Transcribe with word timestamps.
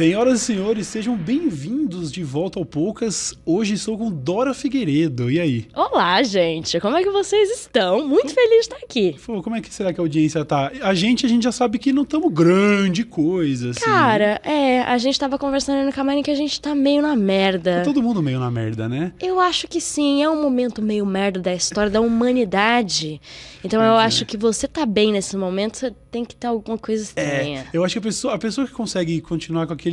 Senhoras 0.00 0.40
e 0.40 0.44
senhores, 0.46 0.86
sejam 0.86 1.14
bem-vindos 1.14 2.10
de 2.10 2.24
volta 2.24 2.58
ao 2.58 2.64
Poucas. 2.64 3.34
Hoje 3.44 3.74
estou 3.74 3.98
com 3.98 4.10
Dora 4.10 4.54
Figueiredo. 4.54 5.30
E 5.30 5.38
aí? 5.38 5.68
Olá, 5.74 6.22
gente. 6.22 6.80
Como 6.80 6.96
é 6.96 7.02
que 7.02 7.10
vocês 7.10 7.50
estão? 7.50 8.08
Muito 8.08 8.32
feliz 8.32 8.50
de 8.50 8.56
estar 8.60 8.76
aqui. 8.76 9.16
Pô, 9.26 9.42
como 9.42 9.56
é 9.56 9.60
que 9.60 9.74
será 9.74 9.92
que 9.92 10.00
a 10.00 10.02
audiência 10.02 10.42
tá? 10.42 10.72
A 10.80 10.94
gente, 10.94 11.26
a 11.26 11.28
gente 11.28 11.42
já 11.42 11.52
sabe 11.52 11.78
que 11.78 11.92
não 11.92 12.04
estamos 12.04 12.32
grande 12.32 13.04
coisa, 13.04 13.72
assim. 13.72 13.80
Cara, 13.80 14.40
é, 14.42 14.80
a 14.80 14.96
gente 14.96 15.20
tava 15.20 15.36
conversando 15.36 15.84
no 15.84 15.92
camarim 15.92 16.22
que 16.22 16.30
a 16.30 16.34
gente 16.34 16.58
tá 16.58 16.74
meio 16.74 17.02
na 17.02 17.14
merda. 17.14 17.80
Tá 17.80 17.84
todo 17.84 18.02
mundo 18.02 18.22
meio 18.22 18.40
na 18.40 18.50
merda, 18.50 18.88
né? 18.88 19.12
Eu 19.20 19.38
acho 19.38 19.68
que 19.68 19.82
sim, 19.82 20.22
é 20.22 20.30
um 20.30 20.40
momento 20.40 20.80
meio 20.80 21.04
merda 21.04 21.40
da 21.40 21.52
história 21.52 21.90
da 21.90 22.00
humanidade. 22.00 23.20
Então 23.62 23.82
eu 23.82 23.98
é. 23.98 24.04
acho 24.04 24.24
que 24.24 24.38
você 24.38 24.66
tá 24.66 24.86
bem 24.86 25.12
nesse 25.12 25.36
momento, 25.36 25.76
você 25.76 25.92
tem 26.10 26.24
que 26.24 26.34
ter 26.34 26.46
alguma 26.46 26.78
coisa 26.78 27.02
estranha. 27.02 27.66
Eu 27.72 27.84
acho 27.84 27.94
que 27.94 27.98
a 27.98 28.02
pessoa, 28.02 28.34
a 28.34 28.38
pessoa 28.38 28.66
que 28.66 28.72
consegue 28.72 29.20
continuar 29.20 29.66
com 29.66 29.74
aquele 29.74 29.89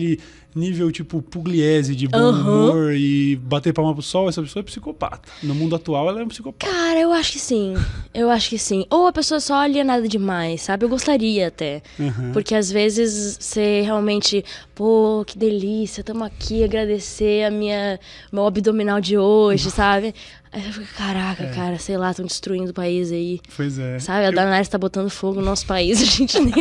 nível 0.57 0.91
tipo 0.91 1.21
pugliese 1.21 1.95
de 1.95 2.07
bom 2.07 2.17
Aham. 2.17 2.41
humor 2.41 2.93
e 2.93 3.35
bater 3.35 3.71
palma 3.73 3.93
pro 3.93 4.01
sol, 4.01 4.27
essa 4.27 4.41
pessoa 4.41 4.61
é 4.61 4.63
psicopata. 4.63 5.21
No 5.43 5.53
mundo 5.53 5.75
atual, 5.75 6.09
ela 6.09 6.19
é 6.21 6.23
um 6.23 6.27
psicopata. 6.27 6.71
Cara, 6.71 6.99
eu 6.99 7.11
acho 7.13 7.33
que 7.33 7.39
sim. 7.39 7.75
Eu 8.13 8.29
acho 8.29 8.49
que 8.49 8.57
sim. 8.57 8.85
Ou 8.89 9.07
a 9.07 9.13
pessoa 9.13 9.39
só 9.39 9.55
alienada 9.55 10.07
demais, 10.07 10.61
sabe? 10.61 10.85
Eu 10.85 10.89
gostaria 10.89 11.47
até. 11.47 11.81
Uhum. 11.99 12.31
Porque 12.33 12.55
às 12.55 12.71
vezes 12.71 13.37
você 13.39 13.81
realmente, 13.81 14.43
pô, 14.73 15.23
que 15.25 15.37
delícia, 15.37 16.03
tamo 16.03 16.23
aqui 16.23 16.63
agradecer 16.63 17.45
a 17.45 17.51
minha 17.51 17.99
meu 18.31 18.45
abdominal 18.45 18.99
de 18.99 19.17
hoje, 19.17 19.69
sabe? 19.69 20.13
Aí 20.57 20.65
eu 20.65 20.73
fico, 20.73 20.87
caraca, 20.97 21.43
É. 21.43 21.53
cara, 21.53 21.77
sei 21.77 21.97
lá, 21.97 22.09
estão 22.09 22.25
destruindo 22.25 22.71
o 22.71 22.73
país 22.73 23.11
aí. 23.11 23.39
Pois 23.55 23.77
é. 23.77 23.99
Sabe? 23.99 24.25
A 24.25 24.31
Danares 24.31 24.67
tá 24.67 24.77
botando 24.77 25.07
fogo 25.07 25.39
no 25.39 25.45
nosso 25.45 25.67
país, 25.67 26.01
a 26.01 26.05
gente 26.05 26.39
nem. 26.39 26.51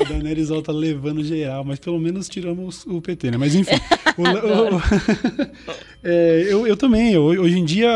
A 0.00 0.04
Daenerys 0.04 0.50
ela 0.50 0.62
tá 0.62 0.70
levando 0.72 1.24
geral, 1.24 1.64
mas 1.64 1.78
pelo 1.78 1.98
menos 1.98 2.28
tiramos 2.28 2.84
o 2.86 3.00
PT, 3.00 3.30
né? 3.30 3.38
Mas 3.38 3.54
enfim. 3.54 3.74
o- 4.18 4.76
o- 4.76 4.82
É, 6.04 6.46
eu, 6.48 6.66
eu 6.66 6.76
também. 6.76 7.12
eu- 7.12 7.22
hoje 7.22 7.56
em 7.56 7.64
dia, 7.64 7.88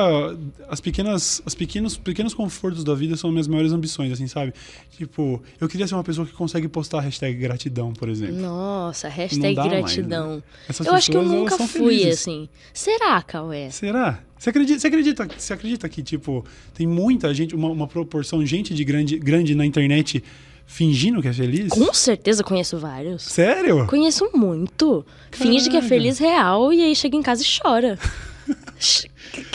as 0.69 0.81
pequenas, 0.81 1.43
as 1.45 1.57
pequenos, 1.57 1.97
pequenos 1.99 2.33
confortos 2.33 2.85
da 2.85 2.95
vida 2.95 3.17
são 3.17 3.33
minhas 3.33 3.49
maiores 3.49 3.73
ambições, 3.73 4.13
assim, 4.13 4.29
sabe? 4.29 4.55
Tipo, 4.97 5.43
eu 5.61 5.69
queria 5.69 5.89
ser 5.89 5.95
uma 5.95 6.05
pessoa 6.05 6.25
que 6.25 6.33
consegue 6.33 6.69
postar 6.69 6.99
a 6.99 7.01
hashtag 7.01 7.37
gratidão, 7.37 7.93
por 7.93 8.09
exemplo. 8.09 8.37
Nossa, 8.37 9.09
hashtag 9.09 9.57
dá 9.57 9.63
mais, 9.65 9.73
né? 9.75 9.81
gratidão. 9.81 10.43
Eu 10.85 10.95
acho 10.95 11.11
que 11.11 11.17
eu 11.17 11.25
nunca 11.25 11.59
fui 11.59 11.97
felizes. 11.97 12.21
assim. 12.21 12.49
Será, 12.73 13.21
Cauê? 13.23 13.71
Será? 13.73 14.21
Você 14.39 14.51
acredita, 14.51 14.79
você 14.81 14.87
acredita, 14.87 15.29
você 15.37 15.53
acredita 15.53 15.89
que, 15.89 16.03
tipo, 16.03 16.45
tem 16.75 16.87
muita 16.87 17.33
gente, 17.33 17.55
uma, 17.55 17.69
uma 17.69 17.87
proporção 17.87 18.41
de 18.41 18.47
gente 18.47 18.75
de 18.75 18.85
grande, 18.85 19.19
grande 19.19 19.55
na 19.55 19.65
internet 19.65 20.23
fingindo 20.67 21.23
que 21.23 21.29
é 21.29 21.33
feliz? 21.33 21.69
Com 21.71 21.95
certeza 21.95 22.43
conheço 22.43 22.77
vários. 22.77 23.23
Sério? 23.23 23.87
Conheço 23.87 24.29
muito. 24.35 25.07
Finge 25.31 25.71
que 25.71 25.77
é 25.77 25.83
feliz 25.83 26.19
real 26.19 26.73
e 26.73 26.83
aí 26.83 26.95
chega 26.95 27.17
em 27.17 27.23
casa 27.23 27.43
e 27.43 27.47
chora. 27.47 27.99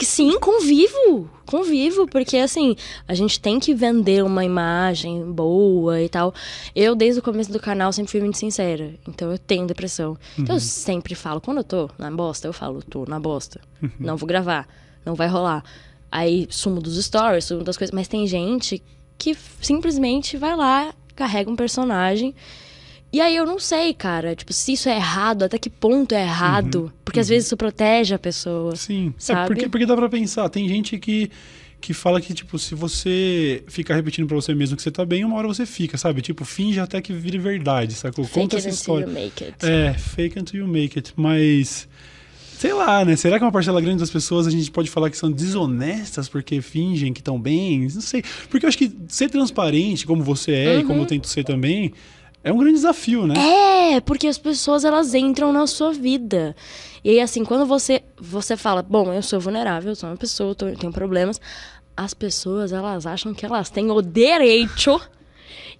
Sim, 0.02 0.38
convivo. 0.38 1.30
Convivo, 1.46 2.06
porque 2.06 2.36
assim, 2.36 2.76
a 3.06 3.14
gente 3.14 3.40
tem 3.40 3.58
que 3.58 3.74
vender 3.74 4.24
uma 4.24 4.44
imagem 4.44 5.30
boa 5.30 6.00
e 6.00 6.08
tal. 6.08 6.34
Eu, 6.74 6.94
desde 6.94 7.20
o 7.20 7.22
começo 7.22 7.52
do 7.52 7.60
canal, 7.60 7.92
sempre 7.92 8.10
fui 8.10 8.20
muito 8.20 8.38
sincera. 8.38 8.94
Então 9.08 9.30
eu 9.30 9.38
tenho 9.38 9.66
depressão. 9.66 10.16
Então 10.38 10.56
eu 10.56 10.60
sempre 10.60 11.14
falo, 11.14 11.40
quando 11.40 11.58
eu 11.58 11.64
tô 11.64 11.90
na 11.98 12.10
bosta, 12.10 12.48
eu 12.48 12.52
falo, 12.52 12.82
tô 12.82 13.04
na 13.06 13.18
bosta. 13.18 13.60
Não 13.98 14.16
vou 14.16 14.26
gravar, 14.26 14.68
não 15.04 15.14
vai 15.14 15.28
rolar. 15.28 15.64
Aí 16.10 16.46
sumo 16.50 16.80
dos 16.80 17.02
stories, 17.02 17.44
sumo 17.44 17.64
das 17.64 17.76
coisas. 17.76 17.92
Mas 17.92 18.08
tem 18.08 18.26
gente 18.26 18.82
que 19.18 19.36
simplesmente 19.60 20.36
vai 20.36 20.56
lá, 20.56 20.94
carrega 21.14 21.50
um 21.50 21.56
personagem. 21.56 22.34
E 23.12 23.20
aí 23.20 23.36
eu 23.36 23.44
não 23.44 23.58
sei, 23.58 23.92
cara, 23.92 24.34
tipo, 24.34 24.52
se 24.54 24.72
isso 24.72 24.88
é 24.88 24.96
errado, 24.96 25.42
até 25.42 25.58
que 25.58 25.68
ponto 25.68 26.14
é 26.14 26.22
errado. 26.22 26.90
porque 27.04 27.20
às 27.20 27.28
vezes 27.28 27.46
isso 27.46 27.56
protege 27.56 28.14
a 28.14 28.18
pessoa. 28.18 28.74
Sim. 28.74 29.08
É 29.08 29.12
Sabe? 29.18 29.46
porque, 29.48 29.68
porque 29.68 29.84
dá 29.86 29.94
pra 29.94 30.08
pensar. 30.08 30.48
Tem 30.48 30.66
gente 30.66 30.98
que, 30.98 31.30
que 31.78 31.92
fala 31.92 32.22
que, 32.22 32.32
tipo, 32.32 32.58
se 32.58 32.74
você 32.74 33.62
ficar 33.68 33.96
repetindo 33.96 34.26
pra 34.26 34.34
você 34.36 34.54
mesmo 34.54 34.76
que 34.76 34.82
você 34.82 34.90
tá 34.90 35.04
bem, 35.04 35.24
uma 35.26 35.36
hora 35.36 35.46
você 35.46 35.66
fica, 35.66 35.98
sabe? 35.98 36.22
Tipo, 36.22 36.44
finge 36.46 36.80
até 36.80 37.02
que 37.02 37.12
vire 37.12 37.36
verdade, 37.36 37.92
sacou? 37.92 38.24
Conta 38.26 38.56
Fake 38.56 38.56
essa 38.56 38.68
it 38.68 38.76
until 38.80 38.80
história. 38.80 39.04
you 39.06 39.12
make 39.12 39.44
it. 39.44 39.56
É, 39.66 39.92
fake 39.92 40.38
until 40.38 40.60
you 40.60 40.66
make 40.68 40.98
it. 40.98 41.12
Mas. 41.14 41.86
Sei 42.56 42.72
lá, 42.72 43.04
né? 43.04 43.16
Será 43.16 43.38
que 43.38 43.44
uma 43.44 43.50
parcela 43.50 43.80
grande 43.80 43.98
das 43.98 44.10
pessoas 44.10 44.46
a 44.46 44.50
gente 44.50 44.70
pode 44.70 44.88
falar 44.88 45.10
que 45.10 45.16
são 45.18 45.30
desonestas 45.32 46.28
porque 46.28 46.62
fingem 46.62 47.12
que 47.12 47.20
estão 47.20 47.38
bem? 47.38 47.88
Não 47.92 48.00
sei. 48.00 48.22
Porque 48.48 48.64
eu 48.64 48.68
acho 48.68 48.78
que 48.78 48.90
ser 49.08 49.28
transparente, 49.28 50.06
como 50.06 50.22
você 50.22 50.52
é 50.52 50.78
e 50.78 50.82
como 50.82 50.94
Uhum. 50.94 51.00
eu 51.00 51.06
tento 51.06 51.26
ser 51.26 51.42
também, 51.44 51.92
é 52.44 52.52
um 52.52 52.56
grande 52.58 52.74
desafio, 52.74 53.26
né? 53.26 53.34
É, 53.94 54.00
porque 54.00 54.26
as 54.26 54.38
pessoas 54.38 54.84
elas 54.84 55.14
entram 55.14 55.52
na 55.52 55.66
sua 55.66 55.92
vida. 55.92 56.54
E 57.04 57.10
aí, 57.10 57.20
assim, 57.20 57.44
quando 57.44 57.66
você, 57.66 58.02
você 58.16 58.56
fala, 58.56 58.82
bom, 58.82 59.12
eu 59.12 59.22
sou 59.22 59.40
vulnerável, 59.40 59.90
eu 59.92 59.96
sou 59.96 60.08
uma 60.08 60.16
pessoa, 60.16 60.50
eu 60.50 60.54
tô- 60.54 60.68
eu 60.68 60.76
tenho 60.76 60.92
problemas, 60.92 61.40
as 61.96 62.14
pessoas 62.14 62.72
elas 62.72 63.06
acham 63.06 63.34
que 63.34 63.44
elas 63.44 63.70
têm 63.70 63.90
o 63.90 64.00
direito 64.02 65.00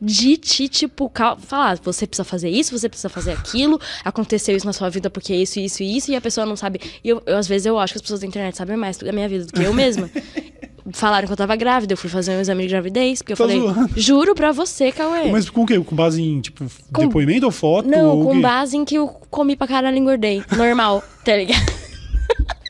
de 0.00 0.36
te, 0.36 0.68
tipo, 0.68 1.10
falar, 1.38 1.78
você 1.80 2.06
precisa 2.08 2.24
fazer 2.24 2.50
isso, 2.50 2.76
você 2.76 2.88
precisa 2.88 3.08
fazer 3.08 3.30
aquilo, 3.32 3.80
aconteceu 4.04 4.56
isso 4.56 4.66
na 4.66 4.72
sua 4.72 4.88
vida 4.90 5.08
porque 5.08 5.32
isso, 5.32 5.60
isso 5.60 5.82
e 5.82 5.96
isso, 5.96 6.10
e 6.10 6.16
a 6.16 6.20
pessoa 6.20 6.44
não 6.44 6.56
sabe. 6.56 6.80
E 7.04 7.08
eu, 7.08 7.22
eu, 7.24 7.36
às 7.36 7.46
vezes 7.46 7.66
eu 7.66 7.78
acho 7.78 7.92
que 7.94 7.98
as 7.98 8.02
pessoas 8.02 8.20
da 8.20 8.26
internet 8.26 8.56
sabem 8.56 8.76
mais 8.76 8.96
da 8.96 9.12
minha 9.12 9.28
vida 9.28 9.44
do 9.46 9.52
que 9.52 9.62
eu 9.62 9.72
mesma. 9.72 10.10
Falaram 10.90 11.26
que 11.28 11.32
eu 11.32 11.36
tava 11.36 11.54
grávida, 11.54 11.92
eu 11.92 11.96
fui 11.96 12.10
fazer 12.10 12.32
um 12.36 12.40
exame 12.40 12.64
de 12.64 12.70
gravidez, 12.70 13.20
porque 13.22 13.34
eu 13.34 13.36
Tá 13.36 13.44
falei, 13.44 13.60
zoando. 13.60 13.88
juro 13.96 14.34
pra 14.34 14.50
você, 14.50 14.90
Cauê. 14.90 15.30
Mas 15.30 15.48
com 15.48 15.62
o 15.62 15.66
quê? 15.66 15.78
Com 15.78 15.94
base 15.94 16.20
em, 16.20 16.40
tipo, 16.40 16.64
Com- 16.92 17.02
depoimento 17.06 17.46
ou 17.46 17.52
foto? 17.52 17.88
Não, 17.88 18.18
ou 18.18 18.24
com 18.26 18.34
quê? 18.34 18.40
base 18.40 18.76
em 18.76 18.84
que 18.84 18.96
eu 18.96 19.06
comi 19.30 19.54
pra 19.54 19.68
caralho 19.68 19.96
e 19.96 20.00
engordei. 20.00 20.42
Normal, 20.56 21.02
tá 21.24 21.36
ligado? 21.36 21.60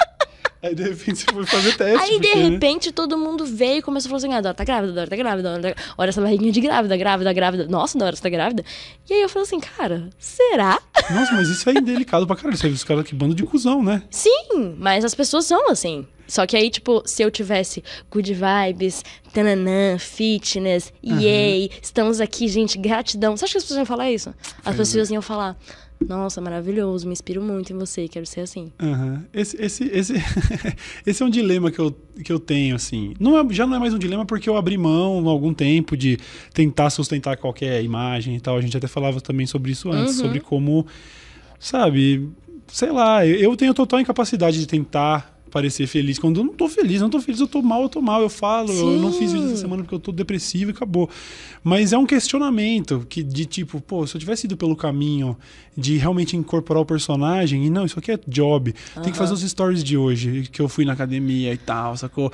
Aí 0.63 0.77
de 0.77 0.85
repente 0.85 1.19
você 1.19 1.33
foi 1.33 1.45
fazer 1.45 1.77
teste. 1.77 2.05
Aí, 2.05 2.21
de 2.21 2.29
porque, 2.29 2.39
né? 2.39 2.49
repente, 2.51 2.93
todo 2.93 3.19
mundo 3.19 3.45
veio 3.45 3.79
e 3.79 3.83
começou 3.83 4.09
a 4.09 4.11
falar 4.11 4.19
assim: 4.19 4.33
ah, 4.33 4.41
Dora 4.41 4.55
tá 4.55 4.63
grávida, 4.63 4.93
Dora 4.93 5.11
tá 5.11 5.17
grávida, 5.17 5.59
Dora 5.59 5.75
tá... 5.75 5.83
olha 5.99 6.09
essa 6.11 6.21
barriguinha 6.21 6.53
de 6.53 6.61
grávida, 6.61 6.97
grávida, 6.97 7.33
grávida. 7.33 7.67
Nossa, 7.67 7.99
Dora, 7.99 8.15
você 8.15 8.23
tá 8.23 8.29
grávida? 8.29 8.65
E 9.11 9.13
aí 9.13 9.23
eu 9.23 9.29
falei 9.29 9.47
assim, 9.47 9.59
cara, 9.59 10.09
será? 10.21 10.81
Nossa, 11.11 11.33
mas 11.33 11.49
isso 11.49 11.69
é 11.69 11.73
indelicado 11.73 12.27
pra 12.29 12.37
caralho. 12.37 12.57
Você 12.57 12.69
viu 12.69 12.77
os 12.77 12.85
caras 12.85 13.05
que 13.05 13.15
bando 13.15 13.35
de 13.35 13.43
cuzão, 13.43 13.83
né? 13.83 14.05
Sim, 14.09 14.77
mas 14.79 15.05
as 15.05 15.17
pessoas 15.17 15.47
são 15.47 15.69
assim. 15.69 16.07
Só 16.29 16.47
que 16.47 16.57
aí, 16.57 16.71
tipo, 16.71 17.03
se 17.05 17.23
eu 17.23 17.31
tivesse 17.31 17.83
good 18.11 18.33
vibes, 18.33 19.05
tananã, 19.35 19.99
fitness, 19.99 20.93
yay, 21.05 21.71
estamos 21.83 22.21
aqui, 22.21 22.49
gente, 22.49 22.79
gratidão. 22.79 23.37
Você 23.37 23.45
acha 23.45 23.53
que 23.53 23.59
as 23.59 23.65
pessoas 23.65 23.79
iam 23.79 23.87
falar 23.87 24.11
isso? 24.11 24.33
As 24.65 24.77
pessoas 24.77 25.11
iam 25.11 25.21
falar, 25.21 25.57
nossa, 26.09 26.41
maravilhoso, 26.41 27.07
me 27.07 27.13
inspiro 27.13 27.43
muito 27.43 27.73
em 27.73 27.77
você, 27.79 28.07
quero 28.09 28.27
ser 28.27 28.41
assim. 28.41 28.73
Aham. 28.81 29.25
Esse, 29.33 29.57
esse, 29.63 29.85
esse, 29.85 30.15
esse 31.07 31.23
é 31.23 31.27
um 31.27 31.31
dilema 31.31 31.71
que 31.71 31.79
eu, 31.79 31.91
que 32.25 32.33
eu 32.33 32.39
tenho, 32.39 32.75
assim. 32.77 33.15
Não 33.19 33.39
é, 33.39 33.55
já 33.55 33.67
não 33.67 33.77
é 33.77 33.79
mais 33.79 33.95
um 33.95 33.99
dilema 33.99 34.25
porque 34.27 34.49
eu 34.49 34.57
abri 34.57 34.77
mão 34.79 35.27
há 35.29 35.31
algum 35.31 35.53
tempo 35.55 35.97
de 35.97 36.19
tentar 36.53 36.91
sustentar 36.91 37.37
qualquer 37.37 37.83
imagem 37.83 38.37
e 38.37 38.41
tal. 38.41 38.57
A 38.57 38.61
gente 38.61 38.77
até 38.77 38.87
falava 38.87 39.21
também 39.21 39.47
sobre 39.47 39.73
isso 39.73 39.91
antes, 39.91 40.17
Uhum. 40.19 40.23
sobre 40.25 40.41
como, 40.41 40.87
sabe, 41.59 42.29
sei 42.67 42.91
lá, 42.91 43.27
eu 43.27 43.57
tenho 43.57 43.75
total 43.75 44.01
incapacidade 44.01 44.59
de 44.59 44.67
tentar 44.67 45.32
parecer 45.53 45.87
feliz. 45.87 46.19
Quando 46.19 46.41
eu 46.41 46.45
não 46.45 46.55
tô 46.55 46.69
feliz, 46.69 47.01
não 47.01 47.11
tô 47.11 47.21
feliz, 47.21 47.39
eu 47.39 47.47
tô 47.47 47.61
mal, 47.61 47.83
eu 47.83 47.89
tô 47.89 48.01
mal, 48.01 48.23
eu 48.23 48.31
falo, 48.31 48.73
eu 48.73 48.99
não 48.99 49.13
fiz 49.13 49.33
vídeo 49.33 49.47
essa 49.47 49.57
Sim. 49.57 49.63
semana 49.63 49.83
porque 49.83 49.95
eu 49.95 50.01
tô 50.01 50.11
depressivo 50.11 50.71
e 50.71 50.73
acabou. 50.73 51.09
Mas 51.63 51.93
é 51.93 51.99
um 51.99 52.07
questionamento 52.07 53.07
que 53.09 53.23
de 53.23 53.45
tipo, 53.45 53.81
pô, 53.81 54.07
se 54.07 54.17
eu 54.17 54.21
tivesse 54.21 54.47
ido 54.47 54.57
pelo 54.57 54.75
caminho 54.75 55.37
de 55.77 55.97
realmente 55.97 56.37
incorporar 56.37 56.83
o 56.83 56.87
personagem, 56.87 57.65
e 57.67 57.71
não, 57.71 57.85
isso 57.85 57.99
aqui 57.99 58.13
é 58.13 58.19
job. 58.27 58.75
Tem 59.03 59.13
que 59.13 59.19
fazer 59.19 59.33
os 59.33 59.43
stories 59.43 59.85
de 59.85 59.97
hoje, 59.97 60.49
que 60.51 60.61
eu 60.61 60.69
fui 60.69 60.85
na 60.85 60.93
academia 60.93 61.53
e 61.53 61.57
tal, 61.57 61.97
sacou? 61.97 62.33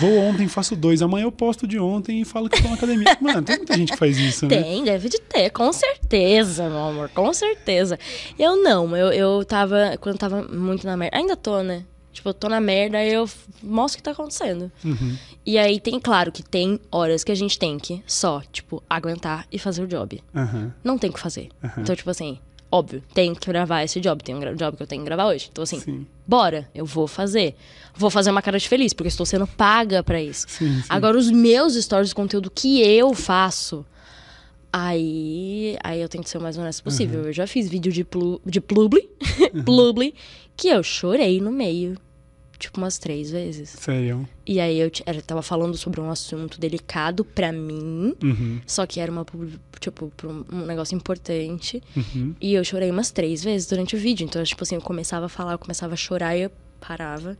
Vou 0.00 0.18
ontem, 0.18 0.48
faço 0.48 0.74
dois, 0.74 1.02
amanhã 1.02 1.24
eu 1.24 1.32
posto 1.32 1.66
de 1.66 1.78
ontem 1.78 2.20
e 2.20 2.24
falo 2.24 2.48
que 2.48 2.62
tô 2.62 2.68
na 2.68 2.74
academia. 2.74 3.16
Mano, 3.20 3.42
tem 3.42 3.56
muita 3.56 3.76
gente 3.76 3.92
que 3.92 3.98
faz 3.98 4.18
isso, 4.18 4.46
né? 4.46 4.62
Tem, 4.62 4.84
deve 4.84 5.08
de 5.08 5.20
ter, 5.20 5.50
com 5.50 5.72
certeza, 5.72 6.68
meu 6.68 6.78
amor, 6.78 7.08
com 7.10 7.32
certeza. 7.32 7.98
Eu 8.38 8.56
não, 8.62 8.96
eu, 8.96 9.12
eu 9.12 9.44
tava, 9.44 9.96
quando 10.00 10.14
eu 10.14 10.18
tava 10.18 10.42
muito 10.42 10.86
na 10.86 10.96
merda, 10.96 11.16
ainda 11.16 11.36
tô, 11.36 11.62
né? 11.62 11.84
Tipo, 12.12 12.30
eu 12.30 12.34
tô 12.34 12.48
na 12.48 12.60
merda, 12.60 13.04
eu 13.04 13.28
mostro 13.62 13.96
o 13.96 13.98
que 13.98 14.02
tá 14.02 14.10
acontecendo. 14.10 14.70
Uhum. 14.84 15.16
E 15.46 15.56
aí 15.56 15.78
tem, 15.80 15.98
claro, 16.00 16.32
que 16.32 16.42
tem 16.42 16.80
horas 16.90 17.22
que 17.22 17.32
a 17.32 17.34
gente 17.34 17.58
tem 17.58 17.78
que 17.78 18.02
só, 18.06 18.42
tipo, 18.52 18.82
aguentar 18.90 19.46
e 19.50 19.58
fazer 19.58 19.82
o 19.82 19.86
job. 19.86 20.22
Aham. 20.34 20.72
Não 20.82 20.98
tem 20.98 21.10
o 21.10 21.12
que 21.12 21.20
fazer. 21.20 21.48
Aham. 21.62 21.82
Então, 21.82 21.94
tipo 21.94 22.10
assim, 22.10 22.38
óbvio, 22.70 23.02
tem 23.14 23.34
que 23.34 23.46
gravar 23.46 23.82
esse 23.82 24.00
job, 24.00 24.22
tem 24.22 24.34
um 24.34 24.54
job 24.56 24.76
que 24.76 24.82
eu 24.82 24.86
tenho 24.86 25.02
que 25.02 25.06
gravar 25.06 25.26
hoje. 25.26 25.48
Então, 25.50 25.62
assim, 25.62 25.80
Sim. 25.80 26.06
bora, 26.26 26.68
eu 26.74 26.84
vou 26.84 27.06
fazer. 27.06 27.56
Vou 27.94 28.10
fazer 28.10 28.30
uma 28.30 28.42
cara 28.42 28.58
de 28.58 28.68
feliz, 28.68 28.92
porque 28.92 29.06
eu 29.06 29.10
estou 29.10 29.26
sendo 29.26 29.46
paga 29.46 30.02
pra 30.02 30.20
isso. 30.20 30.46
Sim, 30.48 30.80
sim. 30.80 30.88
Agora, 30.88 31.16
os 31.16 31.30
meus 31.30 31.74
stories 31.74 32.10
de 32.10 32.14
conteúdo 32.14 32.50
que 32.50 32.80
eu 32.80 33.14
faço, 33.14 33.84
aí, 34.72 35.76
aí 35.82 36.00
eu 36.00 36.08
tento 36.08 36.28
ser 36.28 36.38
o 36.38 36.40
mais 36.40 36.56
honesto 36.58 36.82
possível. 36.82 37.22
Eu 37.26 37.32
já 37.32 37.46
fiz 37.46 37.68
vídeo 37.68 37.92
de, 37.92 38.04
plu, 38.04 38.40
de 38.44 38.60
publi, 38.60 39.08
publi, 39.64 40.14
que 40.56 40.68
eu 40.68 40.82
chorei 40.82 41.40
no 41.40 41.50
meio. 41.50 41.96
tipo, 42.58 42.78
umas 42.78 42.98
três 42.98 43.30
vezes. 43.30 43.70
Sério. 43.70 44.28
E 44.46 44.60
aí 44.60 44.78
eu, 44.78 44.90
era- 45.06 45.22
tava 45.22 45.40
falando 45.42 45.76
sobre 45.76 45.98
um 46.00 46.10
assunto 46.10 46.60
delicado 46.60 47.24
pra 47.24 47.50
mim, 47.52 48.14
Uhum, 48.22 48.60
só 48.66 48.84
que 48.86 49.00
era 49.00 49.10
uma, 49.10 49.24
tipo, 49.80 50.12
um 50.24 50.44
um 50.52 50.66
negócio 50.66 50.94
importante. 50.94 51.82
uhum. 51.96 52.34
E 52.40 52.52
eu 52.52 52.62
chorei 52.62 52.90
umas 52.90 53.10
três 53.10 53.42
vezes 53.42 53.66
durante 53.66 53.96
o 53.96 53.98
vídeo. 53.98 54.24
Então, 54.24 54.42
tipo 54.44 54.62
assim, 54.62 54.74
eu 54.74 54.82
começava 54.82 55.26
a 55.26 55.28
falar, 55.28 55.52
eu 55.52 55.58
começava 55.58 55.94
a 55.94 55.96
chorar 55.96 56.36
e 56.36 56.42
eu 56.42 56.50
parava. 56.78 57.36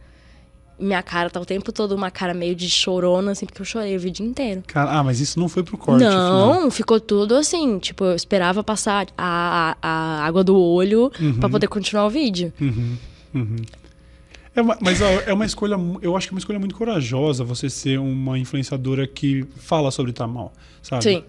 Minha 0.80 1.02
cara 1.02 1.28
tá 1.28 1.40
o 1.40 1.44
tempo 1.44 1.70
todo 1.72 1.92
uma 1.92 2.10
cara 2.10 2.32
meio 2.32 2.54
de 2.54 2.68
chorona, 2.70 3.32
assim, 3.32 3.46
porque 3.46 3.60
eu 3.60 3.66
chorei 3.66 3.96
o 3.96 4.00
vídeo 4.00 4.24
inteiro. 4.24 4.62
Cara, 4.66 4.90
ah, 4.90 5.04
mas 5.04 5.20
isso 5.20 5.38
não 5.38 5.48
foi 5.48 5.62
pro 5.62 5.76
corte. 5.76 6.04
afinal. 6.04 6.54
Não, 6.54 6.70
ficou 6.70 6.98
tudo 6.98 7.34
assim. 7.34 7.78
Tipo, 7.78 8.04
eu 8.04 8.14
esperava 8.14 8.64
passar 8.64 9.06
a, 9.16 9.76
a, 9.80 10.24
água 10.24 10.42
do 10.42 10.58
olho 10.58 11.12
pra 11.38 11.48
poder 11.48 11.68
continuar 11.68 12.06
o 12.06 12.10
vídeo. 12.10 12.52
Uhum, 12.60 12.96
uhum. 13.34 13.56
É 14.54 14.60
uma, 14.60 14.76
mas 14.80 15.00
ó, 15.00 15.06
é 15.26 15.32
uma 15.32 15.46
escolha, 15.46 15.76
eu 16.02 16.16
acho 16.16 16.26
que 16.26 16.34
é 16.34 16.34
uma 16.34 16.40
escolha 16.40 16.58
muito 16.58 16.74
corajosa 16.74 17.44
você 17.44 17.70
ser 17.70 18.00
uma 18.00 18.38
influenciadora 18.38 19.06
que 19.06 19.44
fala 19.56 19.90
sobre 19.90 20.10
estar 20.10 20.26
mal, 20.26 20.52
sabe? 20.82 21.04
Sim. 21.04 21.24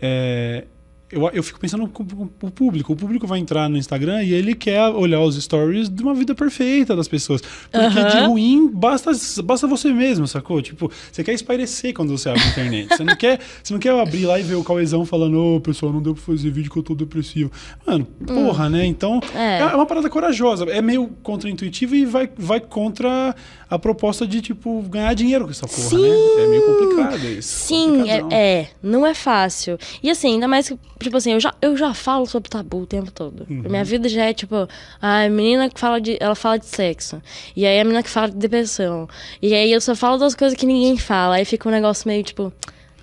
É, 0.00 0.64
eu, 1.10 1.30
eu 1.32 1.42
fico 1.42 1.60
pensando 1.60 1.84
o 1.84 2.50
público. 2.50 2.92
O 2.92 2.96
público 2.96 3.26
vai 3.26 3.38
entrar 3.38 3.68
no 3.68 3.76
Instagram 3.76 4.22
e 4.24 4.32
ele 4.32 4.54
quer 4.54 4.82
olhar 4.88 5.20
os 5.20 5.36
stories 5.40 5.88
de 5.88 6.02
uma 6.02 6.14
vida 6.14 6.34
perfeita 6.34 6.96
das 6.96 7.06
pessoas. 7.06 7.40
Porque 7.70 7.88
de 7.88 8.16
Aham. 8.18 8.26
ruim 8.28 8.68
basta, 8.72 9.12
basta 9.44 9.66
você 9.66 9.92
mesmo, 9.92 10.26
sacou? 10.26 10.60
Tipo, 10.60 10.90
você 11.12 11.22
quer 11.22 11.32
espairecer 11.32 11.94
quando 11.94 12.16
você 12.16 12.28
abre 12.28 12.42
a 12.42 12.48
internet. 12.48 12.88
Você 12.96 13.04
não 13.04 13.14
quer, 13.14 13.38
você 13.62 13.72
não 13.72 13.80
quer 13.80 13.90
abrir 13.98 14.26
lá 14.26 14.38
e 14.40 14.42
ver 14.42 14.56
o 14.56 14.64
Cauezão 14.64 15.04
falando, 15.06 15.38
ô 15.38 15.60
pessoal, 15.60 15.92
não 15.92 16.02
deu 16.02 16.14
pra 16.14 16.22
fazer 16.22 16.50
vídeo 16.50 16.70
que 16.70 16.76
eu 16.78 16.82
tô 16.82 16.94
depressivo. 16.94 17.52
Mano, 17.86 18.04
porra, 18.26 18.68
né? 18.68 18.84
Então, 18.84 19.20
É. 19.34 19.58
é. 19.60 19.66
uma 19.66 19.86
parada 19.86 20.10
corajosa. 20.10 20.64
É 20.64 20.82
meio 20.82 21.08
contra-intuitivo 21.22 21.94
e 21.94 22.04
vai, 22.04 22.28
vai 22.36 22.58
contra 22.60 23.34
a 23.70 23.78
proposta 23.78 24.26
de, 24.26 24.40
tipo, 24.40 24.82
ganhar 24.82 25.14
dinheiro 25.14 25.44
com 25.44 25.50
essa 25.50 25.66
porra, 25.66 25.98
né? 25.98 26.08
É 26.38 26.46
meio 26.48 26.62
complicado 26.66 27.24
isso. 27.28 27.66
Sim, 27.66 28.08
é, 28.08 28.22
é, 28.30 28.68
não 28.82 29.06
é 29.06 29.14
fácil. 29.14 29.78
E 30.02 30.10
assim, 30.10 30.34
ainda 30.34 30.48
mais 30.48 30.68
que, 30.68 30.78
tipo 30.98 31.16
assim, 31.16 31.32
eu 31.32 31.40
já, 31.40 31.54
eu 31.60 31.76
já 31.76 31.92
falo 31.94 32.26
sobre 32.26 32.48
tabu 32.48 32.82
o 32.82 32.86
tempo 32.86 33.10
todo. 33.10 33.46
Uhum. 33.48 33.62
Minha 33.68 33.84
vida 33.84 34.08
já 34.08 34.24
é 34.24 34.32
tipo, 34.32 34.68
a 35.00 35.28
menina 35.28 35.68
que 35.68 35.78
fala 35.78 36.00
de. 36.00 36.16
Ela 36.20 36.34
fala 36.34 36.58
de 36.58 36.66
sexo. 36.66 37.22
E 37.54 37.66
aí 37.66 37.78
a 37.80 37.84
menina 37.84 38.02
que 38.02 38.10
fala 38.10 38.28
de 38.28 38.36
depressão. 38.36 39.08
E 39.40 39.54
aí 39.54 39.72
eu 39.72 39.80
só 39.80 39.94
falo 39.94 40.18
das 40.18 40.34
coisas 40.34 40.58
que 40.58 40.66
ninguém 40.66 40.96
fala. 40.96 41.36
Aí 41.36 41.44
fica 41.44 41.68
um 41.68 41.72
negócio 41.72 42.08
meio 42.08 42.22
tipo. 42.22 42.52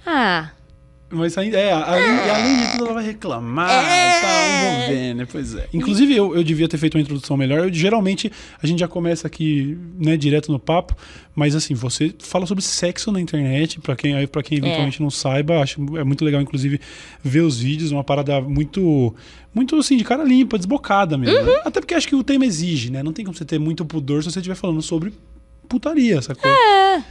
Ah, 0.05 0.49
Mas 1.13 1.38
ainda, 1.38 1.57
é, 1.57 1.71
além, 1.71 2.01
e 2.01 2.30
além 2.30 2.57
de 2.57 2.71
tudo, 2.71 2.86
ela 2.86 2.94
vai 2.95 3.06
reclamar 3.06 3.69
É. 3.69 4.18
e 4.18 4.21
tal, 4.21 4.71
vamos 4.74 4.88
ver, 4.88 5.13
né? 5.13 5.27
Pois 5.31 5.56
é. 5.56 5.68
Inclusive, 5.74 6.15
eu, 6.15 6.36
eu 6.36 6.44
devia 6.44 6.68
ter 6.68 6.77
feito 6.77 6.95
uma 6.95 7.01
introdução 7.01 7.38
melhor. 7.38 7.60
Eu, 7.60 7.74
geralmente, 7.74 8.31
a 8.62 8.65
gente 8.65 8.80
já 8.80 8.88
começa 8.88 9.27
aqui, 9.27 9.77
né, 10.00 10.18
direto 10.18 10.51
no 10.51 10.60
papo, 10.60 10.95
mas 11.36 11.56
assim, 11.56 11.74
você 11.74 12.13
fala 12.19 12.45
sobre 12.45 12.63
sexo 12.63 13.12
na 13.12 13.21
internet, 13.21 13.80
pra 13.80 13.95
quem, 13.95 14.27
pra 14.27 14.42
quem 14.44 14.57
eventualmente 14.57 15.01
não 15.01 15.10
saiba, 15.10 15.62
acho 15.62 15.98
é 15.98 16.04
muito 16.04 16.25
legal, 16.25 16.42
inclusive, 16.42 16.80
ver 17.24 17.42
os 17.42 17.60
vídeos, 17.60 17.92
uma 17.92 18.04
parada 18.04 18.42
muito, 18.42 19.13
muito 19.54 19.75
assim, 19.77 19.98
de 19.98 20.04
cara 20.04 20.24
limpa, 20.24 20.57
desbocada 20.57 21.18
mesmo. 21.18 21.38
Uhum. 21.39 21.45
né? 21.45 21.62
Até 21.65 21.80
porque 21.80 21.94
acho 21.94 22.07
que 22.07 22.15
o 22.15 22.24
tema 22.24 22.45
exige, 22.45 22.89
né? 22.92 23.04
Não 23.04 23.13
tem 23.13 23.24
como 23.24 23.38
você 23.38 23.45
ter 23.45 23.60
muito 23.60 23.86
pudor 23.86 24.24
se 24.24 24.31
você 24.31 24.39
estiver 24.39 24.56
falando 24.56 24.81
sobre 24.81 25.13
putaria, 25.69 26.21
sacou? 26.21 26.50
É. 26.50 27.04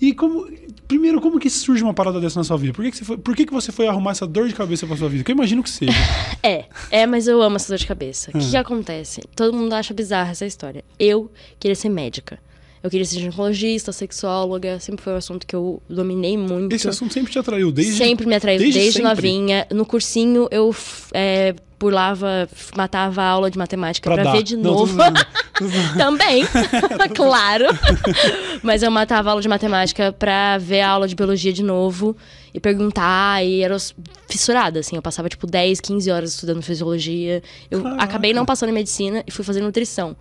E 0.00 0.12
como. 0.12 0.46
Primeiro, 0.86 1.20
como 1.20 1.40
que 1.40 1.50
surge 1.50 1.82
uma 1.82 1.92
parada 1.94 2.20
dessa 2.20 2.38
na 2.38 2.44
sua 2.44 2.56
vida? 2.56 2.72
Por 2.72 2.84
que, 2.84 2.90
que, 2.92 2.96
você, 2.98 3.04
foi, 3.04 3.16
por 3.18 3.34
que, 3.34 3.44
que 3.46 3.52
você 3.52 3.72
foi 3.72 3.88
arrumar 3.88 4.12
essa 4.12 4.24
dor 4.26 4.46
de 4.46 4.54
cabeça 4.54 4.86
pra 4.86 4.96
sua 4.96 5.08
vida? 5.08 5.24
Que 5.24 5.32
eu 5.32 5.34
imagino 5.34 5.62
que 5.62 5.70
seja. 5.70 5.92
É, 6.42 6.66
é, 6.92 7.06
mas 7.06 7.26
eu 7.26 7.42
amo 7.42 7.56
essa 7.56 7.68
dor 7.72 7.78
de 7.78 7.86
cabeça. 7.86 8.30
O 8.32 8.36
Ah. 8.36 8.40
que, 8.40 8.50
que 8.50 8.56
acontece? 8.56 9.20
Todo 9.34 9.52
mundo 9.56 9.72
acha 9.72 9.92
bizarra 9.92 10.30
essa 10.30 10.46
história. 10.46 10.84
Eu 10.96 11.28
queria 11.58 11.74
ser 11.74 11.88
médica. 11.88 12.38
Eu 12.86 12.90
queria 12.90 13.04
ser 13.04 13.18
ginecologista, 13.18 13.90
sexóloga, 13.90 14.78
sempre 14.78 15.02
foi 15.02 15.12
um 15.12 15.16
assunto 15.16 15.44
que 15.44 15.56
eu 15.56 15.82
dominei 15.88 16.38
muito. 16.38 16.72
Esse 16.72 16.88
assunto 16.88 17.12
sempre 17.12 17.32
te 17.32 17.38
atraiu, 17.38 17.72
desde. 17.72 17.94
sempre 17.94 18.26
me 18.26 18.34
atraiu, 18.36 18.60
desde, 18.60 18.78
desde 18.78 19.02
novinha. 19.02 19.66
No 19.72 19.84
cursinho, 19.84 20.46
eu 20.52 20.72
é, 21.12 21.52
pulava, 21.80 22.48
matava 22.76 23.22
a 23.22 23.26
aula 23.26 23.50
de 23.50 23.58
matemática 23.58 24.08
pra, 24.08 24.32
ver 24.32 24.44
de 24.44 24.56
Não, 24.56 24.72
novo. 24.72 24.94
zoando. 24.94 25.20
Também, 25.98 26.44
claro. 27.12 27.64
Mas 28.62 28.84
eu 28.84 28.90
matava 28.90 29.30
a 29.30 29.32
aula 29.32 29.42
de 29.42 29.48
matemática 29.48 30.12
pra 30.12 30.58
ver 30.58 30.82
a 30.82 30.90
aula 30.90 31.08
de 31.08 31.16
biologia 31.16 31.52
de 31.52 31.64
novo 31.64 32.16
e 32.54 32.60
perguntar. 32.60 33.44
E 33.44 33.62
era 33.62 33.76
fissurada, 34.28 34.78
assim. 34.78 34.94
Eu 34.94 35.02
passava, 35.02 35.28
tipo, 35.28 35.44
10, 35.44 35.80
15 35.80 36.10
horas 36.10 36.34
estudando 36.34 36.62
fisiologia. 36.62 37.42
Eu 37.68 37.82
Caraca. 37.82 38.04
acabei 38.04 38.32
não 38.32 38.46
passando 38.46 38.68
em 38.68 38.74
medicina 38.74 39.24
e 39.26 39.30
fui 39.32 39.44
fazer 39.44 39.60
nutrição. 39.60 40.16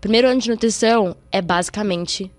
Primeiro 0.00 0.28
ano 0.28 0.40
de 0.40 0.48
nutrição 0.48 1.14
é 1.30 1.42
basicamente 1.42 2.30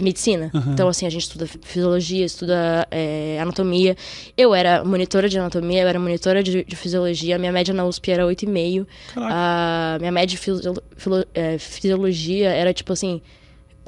medicina. 0.00 0.50
Então, 0.72 0.88
assim, 0.88 1.06
a 1.06 1.10
gente 1.10 1.22
estuda 1.22 1.46
fisiologia, 1.62 2.24
estuda 2.24 2.86
é, 2.90 3.38
anatomia. 3.40 3.96
Eu 4.36 4.54
era 4.54 4.84
monitora 4.84 5.28
de 5.28 5.38
anatomia, 5.38 5.82
eu 5.82 5.88
era 5.88 5.98
monitora 5.98 6.42
de, 6.42 6.64
de 6.64 6.76
fisiologia. 6.76 7.38
Minha 7.38 7.52
média 7.52 7.72
na 7.74 7.84
USP 7.84 8.10
era 8.10 8.24
8,5. 8.24 8.86
Caraca. 9.14 9.34
A 9.34 9.98
minha 9.98 10.12
média 10.12 10.28
de 10.28 10.36
fisio- 10.38 10.82
filo- 10.96 11.24
é, 11.34 11.58
fisiologia 11.58 12.50
era, 12.50 12.72
tipo 12.72 12.92
assim, 12.92 13.20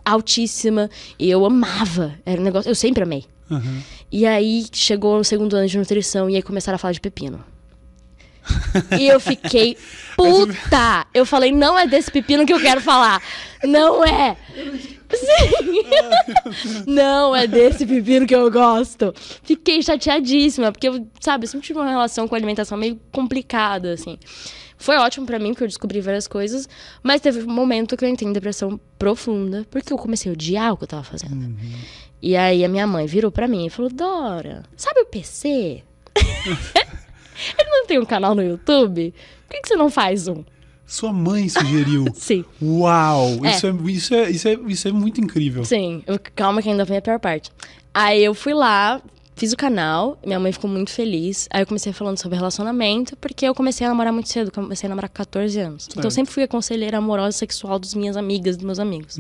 altíssima. 0.04 0.90
E 1.18 1.30
eu 1.30 1.44
amava. 1.44 2.14
Era 2.24 2.40
um 2.40 2.44
negócio... 2.44 2.70
Eu 2.70 2.74
sempre 2.74 3.02
amei. 3.02 3.24
Aham. 3.50 3.82
E 4.10 4.26
aí 4.26 4.64
chegou 4.72 5.18
o 5.18 5.24
segundo 5.24 5.54
ano 5.54 5.66
de 5.68 5.76
nutrição 5.78 6.28
e 6.30 6.36
aí 6.36 6.42
começaram 6.42 6.76
a 6.76 6.78
falar 6.78 6.92
de 6.92 7.00
pepino. 7.00 7.44
E 8.98 9.08
eu 9.08 9.20
fiquei 9.20 9.76
puta! 10.16 11.06
Eu 11.14 11.24
falei, 11.24 11.52
não 11.52 11.78
é 11.78 11.86
desse 11.86 12.10
pepino 12.10 12.44
que 12.44 12.52
eu 12.52 12.60
quero 12.60 12.80
falar. 12.80 13.22
Não 13.64 14.04
é! 14.04 14.36
Sim! 15.12 15.82
não 16.86 17.34
é 17.34 17.46
desse 17.46 17.86
pepino 17.86 18.26
que 18.26 18.34
eu 18.34 18.50
gosto. 18.50 19.12
Fiquei 19.42 19.82
chateadíssima, 19.82 20.70
porque 20.70 20.88
eu, 20.88 21.06
sabe, 21.20 21.44
eu 21.44 21.48
sempre 21.48 21.66
tive 21.66 21.78
uma 21.78 21.88
relação 21.88 22.28
com 22.28 22.34
a 22.34 22.38
alimentação 22.38 22.78
meio 22.78 23.00
complicada, 23.10 23.92
assim. 23.92 24.18
Foi 24.78 24.96
ótimo 24.96 25.26
pra 25.26 25.38
mim, 25.38 25.50
porque 25.50 25.64
eu 25.64 25.68
descobri 25.68 26.00
várias 26.00 26.26
coisas, 26.26 26.68
mas 27.02 27.20
teve 27.20 27.42
um 27.42 27.52
momento 27.52 27.96
que 27.96 28.04
eu 28.04 28.08
entrei 28.08 28.28
em 28.28 28.32
depressão 28.32 28.80
profunda, 28.98 29.66
porque 29.70 29.92
eu 29.92 29.98
comecei 29.98 30.30
a 30.30 30.32
odiar 30.32 30.72
o 30.72 30.76
que 30.76 30.84
eu 30.84 30.88
tava 30.88 31.04
fazendo. 31.04 31.54
E 32.22 32.36
aí 32.36 32.64
a 32.64 32.68
minha 32.68 32.86
mãe 32.86 33.06
virou 33.06 33.30
pra 33.30 33.46
mim 33.46 33.66
e 33.66 33.70
falou: 33.70 33.90
Dora, 33.90 34.62
sabe 34.76 35.00
o 35.00 35.06
PC? 35.06 35.82
Ele 37.58 37.68
não 37.70 37.86
tem 37.86 37.98
um 37.98 38.04
canal 38.04 38.34
no 38.34 38.42
YouTube? 38.42 39.14
Por 39.46 39.54
que, 39.56 39.62
que 39.62 39.68
você 39.68 39.76
não 39.76 39.90
faz 39.90 40.28
um? 40.28 40.44
Sua 40.86 41.12
mãe 41.12 41.48
sugeriu. 41.48 42.06
Sim. 42.14 42.44
Uau! 42.60 43.44
É. 43.44 43.50
Isso, 43.50 43.66
é, 43.66 43.70
isso, 43.90 44.14
é, 44.14 44.30
isso, 44.30 44.48
é, 44.48 44.52
isso 44.66 44.88
é 44.88 44.92
muito 44.92 45.20
incrível. 45.20 45.64
Sim, 45.64 46.02
eu- 46.06 46.18
calma 46.34 46.60
que 46.62 46.68
ainda 46.68 46.84
vem 46.84 46.96
a 46.98 47.02
pior 47.02 47.18
parte. 47.20 47.50
Aí 47.94 48.22
eu 48.24 48.34
fui 48.34 48.52
lá, 48.54 49.00
fiz 49.36 49.52
o 49.52 49.56
canal, 49.56 50.18
minha 50.26 50.38
mãe 50.40 50.50
ficou 50.52 50.68
muito 50.68 50.90
feliz. 50.90 51.48
Aí 51.52 51.62
eu 51.62 51.66
comecei 51.66 51.92
falando 51.92 52.18
sobre 52.18 52.36
relacionamento, 52.36 53.16
porque 53.16 53.46
eu 53.46 53.54
comecei 53.54 53.86
a 53.86 53.90
namorar 53.90 54.12
muito 54.12 54.28
cedo, 54.28 54.50
comecei 54.50 54.86
a 54.86 54.90
namorar 54.90 55.08
com 55.08 55.14
14 55.14 55.58
anos. 55.60 55.86
Então 55.88 55.98
eu 55.98 56.02
Certo. 56.10 56.14
sempre 56.14 56.32
fui 56.34 56.42
a 56.42 56.48
conselheira 56.48 56.98
amorosa 56.98 57.36
e 57.36 57.38
sexual 57.38 57.78
das 57.78 57.94
minhas 57.94 58.16
amigas, 58.16 58.56
dos 58.56 58.64
meus 58.66 58.78
amigos. 58.80 59.14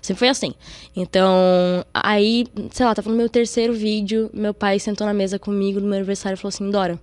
Sempre 0.00 0.18
foi 0.20 0.28
assim. 0.28 0.52
Então, 0.96 1.84
aí, 1.92 2.46
sei 2.72 2.86
lá, 2.86 2.94
tava 2.94 3.10
no 3.10 3.16
meu 3.16 3.28
terceiro 3.28 3.72
vídeo, 3.72 4.30
meu 4.32 4.54
pai 4.54 4.78
sentou 4.78 5.06
na 5.06 5.12
mesa 5.14 5.38
comigo 5.38 5.80
no 5.80 5.86
meu 5.86 5.96
aniversário 5.96 6.34
e 6.36 6.38
falou 6.38 6.48
assim: 6.50 6.70
Dora, 6.70 6.98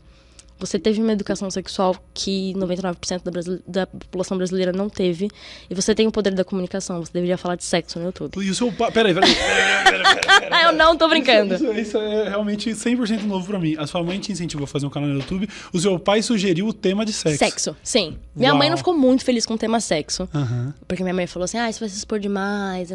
você 0.58 0.80
teve 0.80 1.02
uma 1.02 1.12
educação 1.12 1.50
sexual 1.52 1.96
que 2.14 2.54
99% 2.56 3.24
da, 3.24 3.32
brasile- 3.32 3.62
da 3.68 3.86
população 3.86 4.38
brasileira 4.38 4.72
não 4.72 4.90
teve. 4.90 5.30
E 5.70 5.76
você 5.76 5.94
tem 5.94 6.08
o 6.08 6.12
poder 6.12 6.34
da 6.34 6.44
comunicação. 6.46 7.04
Você 7.04 7.12
deveria 7.14 7.38
falar 7.38 7.56
de 7.56 7.64
sexo 7.64 8.00
no 8.00 8.06
YouTube. 8.06 8.38
E 8.42 8.50
o 8.50 8.56
seu 8.56 8.72
pai. 8.72 8.92
Peraí, 8.92 9.14
peraí. 9.14 9.30
eu 10.66 10.72
não 10.74 10.96
tô 10.98 11.08
brincando. 11.08 11.56
Isso, 11.56 11.72
isso 11.74 11.98
é 11.98 12.30
realmente 12.30 12.70
100% 12.72 13.24
novo 13.24 13.46
pra 13.48 13.60
mim. 13.60 13.76
A 13.78 13.86
sua 13.86 14.02
mãe 14.04 14.20
te 14.20 14.32
incentivou 14.32 14.64
a 14.64 14.68
fazer 14.68 14.86
um 14.86 14.90
canal 14.90 15.10
no 15.10 15.16
YouTube. 15.20 15.48
O 15.74 15.80
seu 15.80 16.00
pai 16.00 16.22
sugeriu 16.22 16.68
o 16.68 16.74
tema 16.74 17.06
de 17.06 17.12
sexo. 17.14 17.38
Sexo, 17.38 17.76
sim. 17.84 18.18
Minha 18.36 18.52
Uau. 18.52 18.58
mãe 18.58 18.70
não 18.70 18.78
ficou 18.78 18.98
muito 18.98 19.24
feliz 19.26 19.46
com 19.46 19.56
o 19.56 19.58
tema 19.58 19.80
sexo. 19.80 20.28
Aham. 20.34 20.74
Porque 20.88 21.04
minha 21.04 21.14
mãe 21.14 21.28
falou 21.28 21.44
assim, 21.46 21.58
ah, 21.58 21.70
isso 21.70 21.80
vai 21.82 21.90
se 21.90 21.98
expor 21.98 22.20
demais. 22.20 22.90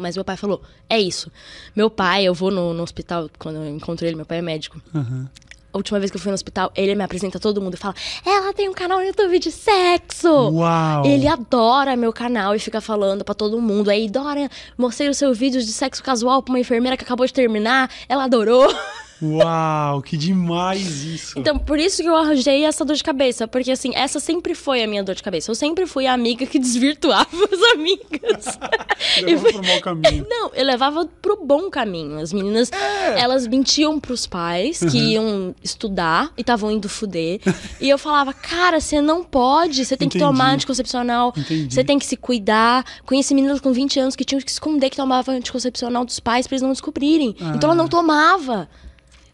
Mas 0.00 0.16
meu 0.16 0.24
pai 0.24 0.36
falou, 0.36 0.62
é 0.88 0.98
isso. 1.00 1.30
Meu 1.74 1.90
pai, 1.90 2.24
eu 2.24 2.34
vou 2.34 2.50
no, 2.50 2.72
no 2.72 2.82
hospital, 2.82 3.28
quando 3.38 3.56
eu 3.56 3.68
encontro 3.68 4.06
ele, 4.06 4.16
meu 4.16 4.26
pai 4.26 4.38
é 4.38 4.42
médico. 4.42 4.80
Aham. 4.94 5.28
A 5.72 5.78
última 5.78 5.98
vez 5.98 6.10
que 6.10 6.16
eu 6.16 6.20
fui 6.20 6.30
no 6.30 6.34
hospital, 6.34 6.72
ele 6.74 6.94
me 6.94 7.04
apresenta 7.04 7.38
a 7.38 7.40
todo 7.40 7.60
mundo 7.60 7.74
e 7.74 7.76
fala, 7.76 7.94
ela 8.26 8.52
tem 8.52 8.68
um 8.68 8.72
canal 8.72 8.98
no 8.98 9.04
YouTube 9.04 9.38
de 9.38 9.52
sexo. 9.52 10.28
Uau! 10.28 11.06
Ele 11.06 11.28
adora 11.28 11.96
meu 11.96 12.12
canal 12.12 12.54
e 12.54 12.58
fica 12.58 12.80
falando 12.80 13.24
pra 13.24 13.34
todo 13.34 13.60
mundo. 13.60 13.88
Aí, 13.88 14.08
Dora, 14.08 14.50
mostrei 14.76 15.08
o 15.08 15.14
seu 15.14 15.32
vídeo 15.32 15.60
de 15.60 15.72
sexo 15.72 16.02
casual 16.02 16.42
pra 16.42 16.52
uma 16.52 16.60
enfermeira 16.60 16.96
que 16.96 17.04
acabou 17.04 17.26
de 17.26 17.32
terminar. 17.32 17.90
Ela 18.08 18.24
adorou. 18.24 18.68
Uau, 19.22 20.00
que 20.02 20.16
demais 20.16 21.04
isso. 21.04 21.38
Então, 21.38 21.58
por 21.58 21.78
isso 21.78 22.02
que 22.02 22.08
eu 22.08 22.16
arranjei 22.16 22.64
essa 22.64 22.84
dor 22.84 22.96
de 22.96 23.02
cabeça. 23.04 23.46
Porque, 23.46 23.70
assim, 23.70 23.92
essa 23.94 24.18
sempre 24.18 24.54
foi 24.54 24.82
a 24.82 24.86
minha 24.86 25.02
dor 25.02 25.14
de 25.14 25.22
cabeça. 25.22 25.50
Eu 25.50 25.54
sempre 25.54 25.86
fui 25.86 26.06
a 26.06 26.12
amiga 26.14 26.46
que 26.46 26.58
desvirtuava 26.58 27.28
as 27.52 27.62
amigas. 27.74 28.58
Levava 29.22 29.52
pro 29.52 29.66
mau 29.66 29.80
caminho. 29.80 30.26
Não, 30.28 30.50
eu 30.54 30.64
levava 30.64 31.06
pro 31.20 31.44
bom 31.44 31.68
caminho. 31.70 32.18
As 32.18 32.32
meninas, 32.32 32.70
É. 32.72 33.20
elas 33.20 33.46
mentiam 33.46 34.00
pros 34.00 34.26
pais 34.26 34.78
que 34.78 34.86
Uhum. 34.98 35.08
iam 35.10 35.54
estudar 35.62 36.32
e 36.36 36.40
estavam 36.40 36.70
indo 36.70 36.88
fuder. 36.88 37.40
e 37.80 37.88
eu 37.88 37.98
falava, 37.98 38.32
cara, 38.32 38.80
você 38.80 39.00
não 39.00 39.22
pode, 39.22 39.84
você 39.84 39.96
tem 39.96 40.08
que 40.08 40.16
Entendi. 40.18 40.32
tomar 40.32 40.52
anticoncepcional, 40.54 41.32
você 41.68 41.84
tem 41.84 41.98
que 41.98 42.06
se 42.06 42.16
cuidar. 42.16 42.84
Conheci 43.04 43.34
meninas 43.34 43.60
com 43.60 43.72
20 43.72 44.00
anos 44.00 44.16
que 44.16 44.24
tinham 44.24 44.40
que 44.40 44.50
esconder 44.50 44.90
que 44.90 44.96
tomavam 44.96 45.34
anticoncepcional 45.34 46.04
dos 46.04 46.20
pais 46.20 46.46
pra 46.46 46.54
eles 46.54 46.62
não 46.62 46.72
descobrirem. 46.72 47.34
Então 47.54 47.70
ela 47.70 47.74
não 47.74 47.88
tomava. 47.88 48.68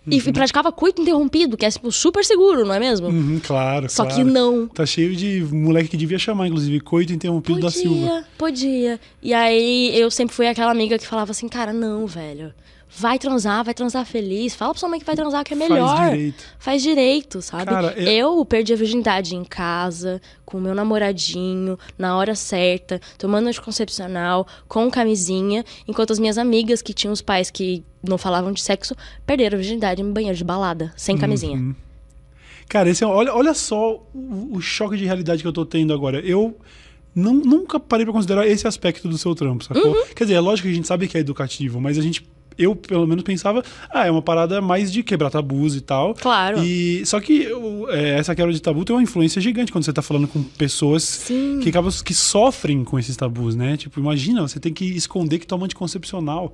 E, 0.07 0.17
e 0.19 0.33
praticava 0.33 0.71
coito 0.71 1.03
interrompido, 1.03 1.57
que 1.57 1.65
é 1.65 1.71
tipo, 1.71 1.91
super 1.91 2.25
seguro, 2.25 2.65
não 2.65 2.75
é 2.75 2.79
mesmo? 2.79 3.09
Uhum, 3.09 3.41
claro, 3.45 3.91
Só 3.91 4.05
claro. 4.05 4.17
que 4.17 4.25
não. 4.25 4.69
Tá 4.69 4.87
cheio 4.87 5.17
de 5.17 5.45
moleque 5.53 5.89
que 5.89 5.97
devia 5.97 6.19
chamar, 6.19 6.47
inclusive, 6.47 6.81
coito 6.81 7.13
interrompido 7.13 7.61
da 7.61 7.71
Silva. 7.71 8.25
Podia, 8.39 8.97
podia. 8.97 9.01
E 9.23 9.35
aí 9.35 9.99
eu 9.99 10.11
sempre 10.11 10.35
fui 10.35 10.47
aquela 10.47 10.71
amiga 10.71 10.97
que 10.99 11.07
falava 11.07 11.33
assim, 11.33 11.49
cara, 11.49 11.73
não, 11.73 12.07
velho. 12.07 12.55
Vai 12.99 13.19
transar, 13.19 13.65
vai 13.65 13.75
transar 13.75 14.07
feliz. 14.07 14.55
Fala 14.55 14.73
pra 14.73 14.81
sua 14.81 14.89
mãe 14.89 14.99
que 14.99 15.05
vai 15.05 15.17
transar, 15.17 15.45
que 15.45 15.53
é 15.53 15.57
Faz 15.57 15.71
melhor. 15.71 16.11
direito. 16.11 16.45
Faz 16.59 16.83
direito, 16.83 17.43
sabe? 17.43 17.65
Cara, 17.67 17.93
eu- 17.99 18.39
eu... 18.39 18.45
perdi 18.45 18.73
a 18.73 18.77
virgindade 18.77 19.35
em 19.35 19.45
casa, 19.45 20.21
com 20.45 20.57
o 20.57 20.61
meu 20.61 20.75
namoradinho, 20.75 21.79
na 21.99 22.17
hora 22.17 22.35
certa, 22.35 23.01
tomando 23.19 23.49
anticoncepcional, 23.49 24.47
com 24.69 24.91
camisinha, 24.91 25.65
enquanto 25.87 26.13
as 26.13 26.19
minhas 26.19 26.39
amigas 26.39 26.81
que 26.81 26.95
tinham 26.95 27.13
os 27.13 27.21
pais 27.21 27.51
que 27.51 27.85
não 28.03 28.17
falavam 28.17 28.53
de 28.53 28.63
sexo, 28.63 28.95
perderam 29.27 29.57
a 29.57 29.61
virgindade 29.61 30.01
em 30.01 30.11
banheiro 30.13 30.37
de 30.37 30.45
balada, 30.45 30.93
sem 30.97 31.19
camisinha. 31.19 31.57
Uhum. 31.59 31.75
Cara, 32.69 32.89
esse 32.89 33.05
é, 33.05 33.07
olha, 33.07 33.35
olha 33.35 33.53
só 33.55 34.03
o, 34.15 34.57
o 34.57 34.61
choque 34.61 34.97
de 34.97 35.05
realidade 35.05 35.43
que 35.43 35.49
eu 35.49 35.53
tô 35.53 35.65
tendo 35.67 35.93
agora. 35.93 36.21
Eu 36.21 36.57
não- 37.15 37.35
nunca 37.35 37.79
parei 37.79 38.05
pra 38.05 38.13
considerar 38.13 38.47
esse 38.47 38.67
aspecto 38.67 39.09
do 39.09 39.19
seu 39.19 39.35
trampo, 39.35 39.65
sacou? 39.65 39.87
Uhum. 39.93 40.05
Quer 40.15 40.25
dizer, 40.25 40.35
é 40.35 40.41
lógico 40.41 40.67
que 40.69 40.73
a 40.73 40.77
gente 40.77 40.87
sabe 40.89 41.07
que 41.09 41.17
é 41.17 41.21
educativo, 41.21 41.81
mas 41.81 41.99
a 41.99 42.03
gente. 42.03 42.27
Eu, 42.59 42.75
pelo 42.75 43.07
menos, 43.07 43.23
pensava, 43.23 43.63
ah, 43.91 44.07
é 44.07 44.11
uma 44.11 44.23
parada 44.23 44.61
mais 44.63 44.91
de 44.93 45.03
quebrar 45.03 45.31
tabus 45.31 45.75
e 45.77 45.81
tal. 45.81 46.15
Claro. 46.15 46.63
E, 46.63 47.05
só 47.05 47.21
que 47.21 47.53
o- 47.53 47.89
é, 47.91 48.19
essa 48.19 48.35
quebra 48.35 48.53
de 48.53 48.61
tabu 48.63 48.85
tem 48.85 48.97
uma 48.97 49.03
influência 49.03 49.41
gigante 49.41 49.71
quando 49.71 49.85
você 49.85 49.93
tá 49.93 50.03
falando 50.03 50.27
com 50.27 50.43
pessoas 50.43 51.03
Sim. 51.03 51.61
que, 51.63 51.69
acabam, 51.69 51.93
que 52.05 52.15
sofrem 52.15 52.83
com 52.85 52.99
esses 52.99 53.17
tabus, 53.17 53.55
né? 53.55 53.77
Tipo, 53.77 54.01
imagina, 54.01 54.43
você 54.43 54.59
tem 54.59 54.73
que 54.73 54.85
esconder 54.85 55.39
que 55.39 55.47
toma 55.47 55.65
anticoncepcional. 55.67 56.53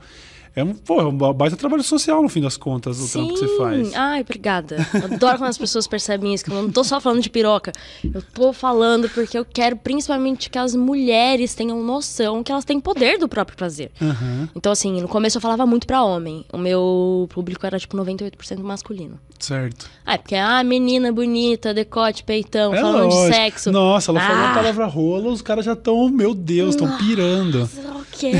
É 0.54 0.62
um, 0.62 0.74
pô, 0.74 1.00
é 1.00 1.04
um 1.04 1.16
baita 1.16 1.56
trabalho 1.56 1.82
social, 1.82 2.22
no 2.22 2.28
fim 2.28 2.42
das 2.42 2.58
contas, 2.58 3.00
o 3.00 3.10
trampo 3.10 3.32
que 3.32 3.40
você 3.40 3.56
faz. 3.56 3.94
Ai, 3.94 4.20
obrigada. 4.20 4.76
Eu 4.92 5.14
Adoro 5.14 5.38
quando 5.38 5.48
as 5.48 5.56
pessoas 5.56 5.86
percebem 5.86 6.34
isso, 6.34 6.44
que 6.44 6.50
eu 6.50 6.62
não 6.62 6.70
tô 6.70 6.84
só 6.84 7.00
falando 7.00 7.22
de 7.22 7.30
piroca. 7.30 7.72
Eu 8.12 8.20
tô 8.34 8.52
falando 8.52 9.08
porque 9.08 9.38
eu 9.38 9.46
quero 9.46 9.76
principalmente 9.76 10.50
que 10.50 10.58
as 10.58 10.74
mulheres 10.74 11.54
tenham 11.54 11.82
noção 11.82 12.42
que 12.42 12.52
elas 12.52 12.66
têm 12.66 12.78
poder 12.78 13.18
do 13.18 13.26
próprio 13.28 13.56
prazer. 13.56 13.90
Aham, 14.00 14.48
Então, 14.54 14.70
assim, 14.72 15.00
no 15.00 15.08
começo 15.08 15.38
eu 15.38 15.40
falava 15.40 15.64
muito 15.64 15.86
pra 15.86 16.02
homem. 16.04 16.44
O 16.52 16.58
meu 16.58 17.26
público 17.32 17.64
era, 17.64 17.78
tipo, 17.78 17.96
98% 17.96 18.58
masculino. 18.62 19.18
certo. 19.38 19.90
Ah, 20.04 20.14
é 20.14 20.18
porque, 20.18 20.34
ah, 20.34 20.62
menina 20.62 21.10
bonita, 21.12 21.72
decote, 21.72 22.24
peitão, 22.24 22.74
É 22.74 22.80
falando 22.80 23.04
lógico. 23.04 23.30
de 23.30 23.34
sexo. 23.36 23.72
Nossa, 23.72 24.10
ela 24.10 24.20
falou 24.20 24.42
a 24.44 24.50
Ah. 24.50 24.54
palavra 24.54 24.86
rola, 24.86 25.30
os 25.30 25.40
caras 25.40 25.64
já 25.64 25.72
estão, 25.72 26.08
meu 26.10 26.34
Deus, 26.34 26.74
estão 26.74 26.98
pirando. 26.98 27.68
O 27.96 28.04
quê? 28.12 28.30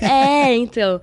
é, 0.00 0.54
então. 0.54 1.00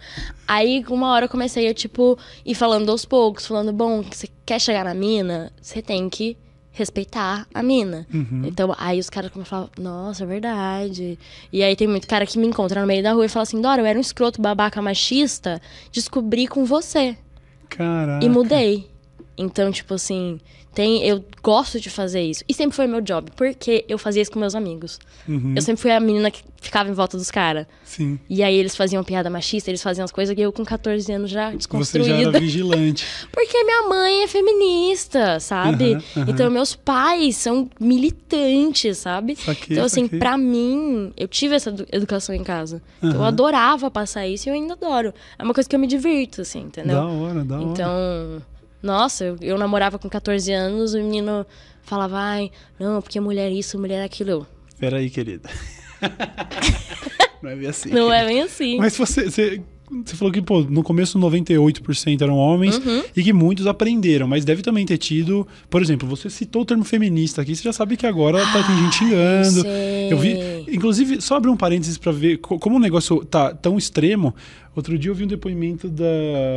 Aí, 0.54 0.86
uma 0.88 1.12
hora 1.12 1.26
eu 1.26 1.30
comecei 1.30 1.68
a, 1.68 1.74
tipo, 1.74 2.16
ir 2.46 2.54
falando 2.54 2.92
aos 2.92 3.06
poucos, 3.06 3.48
falando, 3.48 3.74
bom, 3.74 4.04
você 4.04 4.28
quer 4.46 4.62
chegar 4.62 4.86
na 4.86 4.94
mina, 4.94 5.52
você 5.60 5.82
tem 5.82 6.08
que 6.08 6.38
respeitar 6.72 7.48
a 7.52 7.64
mina. 7.64 8.06
Uhum. 8.14 8.44
Então, 8.46 8.76
aí 8.78 9.00
os 9.00 9.10
caras 9.10 9.32
começam 9.32 9.58
a 9.58 9.62
falar, 9.62 9.72
nossa, 9.80 10.24
é 10.24 10.28
verdade. 10.28 11.18
E 11.52 11.64
aí 11.64 11.76
tem 11.76 11.88
muito 11.88 12.08
cara 12.08 12.24
que 12.28 12.38
me 12.38 12.46
encontra 12.46 12.82
no 12.82 12.86
meio 12.86 13.02
da 13.02 13.14
rua 13.14 13.26
e 13.26 13.30
fala 13.30 13.42
assim, 13.42 13.60
Dora, 13.60 13.82
eu 13.82 13.86
era 13.88 13.98
um 13.98 14.02
escroto 14.02 14.40
babaca 14.40 14.80
machista, 14.80 15.60
descobri 15.92 16.46
com 16.46 16.66
você. 16.66 17.18
Caraca. 17.68 18.24
E 18.24 18.30
mudei. 18.30 18.88
Então, 19.36 19.72
tipo 19.72 19.96
assim, 19.96 20.40
tem, 20.74 21.06
eu 21.06 21.24
gosto 21.42 21.80
de 21.80 21.90
fazer 21.90 22.22
isso. 22.22 22.44
E 22.48 22.54
sempre 22.54 22.76
foi 22.76 22.88
meu 22.88 23.02
job, 23.02 23.30
porque 23.36 23.86
eu 23.88 23.98
fazia 23.98 24.22
isso 24.22 24.32
com 24.32 24.40
meus 24.40 24.56
amigos. 24.56 25.00
Uhum, 25.28 25.54
Eu 25.56 25.62
sempre 25.62 25.82
fui 25.82 25.92
a 25.92 26.00
menina 26.00 26.32
que 26.32 26.42
ficava 26.62 26.90
em 26.90 26.94
volta 26.94 27.18
dos 27.18 27.30
caras. 27.30 27.66
Sim. 27.84 28.18
E 28.30 28.42
aí 28.42 28.56
eles 28.56 28.76
faziam 28.76 29.04
piada 29.04 29.30
machista, 29.30 29.70
eles 29.70 29.84
faziam 29.84 30.04
as 30.06 30.12
coisas 30.12 30.34
que 30.34 30.42
eu 30.42 30.52
com 30.52 30.64
14 30.66 31.12
anos 31.12 31.30
já 31.30 31.48
Você 31.48 31.52
já 31.52 31.58
desconstruída. 31.58 32.14
era 32.30 32.40
vigilante. 32.40 33.06
Porque 33.32 33.64
minha 33.64 33.84
mãe 33.90 34.24
é 34.24 34.28
feminista, 34.28 35.40
sabe? 35.40 35.94
Aham, 35.96 36.04
aham. 36.18 36.26
Então 36.30 36.50
meus 36.50 36.74
pais 36.76 37.36
são 37.38 37.70
militantes, 37.80 38.98
sabe? 38.98 39.36
Saquei, 39.36 39.68
então 39.76 39.86
assim, 39.86 40.04
saquei. 40.04 40.20
pra 40.20 40.38
mim, 40.38 41.12
eu 41.18 41.28
tive 41.28 41.56
essa 41.56 41.70
edu- 41.70 41.86
educação 41.92 42.34
em 42.34 42.44
casa. 42.44 42.82
Então 42.98 43.16
eu 43.16 43.24
adorava 43.24 43.92
passar 43.92 44.28
isso 44.28 44.48
e 44.48 44.50
eu 44.50 44.54
ainda 44.56 44.74
adoro. 44.74 45.14
É 45.38 45.44
uma 45.44 45.54
coisa 45.54 45.70
que 45.70 45.76
eu 45.76 45.80
me 45.80 45.88
divirto, 45.88 46.42
assim, 46.42 46.62
entendeu? 46.62 46.96
Da 46.96 47.06
hora, 47.06 47.44
da 47.44 47.56
hora. 47.60 47.64
Então, 47.66 48.42
nossa, 48.84 49.24
eu, 49.24 49.38
eu 49.42 49.58
namorava 49.58 49.98
com 49.98 50.10
14 50.10 50.52
anos, 50.52 50.94
o 50.94 50.98
menino 50.98 51.46
falava, 51.84 52.18
ai, 52.20 52.52
não, 52.78 53.02
porque 53.02 53.20
mulher 53.20 53.52
isso, 53.52 53.80
mulher 53.80 54.04
aquilo. 54.04 54.46
Peraí, 54.78 55.10
querida. 55.10 55.50
Não 57.42 57.50
é 57.50 57.56
bem 57.56 57.68
assim. 57.68 57.90
Não 57.90 58.14
é 58.14 58.26
bem 58.26 58.42
assim. 58.42 58.78
Mas 58.78 58.96
você, 58.96 59.30
você, 59.30 59.62
você 60.06 60.16
falou 60.16 60.32
que, 60.34 60.42
pô, 60.42 60.62
no 60.62 60.82
começo 60.82 61.20
98% 61.20 62.22
eram 62.22 62.36
homens 62.38 62.78
Uhum. 62.78 63.04
e 63.16 63.22
que 63.24 63.32
muitos 63.34 63.68
aprenderam, 63.68 64.28
mas 64.28 64.44
deve 64.44 64.62
também 64.62 64.86
ter 64.86 64.98
tido, 64.98 65.48
por 65.70 65.82
exemplo, 65.82 66.08
você 66.08 66.30
citou 66.30 66.64
o 66.64 66.66
termo 66.66 66.84
feminista 66.84 67.42
aqui, 67.42 67.56
você 67.56 67.64
já 67.64 67.74
sabe 67.74 67.96
que 67.98 68.06
agora 68.08 68.40
tá, 68.40 68.64
tem 68.64 68.76
gente 68.78 68.96
xingando. 68.98 69.62
sei. 69.62 70.12
Eu 70.12 70.18
vi, 70.18 70.38
inclusive, 70.72 71.22
só 71.22 71.36
abrir 71.36 71.50
um 71.52 71.58
parênteses 71.58 71.98
pra 71.98 72.12
ver 72.12 72.38
co- 72.38 72.58
como 72.58 72.78
o 72.78 72.80
negócio 72.80 73.24
tá 73.26 73.54
tão 73.54 73.78
extremo. 73.78 74.34
Outro 74.76 74.98
dia 74.98 75.12
eu 75.12 75.16
vi 75.16 75.24
um 75.26 75.28
depoimento 75.28 75.88
da. 75.88 76.06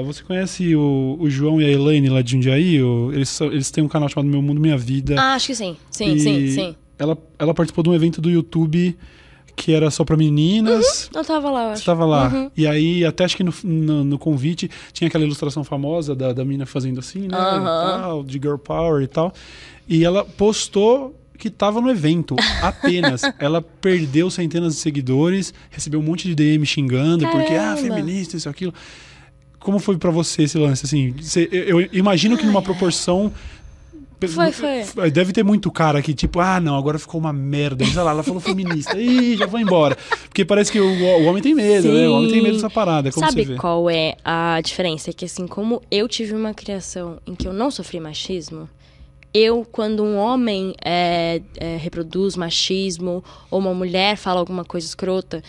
Você 0.06 0.22
conhece 0.22 0.74
o, 0.74 1.16
o 1.20 1.28
João 1.28 1.60
e 1.60 1.64
a 1.66 1.68
Elaine 1.70 2.08
lá 2.08 2.22
de 2.22 2.32
Jundiaí? 2.32 2.82
O- 2.82 3.12
eles, 3.12 3.38
eles 3.42 3.70
têm 3.70 3.84
um 3.84 3.88
canal 3.88 4.08
chamado 4.08 4.28
Meu 4.30 4.40
Mundo 4.40 4.58
Minha 4.60 4.78
Vida. 4.78 5.16
Ah, 5.20 5.34
acho 5.34 5.48
que 5.48 5.54
sim. 5.54 5.76
Sim, 5.90 6.18
sim, 6.18 6.48
sim. 6.48 6.74
Ela, 6.98 7.18
ela 7.38 7.52
participou 7.52 7.84
de 7.84 7.90
um 7.90 7.94
evento 7.94 8.22
do 8.22 8.30
YouTube 8.30 8.96
que 9.56 9.72
era 9.72 9.90
só 9.90 10.04
pra 10.04 10.16
meninas. 10.18 11.10
Eu 11.14 11.24
tava 11.24 11.50
lá, 11.50 11.60
eu 11.62 11.66
Você 11.68 11.72
acho. 11.72 11.80
estava 11.80 12.04
lá. 12.04 12.28
Uhum. 12.28 12.50
E 12.54 12.66
aí, 12.66 13.04
até 13.06 13.24
acho 13.24 13.36
que 13.36 13.42
no, 13.42 13.52
no, 13.64 14.04
no 14.04 14.18
convite 14.18 14.70
tinha 14.92 15.08
aquela 15.08 15.24
ilustração 15.24 15.64
famosa 15.64 16.14
da, 16.14 16.32
da 16.34 16.44
mina 16.44 16.66
fazendo 16.66 17.00
assim, 17.00 17.20
né? 17.20 17.28
E 17.28 17.64
tal, 17.64 18.22
de 18.22 18.34
girl 18.34 18.56
power 18.58 19.02
e 19.02 19.06
tal. 19.06 19.32
E 19.88 20.04
ela 20.04 20.24
postou 20.24 21.18
que 21.38 21.48
tava 21.50 21.80
no 21.80 21.90
evento 21.90 22.36
apenas. 22.62 23.22
ela 23.40 23.62
perdeu 23.62 24.30
centenas 24.30 24.74
de 24.74 24.80
seguidores, 24.80 25.54
recebeu 25.70 26.00
um 26.00 26.02
monte 26.02 26.28
de 26.28 26.34
DM 26.34 26.64
xingando, 26.66 27.26
porque, 27.30 27.54
ah, 27.54 27.74
Caramba. 27.74 27.80
feminista, 27.82 28.36
isso, 28.36 28.48
aquilo. 28.48 28.74
Como 29.58 29.78
foi 29.78 29.96
pra 29.96 30.10
você 30.10 30.42
esse 30.44 30.58
lance, 30.58 30.84
assim? 30.86 31.12
Você- 31.20 31.48
eu, 31.50 31.80
eu 31.80 31.88
imagino 31.92 32.36
que 32.36 32.44
numa 32.46 32.62
proporção... 32.62 33.32
Foi, 34.28 34.50
foi. 34.50 35.10
Deve 35.10 35.32
ter 35.32 35.42
muito 35.42 35.70
cara 35.70 36.00
que, 36.00 36.14
tipo, 36.14 36.40
ah, 36.40 36.58
não, 36.58 36.76
agora 36.76 36.98
ficou 36.98 37.20
uma 37.20 37.32
merda. 37.34 37.84
Lá, 38.02 38.12
ela 38.12 38.22
falou 38.22 38.40
feminista. 38.40 38.96
Ih, 38.98 39.36
já 39.36 39.46
vou 39.46 39.60
embora. 39.60 39.96
Porque 40.22 40.44
parece 40.44 40.72
que 40.72 40.80
o, 40.80 40.86
o 40.86 41.24
homem 41.24 41.42
tem 41.42 41.54
medo, 41.54 41.92
né? 41.92 42.08
O 42.08 42.14
homem 42.14 42.30
tem 42.30 42.42
medo 42.42 42.54
dessa 42.54 42.70
parada. 42.70 43.10
Como 43.12 43.26
Sabe 43.26 43.44
você 43.44 43.52
vê? 43.52 43.58
qual 43.58 43.90
é 43.90 44.16
a 44.24 44.58
diferença? 44.62 45.10
É 45.10 45.12
que 45.12 45.26
assim, 45.26 45.46
como 45.46 45.82
eu 45.90 46.08
tive 46.08 46.34
uma 46.34 46.54
criação 46.54 47.18
em 47.26 47.34
que 47.34 47.46
eu 47.46 47.52
não 47.52 47.70
sofri 47.70 48.00
machismo, 48.00 48.68
eu, 49.34 49.66
quando 49.70 50.02
um 50.02 50.16
homem 50.16 50.74
é, 50.82 51.42
é, 51.58 51.76
reproduz 51.76 52.36
machismo 52.36 53.22
ou 53.50 53.58
uma 53.58 53.74
mulher 53.74 54.16
fala 54.16 54.40
alguma 54.40 54.64
coisa 54.64 54.86
escrota, 54.86 55.42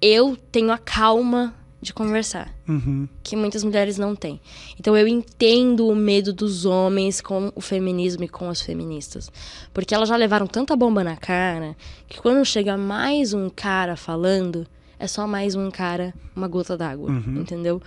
eu 0.00 0.38
tenho 0.50 0.72
a 0.72 0.78
calma 0.78 1.54
de 1.84 1.92
conversar. 1.94 2.52
Uhum. 2.66 3.06
que 3.22 3.36
muitas 3.36 3.62
mulheres 3.62 3.98
não 3.98 4.16
têm. 4.16 4.40
Então 4.80 4.96
eu 4.96 5.06
entendo 5.06 5.86
o 5.86 5.94
medo 5.94 6.32
dos 6.32 6.64
homens 6.64 7.20
com 7.20 7.52
o 7.54 7.60
feminismo 7.60 8.24
e 8.24 8.28
com 8.28 8.48
as 8.48 8.60
feministas. 8.60 9.30
Porque 9.72 9.94
elas 9.94 10.08
já 10.08 10.16
levaram 10.16 10.46
tanta 10.46 10.74
bomba 10.74 11.04
na 11.04 11.16
cara 11.16 11.76
que 12.08 12.20
quando 12.20 12.44
chega 12.44 12.76
mais 12.76 13.32
um 13.34 13.48
cara 13.50 13.96
falando, 13.96 14.66
é 14.98 15.06
só 15.06 15.26
mais 15.26 15.54
um 15.54 15.70
cara, 15.70 16.14
uma 16.34 16.48
gota 16.48 16.76
d'água, 16.76 17.10
entendeu? 17.36 17.82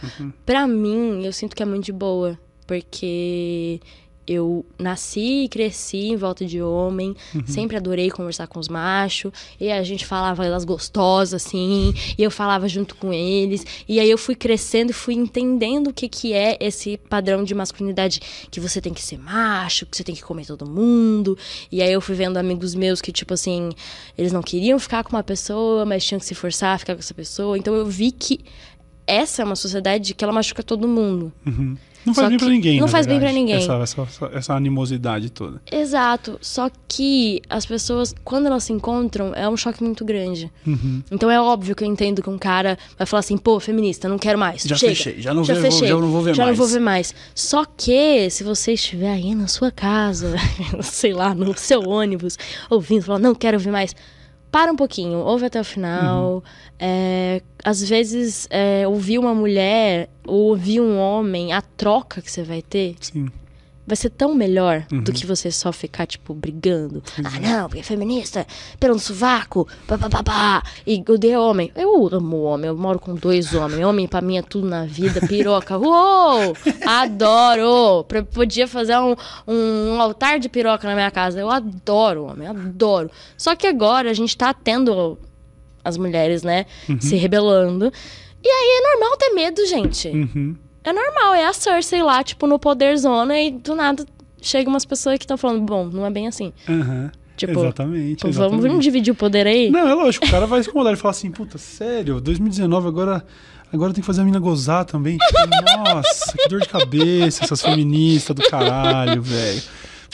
Pra 0.46 0.68
mim, 0.68 1.24
eu 1.26 1.34
sinto 1.34 1.56
que 1.56 1.64
é 1.64 1.66
muito 1.66 1.86
de 1.86 1.92
boa, 1.92 2.38
porque 2.68 3.80
eu 4.28 4.66
nasci 4.78 5.46
e 5.46 5.48
cresci 5.48 6.10
em 6.10 6.16
volta 6.18 6.46
de 6.46 6.62
homem, 6.62 7.16
sempre 7.46 7.78
adorei 7.78 8.12
conversar 8.12 8.48
com 8.48 8.60
os 8.60 8.68
machos, 8.68 9.32
e 9.60 9.72
a 9.72 9.82
gente 9.84 10.06
falava 10.06 10.46
elas 10.46 10.66
gostosas, 10.66 11.46
assim, 11.46 11.94
e 12.18 12.24
eu 12.24 12.30
falava 12.30 12.68
junto 12.68 12.96
com 12.96 13.14
eles, 13.14 13.66
e 13.88 14.00
aí 14.00 14.10
eu 14.10 14.18
fui 14.18 14.36
crescendo 14.36 14.92
e 14.92 14.94
fui 14.94 15.14
entendendo 15.14 15.88
o 15.88 15.94
que, 15.94 16.10
que 16.10 16.34
é 16.34 16.58
esse 16.60 16.98
padrão 16.98 17.44
de 17.44 17.56
masculinidade, 17.56 18.20
que 18.52 18.60
você 18.60 18.82
tem 18.82 18.94
que 18.94 19.02
ser 19.02 19.18
macho, 19.18 19.86
que 19.86 19.96
você 19.96 20.04
tem 20.04 20.14
que 20.14 20.22
comer 20.22 20.46
todo 20.46 20.70
mundo, 20.70 21.38
e 21.72 21.82
aí 21.82 21.92
eu 21.92 22.02
fui 22.02 22.16
vendo 22.16 22.38
amigos 22.38 22.76
meus 22.76 23.02
que, 23.02 23.12
tipo 23.12 23.34
assim, 23.34 23.70
eles 24.18 24.34
não 24.34 24.42
queriam 24.42 24.78
ficar 24.78 25.04
com 25.04 25.16
uma 25.16 25.24
pessoa, 25.24 25.86
mas 25.86 26.04
tinham 26.06 26.20
que 26.20 26.26
se 26.26 26.36
forçar 26.36 26.76
a 26.76 26.78
ficar 26.78 26.94
com 26.96 27.00
essa 27.00 27.14
pessoa, 27.14 27.58
então 27.58 27.74
eu 27.74 27.86
vi 27.86 28.12
que 28.12 28.42
essa 29.06 29.42
é 29.42 29.46
uma 29.46 29.56
sociedade 29.56 30.14
que 30.14 30.24
ela 30.24 30.34
machuca 30.34 30.62
todo 30.62 30.86
mundo. 30.86 31.32
Não 32.08 32.14
faz 32.14 32.26
Só 32.26 32.30
bem 32.30 32.38
pra 32.38 32.48
que 32.48 32.54
ninguém. 32.54 32.80
Não 32.80 32.88
faz 32.88 33.06
bem 33.06 33.20
pra 33.20 33.28
verdade, 33.28 33.46
ninguém. 33.46 33.64
Essa, 33.64 34.02
essa, 34.02 34.32
essa 34.34 34.54
animosidade 34.54 35.30
toda. 35.30 35.62
Exato. 35.70 36.40
Só 36.42 36.72
que 36.88 37.42
as 37.50 37.66
pessoas, 37.66 38.16
quando 38.24 38.46
elas 38.46 38.64
se 38.64 38.72
encontram, 38.72 39.34
é 39.36 39.48
um 39.50 39.58
choque 39.58 39.84
muito 39.84 40.06
grande. 40.06 40.50
Uhum. 40.66 41.04
Então 41.12 41.30
é 41.30 41.40
óbvio 41.40 41.76
que 41.76 41.84
eu 41.84 41.88
entendo 41.88 42.24
que 42.24 42.30
um 42.30 42.38
cara 42.38 42.78
vai 42.98 43.06
falar 43.06 43.20
assim, 43.20 43.38
pô, 43.38 43.60
feminista, 43.60 44.08
não 44.08 44.18
quero 44.18 44.40
mais. 44.40 44.64
Já 44.64 44.78
chega. 44.78 44.96
fechei, 44.96 45.22
já 45.22 45.34
não 45.34 45.44
já 45.44 45.56
fechei, 45.56 45.90
já 45.90 45.96
não 45.96 46.10
vou 46.10 46.22
ver 46.22 46.34
já 46.34 46.46
mais." 46.46 46.58
não 46.58 46.66
vou 46.66 46.74
ver 46.74 46.80
mais. 46.80 47.14
Só 47.36 47.66
que, 47.66 48.30
se 48.30 48.42
você 48.42 48.72
estiver 48.74 49.12
aí 49.12 49.36
na 49.36 49.48
sua 49.48 49.70
casa, 49.70 50.36
sei 50.82 51.12
lá, 51.12 51.36
no 51.36 51.58
seu 51.58 51.82
ônibus, 51.82 52.38
ouvindo, 52.70 53.04
falando, 53.04 53.24
não 53.24 53.36
quero 53.36 53.58
ouvir 53.58 53.72
mais. 53.72 53.94
Para 54.58 54.72
um 54.72 54.76
pouquinho, 54.76 55.20
ouve 55.20 55.46
até 55.46 55.62
o 55.62 55.64
final. 55.64 56.34
Uhum. 56.34 56.42
É, 56.80 57.44
às 57.64 57.88
vezes, 57.88 58.48
é, 58.50 58.88
ouvir 58.88 59.20
uma 59.20 59.32
mulher 59.32 60.10
ou 60.26 60.50
ouvir 60.50 60.82
um 60.82 60.98
homem, 60.98 61.54
a 61.54 61.62
troca 61.62 62.24
que 62.24 62.32
você 62.32 62.42
vai 62.42 62.64
ter, 62.64 62.96
Sim. 63.00 63.28
Vai 63.88 63.96
ser 63.96 64.10
tão 64.10 64.36
melhor 64.36 64.86
Uhum. 64.92 65.02
do 65.02 65.14
que 65.14 65.26
você 65.26 65.50
só 65.50 65.72
ficar, 65.72 66.06
tipo, 66.06 66.34
brigando. 66.34 67.02
Ah, 67.24 67.40
não, 67.40 67.70
porque 67.70 67.80
é 67.80 67.84
feminista, 67.84 68.46
pelo 68.80 68.94
no 68.96 69.00
sovaco, 69.00 69.66
papapá. 69.88 70.62
E 70.86 71.02
odeia 71.08 71.40
homem. 71.40 71.72
Eu 71.74 72.08
amo 72.14 72.42
homem, 72.44 72.68
eu 72.68 72.76
moro 72.78 73.00
com 73.00 73.16
dois 73.16 73.54
homens. 73.54 73.86
Homem 73.86 74.06
pra 74.08 74.20
mim 74.22 74.38
é 74.38 74.42
tudo 74.42 74.68
na 74.68 74.86
vida, 74.86 75.22
piroca. 75.26 75.78
Uou! 75.80 76.54
Adoro! 76.86 78.04
Pra- 78.04 78.24
Podia 78.24 78.68
fazer 78.68 78.98
um, 78.98 79.16
um 79.48 80.02
altar 80.02 80.38
de 80.40 80.50
piroca 80.50 80.88
na 80.88 80.94
minha 80.94 81.10
casa. 81.12 81.40
Eu 81.40 81.50
adoro 81.50 82.26
homem, 82.26 82.48
adoro. 82.48 83.10
Só 83.38 83.56
que 83.56 83.66
agora 83.68 84.10
a 84.12 84.14
gente 84.14 84.36
tá 84.38 84.54
tendo 84.54 85.18
as 85.84 85.96
mulheres, 85.98 86.44
né, 86.44 86.66
se 87.00 87.16
rebelando. 87.16 87.92
E 88.44 88.48
aí 88.50 88.82
é 88.84 88.92
normal 88.92 89.18
ter 89.18 89.30
medo, 89.30 89.66
gente. 89.66 90.10
Uhum. 90.10 90.56
É 90.88 90.94
normal, 90.94 91.36
é 91.36 91.46
a 91.46 91.52
Cersei 91.52 92.02
lá, 92.02 92.24
tipo, 92.24 92.48
no 92.48 92.58
poder 92.58 92.98
zona 92.98 93.38
e 93.38 93.52
do 93.52 93.76
nada 93.76 94.06
chega 94.42 94.70
umas 94.70 94.86
pessoas 94.86 95.18
que 95.18 95.26
estão 95.26 95.38
falando, 95.38 95.62
bom, 95.62 95.86
não 95.86 96.06
é 96.06 96.10
bem 96.10 96.30
assim. 96.30 96.54
Aham. 96.70 97.12
Tipo, 97.36 97.60
exatamente. 97.60 98.22
Pô, 98.22 98.28
Vamos, 98.28 98.38
exatamente. 98.38 98.68
vamos 98.68 98.84
dividir 98.86 99.12
o 99.12 99.16
poder 99.16 99.46
aí? 99.46 99.70
Não, 99.70 99.86
é 99.86 99.94
lógico, 99.94 100.26
o 100.26 100.32
cara 100.32 100.48
vai 100.48 100.64
se 100.64 100.70
incomodar 100.70 100.94
e 100.94 100.96
falar 100.96 101.12
assim, 101.12 101.30
puta, 101.30 101.58
sério, 101.58 102.22
2019 102.22 102.88
agora. 102.88 103.26
Agora 103.72 103.94
tem 103.94 104.02
que 104.02 104.08
fazer 104.08 104.22
a 104.22 104.24
mina 104.24 104.40
gozar 104.40 104.86
também. 104.86 105.18
Tipo, 105.18 105.40
nossa, 105.94 106.38
que 106.38 106.48
dor 106.48 106.62
de 106.62 106.70
cabeça, 106.70 107.44
essas 107.44 107.62
feministas 107.62 108.34
do 108.34 108.50
caralho, 108.50 109.22
velho. 109.22 109.62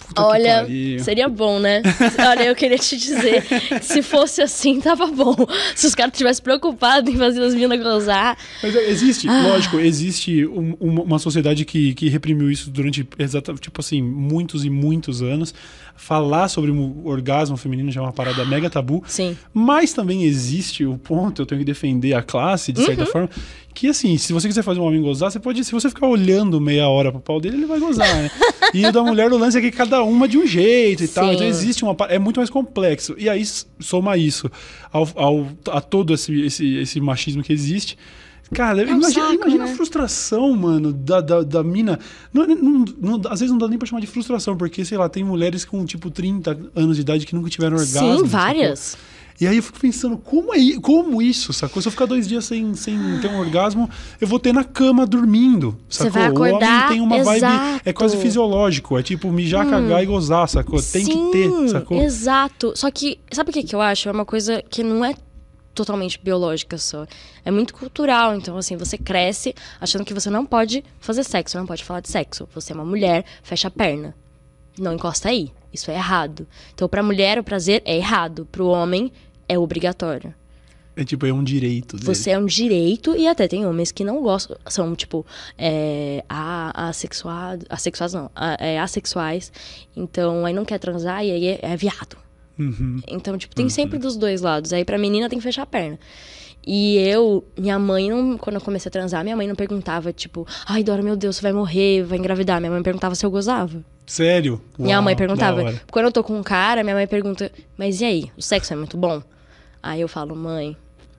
Puta 0.08 0.22
Olha, 0.24 0.68
seria 1.00 1.28
bom, 1.28 1.60
né? 1.60 1.82
Olha, 2.28 2.44
eu 2.44 2.56
queria 2.56 2.78
te 2.78 2.96
dizer 2.98 3.44
se 3.82 4.02
fosse 4.02 4.42
assim, 4.42 4.80
tava 4.80 5.08
bom. 5.08 5.36
Se 5.76 5.88
os 5.88 5.96
caras 5.96 6.16
tivessem 6.16 6.44
preocupado 6.44 7.10
em 7.10 7.18
fazer 7.18 7.42
as 7.44 7.56
minas 7.56 7.82
gozar. 7.82 8.38
Mas 8.62 8.76
é, 8.76 8.90
existe, 8.90 9.28
Ah. 9.28 9.48
lógico, 9.48 9.80
existe 9.80 10.46
um- 10.46 10.76
uma, 10.80 11.04
sociedade 11.20 11.66
que, 11.66 11.94
que 11.94 12.10
reprimiu 12.10 12.52
isso 12.52 12.70
durante, 12.70 13.08
tipo 13.60 13.80
assim, 13.80 14.02
muitos 14.02 14.64
e 14.66 14.70
muitos 14.70 15.22
anos. 15.22 15.54
Falar 15.96 16.48
sobre 16.50 16.70
o 16.72 17.06
orgasmo 17.08 17.56
feminino 17.56 17.90
já 17.92 18.02
é 18.02 18.04
uma 18.04 18.12
parada 18.12 18.44
mega 18.44 18.70
tabu. 18.70 19.04
Sim. 19.08 19.38
Mas 19.54 19.94
também 19.94 20.24
existe 20.24 20.84
o 20.86 20.98
ponto, 20.98 21.42
eu 21.42 21.46
tenho 21.46 21.60
que 21.60 21.66
defender 21.66 22.14
a 22.14 22.22
classe, 22.22 22.74
de 22.74 22.80
Uhum. 22.82 22.86
certa 22.88 23.06
forma, 23.06 23.30
que 23.74 23.88
assim, 23.88 24.18
se 24.18 24.34
você 24.34 24.48
quiser 24.48 24.64
fazer 24.64 24.80
um 24.80 24.84
homem 24.84 25.02
gozar, 25.02 25.32
você 25.32 25.40
pode, 25.40 25.64
se 25.64 25.72
você 25.72 25.90
ficar 25.90 26.08
olhando 26.08 26.60
meia 26.60 26.90
hora 26.90 27.12
pro 27.12 27.22
pau 27.22 27.40
dele, 27.40 27.58
ele 27.58 27.66
vai 27.68 27.80
gozar, 27.80 28.08
né? 28.16 28.30
e 28.74 28.86
o 28.86 28.92
da 28.92 29.02
mulher, 29.04 29.32
o 29.32 29.38
lance 29.38 29.58
é 29.58 29.62
que 29.62 29.72
cada 29.72 30.04
uma 30.04 30.28
de 30.28 30.38
um 30.38 30.46
jeito 30.46 31.04
e 31.04 31.08
tal. 31.08 31.28
Sim. 31.30 31.36
Então 31.36 31.48
existe 31.48 31.84
uma. 31.86 31.96
É 32.10 32.20
muito 32.20 32.38
mais 32.38 32.50
complexo. 32.50 33.16
E 33.18 33.30
aí 33.30 33.44
soma 33.80 34.18
isso 34.18 34.50
ao, 34.92 35.08
ao- 35.16 35.48
a 35.72 35.80
todo 35.80 36.14
esse, 36.14 36.42
esse, 36.42 36.76
esse 36.78 37.00
machismo 37.00 37.42
que 37.44 37.54
existe. 37.54 37.98
Cara, 38.54 38.78
um 38.84 38.98
imagina, 38.98 39.26
saco, 39.26 39.34
imagina 39.36 39.66
né? 39.66 39.72
a 39.72 39.76
frustração, 39.76 40.56
mano, 40.56 40.92
da, 40.94 41.22
da, 41.22 41.42
da 41.44 41.64
mina. 41.64 42.00
Não, 42.34 42.46
não- 42.48 42.86
não- 43.00 43.22
às 43.30 43.40
vezes 43.40 43.50
não 43.52 43.58
dá 43.58 43.68
nem 43.68 43.78
pra 43.78 43.88
chamar 43.88 44.02
de 44.02 44.08
frustração, 44.08 44.56
porque, 44.56 44.84
sei 44.86 44.98
lá, 44.98 45.10
tem 45.10 45.24
mulheres 45.24 45.66
com, 45.66 45.84
tipo, 45.86 46.10
30 46.10 46.58
anos 46.76 46.96
de 46.96 47.02
idade 47.02 47.26
que 47.26 47.36
nunca 47.36 47.50
tiveram 47.50 47.78
orgasmo. 47.78 48.20
Sim, 48.20 48.24
várias. 48.26 48.98
E 49.42 49.48
aí 49.48 49.58
eu 49.58 49.64
fico 49.64 49.80
pensando, 49.80 50.16
como, 50.16 50.54
é, 50.54 50.60
como 50.80 51.20
isso, 51.20 51.52
sacou? 51.52 51.82
Se 51.82 51.88
eu 51.88 51.92
ficar 51.92 52.06
dois 52.06 52.28
dias 52.28 52.46
sem, 52.46 52.76
sem 52.76 52.96
ter 53.20 53.28
um 53.30 53.40
orgasmo, 53.40 53.90
eu 54.22 54.28
vou 54.28 54.38
ter 54.40 54.54
na 54.54 54.64
cama 54.64 55.08
dormindo, 55.08 55.76
Você 55.90 56.04
sacou? 56.04 56.12
vai 56.14 56.30
o 56.30 56.36
homem 56.36 56.48
acordar, 56.50 56.88
tem 56.90 57.02
uma 57.02 57.24
vibe, 57.24 57.38
exato. 57.38 57.82
é 57.84 57.92
quase 57.92 58.16
fisiológico, 58.18 58.98
é 58.98 59.02
tipo 59.02 59.32
mijar, 59.32 59.68
cagar 59.68 60.04
e 60.04 60.06
gozar, 60.06 60.48
sacou? 60.48 60.80
Tem 60.82 61.04
que 61.04 61.32
ter, 61.32 61.70
sacou? 61.70 62.00
Exato. 62.00 62.74
Só 62.76 62.92
que, 62.92 63.18
sabe 63.32 63.50
o 63.50 63.54
que, 63.54 63.64
que 63.64 63.76
eu 63.76 63.82
acho? 63.82 64.08
É 64.08 64.12
uma 64.12 64.24
coisa 64.24 64.62
que 64.70 64.84
não 64.84 65.04
é 65.04 65.16
totalmente 65.74 66.20
biológica 66.24 66.78
só. 66.78 67.06
É 67.44 67.52
muito 67.52 67.74
cultural. 67.74 68.36
Então, 68.36 68.58
assim, 68.58 68.76
você 68.78 68.98
cresce 68.98 69.54
achando 69.80 70.06
que 70.06 70.14
você 70.14 70.30
não 70.30 70.46
pode 70.46 70.84
fazer 71.00 71.24
sexo, 71.24 71.58
não 71.58 71.66
pode 71.66 71.84
falar 71.84 72.00
de 72.00 72.10
sexo. 72.10 72.48
Você 72.54 72.72
é 72.72 72.76
uma 72.76 72.86
mulher, 72.86 73.26
fecha 73.42 73.68
a 73.68 73.72
perna. 73.72 74.16
Não 74.78 74.94
encosta 74.94 75.30
aí. 75.30 75.52
Isso 75.72 75.90
é 75.92 75.96
errado. 75.96 76.48
Então, 76.74 76.88
pra 76.88 77.02
mulher, 77.04 77.40
o 77.40 77.44
prazer 77.44 77.82
é 77.86 77.96
errado. 77.98 78.48
Pro 78.52 78.68
homem, 78.68 79.12
é 79.50 79.58
obrigatório. 79.58 80.34
É 80.96 81.04
tipo, 81.04 81.26
é 81.26 81.34
um 81.34 81.44
direito 81.44 81.98
dele. 81.98 82.06
Você 82.14 82.30
é 82.30 82.38
um 82.38 82.46
direito 82.46 83.16
e 83.16 83.28
até 83.28 83.48
tem 83.48 83.66
homens 83.66 83.92
que 83.92 84.04
não 84.04 84.22
gostam, 84.22 84.56
são 84.68 84.96
tipo 84.96 85.26
é, 85.58 86.24
assexuados, 86.30 87.66
assexuados 87.70 88.14
não, 88.14 88.30
a- 88.36 88.58
é, 88.60 88.80
assexuais, 88.80 89.52
então 89.96 90.46
aí 90.46 90.54
não 90.54 90.64
quer 90.64 90.78
transar 90.78 91.26
e 91.26 91.32
aí 91.32 91.48
é, 91.48 91.60
é 91.64 91.76
viado. 91.76 92.16
Uhum. 92.58 93.02
Então, 93.08 93.38
tipo, 93.38 93.56
tem 93.56 93.70
sempre 93.70 93.98
dos 93.98 94.16
dois 94.16 94.42
lados. 94.42 94.74
Aí 94.74 94.86
pra 94.86 94.98
menina 94.98 95.30
tem 95.30 95.40
que 95.40 95.44
fechar 95.44 95.64
a 95.64 95.66
perna. 95.66 96.00
E 96.66 96.98
eu, 96.98 97.44
minha 97.58 97.78
mãe, 97.78 98.10
não, 98.10 98.38
quando 98.38 98.56
eu 98.56 98.62
comecei 98.62 98.88
a 98.90 98.92
transar, 98.92 99.22
minha 99.24 99.36
mãe 99.36 99.46
não 99.48 99.56
perguntava, 99.56 100.14
tipo, 100.14 100.48
ai, 100.66 100.82
Dora, 100.82 101.02
meu 101.02 101.16
Deus, 101.18 101.36
você 101.36 101.42
vai 101.42 101.52
morrer, 101.52 102.04
vai 102.04 102.18
engravidar. 102.18 102.60
Minha 102.62 102.72
mãe 102.72 102.82
perguntava 102.82 103.16
se 103.16 103.26
eu 103.26 103.32
gozava. 103.32 103.84
Sério? 104.06 104.62
minha 104.78 104.96
Uau, 104.96 105.04
mãe 105.04 105.16
perguntava. 105.16 105.74
Quando 105.92 106.06
eu 106.06 106.12
tô 106.12 106.24
com 106.24 106.38
um 106.38 106.44
cara, 106.44 106.84
minha 106.84 106.96
mãe 106.96 107.08
pergunta, 107.08 107.52
mas 107.78 108.00
e 108.00 108.06
aí? 108.06 108.32
O 108.38 108.42
sexo 108.42 108.74
é 108.74 108.76
muito 108.76 108.98
bom? 108.98 109.22
Aí 109.82 110.00
eu 110.00 110.08
falo, 110.08 110.36
mãe, 110.36 110.78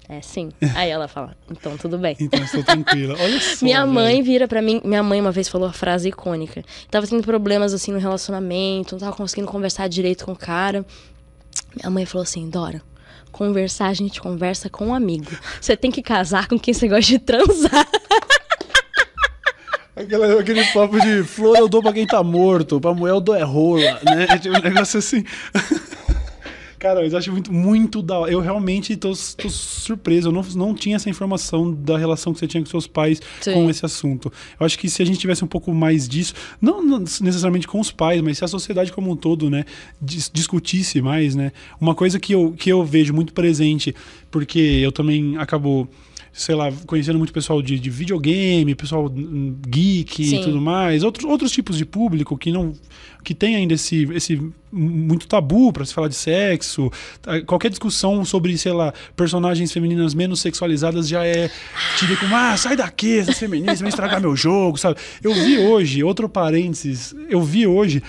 é 0.08 0.20
sim. 0.22 0.50
aí 0.74 0.90
ela 0.90 1.08
fala, 1.08 1.36
então 1.50 1.76
tudo 1.76 1.98
bem. 1.98 2.16
Então 2.18 2.42
estou 2.42 2.62
tranquila. 2.62 3.14
Olha 3.18 3.40
só. 3.40 3.64
Minha 3.64 3.80
velho. 3.80 3.92
mãe 3.92 4.22
vira 4.22 4.48
pra 4.48 4.62
mim. 4.62 4.80
Minha 4.82 5.02
mãe 5.02 5.20
uma 5.20 5.32
vez 5.32 5.48
falou 5.48 5.68
a 5.68 5.72
frase 5.72 6.08
icônica. 6.08 6.64
Tava 6.90 7.06
tendo 7.06 7.22
problemas 7.22 7.74
assim 7.74 7.92
no 7.92 7.98
relacionamento, 7.98 8.94
não 8.94 9.00
tava 9.00 9.16
conseguindo 9.16 9.48
conversar 9.48 9.88
direito 9.88 10.24
com 10.24 10.32
o 10.32 10.36
cara. 10.36 10.86
Minha 11.76 11.90
mãe 11.90 12.06
falou 12.06 12.22
assim: 12.22 12.48
Dora, 12.48 12.80
conversar 13.32 13.86
a 13.88 13.94
gente 13.94 14.20
conversa 14.20 14.68
com 14.70 14.88
um 14.88 14.94
amigo. 14.94 15.30
Você 15.60 15.76
tem 15.76 15.90
que 15.90 16.02
casar 16.02 16.46
com 16.48 16.58
quem 16.58 16.72
você 16.74 16.86
gosta 16.88 17.02
de 17.10 17.18
transar. 17.18 17.86
Aquela- 19.96 20.40
aquele 20.40 20.64
papo 20.72 21.00
de 21.00 21.22
flor 21.22 21.56
eu 21.56 21.68
dou 21.68 21.80
pra 21.80 21.92
quem 21.92 22.04
tá 22.04 22.20
morto, 22.20 22.80
pra 22.80 22.92
mulher 22.92 23.12
eu 23.12 23.20
dou 23.20 23.32
é 23.34 23.44
rola, 23.44 24.00
né? 24.04 24.26
Tipo 24.42 24.56
um 24.58 24.60
negócio 24.60 24.98
assim. 24.98 25.24
Cara, 26.84 27.02
eu 27.02 27.16
acho 27.16 27.32
muito, 27.32 27.50
muito 27.50 28.02
da 28.02 28.18
hora. 28.18 28.30
Eu 28.30 28.40
realmente 28.40 28.94
tô, 28.94 29.10
tô 29.38 29.48
surpreso. 29.48 30.28
Eu 30.28 30.32
não, 30.32 30.42
não 30.54 30.74
tinha 30.74 30.96
essa 30.96 31.08
informação 31.08 31.72
da 31.72 31.96
relação 31.96 32.34
que 32.34 32.38
você 32.38 32.46
tinha 32.46 32.62
com 32.62 32.68
seus 32.68 32.86
pais 32.86 33.22
Sim. 33.40 33.54
com 33.54 33.70
esse 33.70 33.86
assunto. 33.86 34.30
Eu 34.60 34.66
acho 34.66 34.78
que 34.78 34.90
se 34.90 35.00
a 35.00 35.06
gente 35.06 35.18
tivesse 35.18 35.42
um 35.42 35.46
pouco 35.46 35.72
mais 35.72 36.06
disso, 36.06 36.34
não, 36.60 36.82
necessariamente 36.98 37.66
com 37.66 37.80
os 37.80 37.90
pais, 37.90 38.20
mas 38.20 38.36
se 38.36 38.44
a 38.44 38.48
sociedade 38.48 38.92
como 38.92 39.10
um 39.10 39.16
todo, 39.16 39.48
né, 39.48 39.64
dis- 39.98 40.30
discutisse 40.30 41.00
mais, 41.00 41.34
né? 41.34 41.52
Uma 41.80 41.94
coisa 41.94 42.20
que 42.20 42.34
eu, 42.34 42.52
que 42.52 42.70
eu 42.70 42.84
vejo 42.84 43.14
muito 43.14 43.32
presente, 43.32 43.94
porque 44.30 44.58
eu 44.58 44.92
também 44.92 45.38
acabo 45.38 45.88
sei 46.34 46.56
lá, 46.56 46.72
conhecendo 46.84 47.16
muito 47.16 47.32
pessoal 47.32 47.62
de, 47.62 47.78
de 47.78 47.88
videogame, 47.88 48.74
pessoal 48.74 49.06
hum, 49.06 49.56
geek 49.68 50.24
Sim. 50.26 50.40
e 50.40 50.42
tudo 50.42 50.60
mais, 50.60 51.04
outros, 51.04 51.24
outros 51.24 51.52
tipos 51.52 51.78
de 51.78 51.86
público 51.86 52.36
que 52.36 52.50
não 52.50 52.72
que 53.22 53.32
tem 53.32 53.54
ainda 53.54 53.72
esse, 53.72 54.02
esse 54.12 54.38
muito 54.70 55.26
tabu 55.26 55.72
para 55.72 55.84
se 55.86 55.94
falar 55.94 56.08
de 56.08 56.14
sexo. 56.14 56.90
Tá, 57.22 57.40
Qualquer 57.42 57.70
discussão 57.70 58.22
sobre, 58.22 58.58
sei 58.58 58.72
lá, 58.72 58.92
personagens 59.16 59.72
femininas 59.72 60.12
menos 60.12 60.40
sexualizadas 60.40 61.08
já 61.08 61.24
é 61.24 61.50
tida 61.96 62.16
como, 62.16 62.36
ah, 62.36 62.54
sai 62.56 62.76
daqui, 62.76 63.20
essas 63.20 63.38
feministas, 63.38 63.80
vai 63.80 63.88
estragar 63.88 64.20
meu 64.20 64.36
jogo, 64.36 64.76
sabe? 64.76 64.98
Eu 65.22 65.32
vi 65.32 65.56
hoje, 65.56 66.04
outro 66.04 66.28
parênteses, 66.28 67.14
eu 67.30 67.42
vi 67.42 67.66
hoje 67.66 68.02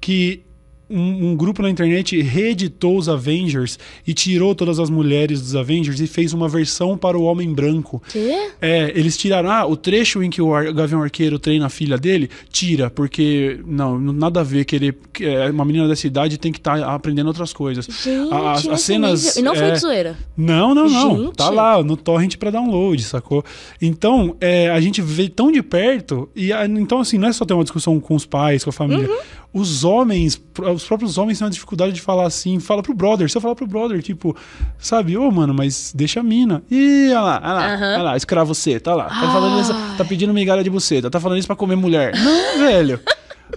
que 0.00 0.42
um, 0.90 1.30
um 1.30 1.36
grupo 1.36 1.62
na 1.62 1.70
internet 1.70 2.20
reeditou 2.20 2.96
os 2.98 3.08
Avengers 3.08 3.78
e 4.06 4.12
tirou 4.12 4.54
todas 4.54 4.78
as 4.78 4.90
mulheres 4.90 5.40
dos 5.40 5.54
Avengers 5.56 6.00
e 6.00 6.06
fez 6.06 6.32
uma 6.32 6.48
versão 6.48 6.96
para 6.98 7.16
o 7.18 7.22
homem 7.22 7.52
branco. 7.52 8.02
Quê? 8.10 8.50
É, 8.60 8.92
eles 8.94 9.16
tiraram 9.16 9.50
ah, 9.50 9.66
o 9.66 9.76
trecho 9.76 10.22
em 10.22 10.30
que 10.30 10.42
o 10.42 10.54
Ar- 10.54 10.72
Gavião 10.72 11.02
Arqueiro 11.02 11.38
treina 11.38 11.66
a 11.66 11.68
filha 11.70 11.96
dele, 11.96 12.28
tira, 12.50 12.90
porque 12.90 13.60
não, 13.66 13.98
nada 13.98 14.40
a 14.40 14.42
ver 14.42 14.64
que 14.64 14.94
é 15.20 15.50
uma 15.50 15.64
menina 15.64 15.86
dessa 15.88 16.06
idade 16.06 16.38
tem 16.38 16.50
que 16.52 16.58
estar 16.58 16.82
aprendendo 16.82 17.28
outras 17.28 17.52
coisas. 17.52 17.86
Gente, 17.86 18.32
A- 18.32 18.52
as, 18.52 18.80
cenas 18.80 19.24
nível. 19.24 19.40
E 19.40 19.42
não 19.44 19.54
foi 19.54 19.64
é, 19.66 19.70
de 19.72 19.78
zoeira. 19.78 20.18
não, 20.36 20.74
não, 20.74 20.88
não. 20.88 21.24
Gente. 21.24 21.36
Tá 21.36 21.50
lá 21.50 21.82
no 21.82 21.96
torrent 21.96 22.36
pra 22.36 22.50
download, 22.50 23.02
sacou? 23.02 23.44
Então, 23.80 24.36
é, 24.40 24.70
a 24.70 24.80
gente 24.80 25.00
vê 25.02 25.28
tão 25.28 25.50
de 25.52 25.62
perto 25.62 26.28
e 26.34 26.50
então 26.78 26.98
assim, 27.00 27.18
não 27.18 27.28
é 27.28 27.32
só 27.32 27.44
ter 27.44 27.54
uma 27.54 27.62
discussão 27.62 27.98
com 28.00 28.14
os 28.14 28.26
pais, 28.26 28.64
com 28.64 28.70
a 28.70 28.72
família. 28.72 29.08
Uhum. 29.08 29.16
Os 29.52 29.82
homens, 29.84 30.40
os 30.74 30.84
próprios 30.84 31.18
homens 31.18 31.38
têm 31.38 31.44
uma 31.46 31.50
dificuldade 31.50 31.92
de 31.92 32.00
falar 32.00 32.26
assim, 32.26 32.60
fala 32.60 32.82
pro 32.82 32.94
brother. 32.94 33.28
Se 33.30 33.36
eu 33.36 33.40
falar 33.40 33.54
pro 33.54 33.66
brother, 33.66 34.00
tipo, 34.02 34.36
sabe, 34.78 35.16
ô, 35.16 35.30
mano, 35.30 35.52
mas 35.52 35.92
deixa 35.94 36.20
a 36.20 36.22
mina. 36.22 36.62
Ih, 36.70 37.08
olha 37.10 37.20
lá, 37.20 37.40
olha 37.42 37.52
lá, 37.54 37.74
Aham. 37.74 37.92
olha 37.94 38.02
lá, 38.02 38.16
escravo 38.16 38.54
você, 38.54 38.78
tá 38.78 38.94
lá. 38.94 39.04
Tá, 39.06 39.32
falando 39.32 39.60
isso, 39.60 39.72
tá 39.96 40.04
pedindo 40.04 40.32
migalha 40.32 40.62
de 40.62 40.70
buceta, 40.70 41.10
tá 41.10 41.18
falando 41.18 41.38
isso 41.38 41.46
pra 41.48 41.56
comer 41.56 41.76
mulher. 41.76 42.12
Não, 42.16 42.58
velho. 42.64 43.00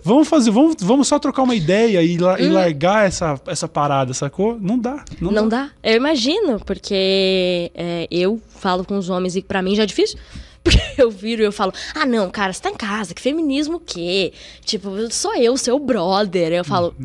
Vamos 0.03 0.27
fazer, 0.27 0.49
vamos, 0.49 0.75
vamos 0.81 1.07
só 1.07 1.19
trocar 1.19 1.43
uma 1.43 1.53
ideia 1.53 2.01
e, 2.01 2.17
la- 2.17 2.39
e 2.39 2.49
largar 2.49 3.05
essa, 3.05 3.39
essa 3.45 3.67
parada, 3.67 4.11
sacou? 4.11 4.57
Não 4.59 4.77
dá. 4.79 5.05
Não, 5.21 5.31
Não 5.31 5.47
dá. 5.47 5.69
Eu 5.83 5.95
imagino, 5.95 6.59
porque 6.65 7.71
é, 7.75 8.07
eu 8.09 8.41
falo 8.57 8.83
com 8.83 8.97
os 8.97 9.09
homens 9.11 9.35
e 9.35 9.41
pra 9.43 9.61
mim 9.61 9.75
já 9.75 9.83
é 9.83 9.85
difícil. 9.85 10.17
Porque 10.63 10.79
eu 11.01 11.11
viro 11.11 11.41
e 11.41 11.45
eu 11.45 11.51
falo, 11.51 11.73
ah, 11.93 12.05
não, 12.05 12.29
cara, 12.29 12.53
você 12.53 12.61
tá 12.61 12.69
em 12.69 12.75
casa, 12.75 13.13
que 13.13 13.21
feminismo 13.21 13.77
o 13.77 13.79
quê? 13.79 14.31
Tipo, 14.63 14.89
sou 15.11 15.35
eu, 15.35 15.57
seu 15.57 15.77
brother. 15.77 16.51
Eu 16.53 16.63
falo, 16.63 16.95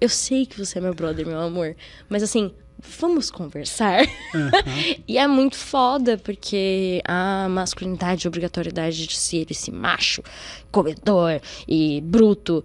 eu 0.00 0.08
sei 0.08 0.46
que 0.46 0.56
você 0.58 0.78
é 0.78 0.80
meu 0.80 0.94
brother, 0.94 1.26
meu 1.26 1.40
amor. 1.40 1.74
Mas 2.08 2.22
assim, 2.22 2.52
vamos 3.00 3.30
conversar. 3.30 4.06
e 5.08 5.18
é 5.18 5.26
muito 5.26 5.56
foda, 5.56 6.16
porque 6.18 7.02
a 7.04 7.48
masculinidade 7.48 8.24
e 8.24 8.26
a 8.26 8.30
obrigatoriedade 8.30 9.06
de 9.06 9.16
ser 9.16 9.46
esse 9.50 9.70
macho, 9.72 10.22
comedor 10.70 11.40
e 11.66 12.00
bruto. 12.00 12.64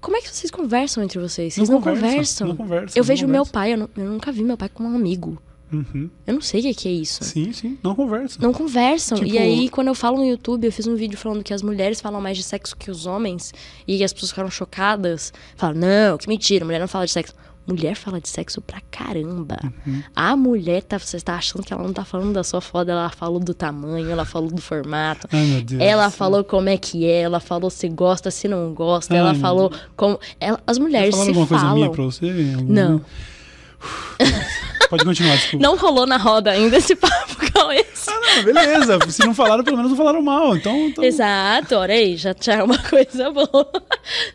Como 0.00 0.16
é 0.16 0.20
que 0.20 0.28
vocês 0.28 0.50
conversam 0.50 1.02
entre 1.02 1.18
vocês? 1.18 1.54
Vocês 1.54 1.68
não, 1.68 1.80
conversa, 1.80 2.00
conversam. 2.06 2.46
não 2.48 2.56
conversa, 2.56 2.98
Eu 2.98 3.02
não 3.02 3.06
vejo 3.08 3.26
meu 3.26 3.36
conversa. 3.46 3.52
pai, 3.52 3.72
eu, 3.72 3.78
nu- 3.78 3.90
eu 3.96 4.04
nunca 4.04 4.30
vi 4.30 4.44
meu 4.44 4.56
pai 4.56 4.68
como 4.68 4.88
um 4.88 4.94
amigo. 4.94 5.42
Uhum. 5.72 6.08
Eu 6.26 6.34
não 6.34 6.40
sei 6.40 6.60
o 6.60 6.62
que 6.64 6.74
que 6.74 6.88
é 6.88 6.92
isso. 6.92 7.24
Sim, 7.24 7.52
sim, 7.52 7.78
não 7.82 7.94
conversa. 7.94 8.38
Não 8.40 8.52
conversam. 8.52 9.18
Tipo- 9.18 9.30
E 9.30 9.38
aí, 9.38 9.68
quando 9.68 9.88
eu 9.88 9.94
falo 9.94 10.18
no 10.18 10.24
YouTube, 10.24 10.64
eu 10.66 10.72
fiz 10.72 10.86
um 10.86 10.94
vídeo 10.94 11.18
falando 11.18 11.42
que 11.42 11.52
as 11.52 11.62
mulheres 11.62 12.00
falam 12.00 12.20
mais 12.20 12.36
de 12.36 12.42
sexo 12.44 12.76
que 12.76 12.90
os 12.90 13.06
homens. 13.06 13.52
E 13.88 14.04
as 14.04 14.12
pessoas 14.12 14.30
ficaram 14.30 14.50
chocadas. 14.50 15.32
Falam, 15.56 15.74
não, 15.76 16.18
que 16.18 16.28
mentira, 16.28 16.64
mulher 16.64 16.78
não 16.78 16.86
fala 16.88 17.06
de 17.06 17.10
sexo. 17.12 17.34
Mulher 17.66 17.94
fala 17.96 18.20
de 18.20 18.28
sexo 18.28 18.60
pra 18.60 18.78
caramba. 18.90 19.56
Uhum. 19.86 20.02
A 20.14 20.36
mulher, 20.36 20.82
tá, 20.82 20.98
você 20.98 21.18
tá 21.18 21.34
achando 21.36 21.64
que 21.64 21.72
ela 21.72 21.82
não 21.82 21.94
tá 21.94 22.04
falando 22.04 22.34
da 22.34 22.44
sua 22.44 22.60
foda, 22.60 22.92
ela 22.92 23.08
falou 23.08 23.40
do 23.40 23.54
tamanho, 23.54 24.10
ela 24.10 24.26
falou 24.26 24.50
do 24.50 24.60
formato. 24.60 25.26
Ai, 25.32 25.46
meu 25.46 25.62
Deus. 25.62 25.80
Ela 25.80 26.10
falou 26.10 26.44
como 26.44 26.68
é 26.68 26.76
que 26.76 27.06
é, 27.06 27.22
ela 27.22 27.40
falou 27.40 27.70
se 27.70 27.88
gosta, 27.88 28.30
se 28.30 28.46
não 28.48 28.74
gosta, 28.74 29.14
Ai, 29.14 29.20
ela 29.20 29.34
falou 29.34 29.72
como. 29.96 30.20
ela- 30.38 30.60
as 30.66 30.78
mulheres 30.78 31.12
Falaram 31.14 31.32
se 31.32 31.38
alguma 31.40 31.46
coisa 31.46 31.64
minha 31.74 31.86
falam. 31.86 31.92
pra 31.94 32.04
você? 32.04 32.26
Algum- 32.54 32.72
Não. 32.72 33.00
Pode 34.94 35.04
continuar, 35.04 35.34
desculpa. 35.34 35.60
Não 35.60 35.76
rolou 35.76 36.06
na 36.06 36.16
roda 36.16 36.52
ainda 36.52 36.76
esse 36.76 36.94
papo 36.96 37.34
com 37.52 37.72
esse. 37.72 38.08
Ah, 38.08 38.20
não, 38.36 38.44
beleza. 38.44 38.98
Se 39.10 39.26
não 39.26 39.34
falaram, 39.34 39.64
pelo 39.64 39.76
menos 39.76 39.90
não 39.90 39.98
falaram 39.98 40.22
mal. 40.22 40.56
Então, 40.56 40.86
então... 40.86 41.02
Exato, 41.02 41.74
olha 41.74 41.94
aí, 41.94 42.16
já, 42.16 42.32
já 42.40 42.54
é 42.54 42.62
uma 42.62 42.78
coisa 42.88 43.28
boa. 43.32 43.68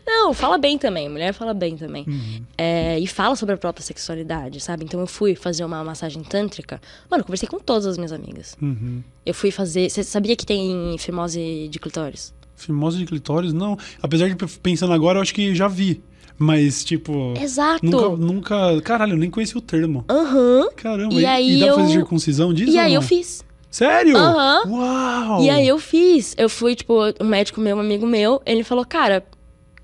Não, 0.06 0.34
fala 0.34 0.58
bem 0.58 0.76
também, 0.76 1.08
mulher 1.08 1.32
fala 1.32 1.54
bem 1.54 1.78
também. 1.78 2.04
Uhum. 2.06 2.42
É, 2.58 2.98
e 2.98 3.06
fala 3.06 3.36
sobre 3.36 3.54
a 3.54 3.58
própria 3.58 3.82
sexualidade, 3.82 4.60
sabe? 4.60 4.84
Então 4.84 5.00
eu 5.00 5.06
fui 5.06 5.34
fazer 5.34 5.64
uma 5.64 5.82
massagem 5.82 6.22
tântrica. 6.22 6.78
Mano, 7.10 7.22
eu 7.22 7.24
conversei 7.24 7.48
com 7.48 7.58
todas 7.58 7.86
as 7.86 7.96
minhas 7.96 8.12
amigas. 8.12 8.54
Uhum. 8.60 9.02
Eu 9.24 9.32
fui 9.32 9.50
fazer. 9.50 9.88
Você 9.88 10.04
sabia 10.04 10.36
que 10.36 10.44
tem 10.44 10.94
fimose 10.98 11.68
de 11.70 11.78
clitóris? 11.78 12.34
Fimose 12.54 12.98
de 12.98 13.06
clitóris, 13.06 13.54
não. 13.54 13.78
Apesar 14.02 14.28
de 14.28 14.36
pensando 14.58 14.92
agora, 14.92 15.18
eu 15.18 15.22
acho 15.22 15.32
que 15.32 15.54
já 15.54 15.68
vi. 15.68 16.02
Mas, 16.42 16.82
tipo. 16.82 17.34
Exato. 17.38 17.84
Nunca, 17.84 18.08
nunca. 18.16 18.80
Caralho, 18.80 19.12
eu 19.12 19.18
nem 19.18 19.30
conheci 19.30 19.56
o 19.58 19.60
termo. 19.60 20.06
Aham. 20.08 20.70
Caramba, 20.74 21.14
E 21.14 21.26
aí 21.26 21.60
dá 21.60 21.66
pra 21.66 21.74
eu- 21.74 21.76
fazer 21.80 21.92
circuncisão 21.92 22.54
disso? 22.54 22.72
E 22.72 22.78
aí 22.78 22.94
eu 22.94 23.02
fiz. 23.02 23.44
Sério? 23.70 24.16
Aham. 24.16 24.62
Uau! 24.70 25.42
E 25.42 25.50
aí 25.50 25.68
eu 25.68 25.78
fiz. 25.78 26.34
Eu 26.38 26.48
fui, 26.48 26.74
tipo, 26.74 26.94
um 27.20 27.26
médico 27.26 27.60
meu, 27.60 27.76
um 27.76 27.80
amigo 27.80 28.06
meu, 28.06 28.40
ele 28.46 28.64
falou, 28.64 28.84
cara, 28.86 29.22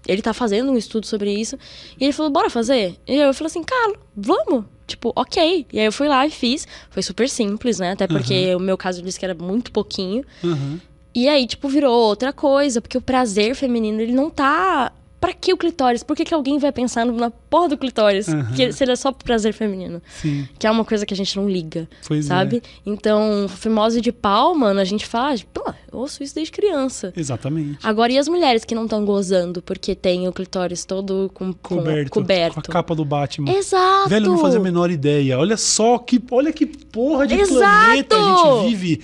ele 0.08 0.22
tá 0.22 0.32
fazendo 0.32 0.72
um 0.72 0.78
estudo 0.78 1.04
sobre 1.06 1.30
isso. 1.32 1.58
E 2.00 2.04
ele 2.04 2.12
falou, 2.12 2.32
bora 2.32 2.48
fazer? 2.48 2.96
E 3.06 3.14
eu 3.16 3.34
falei 3.34 3.48
assim, 3.48 3.62
cara, 3.62 3.92
vamos. 4.16 4.64
Tipo, 4.86 5.12
ok. 5.14 5.66
E 5.72 5.78
aí 5.78 5.84
eu 5.86 5.92
fui 5.92 6.08
lá 6.08 6.26
e 6.26 6.30
fiz. 6.30 6.66
Foi 6.90 7.02
super 7.02 7.28
simples, 7.28 7.78
né? 7.78 7.92
Até 7.92 8.06
porque 8.06 8.54
o 8.54 8.58
meu 8.60 8.78
caso 8.78 9.02
disse 9.02 9.18
que 9.18 9.24
era 9.26 9.34
muito 9.34 9.70
pouquinho. 9.70 10.24
Aham. 10.42 10.80
E 11.14 11.28
aí, 11.28 11.46
tipo, 11.46 11.68
virou 11.68 11.92
outra 11.94 12.32
coisa, 12.32 12.80
porque 12.80 12.96
o 12.96 13.00
prazer 13.00 13.54
feminino, 13.54 14.00
ele 14.00 14.12
não 14.12 14.30
tá. 14.30 14.90
Pra 15.26 15.32
que 15.34 15.52
o 15.52 15.56
clitóris? 15.56 16.04
Por 16.04 16.14
que, 16.14 16.24
que 16.24 16.32
alguém 16.32 16.56
vai 16.56 16.70
pensar 16.70 17.04
na 17.04 17.30
porra 17.32 17.70
do 17.70 17.76
clitóris? 17.76 18.28
Aham. 18.28 18.52
Que 18.54 18.70
seria 18.72 18.94
só 18.94 19.10
pro 19.10 19.24
prazer 19.24 19.52
feminino. 19.52 20.00
Sim. 20.22 20.46
Que 20.56 20.68
é 20.68 20.70
uma 20.70 20.84
coisa 20.84 21.04
que 21.04 21.12
a 21.12 21.16
gente 21.16 21.36
não 21.36 21.48
liga. 21.50 21.88
Pois 22.06 22.26
é. 22.26 22.28
sabe? 22.28 22.62
Então, 22.86 23.48
fimose 23.48 24.00
de 24.00 24.12
pau, 24.12 24.54
mano, 24.54 24.78
a 24.78 24.84
gente 24.84 25.04
faz. 25.04 25.42
Pô, 25.42 25.64
eu 25.92 25.98
ouço 25.98 26.22
isso 26.22 26.32
desde 26.32 26.52
criança. 26.52 27.12
Exatamente. 27.16 27.78
Agora, 27.82 28.12
e 28.12 28.18
as 28.18 28.28
mulheres 28.28 28.64
que 28.64 28.72
não 28.72 28.84
estão 28.84 29.04
gozando 29.04 29.60
porque 29.62 29.96
tem 29.96 30.28
o 30.28 30.32
clitóris 30.32 30.84
todo 30.84 31.28
com, 31.34 31.52
com- 31.52 31.78
Coberto. 31.78 32.10
coberto? 32.12 32.54
Com 32.54 32.60
a 32.60 32.62
capa 32.62 32.94
do 32.94 33.04
Batman. 33.04 33.50
Exato! 33.50 34.08
Velho, 34.08 34.26
não 34.30 34.38
fazia 34.38 34.60
a 34.60 34.62
menor 34.62 34.92
ideia. 34.92 35.40
Olha 35.40 35.56
só 35.56 35.98
que, 35.98 36.22
olha 36.30 36.52
que 36.52 36.66
porra 36.66 37.26
de 37.26 37.34
Exato! 37.34 37.58
planeta 37.58 38.14
a 38.16 38.36
gente 38.62 38.68
vive. 38.76 39.02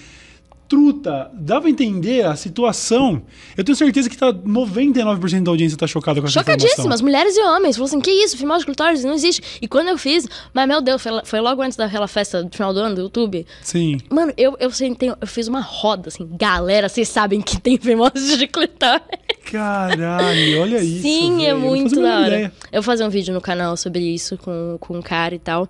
Truta, 0.72 1.30
dá 1.34 1.60
pra 1.60 1.68
entender 1.68 2.24
a 2.24 2.34
situação. 2.34 3.20
Eu 3.54 3.62
tenho 3.62 3.76
certeza 3.76 4.08
que 4.08 4.16
tá 4.16 4.32
99% 4.32 5.42
da 5.42 5.50
audiência 5.50 5.76
tá 5.76 5.86
chocada 5.86 6.18
com 6.18 6.26
essa 6.26 6.40
Chocadíssimas, 6.40 7.02
mulheres 7.02 7.36
e 7.36 7.42
homens. 7.42 7.76
Falou 7.76 7.88
assim, 7.88 8.00
que 8.00 8.10
isso, 8.10 8.38
fimose 8.38 8.60
de 8.60 8.64
clitóris 8.64 9.04
não 9.04 9.12
existe. 9.12 9.58
E 9.60 9.68
quando 9.68 9.88
eu 9.88 9.98
fiz, 9.98 10.26
mas 10.54 10.66
meu 10.66 10.80
Deus, 10.80 11.02
foi, 11.02 11.12
foi 11.24 11.40
logo 11.42 11.60
antes 11.60 11.76
daquela 11.76 12.08
festa 12.08 12.42
do 12.42 12.50
final 12.50 12.72
do 12.72 12.80
ano 12.80 12.94
do 12.94 13.00
YouTube. 13.02 13.46
Sim. 13.60 13.98
Mano, 14.08 14.32
eu, 14.34 14.56
eu, 14.58 14.70
sentei, 14.70 15.10
eu 15.10 15.26
fiz 15.26 15.46
uma 15.46 15.60
roda, 15.60 16.08
assim, 16.08 16.26
galera, 16.38 16.88
vocês 16.88 17.06
sabem 17.06 17.42
que 17.42 17.60
tem 17.60 17.76
fimose 17.76 18.38
de 18.38 18.46
clitóris. 18.46 19.02
Caralho, 19.50 20.58
olha 20.58 20.78
isso. 20.78 21.02
Sim, 21.02 21.36
velho. 21.36 21.48
é 21.50 21.52
muito 21.52 22.00
a 22.00 22.02
da 22.02 22.18
hora. 22.18 22.28
ideia. 22.28 22.52
Eu 22.72 22.80
vou 22.80 22.84
fazer 22.84 23.04
um 23.04 23.10
vídeo 23.10 23.34
no 23.34 23.42
canal 23.42 23.76
sobre 23.76 24.00
isso 24.00 24.38
com, 24.38 24.78
com 24.80 24.96
um 24.96 25.02
cara 25.02 25.34
e 25.34 25.38
tal. 25.38 25.68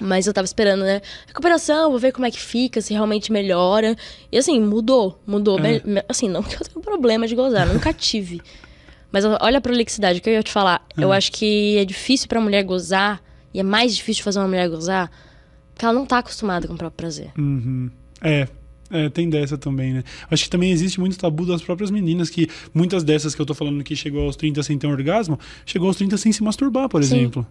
Mas 0.00 0.26
eu 0.26 0.32
tava 0.32 0.44
esperando, 0.44 0.82
né? 0.82 1.00
Recuperação, 1.26 1.90
vou 1.90 1.98
ver 1.98 2.12
como 2.12 2.26
é 2.26 2.30
que 2.30 2.40
fica, 2.40 2.80
se 2.80 2.92
realmente 2.92 3.32
melhora. 3.32 3.96
E 4.30 4.38
assim, 4.38 4.60
mudou, 4.60 5.20
mudou. 5.26 5.58
É. 5.58 6.04
Assim, 6.08 6.28
não 6.28 6.42
que 6.42 6.54
eu 6.54 6.60
tenha 6.60 6.82
problema 6.82 7.26
de 7.26 7.34
gozar, 7.34 7.66
nunca 7.66 7.92
tive. 7.92 8.40
Mas 9.10 9.24
olha 9.24 9.58
a 9.58 9.60
prolixidade, 9.60 10.18
o 10.18 10.22
que 10.22 10.28
eu 10.28 10.34
ia 10.34 10.42
te 10.42 10.52
falar. 10.52 10.86
É. 10.96 11.02
Eu 11.02 11.12
acho 11.12 11.32
que 11.32 11.76
é 11.78 11.84
difícil 11.84 12.28
pra 12.28 12.40
mulher 12.40 12.62
gozar, 12.62 13.20
e 13.52 13.58
é 13.58 13.62
mais 13.62 13.96
difícil 13.96 14.22
fazer 14.22 14.38
uma 14.38 14.48
mulher 14.48 14.68
gozar, 14.68 15.10
porque 15.74 15.84
ela 15.84 15.94
não 15.94 16.06
tá 16.06 16.18
acostumada 16.18 16.68
com 16.68 16.74
o 16.74 16.78
próprio 16.78 16.96
prazer. 16.96 17.30
Uhum. 17.36 17.90
É. 18.22 18.46
É, 18.90 19.10
tem 19.10 19.28
dessa 19.28 19.58
também, 19.58 19.92
né? 19.92 20.04
Acho 20.30 20.44
que 20.44 20.50
também 20.50 20.70
existe 20.70 20.98
muito 20.98 21.18
tabu 21.18 21.44
das 21.44 21.60
próprias 21.60 21.90
meninas, 21.90 22.30
que 22.30 22.48
muitas 22.72 23.04
dessas 23.04 23.34
que 23.34 23.42
eu 23.42 23.44
tô 23.44 23.52
falando 23.52 23.84
que 23.84 23.94
chegou 23.94 24.22
aos 24.22 24.34
30 24.34 24.62
sem 24.62 24.78
ter 24.78 24.86
um 24.86 24.92
orgasmo, 24.92 25.38
chegou 25.66 25.88
aos 25.88 25.96
30 25.96 26.16
sem 26.16 26.32
se 26.32 26.42
masturbar, 26.42 26.88
por 26.88 27.04
Sim. 27.04 27.16
exemplo. 27.16 27.46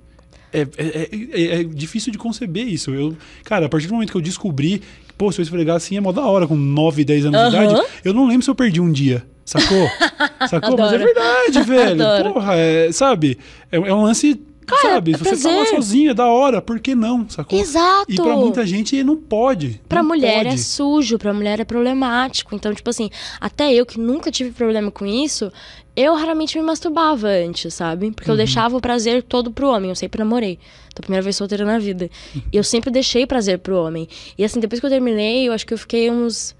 É, 0.53 0.61
é, 0.61 0.65
é- 0.77 1.09
é- 1.11 1.61
é 1.61 1.63
difícil 1.63 2.11
de 2.11 2.17
conceber 2.17 2.67
isso. 2.67 2.91
Eu, 2.93 3.15
cara, 3.43 3.65
a 3.65 3.69
partir 3.69 3.87
do 3.87 3.93
momento 3.93 4.11
que 4.11 4.17
eu 4.17 4.21
descobri 4.21 4.79
que, 5.07 5.13
pô, 5.17 5.31
se 5.31 5.39
eu 5.41 5.43
esfregar 5.43 5.75
assim 5.75 5.97
é 5.97 6.01
mó 6.01 6.11
da 6.11 6.25
hora, 6.25 6.47
com 6.47 6.55
9, 6.55 7.03
10 7.03 7.25
anos 7.25 7.51
de 7.51 7.57
Aham. 7.57 7.65
idade, 7.71 7.87
eu 8.05 8.13
não 8.13 8.27
lembro 8.27 8.43
se 8.43 8.49
eu 8.49 8.55
perdi 8.55 8.79
um 8.81 8.91
dia. 8.91 9.25
Sacou? 9.45 9.87
Sacou? 10.49 10.77
Mas 10.77 10.93
é 10.93 10.97
verdade, 10.97 11.61
velho. 11.63 12.03
Adoro. 12.05 12.33
Porra, 12.33 12.55
é, 12.55 12.91
sabe? 12.91 13.37
É, 13.71 13.77
é 13.77 13.93
um 13.93 14.03
lance. 14.03 14.39
sabe? 14.81 15.13
é 15.13 15.17
Você 15.17 15.23
tá 15.41 15.49
lá 15.49 15.55
prazer. 15.59 15.75
sozinho, 15.75 16.11
é 16.11 16.13
da 16.13 16.25
hora, 16.27 16.61
por 16.61 16.79
que 16.81 16.93
não? 16.93 17.29
Sacou? 17.29 17.57
Exato! 17.57 18.05
E 18.11 18.15
pra 18.15 18.35
muita 18.35 18.65
gente 18.65 19.01
não 19.03 19.15
pode. 19.15 19.79
Pra 19.87 20.01
não 20.01 20.09
mulher 20.09 20.43
pode. 20.43 20.55
é 20.55 20.57
sujo, 20.57 21.17
pra 21.17 21.33
mulher 21.33 21.61
é 21.61 21.63
problemático. 21.65 22.53
Então, 22.53 22.73
tipo 22.73 22.89
assim, 22.89 23.09
até 23.39 23.73
eu 23.73 23.85
que 23.85 23.97
nunca 23.97 24.29
tive 24.29 24.51
problema 24.51 24.91
com 24.91 25.05
isso, 25.05 25.49
eu 25.99 26.13
raramente 26.15 26.55
me 26.57 26.63
masturbava 26.63 27.27
antes, 27.27 27.73
sabe? 27.73 28.11
Porque 28.11 28.29
eu 28.29 28.33
Uhum. 28.33 28.37
deixava 28.37 28.77
o 28.77 28.79
prazer 28.79 29.23
todo 29.23 29.51
pro 29.51 29.67
homem. 29.69 29.89
Eu 29.89 29.95
sempre 29.95 30.19
namorei. 30.19 30.59
Então, 30.93 31.01
primeira 31.01 31.23
vez 31.23 31.35
solteira 31.35 31.65
na 31.65 31.79
vida. 31.79 32.07
E 32.53 32.55
eu 32.55 32.63
sempre 32.63 32.91
deixei 32.91 33.25
prazer 33.25 33.57
pro 33.59 33.75
homem. 33.81 34.07
E 34.37 34.45
assim, 34.45 34.59
depois 34.59 34.79
que 34.79 34.85
eu 34.85 34.89
terminei, 34.91 35.47
eu 35.47 35.53
acho 35.53 35.65
que 35.65 35.73
eu 35.73 35.77
fiquei 35.77 36.11
uns 36.11 36.55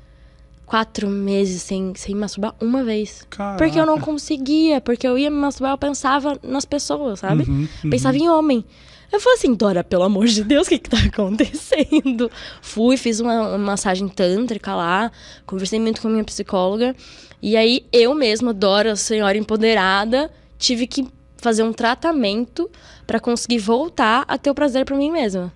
quatro 0.66 1.08
meses 1.08 1.62
sem, 1.62 1.94
sem 1.96 2.14
me 2.16 2.22
masturbar 2.22 2.54
uma 2.60 2.84
vez. 2.84 3.26
Porque 3.58 3.80
eu 3.80 3.86
não 3.86 3.94
Caraca. 3.96 4.06
conseguia. 4.12 4.82
Porque 4.82 5.08
eu 5.08 5.18
ia 5.18 5.30
me 5.30 5.38
masturbar, 5.38 5.74
eu 5.74 5.78
pensava 5.78 6.38
nas 6.44 6.66
pessoas, 6.66 7.20
sabe? 7.20 7.44
Uhum, 7.44 7.68
uhum. 7.84 7.90
Pensava 7.90 8.18
em 8.18 8.28
homem. 8.28 8.66
Eu 9.12 9.20
falei 9.20 9.38
assim, 9.38 9.54
Dora, 9.56 9.84
pelo 9.84 10.04
amor 10.04 10.26
de 10.28 10.44
Deus, 10.44 10.68
o 10.68 10.70
que 10.70 10.80
que 10.80 10.90
tá 10.90 10.98
acontecendo? 11.08 12.30
Fui, 12.62 12.98
fiz 12.98 13.20
uma, 13.20 13.50
uma 13.50 13.58
massagem 13.58 14.08
tântrica 14.08 14.76
lá, 14.76 15.12
conversei 15.46 15.80
muito 15.80 16.02
com 16.02 16.08
a 16.08 16.12
minha 16.12 16.24
psicóloga. 16.24 16.96
E 17.42 17.56
aí, 17.56 17.86
eu 17.94 18.14
mesma, 18.14 18.54
Dora, 18.54 18.96
senhora 18.96 19.38
empoderada, 19.38 20.30
tive 20.58 20.88
que 20.88 21.08
fazer 21.38 21.64
um 21.64 21.72
tratamento 21.72 22.70
pra 23.06 23.20
conseguir 23.20 23.60
voltar 23.60 24.26
a 24.28 24.38
ter 24.38 24.50
o 24.50 24.56
prazer 24.56 24.86
pra 24.86 24.98
mim 24.98 25.12
mesma. 25.12 25.54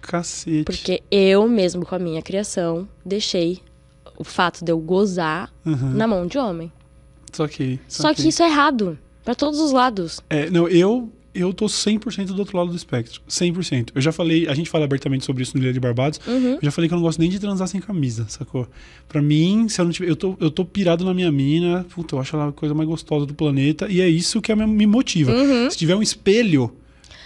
Cacete. 0.00 0.64
Porque 0.64 1.02
eu 1.10 1.48
mesmo, 1.48 1.84
com 1.84 1.94
a 1.94 1.98
minha 1.98 2.22
criação, 2.22 2.88
deixei 3.04 3.60
o 4.16 4.24
fato 4.24 4.64
de 4.64 4.70
eu 4.72 4.78
gozar 4.78 5.52
Uhum. 5.64 5.90
na 5.94 6.06
mão 6.06 6.26
de 6.26 6.38
homem. 6.38 6.72
Só 7.32 7.46
que. 7.48 7.78
Só 7.88 8.14
que 8.14 8.28
isso 8.28 8.42
é 8.42 8.46
errado. 8.46 8.96
Pra 9.24 9.34
todos 9.34 9.58
os 9.58 9.72
lados. 9.72 10.20
É, 10.30 10.48
não, 10.48 10.68
eu, 10.68 11.10
eu 11.40 11.52
tô 11.52 11.66
100% 11.66 12.26
do 12.26 12.38
outro 12.38 12.56
lado 12.56 12.70
do 12.70 12.76
espectro. 12.76 13.20
100%. 13.28 13.90
Eu 13.94 14.00
já 14.00 14.12
falei, 14.12 14.48
a 14.48 14.54
gente 14.54 14.70
fala 14.70 14.84
abertamente 14.84 15.24
sobre 15.24 15.42
isso 15.42 15.56
no 15.56 15.62
Ilha 15.62 15.72
de 15.72 15.80
Barbados. 15.80 16.20
Uhum. 16.26 16.54
Eu 16.54 16.60
já 16.62 16.70
falei 16.70 16.88
que 16.88 16.94
eu 16.94 16.96
não 16.96 17.02
gosto 17.02 17.18
nem 17.18 17.30
de 17.30 17.38
transar 17.38 17.68
sem 17.68 17.80
camisa, 17.80 18.26
sacou? 18.28 18.68
Pra 19.08 19.22
mim, 19.22 19.68
se 19.68 19.80
eu 19.80 19.84
não 19.84 19.92
tiver. 19.92 20.08
Eu 20.08 20.16
tô, 20.16 20.36
eu 20.40 20.50
tô 20.50 20.64
pirado 20.64 21.04
na 21.04 21.14
minha 21.14 21.30
mina, 21.30 21.86
puta, 21.94 22.14
eu 22.14 22.20
acho 22.20 22.34
ela 22.36 22.48
a 22.48 22.52
coisa 22.52 22.74
mais 22.74 22.88
gostosa 22.88 23.26
do 23.26 23.34
planeta. 23.34 23.86
E 23.90 24.00
é 24.00 24.08
isso 24.08 24.40
que 24.40 24.54
me 24.54 24.86
motiva. 24.86 25.32
Se 25.70 25.76
tiver 25.76 25.94
um 25.94 26.02
espelho. 26.02 26.72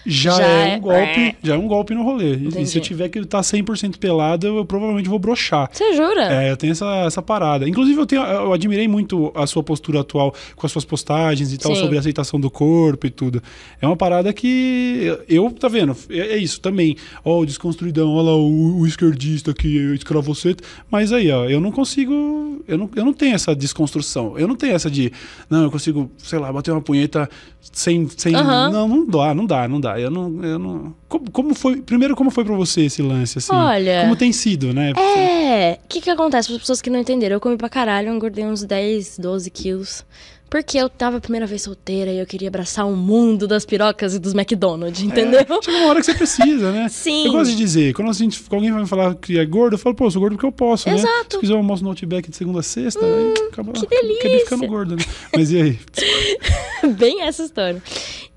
Já, 0.07 0.33
Já 0.33 0.43
é 0.47 0.75
é- 0.75 0.77
um 0.77 0.81
golpe, 0.81 1.37
já 1.43 1.55
é 1.55 1.59
um 1.59 1.67
golpe 1.69 1.95
no 1.95 2.03
rolê. 2.03 2.35
E- 2.35 2.37
E 2.37 2.39
se 2.41 2.47
Entendi. 2.49 2.79
eu 2.79 2.83
tiver 2.83 3.09
que 3.09 3.19
ele 3.19 3.27
tá 3.27 3.43
100% 3.43 3.99
pelado, 3.99 4.47
eu, 4.47 4.57
eu 4.57 4.65
provavelmente 4.65 5.09
vou 5.09 5.19
brochar. 5.19 5.69
Você 5.73 5.95
jura? 5.95 6.33
É, 6.33 6.51
eu 6.51 6.57
tenho 6.57 6.73
essa, 6.73 6.87
essa 7.07 7.21
parada. 7.23 7.69
Inclusive, 7.69 8.01
eu, 8.01 8.07
tenho, 8.07 8.23
eu 8.23 8.53
admirei 8.53 8.89
muito 8.89 9.31
a 9.35 9.47
sua 9.47 9.63
postura 9.63 10.01
atual 10.01 10.35
com 10.57 10.67
as 10.67 10.73
suas 10.73 10.85
postagens 10.85 11.53
e 11.53 11.59
tal, 11.59 11.75
Sim. 11.75 11.81
sobre 11.83 11.97
a 11.97 12.01
aceitação 12.01 12.41
do 12.41 12.51
corpo 12.51 13.07
e 13.07 13.11
tudo. 13.11 13.43
É 13.81 13.87
uma 13.87 13.97
parada 13.97 14.33
que 14.33 15.17
eu, 15.29 15.51
tá 15.51 15.69
vendo? 15.69 15.97
É, 16.09 16.19
é 16.19 16.37
isso 16.39 16.61
também. 16.61 16.97
Ó, 17.25 17.41
o 17.41 17.47
desconstruidão, 17.47 18.09
ó 18.15 18.23
lá 18.23 18.35
o, 18.37 18.79
o 18.81 18.87
esquerdista 18.87 19.53
que 19.53 19.77
escravoceta. 19.95 20.63
Mas 20.91 21.13
aí, 21.13 21.31
ó, 21.31 21.45
eu 21.45 21.61
não 21.61 21.71
consigo. 21.71 22.63
Eu 22.67 22.79
não, 22.79 22.91
eu 22.95 23.05
não 23.05 23.13
tenho 23.13 23.35
essa 23.35 23.55
desconstrução. 23.55 24.39
Eu 24.39 24.47
não 24.49 24.57
tenho 24.57 24.75
essa 24.75 24.91
de. 24.91 25.13
Não, 25.49 25.63
eu 25.65 25.71
consigo, 25.71 26.11
sei 26.19 26.39
lá, 26.39 26.53
bater 26.53 26.71
uma 26.71 26.81
punheta 26.81 27.29
sem. 27.61 28.09
sem 28.17 28.35
Aham. 28.35 28.71
Não, 28.71 28.89
não 28.89 29.07
dá, 29.07 29.35
não 29.35 29.47
dá, 29.47 29.69
não 29.69 29.81
dá. 29.81 29.90
Eu 29.99 30.11
não. 30.11 30.45
Eu 30.45 30.59
não 30.59 30.95
como, 31.09 31.31
como 31.31 31.55
foi. 31.55 31.81
Primeiro, 31.81 32.15
como 32.15 32.31
foi 32.31 32.45
pra 32.45 32.55
você 32.55 32.83
esse 32.83 33.03
lance, 33.03 33.39
assim? 33.39 33.53
Olha, 33.53 34.03
Como 34.03 34.17
tem 34.17 34.33
sido, 34.33 34.73
né? 34.73 34.93
É, 34.97 35.79
o 35.85 35.89
que 35.89 36.01
que 36.01 36.11
acontece 36.11 36.49
para 36.49 36.57
as 36.57 36.63
pessoas 36.63 36.83
que 36.83 36.91
não 36.91 37.01
entenderam? 37.01 37.37
Eu 37.37 37.41
comi 37.41 37.57
pra 37.57 37.69
caralho, 37.69 38.13
engordei 38.13 38.45
uns 38.45 38.63
10, 38.63 39.19
12 39.19 39.51
quilos. 39.51 40.05
Porque 40.51 40.77
eu 40.77 40.89
tava 40.89 41.19
a 41.19 41.21
primeira 41.21 41.47
vez 41.47 41.63
solteira 41.63 42.11
e 42.11 42.19
eu 42.19 42.27
queria 42.27 42.49
abraçar 42.49 42.85
o 42.85 42.97
mundo 42.97 43.47
das 43.47 43.65
pirocas 43.65 44.17
e 44.17 44.19
dos 44.19 44.35
McDonald's, 44.35 45.01
entendeu? 45.01 45.39
É, 45.39 45.63
chega 45.63 45.79
uma 45.79 45.87
hora 45.87 46.01
que 46.01 46.07
você 46.07 46.15
precisa, 46.15 46.73
né? 46.73 46.89
Sim. 46.91 47.27
Eu 47.27 47.33
gosto 47.33 47.53
de 47.53 47.57
dizer, 47.57 47.95
quando 47.95 48.11
a 48.11 48.13
gente, 48.13 48.41
quando 48.41 48.55
alguém 48.55 48.73
vai 48.73 48.83
me 48.83 48.89
falar 48.89 49.15
que 49.15 49.39
é 49.39 49.47
gordo, 49.47 49.75
eu 49.75 49.79
falo, 49.79 49.95
pô, 49.95 50.07
eu 50.07 50.11
sou 50.11 50.21
gordo 50.21 50.33
porque 50.35 50.47
eu 50.47 50.51
posso, 50.51 50.89
né? 50.89 50.97
Exato. 50.97 51.37
Se 51.37 51.39
quiser 51.39 51.53
eu 51.53 51.59
almoço 51.59 51.85
no 51.85 51.91
Outback 51.91 52.29
de 52.29 52.37
segunda 52.37 52.59
a 52.59 52.63
sexta, 52.65 53.01
aí 53.01 53.35
acaba, 53.53 53.73
que 53.73 53.79
acabei 53.87 54.19
delícia. 54.23 54.41
ficando 54.41 54.67
gordo, 54.67 54.97
né? 54.97 55.05
Mas 55.37 55.53
e 55.53 55.63
aí? 55.63 55.79
Bem 56.99 57.23
essa 57.23 57.45
história. 57.45 57.81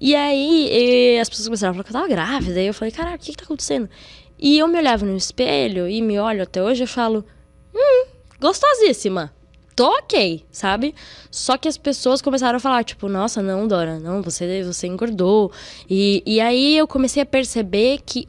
E 0.05 0.17
aí, 0.17 0.67
eh, 1.15 1.21
as 1.21 1.29
pessoas 1.29 1.47
começaram 1.47 1.71
a 1.71 1.73
falar 1.75 1.83
que 1.85 1.89
eu 1.91 1.93
tava 1.93 2.07
grávida. 2.09 2.61
E 2.61 2.67
eu 2.67 2.73
falei, 2.73 2.91
caralho, 2.91 3.15
o 3.15 3.19
que 3.19 3.31
que 3.31 3.37
tá 3.37 3.45
acontecendo? 3.45 3.89
E 4.37 4.59
eu 4.59 4.67
me 4.67 4.77
olhava 4.77 5.05
no 5.05 5.15
espelho 5.15 5.87
e 5.87 6.01
me 6.01 6.19
olho 6.19 6.43
até 6.43 6.61
hoje 6.61 6.83
e 6.83 6.87
falo, 6.87 7.23
hum, 7.73 8.07
gostosíssima. 8.37 9.33
Tô 9.73 9.85
ok, 9.99 10.43
sabe? 10.51 10.93
Só 11.31 11.55
que 11.55 11.69
as 11.69 11.77
pessoas 11.77 12.21
começaram 12.21 12.57
a 12.57 12.59
falar, 12.59 12.83
tipo, 12.83 13.07
nossa, 13.07 13.41
não, 13.41 13.65
Dora, 13.65 13.97
não, 13.97 14.21
você, 14.21 14.61
você 14.61 14.87
engordou. 14.87 15.53
E, 15.89 16.21
e 16.25 16.41
aí 16.41 16.75
eu 16.75 16.85
comecei 16.85 17.23
a 17.23 17.25
perceber 17.25 18.01
que 18.05 18.27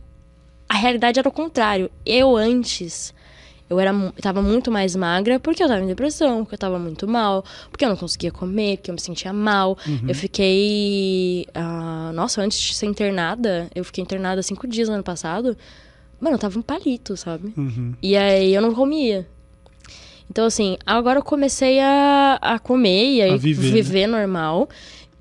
a 0.68 0.76
realidade 0.76 1.18
era 1.18 1.28
o 1.28 1.32
contrário. 1.32 1.90
Eu 2.06 2.36
antes, 2.36 3.12
eu 3.68 3.80
era, 3.80 3.92
tava 4.20 4.42
muito 4.42 4.70
mais 4.70 4.94
magra 4.94 5.40
porque 5.40 5.62
eu 5.62 5.68
tava 5.68 5.82
em 5.82 5.86
depressão, 5.86 6.44
porque 6.44 6.54
eu 6.54 6.58
tava 6.58 6.78
muito 6.78 7.08
mal, 7.08 7.44
porque 7.70 7.84
eu 7.84 7.88
não 7.88 7.96
conseguia 7.96 8.30
comer, 8.30 8.76
porque 8.76 8.90
eu 8.90 8.94
me 8.94 9.00
sentia 9.00 9.32
mal. 9.32 9.76
Eu 10.06 10.14
fiquei. 10.14 11.46
ah, 11.54 12.12
nossa, 12.14 12.42
antes 12.42 12.58
de 12.58 12.74
ser 12.74 12.86
internada, 12.86 13.70
eu 13.74 13.84
fiquei 13.84 14.02
internada 14.02 14.42
cinco 14.42 14.66
dias 14.66 14.88
no 14.88 14.94
ano 14.94 15.04
passado. 15.04 15.56
Mano, 16.20 16.36
eu 16.36 16.38
tava 16.38 16.58
um 16.58 16.62
palito, 16.62 17.16
sabe? 17.16 17.52
Uhum. 17.56 17.94
E 18.02 18.16
aí 18.16 18.54
eu 18.54 18.62
não 18.62 18.74
comia. 18.74 19.26
Então, 20.30 20.46
assim, 20.46 20.76
agora 20.86 21.18
eu 21.18 21.22
comecei 21.22 21.80
a, 21.80 22.38
a 22.40 22.58
comer 22.58 23.16
e 23.16 23.22
A 23.22 23.36
viver, 23.36 23.62
né? 23.62 23.70
viver 23.72 24.06
normal. 24.06 24.68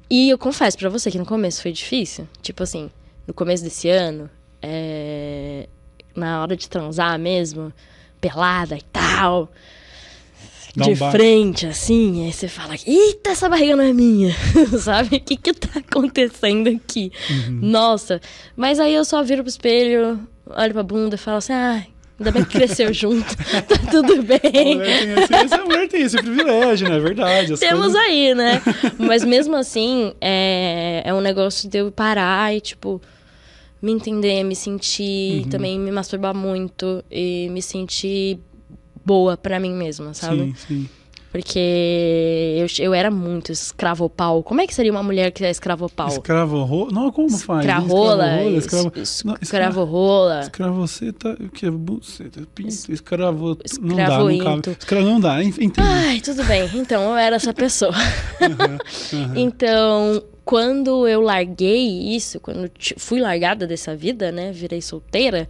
E 0.09 0.29
eu 0.29 0.37
confesso 0.37 0.77
pra 0.77 0.89
você 0.89 1.09
que 1.09 1.17
no 1.17 1.25
começo 1.25 1.61
foi 1.61 1.71
difícil. 1.71 2.27
Tipo 2.41 2.63
assim, 2.63 2.89
no 3.27 3.33
começo 3.33 3.63
desse 3.63 3.89
ano, 3.89 4.29
é, 4.61 5.67
na 6.15 6.41
hora 6.41 6.55
de 6.55 6.69
transar 6.69 7.17
mesmo, 7.19 7.73
pelada 8.23 8.77
e 8.77 8.81
tal, 8.81 9.51
Dá 10.75 10.85
de 10.85 10.91
um 10.91 10.95
ba- 10.95 11.11
frente, 11.11 11.67
assim, 11.67 12.25
aí 12.25 12.31
você 12.33 12.47
fala, 12.47 12.73
eita, 12.87 13.31
essa 13.31 13.49
barriga 13.49 13.75
não 13.75 13.83
é 13.83 13.91
minha, 13.93 14.33
sabe? 14.79 15.17
O 15.17 15.19
que 15.19 15.35
que 15.35 15.53
tá 15.53 15.79
acontecendo 15.79 16.69
aqui? 16.69 17.11
Uhum. 17.29 17.59
Nossa, 17.61 18.21
mas 18.55 18.79
aí 18.79 18.93
eu 18.95 19.03
só 19.05 19.21
viro 19.21 19.43
pro 19.43 19.49
espelho, 19.49 20.19
olho 20.47 20.73
pra 20.73 20.81
bunda 20.83 21.15
e 21.15 21.17
falo 21.17 21.37
assim, 21.37 21.53
ai, 21.53 21.85
ainda 22.17 22.31
bem 22.31 22.43
que 22.45 22.51
cresceu 22.57 22.91
junto, 22.93 23.35
tá 23.35 23.77
tudo 23.91 24.23
bem. 24.23 24.79
essa 25.43 25.63
mulher 25.63 25.87
tem 25.89 26.01
esse 26.01 26.17
privilégio, 26.17 26.89
né? 26.89 26.95
É 26.95 26.99
verdade. 26.99 27.57
Temos 27.59 27.81
coisas- 27.93 28.01
aí, 28.01 28.33
né? 28.33 28.61
Mas 28.97 29.23
mesmo 29.23 29.55
assim, 29.55 30.13
é, 30.21 31.03
é 31.05 31.13
um 31.13 31.21
negócio 31.21 31.69
de 31.69 31.77
eu 31.79 31.91
parar 31.91 32.55
e, 32.55 32.59
tipo, 32.61 32.99
me 33.83 33.91
entender, 33.91 34.43
me 34.43 34.55
sentir, 34.55 35.43
Uhum. 35.43 35.49
também 35.49 35.77
me 35.79 35.91
masturbar 35.91 36.33
muito 36.35 37.03
e 37.11 37.49
me 37.51 37.61
sentir 37.61 38.39
boa 39.05 39.35
pra 39.37 39.59
mim 39.59 39.73
mesma, 39.73 40.13
sabe? 40.13 40.37
Sim, 40.37 40.55
sim. 40.67 40.89
Porque 41.29 41.59
eu, 42.59 42.67
eu 42.85 42.93
era 42.93 43.09
muito 43.09 43.51
escravopau. 43.51 44.43
Como 44.43 44.61
é 44.61 44.67
que 44.67 44.73
seria 44.73 44.91
uma 44.91 45.01
mulher 45.01 45.31
que 45.31 45.43
é 45.43 45.49
escravopau? 45.49 46.07
Escravo 46.07 46.63
rola. 46.63 46.91
Não, 46.91 47.11
como 47.11 47.27
faz? 47.31 47.61
Escravola, 47.61 48.43
Escravo 48.51 48.91
escravo. 48.95 49.37
escravorola. 49.41 50.39
Escravoceta, 50.41 51.35
o 51.39 51.49
que 51.49 51.65
é 51.65 51.71
buceta? 51.71 52.47
Pinto, 52.53 52.91
escravo. 52.91 53.57
Não 53.81 53.95
dá, 53.95 54.19
não 54.19 54.37
cabe. 54.37 54.77
Escravo 54.79 55.05
não 55.07 55.19
dá, 55.19 55.43
en- 55.43 55.47
entendi. 55.47 55.73
Ai, 55.81 56.21
tudo 56.21 56.43
bem. 56.43 56.69
Então, 56.75 57.01
eu 57.01 57.17
era 57.17 57.35
essa 57.37 57.51
pessoa. 57.51 57.93
Então, 59.35 60.23
quando 60.45 61.07
eu 61.07 61.21
larguei 61.21 62.15
isso, 62.15 62.39
quando 62.39 62.69
fui 62.97 63.19
largada 63.19 63.65
dessa 63.65 63.95
vida, 63.95 64.31
né? 64.31 64.51
Virei 64.51 64.81
solteira. 64.81 65.47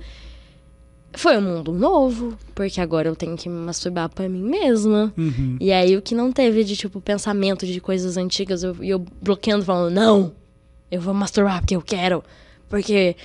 Foi 1.16 1.38
um 1.38 1.42
mundo 1.42 1.72
novo, 1.72 2.38
porque 2.56 2.82
agora 2.82 3.08
eu 3.08 3.16
tenho 3.16 3.36
que 3.36 3.48
me 3.48 3.66
masturbar 3.66 4.10
pra 4.10 4.28
mim 4.28 4.42
mesma. 4.42 5.14
Uhum. 5.18 5.58
E 5.60 5.72
aí 5.72 5.96
o 5.96 6.02
que 6.02 6.16
não 6.16 6.32
teve 6.32 6.64
de, 6.64 6.76
tipo, 6.76 7.00
pensamento 7.00 7.66
de 7.66 7.80
coisas 7.80 8.18
antigas, 8.18 8.64
eu, 8.64 8.76
e 8.82 8.90
eu 8.90 9.06
bloqueando, 9.22 9.64
falando, 9.64 9.94
não, 9.94 10.34
eu 10.90 11.02
vou 11.02 11.14
masturbar 11.14 11.60
porque 11.60 11.76
eu 11.76 11.82
quero. 11.82 12.24
Porque 12.68 13.16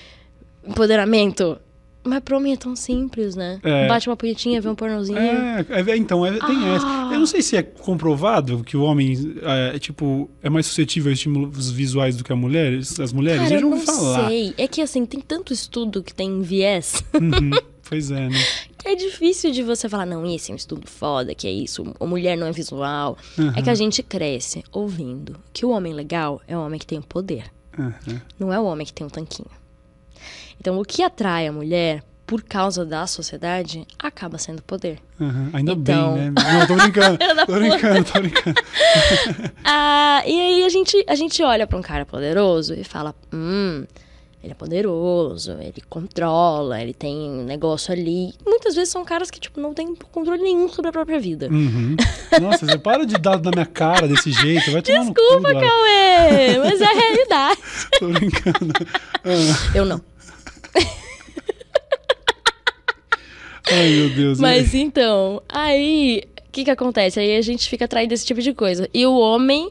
empoderamento. 0.67 1.59
Mas 2.09 2.21
pra 2.21 2.41
mim 2.41 2.53
é 2.53 2.57
tão 2.57 2.75
simples, 2.75 3.37
né? 3.37 3.61
É. 3.63 3.87
Bate 3.87 4.09
uma 4.09 4.17
punhetinha, 4.17 4.61
vê 4.61 4.69
um 4.69 4.75
pornozinho. 4.75 5.19
É, 5.19 5.67
é, 5.69 5.97
então, 5.97 6.25
é- 6.25 6.33
tem 6.39 6.57
Ah. 6.65 6.75
essa. 6.75 6.87
Eu 7.15 7.19
não 7.21 7.27
sei 7.27 7.43
se 7.43 7.57
é 7.57 7.63
comprovado 7.63 8.65
que 8.65 8.77
o 8.77 8.83
homem 8.83 9.15
é, 9.43 9.79
tipo, 9.79 10.31
é 10.43 10.49
mais 10.49 10.67
suscetível 10.67 11.11
a 11.11 11.13
estímulos 11.13 11.71
visuais 11.71 12.17
do 12.17 12.25
que 12.25 12.33
a 12.33 12.37
mulher, 12.37 12.73
as 12.79 13.13
mulheres. 13.13 13.43
Cara, 13.43 13.55
eu 13.55 13.61
não 13.69 13.79
falar. 13.81 14.29
sei. 14.29 14.55
É 14.57 14.67
que 14.67 14.81
assim, 14.81 15.05
tem 15.05 15.21
tanto 15.21 15.53
estudo 15.53 16.03
que 16.03 16.15
tem 16.15 16.41
viés 16.43 17.03
Uhum, 17.15 17.51
pois 17.89 18.11
é, 18.11 18.29
né? 18.29 18.39
que 18.79 18.89
é 18.89 18.95
difícil 18.95 19.51
de 19.51 19.63
você 19.63 19.89
falar, 19.89 20.07
não, 20.07 20.25
esse 20.27 20.51
é 20.51 20.55
um 20.55 20.57
estudo 20.57 20.87
foda, 20.89 21.35
que 21.35 21.47
é 21.47 21.51
isso, 21.53 21.85
a 22.01 22.07
mulher 22.07 22.37
não 22.37 22.47
é 22.47 22.53
visual. 22.53 23.19
É 23.57 23.61
que 23.63 23.69
a 23.71 23.75
gente 23.75 24.03
cresce 24.03 24.63
ouvindo 24.73 25.37
que 25.53 25.67
o 25.67 25.71
homem 25.71 25.93
legal 25.93 26.41
é 26.47 26.57
o 26.57 26.61
homem 26.65 26.79
que 26.79 26.87
tem 26.87 26.99
o 26.99 27.03
poder, 27.03 27.45
Uhum. 27.79 28.19
não 28.39 28.53
é 28.53 28.59
o 28.59 28.65
homem 28.65 28.87
que 28.87 28.93
tem 28.93 29.07
o 29.07 29.11
tanquinho. 29.11 29.49
Então, 30.61 30.79
o 30.79 30.85
que 30.85 31.03
atrai 31.03 31.47
a 31.47 31.53
mulher, 31.53 32.03
por 32.27 32.43
causa 32.43 32.85
da 32.85 33.07
sociedade, 33.07 33.87
acaba 33.99 34.37
sendo 34.39 34.61
poder. 34.63 34.99
Uhum. 35.19 35.51
Ainda 35.53 35.73
Então- 35.73 36.15
bem, 36.15 36.31
né? 36.31 36.33
Não, 36.53 36.67
tô 36.67 36.75
brincando. 36.75 37.19
Tô 37.47 37.53
brincando, 37.55 38.05
tô 38.05 38.21
brincando. 38.21 38.61
Ah, 39.65 40.23
e 40.27 40.39
aí 40.41 40.65
a 40.65 40.69
gente, 40.69 41.05
a 41.09 41.15
gente 41.15 41.43
olha 41.43 41.67
pra 41.67 41.79
um 41.79 41.83
cara 41.83 42.05
poderoso 42.05 42.75
e 42.75 42.85
fala, 42.85 43.15
hum, 43.33 43.85
ele 44.43 44.53
é 44.53 44.55
poderoso, 44.55 45.53
ele 45.61 45.83
controla, 45.89 46.81
ele 46.81 46.93
tem 46.95 47.17
um 47.17 47.45
negócio 47.45 47.93
ali. 47.93 48.33
Muitas 48.47 48.75
vezes 48.75 48.91
são 48.91 49.05
caras 49.05 49.31
que, 49.31 49.41
tipo, 49.41 49.61
não 49.61 49.73
têm 49.75 49.95
controle 50.13 50.43
nenhum 50.43 50.69
sobre 50.69 50.89
a 50.91 50.93
própria 50.93 51.19
vida. 51.21 51.49
Uhum. 51.51 51.97
Nossa, 52.41 52.67
você 52.67 52.79
para 52.79 53.05
de 53.07 53.15
dar 53.17 53.41
na 53.41 53.51
minha 53.51 53.67
cara 53.67 54.07
desse 54.07 54.31
jeito, 54.33 54.71
vai 54.71 54.83
tomar 54.83 55.05
no 55.05 55.15
cu, 55.15 55.21
Desculpa. 55.21 55.53
Cauê, 55.55 56.59
mas 56.59 56.81
é 56.81 56.85
a 56.85 56.95
realidade. 56.95 57.61
Tô 57.99 58.09
brincando. 58.09 58.73
Eu 59.75 59.85
não. 59.85 60.01
ai, 63.71 63.91
meu 63.91 64.11
Deus. 64.11 64.41
Mas 64.41 64.75
então, 64.75 65.43
aí, 65.49 66.23
o 66.39 66.53
que 66.53 66.65
que 66.65 66.71
acontece? 66.71 67.21
Aí 67.21 67.37
a 67.37 67.43
gente 67.43 67.69
fica 67.69 67.85
atraído 67.85 68.11
desse 68.11 68.27
tipo 68.27 68.41
de 68.41 68.53
coisa. 68.53 68.89
E 68.93 69.07
o 69.07 69.19
homem 69.19 69.71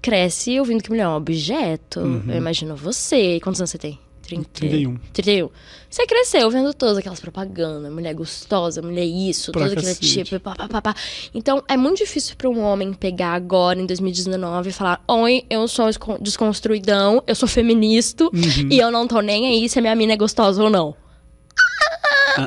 cresce 0.00 0.58
ouvindo 0.58 0.82
que 0.82 0.90
mulher 0.90 1.04
é 1.04 1.08
um 1.08 1.16
objeto. 1.16 2.00
Uhum. 2.00 2.24
Eu 2.28 2.36
imagino 2.36 2.76
você. 2.76 3.40
Quantos 3.40 3.60
anos 3.60 3.70
você 3.70 3.78
tem? 3.78 3.98
30, 4.28 4.48
31. 4.52 4.96
31. 5.12 5.48
Você 5.90 6.06
cresceu 6.06 6.50
vendo 6.50 6.74
todas 6.74 6.98
aquelas 6.98 7.18
propagandas, 7.18 7.90
mulher 7.90 8.14
gostosa, 8.14 8.82
mulher 8.82 9.04
isso, 9.06 9.50
Pra 9.52 9.62
todo 9.68 9.78
aquele 9.78 9.94
tipo, 9.94 10.38
pá, 10.38 10.54
pá, 10.54 10.68
pá, 10.68 10.82
pá. 10.82 10.94
Então, 11.34 11.62
é 11.66 11.76
muito 11.78 11.96
difícil 11.98 12.36
pra 12.36 12.48
um 12.48 12.60
homem 12.62 12.92
pegar 12.92 13.32
agora, 13.32 13.80
em 13.80 13.86
2019, 13.86 14.68
e 14.68 14.72
falar: 14.72 15.02
Oi, 15.08 15.44
eu 15.48 15.66
sou 15.66 15.88
escon- 15.88 16.18
desconstruidão, 16.20 17.22
eu 17.26 17.34
sou 17.34 17.48
feminista, 17.48 18.24
Uhum. 18.24 18.68
e 18.70 18.78
eu 18.78 18.90
não 18.90 19.08
tô 19.08 19.20
nem 19.20 19.46
aí 19.46 19.68
se 19.68 19.78
a 19.78 19.82
minha 19.82 19.94
mina 19.96 20.12
é 20.12 20.16
gostosa 20.16 20.62
ou 20.62 20.68
não. 20.68 20.94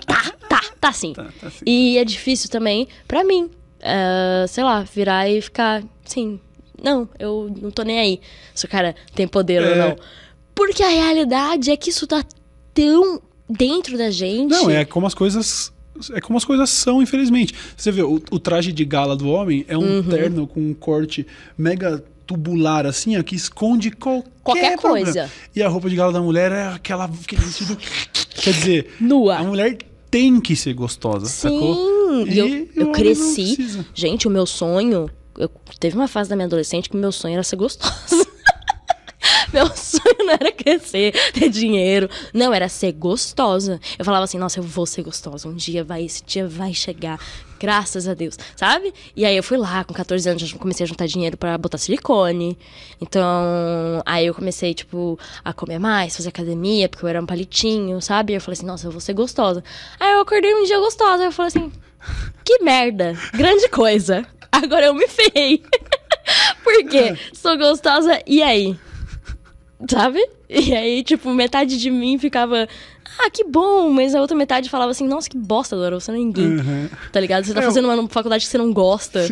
Tá, 0.08 0.32
tá, 0.48 0.62
tá 0.80 0.92
sim. 0.94 1.14
Tá, 1.14 1.26
tá 1.40 1.48
assim. 1.48 1.66
E 1.66 1.98
é 1.98 2.06
difícil 2.06 2.50
também 2.50 2.88
pra 3.08 3.24
mim, 3.24 3.50
eh, 3.80 4.46
sei 4.48 4.64
lá, 4.64 4.84
virar 4.84 5.28
e 5.30 5.42
ficar, 5.42 5.84
sim, 6.06 6.40
não, 6.82 7.10
eu 7.20 7.52
não 7.62 7.72
tô 7.72 7.84
nem 7.84 8.00
aí 8.00 8.22
se 8.56 8.66
o 8.66 8.70
cara 8.70 8.96
tem 9.14 9.28
poder 9.28 9.62
ou 9.62 9.68
É. 9.70 9.76
não. 9.76 9.96
Porque 10.66 10.84
a 10.84 10.90
realidade 10.90 11.72
é 11.72 11.78
que 11.78 11.90
isso 11.90 12.06
tá 12.06 12.24
tão 12.74 13.22
dentro 13.50 13.98
da 13.98 14.10
gente. 14.12 14.52
Não, 14.52 14.70
é 14.70 14.86
como 14.86 15.08
as 15.08 15.14
coisas. 15.14 15.72
É 16.14 16.22
como 16.22 16.38
as 16.38 16.46
coisas 16.46 16.70
são, 16.70 17.02
infelizmente. 17.02 17.54
Você 17.76 17.92
vê, 17.92 18.02
o, 18.02 18.22
o 18.32 18.40
traje 18.40 18.72
de 18.72 18.84
gala 18.86 19.16
do 19.16 19.28
homem 19.30 19.66
é 19.68 19.78
um 19.78 19.98
Uhum. 19.98 20.04
terno 20.04 20.48
com 20.48 20.60
um 20.60 20.74
corte 20.74 21.28
mega 21.58 22.04
tubular, 22.26 22.86
assim, 22.86 23.18
ó, 23.20 23.24
que 23.24 23.36
esconde 23.36 23.92
qualquer, 23.92 24.30
Qualquer 24.44 24.78
coisa. 24.78 25.30
E 25.56 25.62
a 25.62 25.68
roupa 25.68 25.90
de 25.90 25.96
gala 25.96 26.14
da 26.14 26.22
mulher 26.22 26.52
é 26.52 26.68
aquela, 26.68 27.06
aquele 27.06 27.42
vestido. 27.42 27.78
Quer 28.36 28.54
dizer, 28.54 28.94
Nua. 29.00 29.36
a 29.38 29.44
mulher 29.44 29.78
tem 30.10 30.40
que 30.40 30.56
ser 30.56 30.74
gostosa, 30.74 31.26
sacou? 31.26 31.76
Sim, 31.76 32.32
e 32.32 32.40
eu, 32.40 32.70
eu 32.76 32.92
cresci. 32.92 33.84
Gente, 33.94 34.28
o 34.28 34.32
meu 34.32 34.46
sonho. 34.46 35.10
Eu, 35.38 35.50
teve 35.80 35.96
uma 35.96 36.08
fase 36.08 36.30
da 36.30 36.36
minha 36.36 36.46
adolescente 36.46 36.90
que 36.90 36.96
o 36.96 37.00
meu 37.00 37.12
sonho 37.12 37.34
era 37.34 37.44
ser 37.44 37.56
gostosa. 37.58 38.28
Meu 39.54 39.68
sonho 39.76 40.26
não 40.26 40.34
era 40.34 40.52
crescer, 40.52 41.14
ter 41.34 41.50
dinheiro. 41.50 42.10
Não, 42.34 42.54
era 42.54 42.68
ser 42.70 42.92
gostosa. 42.94 43.80
Eu 43.98 44.06
falava 44.06 44.24
assim, 44.24 44.38
nossa, 44.38 44.60
eu 44.60 44.64
vou 44.64 44.86
ser 44.86 45.04
gostosa. 45.04 45.48
Um 45.48 45.56
dia 45.56 45.84
vai, 45.84 46.04
esse 46.04 46.24
dia 46.24 46.48
vai 46.48 46.74
chegar. 46.74 47.20
Graças 47.60 48.08
a 48.08 48.16
Deus, 48.16 48.40
sabe? 48.56 48.92
E 49.16 49.24
aí 49.24 49.38
eu 49.38 49.44
fui 49.44 49.56
lá, 49.56 49.84
com 49.84 49.94
14 49.94 50.28
anos, 50.28 50.42
já 50.42 50.58
comecei 50.58 50.84
a 50.84 50.88
juntar 50.88 51.06
dinheiro 51.06 51.38
pra 51.38 51.58
botar 51.60 51.78
silicone. 51.78 52.58
Então, 53.00 53.24
aí 54.04 54.26
eu 54.26 54.34
comecei, 54.34 54.74
tipo, 54.74 55.20
a 55.46 55.54
comer 55.54 55.78
mais, 55.78 56.18
fazer 56.18 56.30
academia, 56.30 56.90
porque 56.90 57.06
eu 57.06 57.10
era 57.10 57.22
um 57.22 57.26
palitinho, 57.26 58.02
sabe? 58.02 58.34
E 58.34 58.36
eu 58.36 58.42
falei 58.42 58.58
assim, 58.58 58.66
nossa, 58.66 58.88
eu 58.88 58.92
vou 58.92 59.00
ser 59.00 59.14
gostosa. 59.14 59.64
Aí 60.00 60.14
eu 60.14 60.22
acordei 60.22 60.56
um 60.56 60.64
dia 60.64 60.80
gostosa, 60.80 61.24
eu 61.24 61.32
falei 61.32 61.50
assim, 61.50 61.72
que 62.44 62.64
merda, 62.64 63.16
grande 63.34 63.70
coisa. 63.70 64.26
Agora 64.52 64.88
eu 64.88 64.96
me 64.96 65.08
ferrei. 65.08 65.64
Por 66.64 66.84
quê? 66.90 67.16
Sou 67.34 67.58
gostosa, 67.58 68.22
e 68.26 68.42
aí? 68.42 68.76
Sabe? 69.90 70.20
E 70.54 70.76
aí, 70.76 71.02
tipo, 71.02 71.34
metade 71.34 71.80
de 71.80 71.90
mim 71.90 72.18
ficava, 72.20 72.68
ah, 73.18 73.30
que 73.32 73.42
bom, 73.46 73.90
mas 73.90 74.14
a 74.14 74.20
outra 74.20 74.36
metade 74.36 74.70
falava 74.70 74.92
assim, 74.92 75.08
nossa, 75.08 75.30
que 75.30 75.38
bosta, 75.38 75.78
Dora, 75.78 75.98
você 75.98 76.12
não 76.12 76.18
é 76.20 76.22
ninguém. 76.22 76.46
Uhum. 76.46 76.90
Tá 77.10 77.22
ligado? 77.22 77.46
Você 77.46 77.54
tá 77.54 77.62
É, 77.62 77.64
fazendo 77.64 77.88
uma 77.88 78.10
faculdade 78.10 78.44
que 78.44 78.52
você 78.52 78.58
não 78.58 78.74
gosta. 78.74 79.22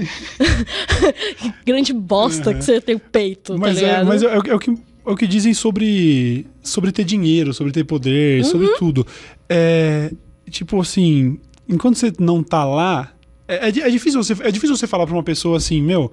que 1.42 1.54
grande 1.66 1.92
bosta 1.92 2.54
que 2.54 2.64
você 2.64 2.80
tem 2.80 2.96
o 2.96 3.00
peito, 3.00 3.58
Mas, 3.60 3.76
tá 3.76 3.82
é, 3.82 3.86
ligado? 3.90 4.08
mas 4.08 4.24
é, 4.24 4.28
é 4.28 4.38
o 4.38 4.42
que- 4.42 4.50
é 4.50 4.56
o 4.56 4.60
que, 4.60 4.70
é 4.72 5.12
o 5.12 5.16
que 5.18 5.28
dizem 5.28 5.54
sobre, 5.54 6.48
sobre 6.64 6.92
ter 6.94 7.04
dinheiro, 7.04 7.54
sobre 7.54 7.74
ter 7.74 7.84
poder, 7.84 8.44
Uhum. 8.46 8.50
sobre 8.50 8.68
tudo. 8.78 9.06
É, 9.50 10.12
tipo 10.50 10.80
assim, 10.80 11.38
enquanto 11.68 11.98
você 11.98 12.14
não 12.18 12.42
tá 12.42 12.64
lá, 12.64 13.12
é, 13.46 13.68
é 13.68 13.68
é 13.68 13.90
difícil 13.90 14.24
você, 14.24 14.34
é 14.42 14.52
difícil 14.52 14.76
você 14.78 14.88
falar 14.88 15.06
pra 15.06 15.16
uma 15.16 15.24
pessoa 15.24 15.58
assim, 15.58 15.82
meu, 15.82 16.10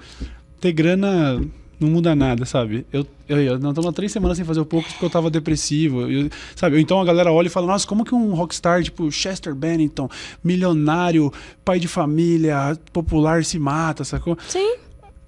ter 0.61 0.72
grana 0.72 1.40
não 1.79 1.89
muda 1.91 2.15
nada, 2.15 2.45
sabe? 2.47 2.87
Eu, 2.93 3.07
eu, 3.29 3.37
eu 3.39 3.59
não 3.59 3.71
há 3.71 3.93
três 3.93 4.11
semanas 4.12 4.37
sem 4.37 4.47
fazer 4.47 4.61
o 4.61 4.65
pouco 4.67 4.89
porque 4.89 5.05
eu 5.05 5.11
tava 5.11 5.31
depressivo, 5.31 6.11
eu- 6.11 6.31
sabe? 6.55 6.81
Então 6.81 7.01
a 7.01 7.05
galera 7.05 7.33
olha 7.33 7.47
e 7.47 7.51
fala, 7.51 7.67
nossa, 7.67 7.87
como 7.87 8.05
que 8.05 8.15
um 8.15 8.35
rockstar 8.35 8.83
tipo 8.83 9.11
Chester 9.12 9.55
Bennington, 9.55 10.09
milionário, 10.43 11.33
pai 11.65 11.79
de 11.79 11.89
família, 11.89 12.79
popular 12.93 13.45
se 13.45 13.59
mata, 13.59 14.05
sacou? 14.05 14.37
Sim. 14.49 14.77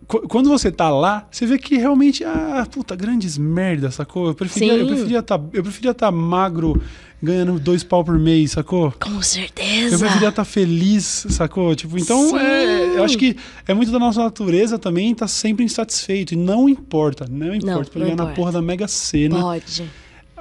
Qu- 0.06 0.26
Quando 0.26 0.48
você 0.48 0.72
tá 0.72 0.88
lá, 0.88 1.26
você 1.30 1.44
vê 1.44 1.58
que 1.58 1.76
realmente, 1.76 2.24
ah, 2.24 2.66
puta, 2.70 2.96
grandes 2.96 3.36
merda, 3.36 3.90
sacou? 3.90 4.28
Eu 4.28 4.34
preferia 4.34 4.72
Sim. 4.74 4.80
eu 4.80 4.86
preferia 4.86 5.22
tá, 5.22 5.38
eu 5.52 5.62
preferia 5.62 5.92
tá 5.92 6.10
magro, 6.10 6.80
ganhando 7.22 7.58
dois 7.58 7.82
pau 7.82 8.04
por 8.04 8.18
mês, 8.18 8.52
sacou? 8.52 8.92
Com 9.00 9.20
certeza. 9.22 9.94
Eu 9.94 9.98
preferia 9.98 10.28
estar 10.28 10.44
feliz, 10.44 11.26
sacou? 11.30 11.74
Tipo, 11.74 11.98
então, 11.98 12.38
é, 12.38 12.96
eu 12.98 13.04
acho 13.04 13.18
que 13.18 13.36
é 13.66 13.74
muito 13.74 13.90
da 13.90 13.98
nossa 13.98 14.22
natureza 14.22 14.78
também 14.78 15.12
estar 15.12 15.28
sempre 15.28 15.64
insatisfeito. 15.64 16.34
E 16.34 16.36
não 16.36 16.68
importa, 16.68 17.26
não 17.28 17.54
importa. 17.54 17.90
Pra 17.90 17.98
não 18.00 18.06
ganhar 18.06 18.16
na 18.16 18.22
importa. 18.24 18.36
porra 18.36 18.52
da 18.52 18.62
Mega 18.62 18.88
Sena, 18.88 19.40
Pode. 19.40 19.84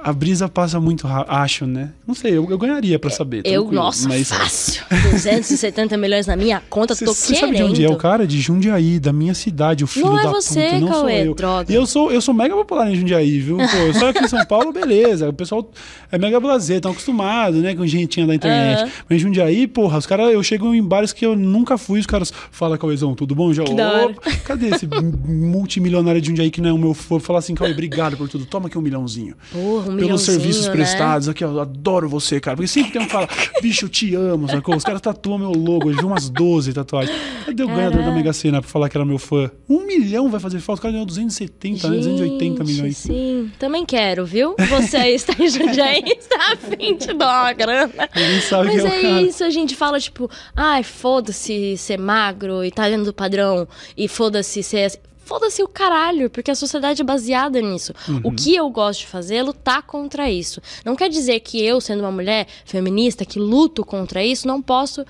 A 0.02 0.12
brisa 0.12 0.48
passa 0.48 0.80
muito 0.80 1.06
rápido, 1.06 1.32
acho, 1.34 1.66
né? 1.66 1.90
Não 2.06 2.14
sei, 2.14 2.32
eu, 2.36 2.46
eu 2.50 2.58
ganharia 2.58 2.98
pra 2.98 3.10
saber. 3.10 3.42
Eu, 3.44 3.70
nossa, 3.70 4.08
mas... 4.08 4.28
fácil. 4.28 4.82
270 5.10 5.96
milhões 5.96 6.26
na 6.26 6.36
minha 6.36 6.62
conta, 6.68 6.94
tô 6.96 7.06
Você 7.06 7.34
querendo. 7.34 7.40
sabe 7.40 7.56
de 7.56 7.62
onde 7.62 7.84
é 7.84 7.90
o 7.90 7.96
cara? 7.96 8.26
De 8.26 8.40
Jundiaí, 8.40 8.98
da 8.98 9.12
minha 9.12 9.34
cidade, 9.34 9.84
o 9.84 9.86
filho 9.86 10.06
Não 10.06 10.18
é 10.18 10.22
da 10.22 10.30
você, 10.30 10.64
puta, 10.64 10.80
não 10.80 10.88
sou 10.88 11.00
Cauê, 11.00 11.26
eu. 11.28 11.34
droga. 11.34 11.72
E 11.72 11.74
eu 11.74 11.86
sou, 11.86 12.12
eu 12.12 12.20
sou 12.20 12.34
mega 12.34 12.54
popular 12.54 12.90
em 12.90 12.94
Jundiaí, 12.96 13.38
viu? 13.40 13.56
Pô, 13.56 13.62
eu 14.02 14.08
aqui 14.08 14.24
em 14.24 14.28
São 14.28 14.44
Paulo, 14.46 14.72
beleza. 14.72 15.28
O 15.28 15.32
pessoal 15.32 15.70
é 16.10 16.18
mega 16.18 16.38
blazer, 16.40 16.80
tão 16.80 16.92
acostumado, 16.92 17.58
né, 17.58 17.74
com 17.74 17.86
gentinha 17.86 18.26
da 18.26 18.34
internet. 18.34 18.82
Aham. 18.82 18.90
Mas 19.08 19.18
em 19.18 19.20
Jundiaí, 19.20 19.66
porra, 19.66 19.98
os 19.98 20.06
caras, 20.06 20.32
eu 20.32 20.42
chego 20.42 20.74
em 20.74 20.82
bares 20.82 21.12
que 21.12 21.24
eu 21.26 21.36
nunca 21.36 21.76
fui, 21.76 22.00
os 22.00 22.06
caras 22.06 22.32
falam, 22.50 22.76
Cauêzão, 22.78 23.14
tudo 23.14 23.34
bom? 23.34 23.52
Já. 23.52 23.64
Opa, 23.64 24.30
cadê 24.44 24.68
esse 24.68 24.86
multimilionário 25.26 26.20
de 26.20 26.28
Jundiaí 26.28 26.50
que 26.50 26.60
não 26.60 26.70
é 26.70 26.72
o 26.72 26.78
meu 26.78 26.94
fã? 26.94 27.18
Fala 27.18 27.38
assim, 27.38 27.54
Cauê, 27.54 27.72
obrigado 27.72 28.16
por 28.16 28.28
tudo, 28.28 28.46
toma 28.46 28.68
aqui 28.68 28.78
um 28.78 28.82
milhãozinho. 28.82 29.34
Porra, 29.52 29.87
um 29.88 29.96
Pelos 29.96 30.22
serviços 30.22 30.66
né? 30.66 30.72
prestados, 30.72 31.28
aqui, 31.28 31.44
ó, 31.44 31.48
eu 31.48 31.60
adoro 31.60 32.08
você, 32.08 32.38
cara. 32.40 32.56
Porque 32.56 32.68
sempre 32.68 32.92
tem 32.92 33.00
um 33.02 33.06
que 33.06 33.10
fala, 33.10 33.28
bicho, 33.62 33.86
eu 33.86 33.88
te 33.88 34.14
amo, 34.14 34.48
sacou? 34.48 34.76
Os 34.76 34.84
caras 34.84 35.00
tatuam 35.00 35.38
meu 35.38 35.52
logo, 35.52 35.90
eu 35.90 35.96
vi 35.96 36.04
umas 36.04 36.28
12 36.28 36.72
tatuagens. 36.72 37.16
Cadê 37.46 37.62
o 37.62 37.68
ganhador 37.68 38.02
da. 38.02 38.18
Mega 38.18 38.32
Sena 38.32 38.60
pra 38.60 38.68
falar 38.68 38.88
que 38.88 38.96
era 38.96 39.04
meu 39.04 39.18
fã? 39.18 39.50
Um 39.68 39.86
milhão 39.86 40.28
vai 40.28 40.40
fazer 40.40 40.58
falta, 40.60 40.80
o 40.80 40.82
cara 40.82 40.92
ganhou 40.92 41.06
270, 41.06 41.88
né? 41.88 41.96
280 41.98 42.64
Gente, 42.64 42.66
milhões. 42.66 42.96
Sim, 42.96 43.50
também 43.58 43.86
quero, 43.86 44.26
viu? 44.26 44.56
Você 44.58 44.96
aí 44.96 45.14
está 45.14 45.32
em 45.38 45.46
Jundiaí, 45.48 46.02
está 46.18 46.52
afim 46.52 46.96
de 46.96 47.12
dar 47.14 47.42
uma 47.42 47.52
grana. 47.52 48.08
Mas 48.14 48.84
é 48.84 48.88
é 48.88 49.22
isso, 49.22 49.44
a 49.44 49.50
gente 49.50 49.76
fala 49.76 50.00
tipo, 50.00 50.28
ai, 50.54 50.82
foda-se 50.82 51.76
ser 51.76 51.98
magro 51.98 52.64
e 52.64 52.70
tá 52.70 52.88
dentro 52.88 53.04
do 53.04 53.12
padrão, 53.12 53.68
e 53.96 54.08
foda-se 54.08 54.62
ser. 54.62 54.98
Assim." 55.28 55.40
Foda-se 55.40 55.62
o 55.62 55.68
caralho, 55.68 56.28
porque 56.30 56.50
a 56.50 56.54
sociedade 56.54 57.02
é 57.02 57.04
baseada 57.04 57.60
nisso. 57.60 57.92
Uhum. 58.08 58.20
O 58.24 58.32
que 58.32 58.54
eu 58.54 58.68
gosto 58.70 59.00
de 59.00 59.06
fazer 59.06 59.36
é 59.36 59.42
lutar 59.42 59.82
contra 59.82 60.30
isso. 60.30 60.60
Não 60.84 60.96
quer 60.96 61.08
dizer 61.08 61.40
que 61.40 61.62
eu, 61.64 61.80
sendo 61.80 62.00
uma 62.00 62.10
mulher 62.12 62.46
feminista 62.64 63.24
que 63.24 63.38
luto 63.38 63.84
contra 63.84 64.24
isso, 64.24 64.46
não 64.48 64.60
posso 64.62 65.04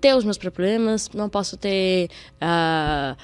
ter 0.00 0.14
os 0.16 0.24
meus 0.24 0.36
problemas, 0.38 1.08
não 1.14 1.28
posso 1.28 1.56
ter. 1.56 2.08
ah, 2.40 3.16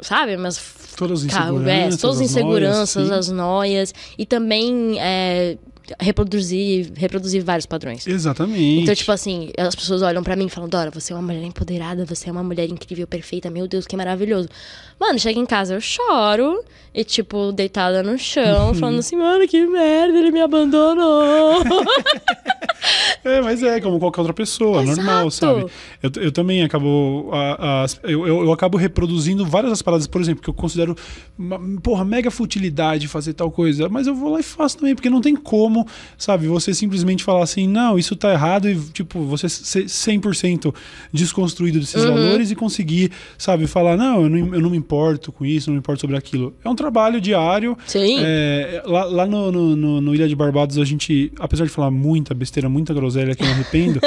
sabe? 0.00 0.36
Mas 0.36 0.60
Todas 0.96 1.24
as 1.24 1.32
Ca- 1.32 1.42
inseguranças. 1.44 1.94
é, 1.94 2.00
todas 2.00 2.16
as 2.16 2.22
as 2.24 2.30
inseguranças, 2.30 3.08
noias, 3.08 3.18
as 3.18 3.28
noias. 3.28 3.94
E 4.18 4.26
também 4.26 4.96
é, 4.98 5.56
reproduzir, 6.00 6.92
reproduzir 6.96 7.42
vários 7.44 7.66
padrões. 7.66 8.06
Exatamente. 8.06 8.82
Então, 8.82 8.94
tipo 8.94 9.12
assim, 9.12 9.50
as 9.58 9.74
pessoas 9.74 10.02
olham 10.02 10.22
pra 10.22 10.36
mim 10.36 10.46
e 10.46 10.48
falam, 10.50 10.68
Dora, 10.68 10.90
você 10.90 11.12
é 11.12 11.16
uma 11.16 11.22
mulher 11.22 11.42
empoderada, 11.44 12.04
você 12.04 12.28
é 12.28 12.32
uma 12.32 12.42
mulher 12.42 12.68
incrível, 12.68 13.06
perfeita, 13.06 13.50
meu 13.50 13.66
Deus, 13.68 13.86
que 13.86 13.96
maravilhoso. 13.96 14.48
Mano, 15.00 15.18
chega 15.18 15.38
em 15.38 15.46
casa, 15.46 15.74
eu 15.74 15.80
choro, 15.80 16.62
e 16.94 17.04
tipo, 17.04 17.52
deitada 17.52 18.02
no 18.02 18.12
Uhum. 18.12 18.18
chão, 18.18 18.74
falando 18.74 18.98
assim, 18.98 19.16
mano, 19.16 19.46
que 19.46 19.66
merda, 19.66 20.18
ele 20.18 20.30
me 20.30 20.40
abandonou. 20.40 21.62
É, 23.24 23.40
mas 23.42 23.62
é 23.62 23.80
como 23.80 23.98
qualquer 23.98 24.20
outra 24.20 24.32
pessoa, 24.32 24.82
Exato. 24.82 24.96
normal, 25.02 25.30
sabe? 25.30 25.66
Eu, 26.02 26.10
eu 26.22 26.32
também 26.32 26.62
acabo. 26.62 27.28
a- 27.32 27.82
as- 27.82 27.98
eu, 28.04 28.26
eu, 28.26 28.42
eu 28.44 28.52
acabo 28.52 28.78
reproduzindo 28.78 29.44
várias 29.44 29.72
das 29.72 29.82
paradas, 29.82 30.06
por 30.06 30.20
exemplo, 30.20 30.42
que 30.42 30.48
eu 30.48 30.54
considero, 30.54 30.96
uma, 31.36 31.58
porra, 31.80 32.04
mega 32.04 32.30
futilidade 32.30 33.08
fazer 33.08 33.34
tal 33.34 33.50
coisa. 33.50 33.88
Mas 33.88 34.06
eu 34.06 34.14
vou 34.14 34.32
lá 34.32 34.40
e 34.40 34.44
faço 34.44 34.78
também, 34.78 34.94
porque 34.94 35.10
não 35.10 35.20
tem 35.20 35.34
como, 35.34 35.77
sabe, 36.16 36.46
você 36.46 36.72
simplesmente 36.74 37.22
falar 37.24 37.42
assim, 37.42 37.66
não, 37.68 37.98
isso 37.98 38.14
tá 38.16 38.32
errado, 38.32 38.68
e, 38.68 38.76
tipo, 38.92 39.20
você 39.24 39.48
ser 39.48 39.84
100% 39.86 40.74
desconstruído 41.12 41.80
desses 41.80 42.02
Uhum. 42.02 42.14
valores 42.14 42.50
e 42.50 42.54
conseguir, 42.54 43.10
sabe, 43.36 43.66
falar, 43.66 43.96
não 43.96 44.22
eu, 44.22 44.28
não, 44.30 44.54
eu 44.54 44.60
não 44.60 44.70
me 44.70 44.76
importo 44.76 45.32
com 45.32 45.44
isso, 45.44 45.68
não 45.70 45.74
me 45.74 45.78
importo 45.80 46.00
sobre 46.00 46.16
aquilo. 46.16 46.54
É 46.64 46.68
um 46.68 46.74
trabalho 46.74 47.20
diário. 47.20 47.76
Sim. 47.86 48.18
É, 48.20 48.82
lá 48.86 49.04
lá 49.04 49.26
no, 49.26 49.50
no, 49.76 50.00
no- 50.00 50.14
Ilha 50.14 50.28
de 50.28 50.34
Barbados, 50.36 50.78
a 50.78 50.84
gente, 50.84 51.32
apesar 51.38 51.64
de 51.64 51.70
falar 51.70 51.90
muita 51.90 52.34
besteira, 52.34 52.68
muita 52.68 52.92
groselha 52.94 53.34
que 53.34 53.42
eu 53.42 53.46
me 53.46 53.52
arrependo, 53.52 54.00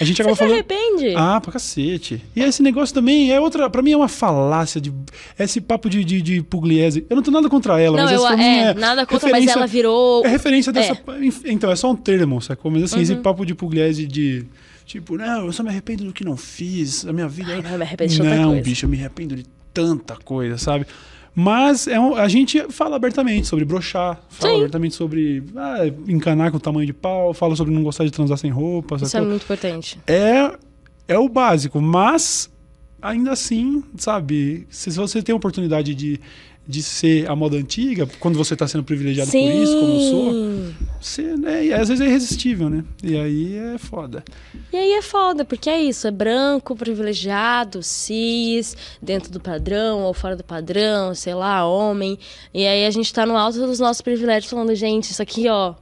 a 0.00 0.04
gente 0.04 0.20
acaba 0.22 0.34
Você 0.36 0.38
falando. 0.44 0.54
arrepende? 0.54 1.14
Ah, 1.16 1.40
pra 1.40 1.52
cacete. 1.52 2.22
E 2.36 2.40
esse 2.42 2.62
negócio 2.62 2.94
também 2.94 3.30
é 3.32 3.40
outra. 3.40 3.68
Pra 3.68 3.82
mim 3.82 3.92
é 3.92 3.96
uma 3.96 4.08
falácia 4.08 4.80
de. 4.80 4.92
Esse 5.38 5.60
papo 5.60 5.88
de, 5.90 6.04
de, 6.04 6.20
de 6.22 6.42
Pugliese. 6.42 7.04
Eu 7.10 7.16
não 7.16 7.22
tenho 7.22 7.34
nada 7.34 7.48
contra 7.48 7.80
ela, 7.80 7.96
não, 7.96 8.04
mas 8.04 8.12
eu, 8.12 8.26
essa 8.26 8.40
é, 8.42 8.58
é. 8.70 8.74
nada 8.74 9.06
contra, 9.06 9.30
mas 9.30 9.46
ela 9.46 9.66
virou... 9.66 10.24
É 10.24 10.28
referência 10.28 10.72
dessa. 10.72 10.92
É. 10.92 10.96
Então, 11.44 11.70
é 11.70 11.76
só 11.76 11.90
um 11.90 11.96
termo, 11.96 12.40
sacou? 12.40 12.70
Mas 12.70 12.84
assim, 12.84 12.96
Uhum. 12.96 13.02
esse 13.02 13.16
papo 13.16 13.44
de 13.46 13.54
Pugliese 13.54 14.06
de. 14.06 14.44
Tipo, 14.84 15.16
não, 15.18 15.46
eu 15.46 15.52
só 15.52 15.62
me 15.62 15.68
arrependo 15.68 16.04
do 16.04 16.12
que 16.12 16.24
não 16.24 16.36
fiz. 16.36 17.04
A 17.06 17.12
minha 17.12 17.28
vida. 17.28 17.52
Ai, 17.54 17.62
não, 17.62 17.72
eu 17.72 17.78
me 17.78 17.84
arrependo 17.84 18.10
de 18.12 18.22
Não, 18.22 18.48
coisa. 18.50 18.62
bicho, 18.62 18.86
eu 18.86 18.90
me 18.90 18.96
arrependo 18.98 19.36
de 19.36 19.44
tanta 19.74 20.16
coisa, 20.16 20.56
sabe? 20.58 20.86
Mas 21.34 21.86
é 21.86 22.00
um- 22.00 22.16
a 22.16 22.26
gente 22.26 22.60
fala 22.70 22.96
abertamente 22.96 23.46
sobre 23.46 23.64
brochar, 23.64 24.20
fala 24.28 24.52
Sim. 24.54 24.58
abertamente 24.58 24.94
sobre 24.96 25.44
ah, 25.56 25.86
encanar 26.08 26.50
com 26.50 26.56
o 26.56 26.60
tamanho 26.60 26.86
de 26.86 26.92
pau, 26.92 27.32
fala 27.32 27.54
sobre 27.54 27.72
não 27.72 27.82
gostar 27.84 28.04
de 28.04 28.10
transar 28.10 28.36
sem 28.38 28.50
roupa, 28.50 28.96
Isso 28.96 29.04
é 29.04 29.08
sacou? 29.08 29.28
muito 29.28 29.42
importante. 29.44 30.00
é, 30.06 30.52
é 31.06 31.16
o 31.18 31.28
básico, 31.28 31.80
mas 31.80 32.50
ainda 33.00 33.30
assim, 33.30 33.84
sabe, 33.96 34.66
se 34.68 34.90
você 34.90 35.22
tem 35.22 35.32
a 35.32 35.36
oportunidade 35.36 35.94
de, 35.94 36.18
de 36.66 36.82
ser 36.82 37.30
a 37.30 37.36
moda 37.36 37.56
antiga, 37.56 38.08
quando 38.18 38.36
você 38.36 38.54
está 38.54 38.66
sendo 38.66 38.82
privilegiado 38.82 39.30
por 39.30 39.36
isso, 39.38 39.78
como 39.78 39.94
eu 39.94 40.00
sou, 40.00 40.32
você, 41.00 41.36
né, 41.36 41.66
e 41.66 41.72
às 41.72 41.88
vezes 41.88 42.00
é 42.04 42.08
irresistível, 42.08 42.68
né? 42.68 42.84
E 43.02 43.16
aí 43.18 43.56
é 43.56 43.78
foda. 43.78 44.24
E 44.72 44.76
aí 44.76 44.92
é 44.92 45.02
foda, 45.02 45.44
porque 45.44 45.70
é 45.70 45.80
isso, 45.82 46.06
é 46.06 46.10
branco, 46.10 46.74
privilegiado, 46.76 47.82
cis, 47.82 48.76
dentro 49.00 49.30
do 49.32 49.40
padrão 49.40 50.02
ou 50.02 50.12
fora 50.12 50.36
do 50.36 50.44
padrão, 50.44 51.14
sei 51.14 51.34
lá, 51.34 51.64
homem. 51.66 52.18
E 52.52 52.66
aí 52.66 52.84
a 52.84 52.90
gente 52.90 53.12
tá 53.12 53.24
no 53.24 53.36
alto 53.36 53.58
dos 53.66 53.78
nossos 53.78 54.02
privilégios 54.02 54.50
falando, 54.50 54.74
gente, 54.74 55.10
isso 55.10 55.22
aqui, 55.22 55.48
ó, 55.48 55.74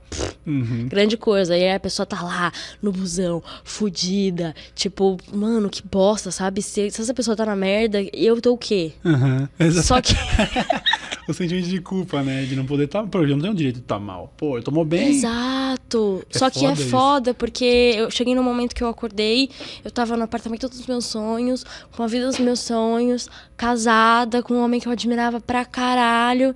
Uhum. 0.47 0.87
grande 0.89 1.17
coisa. 1.17 1.57
E 1.57 1.65
aí 1.65 1.73
a 1.75 1.81
pessoa 1.81 2.07
tá 2.07 2.23
lá, 2.23 2.53
no 2.81 2.93
busão, 2.93 3.43
fudida, 3.65 4.55
tipo, 4.75 5.17
mano, 5.33 5.69
que 5.69 5.83
bosta, 5.87 6.31
sabe? 6.31 6.63
Se, 6.63 6.91
se 6.91 7.03
essa 7.03 7.13
pessoa 7.13 7.37
tá 7.37 7.45
na 7.45 7.57
merda, 7.57 7.99
eu 8.13 8.41
tô 8.41 8.53
o 8.53 8.59
quê? 8.59 8.93
Uhum. 9.05 9.49
Só 9.83 10.01
que. 10.01 10.15
o 11.33 11.35
sentimento 11.35 11.69
de 11.69 11.81
culpa, 11.81 12.23
né? 12.23 12.45
De 12.45 12.55
não 12.57 12.65
poder 12.67 12.85
estar. 12.85 13.03
Tá, 13.03 13.09
pô, 13.09 13.19
eu 13.23 13.29
não 13.29 13.41
tenho 13.41 13.53
o 13.53 13.57
direito 13.57 13.77
de 13.77 13.83
estar 13.83 13.97
tá 13.97 14.01
mal. 14.01 14.33
Pô, 14.37 14.59
eu 14.59 14.63
tomou 14.63 14.85
bem. 14.85 15.09
Exato. 15.11 16.25
É 16.35 16.39
Só 16.39 16.51
que 16.51 16.65
é 16.65 16.69
foda 16.69 16.81
isso. 16.81 16.91
foda, 16.91 17.35
porque 17.35 17.95
eu 17.97 18.11
cheguei 18.11 18.35
no 18.35 18.43
momento 18.43 18.75
que 18.75 18.83
eu 18.83 18.89
acordei, 18.89 19.49
eu 19.85 19.91
tava 19.91 20.17
no 20.17 20.25
apartamento 20.25 20.69
dos 20.69 20.87
meus 20.87 21.07
sonhos, 21.07 21.65
com 21.97 22.03
a 22.03 22.07
vida 22.07 22.27
dos 22.27 22.39
meus 22.39 22.61
sonhos, 22.61 23.29
casada, 23.57 24.43
com 24.43 24.55
um 24.55 24.65
homem 24.65 24.81
que 24.81 24.89
eu 24.89 24.93
admirava 24.93 25.41
pra 25.41 25.65
caralho. 25.65 26.55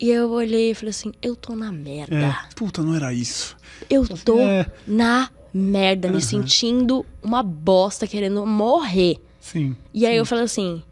E 0.00 0.10
eu 0.10 0.30
olhei 0.30 0.70
e 0.70 0.74
falei 0.74 0.90
assim, 0.90 1.12
eu 1.20 1.34
tô 1.34 1.56
na 1.56 1.72
merda. 1.72 2.16
É. 2.16 2.34
Puta, 2.54 2.82
não 2.82 2.94
era 2.94 3.12
isso. 3.12 3.56
Eu 3.90 4.06
tô 4.06 4.38
É. 4.38 4.66
na 4.86 5.28
merda, 5.52 6.08
me 6.08 6.14
Aham. 6.18 6.20
sentindo 6.20 7.04
uma 7.22 7.42
bosta, 7.42 8.06
querendo 8.06 8.46
morrer. 8.46 9.16
Sim. 9.40 9.74
E 9.92 10.06
aí 10.06 10.16
eu 10.16 10.24
falei 10.24 10.44
assim, 10.44 10.82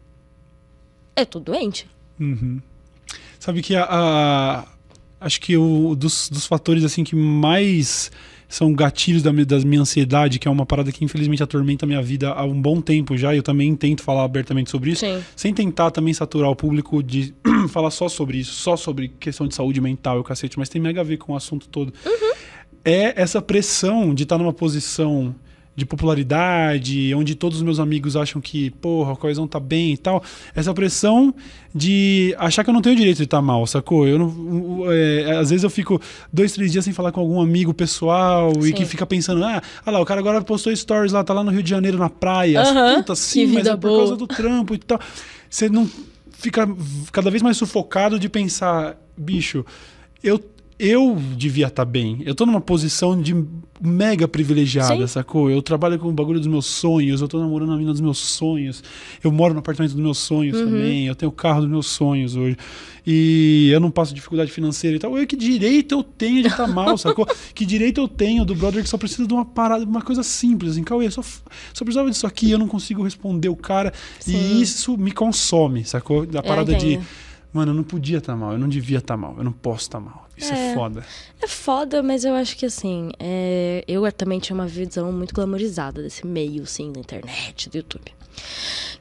eu 1.15 1.25
tô 1.25 1.39
doente. 1.39 1.87
Uhum. 2.19 2.59
Sabe 3.47 3.61
que 3.61 3.77
a, 3.77 3.87
a- 3.89 4.65
acho 5.21 5.39
que 5.39 5.55
o 5.55 5.95
dos, 5.95 6.29
dos 6.29 6.45
fatores 6.45 6.83
assim 6.83 7.01
que 7.01 7.15
mais 7.15 8.11
são 8.49 8.73
gatilhos 8.73 9.23
da, 9.23 9.31
da 9.31 9.59
minha 9.59 9.79
ansiedade, 9.79 10.37
que 10.37 10.49
é 10.49 10.51
uma 10.51 10.65
parada 10.65 10.91
que 10.91 11.05
infelizmente 11.05 11.41
atormenta 11.41 11.85
a 11.85 11.87
minha 11.87 12.01
vida 12.01 12.29
há 12.29 12.43
um 12.43 12.61
bom 12.61 12.81
tempo 12.81 13.15
já, 13.15 13.33
e 13.33 13.37
eu 13.37 13.43
também 13.43 13.73
tento 13.73 14.03
falar 14.03 14.25
abertamente 14.25 14.69
sobre 14.69 14.91
isso, 14.91 15.05
Sim. 15.05 15.23
sem 15.33 15.53
tentar 15.53 15.91
também 15.91 16.13
saturar 16.13 16.49
o 16.49 16.55
público 16.57 17.01
de 17.01 17.33
falar 17.71 17.89
só 17.89 18.09
sobre 18.09 18.37
isso, 18.39 18.51
só 18.51 18.75
sobre 18.75 19.07
questão 19.17 19.47
de 19.47 19.55
saúde 19.55 19.79
mental 19.79 20.17
e 20.17 20.19
o 20.19 20.23
cacete, 20.25 20.59
mas 20.59 20.67
tem 20.67 20.81
mega 20.81 20.99
a 20.99 21.03
ver 21.05 21.15
com 21.15 21.31
o 21.31 21.35
assunto 21.37 21.69
todo. 21.69 21.93
É 22.83 23.13
essa 23.21 23.41
pressão 23.41 24.13
de 24.13 24.23
estar 24.23 24.37
numa 24.37 24.51
posição 24.51 25.33
de 25.77 25.85
popularidade, 25.85 27.13
onde 27.13 27.35
todos 27.35 27.59
os 27.59 27.63
meus 27.63 27.79
amigos 27.79 28.17
acham 28.17 28.41
que, 28.41 28.71
porra, 28.71 29.13
o 29.13 29.15
Coisão 29.15 29.47
tá 29.47 29.59
bem 29.59 29.93
e 29.93 29.97
tal. 29.97 30.23
Essa 30.55 30.73
pressão 30.73 31.31
de 31.73 32.35
achar 32.39 32.63
que 32.63 32.71
eu 32.71 32.73
não 32.73 32.81
tenho 32.81 32.95
direito 32.95 33.17
de 33.17 33.25
estar 33.25 33.43
mal, 33.43 33.67
sacou? 33.67 34.07
Eu 34.07 34.17
não, 34.17 34.91
é, 34.91 35.37
às 35.37 35.51
vezes 35.51 35.63
eu 35.63 35.69
fico 35.69 36.01
dois, 36.33 36.51
três 36.53 36.71
dias 36.71 36.83
sem 36.83 36.93
falar 36.93 37.11
com 37.11 37.19
algum 37.19 37.39
amigo 37.39 37.75
pessoal 37.75 38.51
e 38.57 38.69
Sim. 38.69 38.73
que 38.73 38.85
fica 38.85 39.05
pensando, 39.05 39.45
ah, 39.45 39.61
ah 39.85 39.91
lá, 39.91 40.01
o 40.01 40.05
cara 40.05 40.19
agora 40.19 40.41
postou 40.41 40.75
stories 40.75 41.11
lá, 41.11 41.23
tá 41.23 41.31
lá 41.31 41.43
no 41.43 41.51
Rio 41.51 41.61
de 41.61 41.69
Janeiro 41.69 41.99
na 41.99 42.09
praia. 42.09 42.59
Aham, 42.61 42.95
Puta, 42.95 43.15
sim, 43.15 43.45
mas 43.45 43.67
é 43.67 43.77
por 43.77 43.95
causa 43.95 44.15
do 44.15 44.25
trampo 44.25 44.73
e 44.73 44.79
tal. 44.79 44.99
Você 45.47 45.69
não 45.69 45.87
fica 46.31 46.67
cada 47.11 47.29
vez 47.29 47.43
mais 47.43 47.55
sufocado 47.55 48.17
de 48.17 48.27
pensar, 48.27 48.97
bicho, 49.15 49.63
eu 50.23 50.43
eu 50.79 51.17
devia 51.35 51.67
estar 51.67 51.85
bem. 51.85 52.21
Eu 52.25 52.35
tô 52.35 52.45
numa 52.45 52.61
posição 52.61 53.19
de 53.19 53.35
mega 53.81 54.27
privilegiada, 54.27 55.07
Sim. 55.07 55.13
sacou? 55.13 55.49
Eu 55.49 55.61
trabalho 55.61 55.97
com 55.99 56.07
o 56.09 56.11
bagulho 56.13 56.39
dos 56.39 56.47
meus 56.47 56.65
sonhos, 56.65 57.21
eu 57.21 57.27
tô 57.27 57.39
namorando 57.39 57.71
a 57.73 57.77
mina 57.77 57.91
dos 57.91 58.01
meus 58.01 58.17
sonhos, 58.17 58.83
eu 59.23 59.31
moro 59.31 59.53
no 59.53 59.59
apartamento 59.59 59.91
dos 59.93 60.01
meus 60.01 60.17
sonhos 60.17 60.57
Uhum. 60.57 60.65
também, 60.65 61.05
eu 61.07 61.15
tenho 61.15 61.29
o 61.29 61.35
carro 61.35 61.61
dos 61.61 61.69
meus 61.69 61.87
sonhos 61.87 62.35
hoje. 62.35 62.57
E 63.09 63.69
eu 63.71 63.79
não 63.79 63.89
passo 63.89 64.13
dificuldade 64.13 64.51
financeira 64.51 64.97
e 64.97 64.99
tal. 64.99 65.17
Eu, 65.17 65.25
que 65.25 65.35
direito 65.37 65.93
eu 65.95 66.03
tenho 66.03 66.41
de 66.41 66.49
estar 66.49 66.67
mal, 66.67 66.97
sacou? 66.97 67.25
Que 67.55 67.65
direito 67.65 68.01
eu 68.01 68.07
tenho 68.07 68.43
do 68.43 68.53
brother 68.53 68.83
que 68.83 68.89
só 68.89 68.97
precisa 68.97 69.25
de 69.25 69.33
uma 69.33 69.45
parada, 69.45 69.85
uma 69.85 70.01
coisa 70.01 70.23
simples, 70.23 70.73
assim, 70.73 70.83
Cauê, 70.83 71.09
só, 71.09 71.21
só 71.21 71.85
precisava 71.85 72.09
disso 72.11 72.27
aqui, 72.27 72.51
eu 72.51 72.59
não 72.59 72.67
consigo 72.67 73.01
responder 73.03 73.47
o 73.49 73.55
cara. 73.55 73.93
Sim. 74.19 74.35
E 74.35 74.61
isso 74.61 74.97
me 74.97 75.11
consome, 75.11 75.85
sacou? 75.85 76.25
Da 76.25 76.43
parada 76.43 76.75
de. 76.75 76.99
Mano, 77.57 77.71
eu 77.71 77.75
não 77.75 77.83
podia 77.83 78.19
estar 78.19 78.35
mal, 78.35 78.51
eu 78.51 78.59
não 78.59 78.69
devia 78.69 78.99
estar 78.99 79.17
mal, 79.17 79.33
eu 79.35 79.43
não 79.43 79.51
posso 79.51 79.81
estar 79.81 79.99
mal. 79.99 80.27
Isso 80.37 80.53
é, 80.53 80.71
É. 80.71 80.73
foda. 80.75 81.03
É 81.41 81.47
foda, 81.47 82.03
mas 82.03 82.23
eu 82.23 82.35
acho 82.35 82.55
que 82.55 82.67
assim, 82.67 83.09
é, 83.19 83.83
eu 83.87 84.09
também 84.11 84.37
tinha 84.37 84.53
uma 84.53 84.67
visão 84.67 85.11
muito 85.11 85.33
glamorizada 85.33 86.03
desse 86.03 86.23
meio, 86.23 86.61
assim, 86.61 86.91
da 86.91 86.99
internet, 86.99 87.67
do 87.67 87.77
YouTube. 87.77 88.13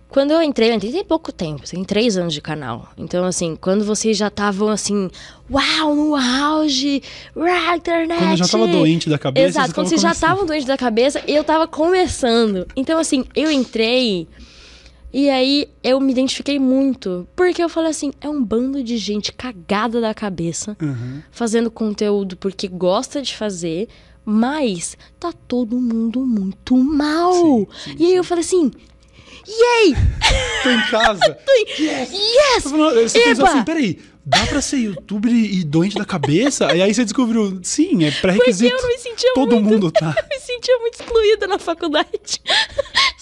Quando 0.08 0.30
eu 0.30 0.40
entrei, 0.40 0.70
eu 0.70 0.74
entrei 0.74 0.90
tem 0.90 1.04
pouco 1.04 1.30
tempo, 1.30 1.68
tem 1.68 1.84
três 1.84 2.16
anos 2.16 2.32
de 2.32 2.40
canal. 2.40 2.88
Então, 2.96 3.26
assim, 3.26 3.54
quando 3.60 3.84
vocês 3.84 4.16
já 4.16 4.28
estavam 4.28 4.68
assim, 4.68 5.10
uau, 5.50 5.94
no 5.94 6.16
auge, 6.16 7.02
uau, 7.36 7.76
internet. 7.76 8.18
Quando 8.18 8.30
eu 8.30 8.36
já 8.38 8.48
tava 8.48 8.66
doente 8.68 9.10
da 9.10 9.18
cabeça. 9.18 9.46
Exato, 9.48 9.68
você 9.68 9.74
quando 9.74 9.88
vocês 9.88 10.00
já 10.00 10.12
estavam 10.12 10.46
doentes 10.46 10.66
da 10.66 10.78
cabeça, 10.78 11.22
eu 11.28 11.44
tava 11.44 11.68
começando. 11.68 12.66
Então, 12.74 12.98
assim, 12.98 13.26
eu 13.34 13.50
entrei 13.50 14.26
e 15.12 15.30
aí 15.30 15.68
eu 15.82 16.00
me 16.00 16.12
identifiquei 16.12 16.58
muito. 16.58 17.26
Porque 17.34 17.62
eu 17.62 17.68
falei 17.68 17.90
assim, 17.90 18.12
é 18.20 18.28
um 18.28 18.42
bando 18.42 18.82
de 18.82 18.96
gente 18.98 19.32
cagada 19.32 20.00
da 20.00 20.12
cabeça 20.14 20.76
Uhum. 20.82 21.22
fazendo 21.30 21.70
conteúdo 21.70 22.36
porque 22.36 22.68
gosta 22.68 23.22
de 23.22 23.36
fazer, 23.36 23.88
mas 24.24 24.96
tá 25.18 25.32
todo 25.46 25.76
mundo 25.80 26.20
muito 26.26 26.76
mal. 26.76 27.32
Sim, 27.32 27.66
sim, 27.84 27.96
e 27.98 28.06
aí 28.06 28.14
eu 28.16 28.24
falei 28.24 28.42
assim, 28.44 28.70
yay! 29.46 29.94
Tô 30.62 30.70
em 30.70 30.82
casa. 30.90 31.38
Yes! 31.78 32.62
Tô 32.64 32.70
falando- 32.70 33.02
Você 33.02 33.20
pensou 33.20 33.46
assim, 33.46 33.64
peraí, 33.64 33.98
dá 34.24 34.44
pra 34.46 34.60
ser 34.60 34.78
youtuber 34.78 35.32
e 35.32 35.62
doente 35.64 35.96
da 35.96 36.04
cabeça? 36.04 36.74
e 36.74 36.82
aí 36.82 36.92
você 36.92 37.04
descobriu, 37.04 37.60
sim, 37.62 38.04
é 38.04 38.10
pré-requisito. 38.10 38.70
Porque 38.74 38.84
eu 38.84 38.88
não 38.88 38.96
me 38.96 39.02
sentia 39.02 39.32
Todo 39.34 39.60
muito... 39.60 39.68
mundo 39.72 39.90
tá. 39.92 40.14
Eu 40.18 40.28
me 40.28 40.40
sentia 40.40 40.78
muito 40.80 40.94
excluída 41.00 41.46
na 41.46 41.58
faculdade. 41.58 42.42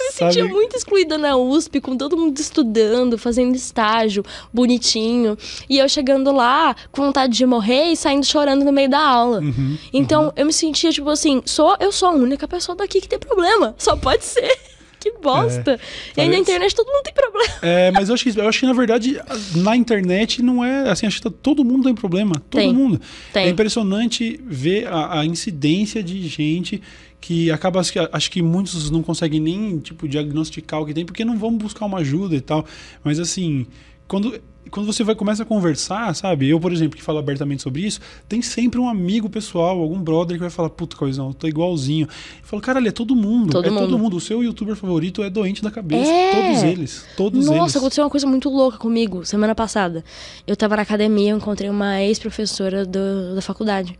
Eu 0.05 0.09
me 0.09 0.13
Sabe- 0.13 0.33
sentia 0.35 0.45
muito 0.53 0.77
excluída 0.77 1.17
na 1.19 1.37
USP, 1.37 1.81
com 1.81 1.97
todo 1.97 2.17
mundo 2.17 2.39
estudando, 2.39 3.17
fazendo 3.19 3.55
estágio, 3.55 4.25
bonitinho. 4.53 5.37
E 5.69 5.79
eu 5.79 5.89
chegando 5.89 6.31
lá, 6.33 6.75
com 6.93 7.03
vontade 7.03 7.33
de 7.37 7.47
morrer 7.47 7.93
e 7.93 7.97
saindo 7.97 8.25
chorando 8.27 8.65
no 8.65 8.73
meio 8.73 8.89
da 8.89 9.01
aula. 9.01 9.41
Uhum, 9.41 9.77
Então, 9.93 10.33
eu 10.37 10.47
me 10.47 10.53
sentia, 10.53 10.91
tipo 10.91 11.09
assim, 11.11 11.43
sou, 11.45 11.77
eu 11.81 11.93
sou 11.93 12.09
a 12.09 12.13
única 12.13 12.47
pessoa 12.49 12.77
daqui 12.77 13.01
que 13.01 13.09
tem 13.09 13.19
problema. 13.19 13.75
Só 13.79 13.97
pode 13.97 14.25
ser. 14.25 14.57
Que 15.05 15.13
bosta. 15.21 15.79
e 16.17 16.21
aí 16.23 16.31
na 16.31 16.39
internet 16.39 16.75
todo 16.75 16.87
mundo 16.91 17.03
tem 17.03 17.13
problema. 17.13 17.53
É, 17.61 17.91
mas 17.91 18.09
eu 18.09 18.15
acho, 18.15 18.25
que, 18.25 18.41
eu 18.41 18.49
acho 18.49 18.61
que, 18.61 18.65
na 18.65 18.73
verdade, 18.73 19.21
na 19.55 19.77
internet 19.77 20.41
não 20.41 20.65
é 20.65 20.89
assim, 20.89 21.07
acho 21.07 21.21
que 21.21 21.29
todo 21.31 21.63
mundo 21.63 21.85
tem 21.85 21.95
problema. 21.95 22.33
Todo 22.49 22.59
Tem. 22.63 22.73
mundo. 22.73 22.99
Tem. 23.31 23.45
É 23.45 23.49
impressionante 23.51 24.41
ver 24.43 24.87
a, 24.87 25.21
a 25.21 25.27
incidência 25.27 26.03
de 26.03 26.27
gente 26.27 26.81
que 27.25 27.51
acaba, 27.51 27.81
acho 27.81 27.91
que, 27.91 27.99
acho 27.99 28.31
que 28.31 28.43
muitos 28.43 28.91
não 28.91 29.03
conseguem 29.03 29.41
nem, 29.41 29.79
tipo, 29.79 30.07
diagnosticar 30.07 30.83
o 30.83 30.85
que 30.85 30.93
tem, 30.93 31.07
porque 31.07 31.25
não 31.25 31.39
vão 31.39 31.57
buscar 31.57 31.87
uma 31.87 32.01
ajuda 32.01 32.37
e 32.37 32.41
tal. 32.41 32.66
Mas 33.03 33.18
assim, 33.18 33.66
quando. 34.07 34.39
Quando 34.70 34.87
você 34.87 35.05
vai 35.05 35.14
começa 35.14 35.43
a 35.43 35.47
conversar, 35.47 36.14
sabe? 36.16 36.49
Eu, 36.49 36.59
por 36.59 36.72
exemplo, 36.72 36.97
que 36.97 37.03
falo 37.03 37.18
abertamente 37.18 37.62
sobre 37.62 37.83
isso, 37.83 38.01
tem 38.27 38.41
sempre 38.41 38.81
um 38.81 38.89
amigo 38.89 39.29
pessoal, 39.29 39.79
algum 39.79 40.01
brother 40.01 40.37
que 40.37 40.41
vai 40.41 40.49
falar, 40.49 40.70
puta, 40.70 40.97
coisão, 40.97 41.29
eu 41.29 41.35
tô 41.35 41.47
igualzinho. 41.47 42.07
Eu 42.07 42.47
falo, 42.47 42.62
caralho, 42.62 42.89
é 42.89 42.91
todo 42.91 43.14
mundo. 43.14 43.53
Todo 43.53 43.66
é 43.66 43.68
todo 43.68 43.81
mundo. 43.83 43.99
mundo. 43.99 44.16
O 44.16 44.20
seu 44.20 44.43
youtuber 44.43 44.75
favorito 44.75 45.22
é 45.22 45.29
doente 45.29 45.62
da 45.62 45.70
cabeça. 45.70 46.11
É. 46.11 46.33
Todos 46.33 46.62
eles. 46.62 47.07
Todos 47.14 47.47
eles. 47.47 47.59
Nossa, 47.59 47.79
aconteceu 47.79 48.05
uma 48.05 48.11
coisa 48.11 48.27
muito 48.27 48.49
louca 48.49 48.79
comigo 48.79 49.25
semana 49.25 49.55
passada. 49.55 50.03
Eu 50.47 50.57
tava 50.57 50.77
na 50.77 50.83
academia, 50.83 51.33
eu 51.33 51.37
encontrei 51.37 51.68
uma 51.68 52.03
ex-professora 52.03 52.87
da 52.87 53.43
faculdade. 53.43 53.99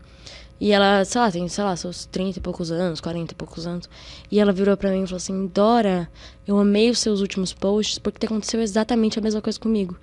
E 0.59 0.71
ela, 0.71 1.03
sei 1.03 1.19
lá, 1.21 1.29
tem, 1.31 1.47
sei 1.49 1.63
lá, 1.63 1.75
seus 1.75 2.05
30 2.05 2.39
e 2.39 2.41
poucos 2.41 2.71
anos, 2.71 3.01
40 3.01 3.33
e 3.33 3.35
poucos 3.35 3.67
anos. 3.67 3.89
E 4.31 4.39
ela 4.39 4.51
virou 4.53 4.77
pra 4.77 4.89
mim 4.91 5.03
e 5.03 5.05
falou 5.05 5.17
assim: 5.17 5.47
Dora, 5.53 6.09
eu 6.47 6.57
amei 6.57 6.89
os 6.89 6.99
seus 6.99 7.19
últimos 7.21 7.51
posts 7.53 7.99
porque 7.99 8.25
aconteceu 8.25 8.61
exatamente 8.61 9.19
a 9.19 9.21
mesma 9.21 9.41
coisa 9.41 9.59
comigo. 9.59 9.97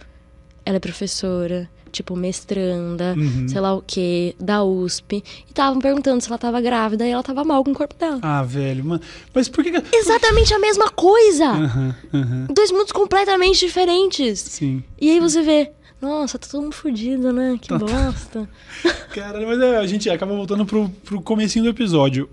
Ela 0.65 0.77
é 0.77 0.81
professora, 0.81 1.69
tipo, 1.91 2.15
mestranda, 2.15 3.15
Uhum. 3.19 3.49
sei 3.49 3.61
lá 3.61 3.75
o 3.75 3.83
quê, 3.85 4.37
da 4.39 4.63
USP. 4.63 5.17
E 5.17 5.51
estavam 5.51 5.81
perguntando 5.81 6.21
se 6.21 6.29
ela 6.29 6.39
tava 6.39 6.61
grávida 6.61 7.07
e 7.07 7.11
ela 7.11 7.23
tava 7.23 7.43
mal 7.45 7.65
com 7.65 7.71
o 7.73 7.75
corpo 7.75 7.95
dela. 7.97 8.19
Ah, 8.23 8.43
velho, 8.43 8.85
mano. 8.85 9.03
Mas 9.35 9.49
por 9.49 9.65
que. 9.65 9.71
Exatamente 9.97 10.53
a 10.55 10.59
mesma 10.59 10.91
coisa! 10.91 11.47
Aham, 11.47 11.95
aham. 12.15 12.47
Dois 12.55 12.71
mundos 12.71 12.93
completamente 12.93 13.59
diferentes. 13.67 14.39
Sim. 14.39 14.85
E 15.01 15.11
aí 15.11 15.19
você 15.19 15.43
vê, 15.43 15.73
nossa, 16.03 16.39
tá 16.39 16.47
todo 16.51 16.63
mundo 16.63 16.75
fudido, 16.75 17.33
né? 17.33 17.59
Que 17.61 17.73
bosta. 17.73 18.49
Caralho, 19.15 19.47
mas 19.47 19.61
é, 19.61 19.77
a 19.79 19.87
gente 19.87 20.11
acaba 20.11 20.35
voltando 20.35 20.67
pro, 20.67 20.89
pro 21.05 21.23
comecinho 21.23 21.65
do 21.65 21.71
episódio. 21.71 22.29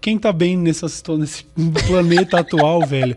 Quem 0.00 0.18
tá 0.18 0.32
bem 0.32 0.56
nessa, 0.56 0.86
nesse 1.16 1.44
planeta 1.86 2.40
atual, 2.40 2.84
velho? 2.86 3.16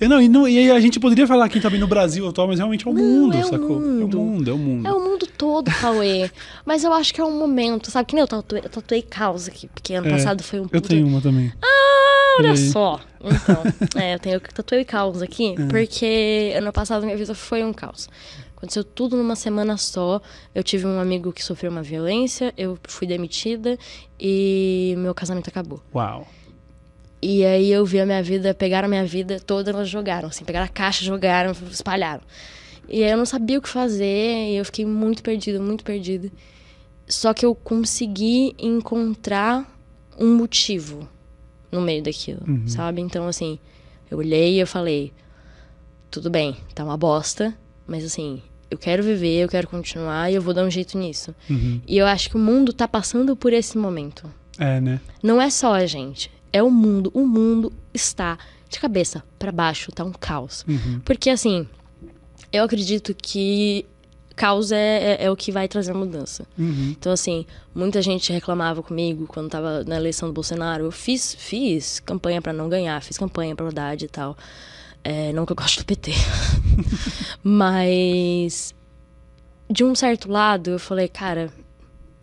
E, 0.00 0.08
não, 0.08 0.20
e, 0.20 0.28
não, 0.28 0.48
e 0.48 0.70
a 0.70 0.80
gente 0.80 0.98
poderia 0.98 1.26
falar 1.26 1.48
quem 1.50 1.60
tá 1.60 1.68
bem 1.68 1.78
no 1.78 1.86
Brasil 1.86 2.26
atual, 2.26 2.46
mas 2.48 2.58
realmente 2.58 2.86
é 2.88 2.90
o 2.90 2.94
Não, 2.94 3.02
mundo, 3.02 3.36
é 3.36 3.40
o 3.40 3.44
sacou? 3.44 3.80
mundo. 3.80 4.16
É 4.16 4.20
o 4.20 4.24
mundo, 4.24 4.50
é 4.50 4.54
o 4.54 4.58
mundo. 4.58 4.88
É 4.88 4.92
o 4.92 5.00
mundo 5.00 5.26
todo, 5.26 5.70
Cauê. 5.70 6.30
Mas 6.64 6.84
eu 6.84 6.92
acho 6.92 7.12
que 7.12 7.20
é 7.20 7.24
um 7.24 7.38
momento, 7.38 7.90
sabe? 7.90 8.06
Que 8.06 8.14
nem 8.14 8.22
eu 8.22 8.28
tatuei, 8.28 8.62
eu 8.64 8.68
tatuei 8.70 9.02
causa 9.02 9.50
aqui, 9.50 9.68
porque 9.68 9.92
ano 9.92 10.06
É, 10.08 10.10
passado 10.12 10.42
foi 10.42 10.60
um 10.60 10.68
Eu 10.72 10.80
tenho 10.80 11.06
uma 11.06 11.20
também. 11.20 11.52
Ah, 11.62 12.36
olha 12.38 12.56
só. 12.56 12.98
Então, 13.22 14.00
é, 14.02 14.14
eu 14.14 14.18
tenho 14.18 14.40
tatuei 14.40 14.84
caos 14.86 15.20
aqui, 15.20 15.54
É. 15.60 15.66
porque 15.66 16.52
ano 16.56 16.72
passado 16.72 17.04
minha 17.04 17.16
vida 17.16 17.34
foi 17.34 17.62
um 17.62 17.72
caos. 17.72 18.08
Aconteceu 18.60 18.84
tudo 18.84 19.16
numa 19.16 19.34
semana 19.34 19.78
só. 19.78 20.20
Eu 20.54 20.62
tive 20.62 20.86
um 20.86 21.00
amigo 21.00 21.32
que 21.32 21.42
sofreu 21.42 21.70
uma 21.70 21.82
violência, 21.82 22.52
eu 22.58 22.78
fui 22.86 23.06
demitida 23.06 23.78
e 24.20 24.94
meu 24.98 25.14
casamento 25.14 25.48
acabou. 25.48 25.82
Uau. 25.94 26.28
E 27.22 27.42
aí 27.44 27.72
eu 27.72 27.84
vi 27.86 28.00
a 28.00 28.04
minha 28.06 28.22
vida, 28.22 28.52
pegaram 28.52 28.86
a 28.86 28.88
minha 28.88 29.04
vida 29.06 29.40
toda, 29.40 29.70
elas 29.70 29.88
jogaram, 29.88 30.28
assim, 30.28 30.44
pegaram 30.44 30.66
a 30.66 30.68
caixa, 30.68 31.02
jogaram, 31.04 31.52
espalharam. 31.70 32.22
E 32.88 33.02
aí 33.02 33.10
eu 33.10 33.16
não 33.16 33.24
sabia 33.26 33.58
o 33.58 33.62
que 33.62 33.68
fazer, 33.68 34.50
e 34.52 34.56
eu 34.56 34.64
fiquei 34.64 34.84
muito 34.84 35.22
perdida, 35.22 35.58
muito 35.60 35.82
perdida. 35.84 36.30
Só 37.06 37.32
que 37.32 37.44
eu 37.46 37.54
consegui 37.54 38.54
encontrar 38.58 39.70
um 40.18 40.34
motivo 40.36 41.08
no 41.72 41.80
meio 41.80 42.02
daquilo, 42.02 42.40
Uhum. 42.46 42.66
sabe? 42.68 43.00
Então, 43.00 43.26
assim, 43.26 43.58
eu 44.10 44.18
olhei 44.18 44.54
e 44.56 44.58
eu 44.60 44.66
falei: 44.66 45.12
tudo 46.10 46.28
bem, 46.30 46.56
tá 46.74 46.84
uma 46.84 46.96
bosta, 46.96 47.56
mas 47.86 48.04
assim, 48.04 48.42
eu 48.70 48.78
quero 48.78 49.02
viver, 49.02 49.42
eu 49.42 49.48
quero 49.48 49.66
continuar 49.66 50.30
e 50.30 50.34
eu 50.34 50.42
vou 50.42 50.54
dar 50.54 50.64
um 50.64 50.70
jeito 50.70 50.96
nisso. 50.96 51.34
Uhum. 51.48 51.80
E 51.86 51.98
eu 51.98 52.06
acho 52.06 52.30
que 52.30 52.36
o 52.36 52.38
mundo 52.38 52.72
tá 52.72 52.86
passando 52.86 53.34
por 53.34 53.52
esse 53.52 53.76
momento. 53.76 54.32
É, 54.58 54.80
né? 54.80 55.00
Não 55.22 55.40
é 55.40 55.50
só 55.50 55.74
a 55.74 55.86
gente, 55.86 56.30
é 56.52 56.62
o 56.62 56.70
mundo. 56.70 57.10
O 57.12 57.26
mundo 57.26 57.72
está 57.92 58.38
de 58.68 58.78
cabeça 58.78 59.24
para 59.38 59.50
baixo, 59.50 59.90
tá 59.90 60.04
um 60.04 60.12
caos. 60.12 60.64
Uhum. 60.68 61.00
Porque 61.04 61.30
assim, 61.30 61.66
eu 62.52 62.62
acredito 62.64 63.14
que 63.14 63.84
caos 64.36 64.72
é, 64.72 65.16
é, 65.16 65.24
é 65.24 65.30
o 65.30 65.36
que 65.36 65.52
vai 65.52 65.68
trazer 65.68 65.92
mudança. 65.92 66.46
Uhum. 66.58 66.94
Então, 66.98 67.12
assim, 67.12 67.44
muita 67.74 68.00
gente 68.00 68.32
reclamava 68.32 68.82
comigo 68.82 69.26
quando 69.26 69.50
tava 69.50 69.84
na 69.84 69.96
eleição 69.96 70.28
do 70.28 70.32
Bolsonaro. 70.32 70.84
Eu 70.84 70.90
fiz, 70.90 71.34
fiz 71.34 72.00
campanha 72.00 72.40
para 72.40 72.52
não 72.52 72.68
ganhar, 72.68 73.02
fiz 73.02 73.18
campanha 73.18 73.54
pra 73.54 73.68
Haddad 73.68 74.04
e 74.04 74.08
tal. 74.08 74.36
É, 75.02 75.32
não 75.32 75.46
que 75.46 75.52
eu 75.52 75.56
gosto 75.56 75.78
do 75.78 75.84
PT. 75.84 76.12
Mas, 77.42 78.74
de 79.70 79.84
um 79.84 79.94
certo 79.94 80.30
lado, 80.30 80.70
eu 80.70 80.78
falei, 80.78 81.08
cara, 81.08 81.50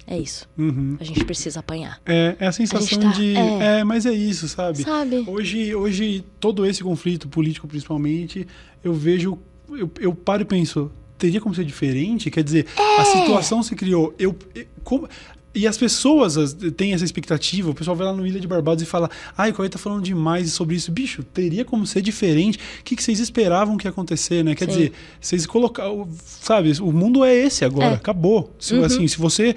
é 0.05 0.17
isso. 0.17 0.47
Uhum. 0.57 0.95
A 0.99 1.03
gente 1.03 1.23
precisa 1.25 1.59
apanhar. 1.59 1.99
É, 2.05 2.36
é 2.39 2.47
a 2.47 2.51
sensação 2.51 2.99
tá- 2.99 3.11
de. 3.11 3.36
é. 3.36 3.80
É. 3.80 3.84
mas 3.84 4.05
é 4.05 4.11
isso, 4.13 4.47
sabe? 4.47 4.84
Sabe? 4.84 5.23
Hoje, 5.28 5.75
hoje, 5.75 6.23
todo 6.39 6.65
esse 6.65 6.84
conflito 6.84 7.28
político, 7.28 7.67
principalmente, 7.67 8.47
eu 8.84 8.93
vejo. 8.93 9.38
Eu, 9.69 9.91
eu 9.99 10.15
paro 10.15 10.43
e 10.43 10.45
penso, 10.45 10.89
teria 11.17 11.41
como 11.41 11.53
ser 11.53 11.65
diferente? 11.65 12.32
Quer 12.32 12.43
dizer, 12.43 12.67
a 12.99 13.03
situação 13.03 13.61
se 13.61 13.75
criou. 13.75 14.13
Eu, 14.17 14.34
eu- 14.55 14.65
como- 14.84 15.09
e 15.57 15.67
as 15.67 15.77
pessoas 15.77 16.37
as- 16.37 16.53
têm 16.75 16.93
essa 16.93 17.03
expectativa. 17.05 17.69
O 17.69 17.73
pessoal 17.73 17.95
vai 17.95 18.07
lá 18.07 18.13
no 18.13 18.25
Ilha 18.25 18.39
de 18.39 18.47
Barbados 18.47 18.81
e 18.83 18.85
fala: 18.85 19.09
Ai, 19.37 19.51
o 19.51 19.53
Cauê 19.53 19.69
tá 19.69 19.77
falando 19.79 20.03
demais 20.03 20.51
sobre 20.53 20.75
isso. 20.75 20.91
Bicho, 20.91 21.23
teria 21.23 21.65
como 21.65 21.85
ser 21.87 22.01
diferente? 22.01 22.57
O 22.79 22.83
que, 22.83 22.95
que 22.95 23.03
vocês 23.03 23.19
esperavam 23.19 23.77
que 23.77 23.87
ia 23.87 23.91
acontecer, 23.91 24.43
né? 24.43 24.55
Quer 24.55 24.65
Sim. 24.65 24.71
dizer, 24.71 24.91
vocês 25.19 25.45
colocaram. 25.45 26.07
Sabe, 26.25 26.71
o 26.81 26.91
mundo 26.91 27.23
é 27.25 27.35
esse 27.35 27.65
agora, 27.65 27.87
É. 27.91 27.93
acabou. 27.95 28.53
Se, 28.59 28.73
Uhum. 28.75 28.83
Assim, 28.83 29.07
se 29.07 29.17
você. 29.17 29.55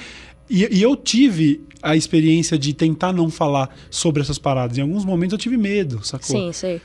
E, 0.49 0.79
e 0.79 0.83
eu 0.83 0.97
tive 0.97 1.63
a 1.83 1.95
experiência 1.97 2.59
de 2.59 2.73
tentar 2.75 3.13
não 3.13 3.31
falar 3.31 3.75
sobre 3.91 4.21
essas 4.23 4.39
paradas. 4.39 4.77
Em 4.79 4.83
alguns 4.83 5.05
momentos 5.05 5.33
eu 5.33 5.39
tive 5.39 5.57
medo, 5.57 6.01
sacou? 6.05 6.27
Sim, 6.37 6.53
sei. 6.53 6.81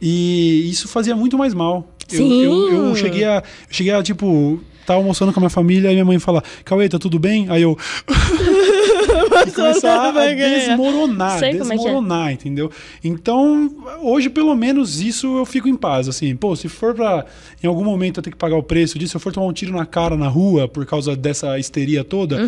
E 0.00 0.68
isso 0.70 0.88
fazia 0.88 1.14
muito 1.14 1.36
mais 1.36 1.52
mal. 1.54 1.94
Eu- 2.10 2.16
Sim. 2.16 2.42
Eu, 2.42 2.86
eu 2.88 2.96
cheguei 2.96 3.24
a. 3.24 3.36
eu 3.68 3.74
cheguei 3.74 3.92
a, 3.92 4.02
tipo, 4.02 4.58
tá 4.90 4.94
almoçando 4.94 5.32
com 5.32 5.38
a 5.38 5.42
minha 5.42 5.50
família 5.50 5.88
e 5.90 5.92
minha 5.92 6.04
mãe 6.04 6.18
fala, 6.18 6.42
Cauê, 6.64 6.88
tá 6.88 6.98
tudo 6.98 7.16
bem? 7.18 7.48
Aí 7.48 7.62
eu. 7.62 7.78
e 9.46 9.50
começar 9.52 10.08
a 10.08 10.34
desmoronar, 10.34 11.38
Sei 11.38 11.50
é 11.50 11.54
é. 11.54 11.58
desmoronar, 11.58 12.32
entendeu? 12.32 12.70
Então, 13.02 13.70
hoje, 14.02 14.28
pelo 14.28 14.54
menos, 14.56 15.00
isso 15.00 15.38
eu 15.38 15.46
fico 15.46 15.68
em 15.68 15.76
paz. 15.76 16.08
Assim, 16.08 16.34
pô, 16.34 16.56
se 16.56 16.68
for 16.68 16.92
pra 16.94 17.24
em 17.62 17.66
algum 17.68 17.84
momento 17.84 18.18
eu 18.18 18.22
ter 18.22 18.30
que 18.30 18.36
pagar 18.36 18.56
o 18.56 18.62
preço 18.62 18.98
disso, 18.98 19.12
se 19.12 19.16
eu 19.16 19.20
for 19.20 19.32
tomar 19.32 19.46
um 19.46 19.52
tiro 19.52 19.72
na 19.72 19.86
cara 19.86 20.16
na 20.16 20.26
rua 20.28 20.66
por 20.66 20.84
causa 20.84 21.14
dessa 21.14 21.56
histeria 21.58 22.02
toda, 22.02 22.38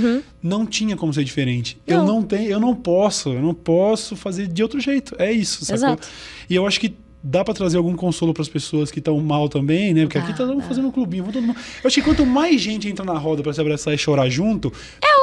não 0.42 0.66
tinha 0.66 0.96
como 0.96 1.14
ser 1.14 1.22
diferente. 1.22 1.78
Eu 1.86 2.00
Uhum. 2.00 2.06
Não. 2.06 2.14
não 2.16 2.22
tenho, 2.22 2.50
eu 2.50 2.58
não 2.58 2.74
posso, 2.74 3.30
eu 3.30 3.40
não 3.42 3.54
posso 3.54 4.16
fazer 4.16 4.48
de 4.48 4.62
outro 4.62 4.80
jeito. 4.80 5.14
É 5.18 5.30
isso, 5.30 5.64
sacou? 5.64 5.76
Exato. 5.76 6.08
E 6.50 6.54
eu 6.56 6.66
acho 6.66 6.80
que 6.80 6.94
dá 7.22 7.44
pra 7.44 7.54
trazer 7.54 7.76
algum 7.76 7.94
consolo 7.94 8.34
pras 8.34 8.48
pessoas 8.48 8.90
que 8.90 8.98
estão 8.98 9.18
mal 9.20 9.48
também, 9.48 9.94
né? 9.94 10.02
Porque 10.02 10.18
Dá, 10.18 10.24
aqui 10.24 10.36
tá 10.36 10.44
dá. 10.44 10.60
fazendo 10.62 10.88
um 10.88 10.90
clubinho. 10.90 11.24
mundo- 11.24 11.38
Eu 11.38 11.54
acho 11.86 11.94
que 11.94 12.02
quanto 12.02 12.26
mais 12.26 12.60
gente 12.60 12.88
entra 12.88 13.04
na 13.04 13.16
roda 13.18 13.42
pra 13.42 13.52
se 13.52 13.60
abraçar 13.60 13.94
e 13.94 13.98
chorar 13.98 14.28
junto, 14.28 14.72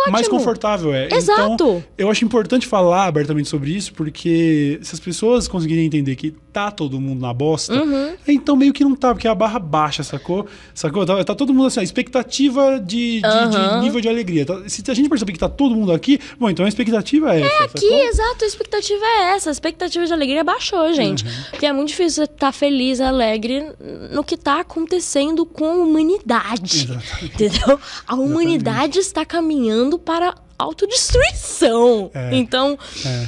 mais 0.10 0.26
ótimo. 0.28 0.38
confortável 0.40 0.94
é. 0.94 1.10
Exato. 1.12 1.54
Então, 1.54 1.84
eu 1.98 2.10
acho 2.10 2.24
importante 2.24 2.66
falar 2.66 3.06
abertamente 3.06 3.50
sobre 3.50 3.72
isso, 3.72 3.94
porque 3.94 4.80
se 4.82 4.94
as 4.96 5.00
pessoas 5.00 5.48
conseguirem 5.48 5.86
entender 5.86 6.16
que 6.16 6.34
tá 6.54 6.72
todo 6.72 7.00
mundo 7.00 7.20
na 7.20 7.34
bosta, 7.34 7.74
Uhum. 7.74 8.14
então 8.28 8.56
meio 8.56 8.72
que 8.74 8.84
não 8.84 8.96
tá, 8.96 9.14
porque 9.14 9.28
a 9.28 9.36
barra 9.36 9.60
baixa, 9.60 10.02
sacou? 10.02 10.48
Sacou? 10.74 11.06
Tá, 11.06 11.24
tá 11.24 11.36
todo 11.36 11.54
mundo 11.54 11.68
assim, 11.68 11.80
a 11.82 11.84
expectativa 11.84 12.80
de, 12.80 13.16
de- 13.16 13.20
de 13.22 13.26
Aham. 13.26 13.82
nível 13.82 14.02
de 14.02 14.08
alegria. 14.10 14.46
Tá- 14.46 14.62
se 14.68 14.84
a 14.90 14.94
gente 14.94 15.10
perceber 15.10 15.34
que 15.34 15.40
tá 15.40 15.50
todo 15.50 15.76
mundo 15.76 15.92
aqui, 15.92 16.20
bom, 16.40 16.50
então 16.50 16.66
a 16.66 16.70
expectativa 16.70 17.36
é 17.36 17.42
essa. 17.42 17.64
Aqui, 17.66 17.86
exato, 17.94 18.44
a 18.44 18.48
expectativa 18.48 19.04
é 19.06 19.22
essa. 19.36 19.50
A 19.50 19.52
expectativa 19.52 20.06
de 20.06 20.14
alegria 20.14 20.44
baixou, 20.44 20.92
gente. 20.94 21.24
Uhum. 21.26 21.32
Porque 21.52 21.66
é 21.66 21.74
muito 21.74 21.89
difícil 21.90 22.26
você 22.26 22.32
estar 22.32 22.52
feliz, 22.52 23.00
alegre 23.02 23.72
no 24.12 24.24
que 24.24 24.38
tá 24.38 24.60
acontecendo 24.62 25.46
com 25.46 25.66
a 25.66 25.76
humanidade. 25.76 26.84
Exatamente. 26.92 27.26
Entendeu? 27.26 27.80
A 28.08 28.16
humanidade 28.16 29.00
está 29.00 29.26
caminhando 29.26 30.00
para 30.00 30.34
autodestruição. 30.58 32.12
É. 32.14 32.36
Então, 32.36 32.78
É. 33.06 33.28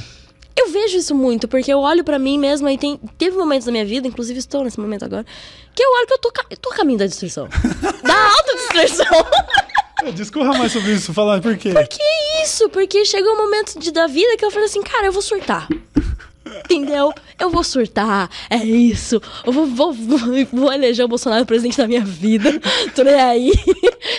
eu 0.56 0.70
vejo 0.70 0.96
isso 0.98 1.14
muito, 1.14 1.46
porque 1.48 1.72
eu 1.72 1.78
olho 1.78 2.04
pra 2.04 2.18
mim 2.18 2.38
mesma 2.38 2.72
e 2.72 2.78
tem, 2.78 2.98
teve 3.18 3.36
momentos 3.36 3.66
da 3.66 3.72
minha 3.72 3.84
vida, 3.86 4.06
inclusive 4.08 4.38
estou 4.38 4.64
nesse 4.64 4.78
momento 4.80 5.04
agora, 5.04 5.24
que 5.74 5.82
eu 5.82 5.90
olho 5.92 6.06
que 6.06 6.12
eu 6.14 6.18
tô, 6.18 6.32
eu 6.50 6.56
tô 6.56 6.70
a 6.70 6.74
caminho 6.76 6.98
da 6.98 7.06
destruição. 7.06 7.48
da 8.02 8.28
autodestruição. 8.36 9.26
Discorra 10.14 10.58
mais 10.58 10.72
sobre 10.72 10.92
isso, 10.94 11.14
falar 11.14 11.40
por 11.40 11.56
quê? 11.56 11.72
Que 11.86 12.42
isso? 12.42 12.68
Porque 12.70 13.04
chegou 13.04 13.34
um 13.34 13.36
momento 13.36 13.78
de, 13.78 13.92
da 13.92 14.06
vida 14.08 14.36
que 14.36 14.44
eu 14.44 14.50
falei 14.50 14.66
assim, 14.66 14.82
cara, 14.82 15.06
eu 15.06 15.12
vou 15.12 15.22
surtar. 15.22 15.68
Entendeu? 16.44 17.12
Eu 17.38 17.50
vou 17.50 17.62
surtar, 17.62 18.28
é 18.50 18.56
isso. 18.64 19.20
Eu 19.46 19.52
vou, 19.52 19.66
vou, 19.66 19.92
vou, 19.92 20.18
vou 20.52 20.72
eleger 20.72 21.04
o 21.04 21.08
Bolsonaro 21.08 21.46
presidente 21.46 21.76
da 21.78 21.86
minha 21.86 22.04
vida. 22.04 22.60
Tô 22.94 23.02
nem 23.04 23.14
aí. 23.14 23.52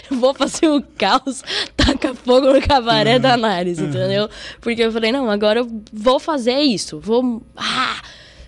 Vou 0.10 0.34
fazer 0.34 0.68
o 0.70 0.82
caos, 0.98 1.44
taca 1.76 2.14
fogo 2.14 2.54
no 2.54 2.62
cabaré 2.62 3.20
da 3.20 3.36
Nares, 3.36 3.80
entendeu? 3.80 4.30
Porque 4.62 4.82
eu 4.84 4.92
falei, 4.92 5.12
não, 5.12 5.30
agora 5.30 5.60
eu 5.60 5.68
vou 5.92 6.20
fazer 6.20 6.60
isso. 6.62 7.00
Vou. 7.00 7.42
Ah! 7.58 8.02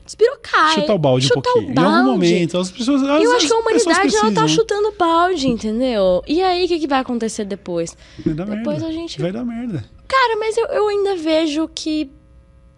Despirocar. 0.06 0.76
Chutar 0.76 0.94
o 0.94 1.00
balde 1.00 1.28
chutar 1.28 1.40
um 1.40 1.54
pouquinho. 1.54 1.68
O 1.70 1.74
Em 1.74 1.78
algum 1.80 1.92
balde. 1.92 2.10
momento, 2.12 2.58
as 2.60 2.70
pessoas. 2.72 3.02
Eu 3.02 3.10
as- 3.32 3.38
acho 3.38 3.48
que 3.48 3.54
a 3.54 3.58
humanidade 3.58 4.16
ela 4.16 4.32
tá 4.32 4.48
chutando 4.48 4.94
balde, 4.98 5.48
entendeu? 5.48 6.24
E 6.28 6.44
aí, 6.44 6.66
o 6.66 6.68
que, 6.68 6.80
que 6.80 6.88
vai 6.88 7.00
acontecer 7.00 7.44
depois? 7.44 7.98
Vai 8.24 8.34
dar 8.36 8.46
Depois 8.46 8.78
merda. 8.78 8.88
a 8.88 8.92
gente- 8.92 9.20
Vai 9.20 9.32
dar 9.32 9.44
merda. 9.44 9.84
Cara, 10.08 10.36
mas 10.38 10.56
eu, 10.58 10.66
eu 10.68 10.88
ainda 10.88 11.16
vejo 11.16 11.68
que 11.74 12.12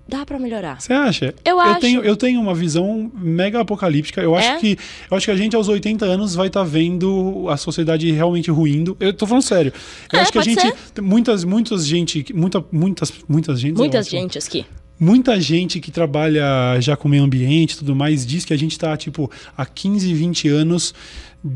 dá 0.07 0.25
pra 0.25 0.39
melhorar. 0.39 0.79
Você 0.81 0.93
acha? 0.93 1.33
Eu 1.43 1.59
acho. 1.59 1.79
Tenho, 1.81 2.01
eu 2.03 2.15
tenho 2.15 2.39
uma 2.41 2.53
visão 2.55 3.11
mega 3.15 3.59
apocalíptica. 3.61 4.21
Eu 4.21 4.35
acho 4.35 4.47
É? 4.49 4.57
que 4.57 4.77
eu 5.09 5.17
acho 5.17 5.25
que 5.25 5.31
a 5.31 5.35
gente 5.37 5.55
aos 5.55 5.67
80 5.67 6.05
anos 6.05 6.35
vai 6.35 6.47
estar 6.47 6.63
vendo 6.63 7.45
a 7.49 7.57
sociedade 7.57 8.11
realmente 8.11 8.49
ruindo. 8.51 8.95
Eu 8.99 9.11
tô 9.13 9.25
falando 9.27 9.43
sério. 9.43 9.73
Eu 10.11 10.19
É, 10.19 10.21
acho 10.21 10.31
que 10.31 10.39
a 10.39 10.43
gente 10.43 10.73
muitas 11.01 11.43
muitas 11.43 11.85
gente, 11.85 12.25
muita 12.33 12.63
muitas 12.71 13.11
muitas 13.27 13.59
gente, 13.59 13.77
Muitas 13.77 14.07
gente 14.07 14.37
aqui. 14.37 14.65
Muita 14.99 15.39
gente 15.39 15.79
que 15.79 15.91
trabalha 15.91 16.43
já 16.79 16.97
com 16.97 17.07
meio 17.07 17.23
ambiente 17.23 17.73
e 17.73 17.77
tudo 17.77 17.95
mais 17.95 18.25
diz 18.25 18.43
que 18.43 18.51
a 18.51 18.57
gente 18.57 18.79
tá, 18.79 18.97
tipo, 18.97 19.29
há 19.55 19.63
15, 19.63 20.11
20 20.11 20.47
anos 20.49 20.91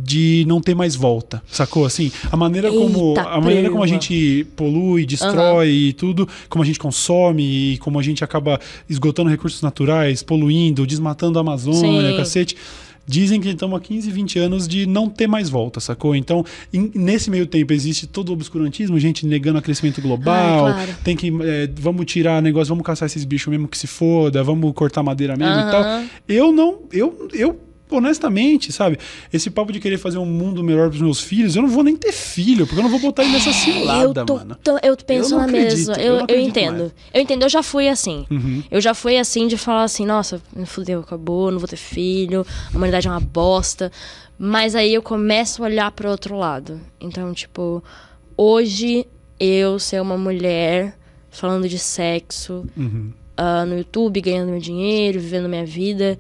de 0.04 0.46
não 0.48 0.62
ter 0.62 0.74
mais 0.76 0.96
volta, 0.96 1.42
sacou? 1.48 1.86
Assim, 1.86 2.12
a 2.32 2.38
maneira 2.38 2.70
como 2.72 3.10
Eita, 3.10 3.22
a 3.24 3.42
maneira 3.42 3.70
como 3.70 3.84
a 3.84 3.88
gente 3.88 4.46
polui, 4.56 5.06
destrói 5.06 5.70
e 5.70 5.94
tudo, 5.94 6.28
como 6.50 6.64
a 6.64 6.66
gente 6.66 6.80
consome 6.80 7.74
e 7.74 7.78
como 7.80 8.00
a 8.00 8.04
gente 8.04 8.24
acaba 8.24 8.60
esgotando 8.89 9.30
recursos 9.30 9.62
naturais, 9.62 10.24
poluindo, 10.24 10.86
desmatando 10.86 11.38
a 11.38 11.42
Amazônia, 11.42 12.12
Sim. 12.12 12.18
cacete. 12.18 12.56
Dizem 13.08 13.42
que 13.42 13.50
estamos 13.50 13.76
há 13.76 13.82
15, 13.82 14.12
20 14.12 14.38
anos 14.39 14.68
de 14.68 14.86
não 14.86 15.10
ter 15.10 15.26
mais 15.28 15.50
volta, 15.50 15.80
sacou? 15.80 16.16
Então, 16.16 16.46
em- 16.72 16.92
nesse 16.94 17.32
meio 17.32 17.48
tempo 17.48 17.74
existe 17.74 18.06
todo 18.06 18.30
o 18.30 18.34
obscurantismo, 18.34 18.98
gente 19.00 19.26
negando 19.26 19.58
o 19.58 19.62
crescimento 19.62 20.00
global, 20.02 20.68
Ah, 20.68 20.74
claro. 20.74 20.92
tem 21.04 21.16
que 21.18 21.28
é, 21.42 21.68
vamos 21.80 22.06
tirar 22.06 22.42
negócio, 22.44 22.70
vamos 22.70 22.86
caçar 22.86 23.08
esses 23.08 23.26
bichos 23.26 23.50
mesmo 23.50 23.68
que 23.68 23.78
se 23.78 23.88
foda, 23.88 24.44
vamos 24.44 24.72
cortar 24.74 25.02
madeira 25.02 25.36
mesmo 25.36 25.60
e 25.68 25.72
tal. 25.72 25.84
Eu 26.30 26.52
não, 26.52 26.82
eu, 26.94 27.28
eu 27.34 27.60
honestamente, 27.96 28.72
sabe, 28.72 28.98
esse 29.32 29.50
papo 29.50 29.72
de 29.72 29.80
querer 29.80 29.98
fazer 29.98 30.18
um 30.18 30.26
mundo 30.26 30.64
melhor 30.64 30.89
pros 30.89 31.02
meus 31.02 31.20
filhos, 31.22 31.56
eu 31.56 31.62
não 31.62 31.70
vou 31.70 31.84
nem 31.84 31.96
ter 31.96 32.12
filho, 32.12 32.66
porque 32.66 32.80
eu 32.80 32.84
não 32.84 32.89
vou 32.89 33.00
botar 33.00 33.24
ele 33.24 33.32
nessa 33.34 33.52
cilada, 33.54 34.22
eu, 34.22 34.26
tô, 34.26 34.36
mano. 34.38 34.58
tô- 34.64 34.78
eu 34.84 34.98
penso 34.98 35.34
Eu 35.34 35.38
na 35.39 35.48
mesma. 35.48 35.94
eu 35.96 36.26
Eu, 36.28 36.39
entendo. 36.39 36.78
mais. 36.80 36.94
Eu 37.14 37.22
entendo, 37.22 37.44
eu 37.44 37.50
já 37.50 37.62
fui 37.64 37.88
assim. 37.89 38.26
Uhum. 38.30 38.64
Eu 38.72 38.82
já 38.82 38.94
fui 38.94 39.18
assim 39.18 39.48
de 39.48 39.58
falar 39.58 39.84
assim, 39.84 40.06
nossa, 40.06 40.42
fudeu, 40.66 41.00
acabou, 41.02 41.52
não 41.52 41.60
vou 41.60 41.68
ter 41.68 41.78
filho, 41.78 42.46
a 42.74 42.78
humanidade 42.78 43.08
é 43.08 43.12
uma 43.12 43.20
bosta. 43.20 43.92
Mas 44.38 44.74
aí 44.76 44.94
eu 44.94 45.02
começo 45.04 45.62
a 45.62 45.68
olhar 45.68 45.92
pro 45.92 46.10
outro 46.10 46.36
lado. 46.36 46.82
Então, 47.00 47.32
tipo, 47.34 47.84
hoje 48.36 49.06
eu 49.39 49.78
ser 49.80 50.02
uma 50.02 50.18
mulher 50.18 50.98
falando 51.30 51.68
de 51.70 51.78
sexo 51.80 52.66
Uhum. 52.76 53.12
ah, 53.38 53.66
no 53.66 53.78
YouTube, 53.78 54.20
ganhando 54.22 54.50
meu 54.50 54.60
dinheiro, 54.60 55.20
vivendo 55.20 55.48
minha 55.48 55.66
vida, 55.66 56.18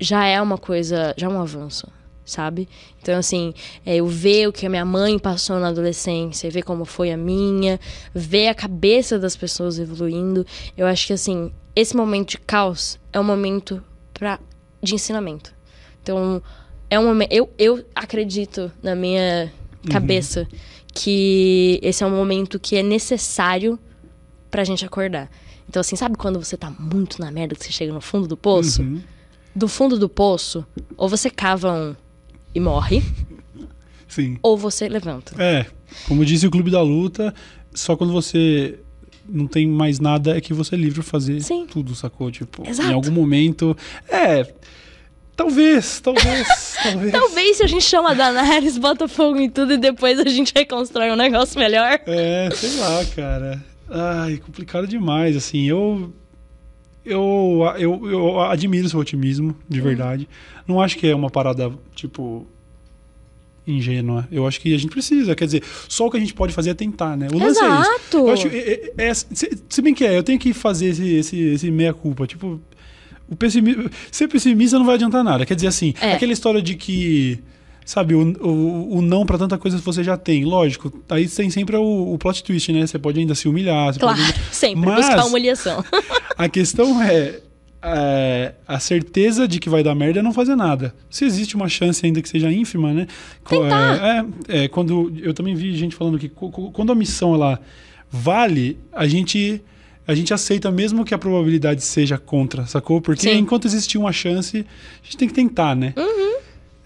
já 0.00 0.24
é 0.26 0.40
uma 0.40 0.58
coisa, 0.58 1.14
já 1.16 1.26
é 1.26 1.30
um 1.30 1.40
avanço. 1.40 1.86
sabe? 2.24 2.68
Então, 3.00 3.18
assim, 3.18 3.54
é, 3.86 3.96
eu 3.96 4.06
ver 4.06 4.48
o 4.48 4.52
que 4.52 4.66
a 4.66 4.68
minha 4.68 4.84
mãe 4.84 5.18
passou 5.18 5.58
na 5.58 5.68
adolescência, 5.68 6.50
ver 6.50 6.62
como 6.62 6.84
foi 6.84 7.10
a 7.10 7.16
minha, 7.16 7.80
ver 8.14 8.48
a 8.48 8.54
cabeça 8.54 9.18
das 9.18 9.34
pessoas 9.34 9.78
evoluindo. 9.78 10.46
Eu 10.76 10.86
acho 10.86 11.06
que, 11.06 11.12
assim, 11.14 11.50
esse 11.74 11.96
momento 11.96 12.30
de 12.30 12.38
caos 12.38 12.98
é 13.12 13.18
um 13.18 13.24
momento 13.24 13.82
pra, 14.12 14.38
de 14.82 14.94
ensinamento. 14.94 15.54
Então, 16.02 16.42
é 16.90 16.98
um 16.98 17.06
momento. 17.06 17.32
Eu, 17.32 17.50
eu 17.58 17.84
acredito 17.94 18.70
na 18.82 18.94
minha 18.94 19.50
cabeça 19.90 20.46
que 20.92 21.78
esse 21.82 22.02
é 22.02 22.06
um 22.06 22.10
momento 22.10 22.58
que 22.58 22.76
é 22.76 22.82
necessário 22.82 23.78
pra 24.50 24.64
gente 24.64 24.84
acordar. 24.84 25.30
Então, 25.68 25.80
assim, 25.80 25.96
sabe 25.96 26.16
quando 26.16 26.42
você 26.42 26.56
tá 26.56 26.70
muito 26.70 27.20
na 27.20 27.30
merda, 27.30 27.54
que 27.54 27.64
você 27.64 27.72
chega 27.72 27.92
no 27.92 28.00
fundo 28.00 28.26
do 28.26 28.36
poço? 28.36 28.82
Uhum. 28.82 29.00
Do 29.58 29.66
fundo 29.66 29.98
do 29.98 30.08
poço, 30.08 30.64
ou 30.96 31.08
você 31.08 31.28
cava 31.28 31.72
um 31.72 31.96
e 32.54 32.60
morre, 32.60 33.02
Sim. 34.06 34.38
ou 34.40 34.56
você 34.56 34.88
levanta. 34.88 35.34
É, 35.42 35.66
como 36.06 36.24
disse 36.24 36.46
o 36.46 36.50
Clube 36.50 36.70
da 36.70 36.80
Luta, 36.80 37.34
só 37.74 37.96
quando 37.96 38.12
você 38.12 38.78
não 39.28 39.46
tem 39.46 39.66
mais 39.66 39.98
nada 39.98 40.36
é 40.36 40.40
que 40.40 40.54
você 40.54 40.74
é 40.74 40.78
livre 40.78 40.94
pra 40.94 41.02
fazer 41.02 41.40
Sim. 41.42 41.66
tudo, 41.66 41.94
sacou? 41.94 42.30
Tipo, 42.30 42.66
Exato. 42.66 42.88
em 42.88 42.94
algum 42.94 43.10
momento. 43.10 43.76
É. 44.08 44.46
Talvez, 45.36 46.00
talvez, 46.00 46.48
talvez. 46.82 47.12
Talvez 47.12 47.56
se 47.56 47.62
a 47.64 47.66
gente 47.66 47.84
chama 47.84 48.10
a 48.10 48.14
Danares, 48.14 48.78
bota 48.78 49.06
fogo 49.06 49.38
em 49.38 49.50
tudo 49.50 49.72
e 49.74 49.76
depois 49.76 50.18
a 50.18 50.24
gente 50.28 50.52
reconstrói 50.54 51.10
um 51.10 51.16
negócio 51.16 51.58
melhor. 51.58 52.00
É, 52.06 52.48
sei 52.54 52.76
lá, 52.76 53.04
cara. 53.14 53.64
Ai, 53.90 54.36
complicado 54.38 54.86
demais, 54.86 55.36
assim. 55.36 55.64
Eu. 55.64 56.12
Eu, 57.08 57.62
eu, 57.78 58.10
eu 58.10 58.40
admiro 58.40 58.88
seu 58.88 59.00
otimismo, 59.00 59.54
de 59.68 59.80
verdade. 59.80 60.28
Não 60.66 60.80
acho 60.80 60.96
que 60.98 61.06
é 61.06 61.14
uma 61.14 61.30
parada, 61.30 61.72
tipo. 61.94 62.46
ingênua. 63.66 64.26
Eu 64.32 64.46
acho 64.46 64.60
que 64.60 64.74
a 64.74 64.78
gente 64.78 64.90
precisa. 64.90 65.34
Quer 65.34 65.44
dizer, 65.44 65.62
só 65.88 66.06
o 66.06 66.10
que 66.10 66.16
a 66.16 66.20
gente 66.20 66.34
pode 66.34 66.52
fazer 66.52 66.70
é 66.70 66.74
tentar, 66.74 67.16
né? 67.16 67.28
O 67.32 67.38
lance 67.38 67.60
é 67.60 67.64
isso. 67.68 67.80
Exato. 67.90 68.16
Eu 68.18 68.30
acho, 68.30 68.48
é, 68.48 68.58
é- 68.58 68.92
é- 69.08 69.14
se, 69.14 69.58
se 69.68 69.82
bem 69.82 69.94
que 69.94 70.04
é, 70.04 70.16
eu 70.16 70.22
tenho 70.22 70.38
que 70.38 70.52
fazer 70.54 70.86
esse, 70.86 71.06
esse, 71.16 71.38
esse 71.38 71.70
meia-culpa. 71.70 72.26
Tipo, 72.26 72.60
o 73.28 73.36
pessimismo, 73.36 73.90
ser 74.10 74.26
pessimista 74.28 74.78
não 74.78 74.86
vai 74.86 74.94
adiantar 74.94 75.22
nada. 75.22 75.44
Quer 75.44 75.54
dizer, 75.54 75.66
assim, 75.68 75.92
É. 76.00 76.12
aquela 76.14 76.32
história 76.32 76.62
de 76.62 76.74
que. 76.74 77.38
Sabe, 77.84 78.14
o, 78.14 78.20
o, 78.46 78.98
o 78.98 79.00
não 79.02 79.24
pra 79.24 79.38
tanta 79.38 79.56
coisa 79.56 79.78
que 79.78 79.82
você 79.84 80.04
já 80.04 80.14
tem. 80.14 80.44
Lógico, 80.44 80.92
aí 81.08 81.26
tem 81.26 81.48
sempre 81.48 81.74
o, 81.74 82.12
o 82.12 82.18
plot 82.18 82.44
twist, 82.44 82.70
né? 82.70 82.86
Você 82.86 82.98
pode 82.98 83.18
ainda 83.18 83.34
se 83.34 83.48
humilhar. 83.48 83.90
Você 83.94 83.98
Claro, 83.98 84.14
pode 84.18 84.30
ainda- 84.30 84.44
sempre. 84.52 84.80
Mas- 84.86 85.06
Buscar 85.06 85.24
humilhação. 85.24 85.82
A 86.38 86.48
questão 86.48 87.02
é, 87.02 87.40
é, 87.82 88.54
A 88.66 88.78
certeza 88.78 89.46
de 89.46 89.58
que 89.58 89.68
vai 89.68 89.82
dar 89.82 89.94
merda 89.94 90.20
é 90.20 90.22
não 90.22 90.32
fazer 90.32 90.56
nada. 90.56 90.94
Se 91.10 91.24
existe 91.24 91.56
uma 91.56 91.68
chance, 91.68 92.04
ainda 92.06 92.22
que 92.22 92.28
seja 92.28 92.50
ínfima, 92.50 92.92
né? 92.92 93.06
Tentar. 93.46 94.26
É, 94.48 94.56
é, 94.60 94.64
é, 94.64 94.68
quando 94.68 95.12
eu 95.20 95.34
também 95.34 95.54
vi 95.54 95.74
gente 95.76 95.94
falando 95.94 96.18
que 96.18 96.28
quando 96.28 96.92
a 96.92 96.94
missão 96.94 97.34
ela 97.34 97.60
vale, 98.10 98.78
a 98.92 99.06
gente 99.06 99.62
a 100.06 100.14
gente 100.14 100.32
aceita 100.32 100.70
mesmo 100.70 101.04
que 101.04 101.12
a 101.12 101.18
probabilidade 101.18 101.82
seja 101.82 102.16
contra, 102.16 102.64
sacou? 102.64 102.98
Porque 102.98 103.30
Sim. 103.30 103.40
enquanto 103.40 103.66
existir 103.66 103.98
uma 103.98 104.10
chance, 104.10 104.64
a 105.02 105.04
gente 105.04 105.16
tem 105.18 105.28
que 105.28 105.34
tentar, 105.34 105.76
né? 105.76 105.92
Uhum. 105.96 106.38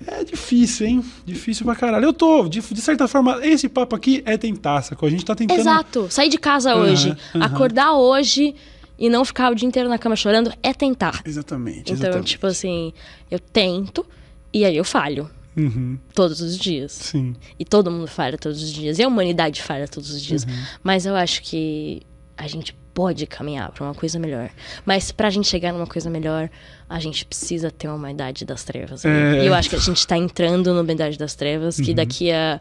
É 0.05 0.25
difícil, 0.25 0.89
hein? 0.89 1.05
Difícil 1.25 1.65
pra 1.65 1.77
caralho. 1.77 2.05
Eu 2.05 2.13
tô, 2.13 2.49
de, 2.49 2.61
de 2.61 2.81
certa 2.81 3.07
forma, 3.07 3.39
esse 3.47 3.69
papo 3.69 3.95
aqui 3.95 4.23
é 4.27 4.37
tentar, 4.37 4.83
sacou? 4.83 5.07
A 5.07 5.11
gente 5.11 5.25
tá 5.25 5.37
tentando. 5.37 5.61
Exato. 5.61 6.09
Sair 6.11 6.29
de 6.29 6.39
casa 6.39 6.73
Aham, 6.73 6.83
hoje, 6.83 7.17
aham. 7.35 7.45
acordar 7.45 7.93
hoje 7.93 8.57
e 8.99 9.09
não 9.09 9.25
ficar 9.25 9.51
o 9.51 9.55
dia 9.55 9.67
inteiro 9.67 9.89
na 9.89 9.99
cama 9.99 10.15
chorando 10.17 10.53
é 10.63 10.73
tentar. 10.73 11.23
Exatamente. 11.25 11.81
Então, 11.93 11.95
exatamente. 11.95 12.27
tipo 12.29 12.47
assim, 12.47 12.93
eu 13.31 13.39
tento 13.39 14.07
e 14.53 14.65
aí 14.65 14.77
eu 14.77 14.85
falho. 14.85 15.29
Uhum, 15.57 15.99
Todos 16.15 16.41
os 16.41 16.57
dias. 16.57 16.93
sim. 16.93 17.35
E 17.59 17.65
todo 17.65 17.91
mundo 17.91 18.07
falha 18.07 18.39
todos 18.39 18.63
os 18.63 18.71
dias. 18.73 18.99
E 18.99 19.03
a 19.03 19.09
humanidade 19.09 19.61
falha 19.63 19.87
todos 19.87 20.11
os 20.11 20.23
dias. 20.23 20.45
Uhum. 20.45 20.51
Mas 20.83 21.05
eu 21.05 21.15
acho 21.15 21.43
que 21.43 22.01
a 22.39 22.47
gente 22.47 22.75
pode 22.95 23.27
caminhar 23.27 23.71
pra 23.73 23.85
uma 23.85 23.95
coisa 23.95 24.19
melhor. 24.19 24.49
Mas 24.87 25.13
pra 25.13 25.29
gente 25.31 25.47
chegar 25.49 25.73
numa 25.73 25.87
coisa 25.87 26.09
melhor, 26.09 26.49
a 26.89 26.99
gente 27.01 27.25
precisa 27.27 27.71
ter 27.71 27.89
uma 27.89 28.11
idade 28.11 28.45
das 28.47 28.65
trevas. 28.65 29.05
né? 29.05 29.39
É. 29.41 29.45
E 29.45 29.47
eu 29.47 29.53
acho 29.55 29.69
que 29.69 29.77
a 29.77 29.79
gente 29.79 30.07
tá 30.07 30.17
entrando 30.17 30.73
numa 30.73 30.91
idade 30.93 31.19
das 31.19 31.35
trevas, 31.35 31.79
Uhum. 31.79 31.85
que 31.85 31.95
daqui 31.95 32.31
a 32.33 32.59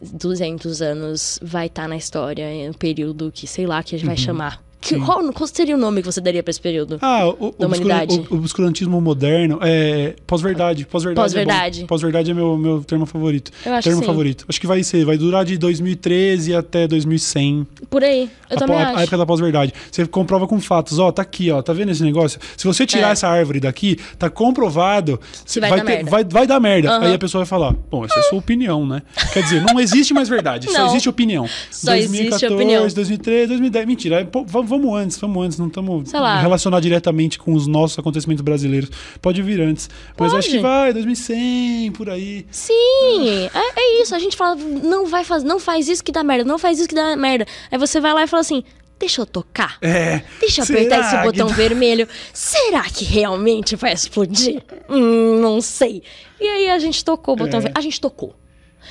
200 0.00 0.80
anos 0.82 1.38
vai 1.42 1.66
estar 1.66 1.88
na 1.88 1.96
história, 1.96 2.50
em 2.50 2.70
um 2.70 2.72
período 2.72 3.30
que, 3.32 3.46
sei 3.46 3.66
lá, 3.66 3.82
que 3.82 3.94
a 3.94 3.98
gente 3.98 4.06
vai 4.06 4.16
chamar. 4.16 4.62
Que, 4.82 4.96
Uhum. 4.96 5.04
Qual, 5.06 5.32
qual 5.32 5.46
seria 5.46 5.76
o 5.76 5.78
nome 5.78 6.00
que 6.02 6.06
você 6.10 6.20
daria 6.20 6.42
pra 6.42 6.50
esse 6.50 6.60
período? 6.60 6.98
Ah, 7.00 7.26
o, 7.28 7.54
Da 7.56 7.66
humanidade. 7.68 8.26
o- 8.28 8.34
o 8.34 8.38
obscurantismo 8.38 9.00
moderno 9.00 9.60
é 9.62 10.16
pós-verdade. 10.26 10.84
Pós-verdade. 10.84 11.22
Pós-verdade. 11.24 11.82
É 11.84 11.86
pós-verdade 11.86 12.30
é 12.32 12.34
meu, 12.34 12.58
meu 12.58 12.82
termo 12.82 13.06
favorito. 13.06 13.52
Eu 13.64 13.74
acho 13.74 13.88
termo 13.88 14.00
sim. 14.02 14.06
favorito. 14.06 14.44
Acho 14.48 14.60
que 14.60 14.66
vai 14.66 14.82
ser, 14.82 15.04
vai 15.04 15.16
durar 15.16 15.44
de 15.44 15.56
2013 15.56 16.52
até 16.54 16.88
2100. 16.88 17.64
Por 17.88 18.02
aí. 18.02 18.28
Eu 18.50 18.56
a, 18.56 18.58
também 18.58 18.76
a 18.76 18.88
acho. 18.90 18.98
época 19.02 19.16
da 19.18 19.24
pós-verdade. 19.26 19.72
Você 19.90 20.04
comprova 20.04 20.48
com 20.48 20.60
fatos. 20.60 20.98
Ó, 20.98 21.12
tá 21.12 21.22
aqui, 21.22 21.48
ó. 21.50 21.62
Tá 21.62 21.72
vendo 21.72 21.90
esse 21.92 22.02
negócio? 22.02 22.40
Se 22.56 22.66
você 22.66 22.84
tirar 22.84 23.10
É. 23.10 23.12
essa 23.12 23.28
árvore 23.28 23.60
daqui, 23.60 23.96
tá 24.18 24.28
comprovado. 24.28 25.20
você 25.46 25.60
vai 25.60 25.70
dar 25.76 25.84
merda. 25.84 26.10
Vai, 26.10 26.24
vai 26.24 26.46
dar 26.46 26.58
merda. 26.60 26.90
Aham. 26.90 27.06
Aí 27.06 27.14
a 27.14 27.18
pessoa 27.18 27.44
vai 27.44 27.48
falar: 27.48 27.72
Bom, 27.90 28.04
essa 28.04 28.16
é 28.16 28.18
a 28.18 28.22
sua 28.24 28.38
opinião, 28.38 28.84
né? 28.86 29.00
Quer 29.32 29.42
dizer, 29.44 29.62
não 29.62 29.78
existe 29.78 30.12
mais 30.12 30.28
verdade. 30.28 30.70
Só 30.70 30.86
existe 30.90 31.08
opinião. 31.08 31.46
Só 31.70 31.94
existe 31.94 32.46
opinião. 32.46 32.82
2013, 32.82 33.46
2010. 33.48 33.86
Mentira. 33.86 34.20
é, 34.22 34.26
vamos, 34.46 34.68
vamos 34.78 34.98
antes, 34.98 35.18
vamos 35.18 35.44
antes. 35.44 35.58
Não 35.58 35.66
estamos 35.68 36.10
relacionar 36.40 36.80
diretamente 36.80 37.38
com 37.38 37.52
os 37.54 37.66
nossos 37.66 37.98
acontecimentos 37.98 38.42
brasileiros. 38.42 38.90
Pode 39.20 39.40
vir 39.42 39.60
antes. 39.60 39.88
Mas 40.18 40.32
Pode. 40.32 40.36
acho 40.46 40.48
que 40.56 40.58
vai, 40.60 40.92
2100, 40.92 41.92
por 41.92 42.08
aí. 42.10 42.46
Sim, 42.50 43.48
é, 43.54 43.80
é 43.80 44.02
isso. 44.02 44.14
A 44.14 44.18
gente 44.18 44.36
fala, 44.36 44.54
não 44.56 45.06
vai 45.06 45.24
fazer, 45.24 45.46
não 45.46 45.58
faz 45.58 45.88
isso 45.88 46.02
que 46.02 46.12
dá 46.12 46.22
merda, 46.22 46.44
não 46.44 46.58
faz 46.58 46.78
isso 46.78 46.88
que 46.88 46.94
dá 46.94 47.16
merda. 47.16 47.46
Aí 47.70 47.78
você 47.78 48.00
vai 48.00 48.12
lá 48.14 48.24
e 48.24 48.26
fala 48.26 48.40
assim, 48.40 48.62
deixa 48.98 49.20
eu 49.20 49.26
tocar. 49.26 49.78
É. 49.82 50.22
Deixa 50.40 50.60
eu 50.60 50.64
apertar 50.64 51.00
esse 51.00 51.16
que 51.16 51.22
botão 51.24 51.46
dá? 51.48 51.54
vermelho. 51.54 52.08
Será 52.32 52.82
que 52.84 53.04
realmente 53.04 53.76
vai 53.76 53.92
explodir? 53.92 54.62
Hum, 54.88 55.40
não 55.40 55.60
sei. 55.60 56.02
E 56.40 56.46
aí 56.46 56.70
a 56.70 56.78
gente 56.78 57.04
tocou 57.04 57.34
o 57.34 57.36
botão 57.36 57.58
É. 57.58 57.62
vermelho. 57.62 57.78
A 57.78 57.80
gente 57.82 58.00
tocou. 58.00 58.34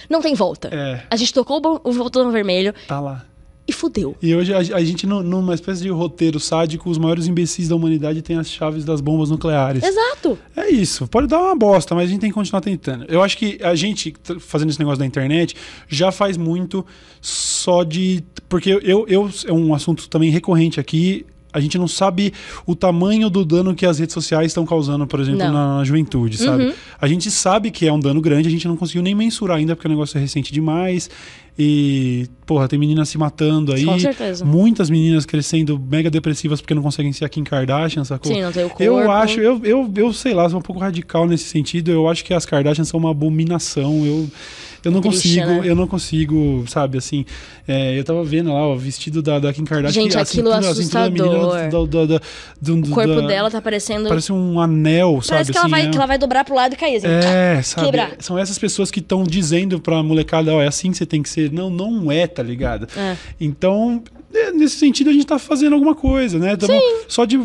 Não 0.10 0.22
tem 0.22 0.34
volta. 0.34 0.70
É. 0.72 1.04
A 1.10 1.16
gente 1.16 1.34
tocou 1.34 1.58
o 1.84 1.94
botão 1.94 2.32
vermelho 2.32 2.74
Tá 2.88 3.00
lá. 3.00 3.26
E 3.68 3.72
fudeu. 3.74 4.16
E 4.22 4.36
hoje 4.36 4.54
a, 4.54 4.58
a 4.58 4.84
gente, 4.84 5.06
nu- 5.08 5.22
numa 5.24 5.54
espécie 5.54 5.82
de 5.84 5.90
roteiro 5.90 6.40
sádico, 6.40 6.90
os 6.90 6.98
maiores 6.98 7.28
imbecis 7.28 7.68
da 7.70 7.76
humanidade 7.76 8.22
têm 8.22 8.38
as 8.38 8.50
chaves 8.50 8.84
das 8.84 9.00
bombas 9.02 9.30
nucleares. 9.30 9.84
Exato. 9.84 10.38
É 10.58 10.70
isso. 10.70 11.08
Pode 11.08 11.28
dar 11.28 11.40
uma 11.40 11.56
bosta, 11.56 11.94
mas 11.96 12.06
a 12.06 12.12
gente 12.12 12.22
tem 12.22 12.30
que 12.30 12.34
continuar 12.34 12.62
tentando. 12.62 13.06
Eu 13.08 13.22
acho 13.24 13.38
que 13.38 13.60
a 13.64 13.76
gente, 13.76 14.14
fazendo 14.40 14.70
esse 14.70 14.80
negócio 14.80 15.00
da 15.00 15.06
internet, 15.06 15.56
já 15.88 16.12
faz 16.12 16.38
muito 16.38 16.86
só 17.22 17.84
de. 17.84 18.24
Porque 18.50 18.70
eu, 18.84 19.06
eu 19.08 19.30
é 19.48 19.54
um 19.54 19.74
assunto 19.74 20.10
também 20.10 20.30
recorrente 20.30 20.80
aqui. 20.80 21.26
A 21.54 21.60
gente 21.60 21.78
não 21.78 21.86
sabe 21.88 22.32
o 22.66 22.74
tamanho 22.74 23.30
do 23.30 23.44
dano 23.44 23.76
que 23.76 23.86
as 23.86 24.00
redes 24.00 24.14
sociais 24.14 24.48
estão 24.48 24.66
causando, 24.66 25.06
por 25.06 25.20
exemplo, 25.20 25.40
Não. 25.40 25.78
na 25.80 25.84
juventude, 25.84 26.38
sabe? 26.38 26.68
Uhum. 26.68 26.74
A 27.00 27.08
gente 27.10 27.30
sabe 27.30 27.70
que 27.72 27.86
é 27.86 27.92
um 27.92 28.00
dano 28.00 28.22
grande, 28.22 28.48
a 28.48 28.52
gente 28.52 28.66
não 28.70 28.78
conseguiu 28.78 29.02
nem 29.04 29.14
mensurar 29.14 29.58
ainda, 29.58 29.76
porque 29.76 29.86
o 29.86 29.92
negócio 29.92 30.18
é 30.18 30.22
recente 30.22 30.54
demais. 30.54 31.10
E, 31.60 32.28
porra, 32.46 32.68
tem 32.68 32.80
meninas 32.80 33.10
se 33.10 33.18
matando 33.18 33.74
aí. 33.74 33.86
Com 33.86 34.00
certeza. 34.00 34.44
Muitas 34.44 34.90
meninas 34.90 35.26
crescendo 35.26 35.78
mega 35.80 36.10
depressivas 36.10 36.62
porque 36.62 36.74
não 36.74 36.82
conseguem 36.82 37.12
ser 37.12 37.26
a 37.26 37.30
Kim 37.30 37.44
Kardashian, 37.44 38.04
sacou? 38.04 38.34
Sim, 38.34 38.42
não 38.42 38.52
tem 38.52 38.66
o 38.66 38.70
corpo. 38.70 38.84
Eu 38.84 39.12
acho, 39.12 39.40
eu, 39.40 39.60
eu, 39.64 39.92
eu 39.96 40.14
sei 40.14 40.34
lá, 40.34 40.50
sou 40.50 40.60
um 40.60 40.62
pouco 40.62 40.82
radical 40.82 41.28
nesse 41.28 41.46
sentido. 41.46 41.92
Eu 41.92 42.08
acho 42.08 42.24
que 42.24 42.34
as 42.34 42.46
Kardashians 42.46 42.88
são 42.88 43.00
uma 43.00 43.12
abominação. 43.12 44.06
Eu, 44.06 44.30
eu 44.84 44.92
não 44.92 45.02
Triste, 45.02 45.40
consigo, 45.40 45.62
né? 45.62 45.62
eu 45.64 45.76
não 45.76 45.88
consigo, 45.88 46.64
sabe, 46.68 46.98
assim. 46.98 47.26
é, 47.68 47.98
eu 47.98 48.04
tava 48.04 48.24
vendo 48.24 48.52
lá, 48.54 48.60
ó, 48.68 48.74
o 48.74 48.78
vestido 48.78 49.22
da, 49.22 49.40
da 49.40 49.54
Kim 49.54 49.64
Kardashian. 49.64 50.02
Gente, 50.04 50.18
aquilo 50.18 50.26
cintura- 50.52 50.58
a 50.58 50.60
da 50.62 50.70
assustador. 50.72 51.50
da- 51.52 51.70
da- 51.70 52.06
da- 52.18 52.22
do- 52.62 52.80
O 52.80 52.90
corpo 52.90 53.22
dela 53.28 53.50
tá 53.52 53.62
parecendo. 53.62 54.08
Parece 54.10 54.32
um 54.34 54.60
anel, 54.60 55.22
sabe? 55.22 55.30
Parece 55.30 55.52
que 55.52 55.58
ela, 55.58 55.66
assim, 55.68 55.72
vai, 55.72 55.86
é- 55.86 55.90
que 55.90 55.98
ela 55.98 56.06
vai 56.08 56.18
dobrar 56.18 56.44
pro 56.44 56.56
lado 56.56 56.74
e 56.74 56.76
cair 56.78 56.96
assim. 56.98 57.08
é, 57.08 57.62
sabe? 57.64 57.86
Quebrar. 57.86 58.12
São 58.20 58.38
essas 58.38 58.58
pessoas 58.58 58.90
que 58.92 59.00
estão 59.00 59.24
dizendo 59.24 59.80
pra 59.80 60.02
molecada, 60.02 60.54
ó, 60.54 60.62
é 60.62 60.68
assim 60.68 60.92
que 60.92 60.98
você 60.98 61.06
tem 61.06 61.22
que 61.22 61.30
ser. 61.30 61.52
Não, 61.52 61.70
não 61.70 62.12
é, 62.12 62.26
tá 62.28 62.42
ligado? 62.42 62.88
É. 62.98 63.16
Então, 63.40 64.04
nesse 64.54 64.76
sentido, 64.78 65.10
a 65.10 65.14
gente 65.14 65.26
tá 65.26 65.38
fazendo 65.40 65.74
alguma 65.74 65.96
coisa, 65.96 66.38
né? 66.40 66.56
Tamo 66.56 66.74
Só 67.08 67.26
de 67.26 67.40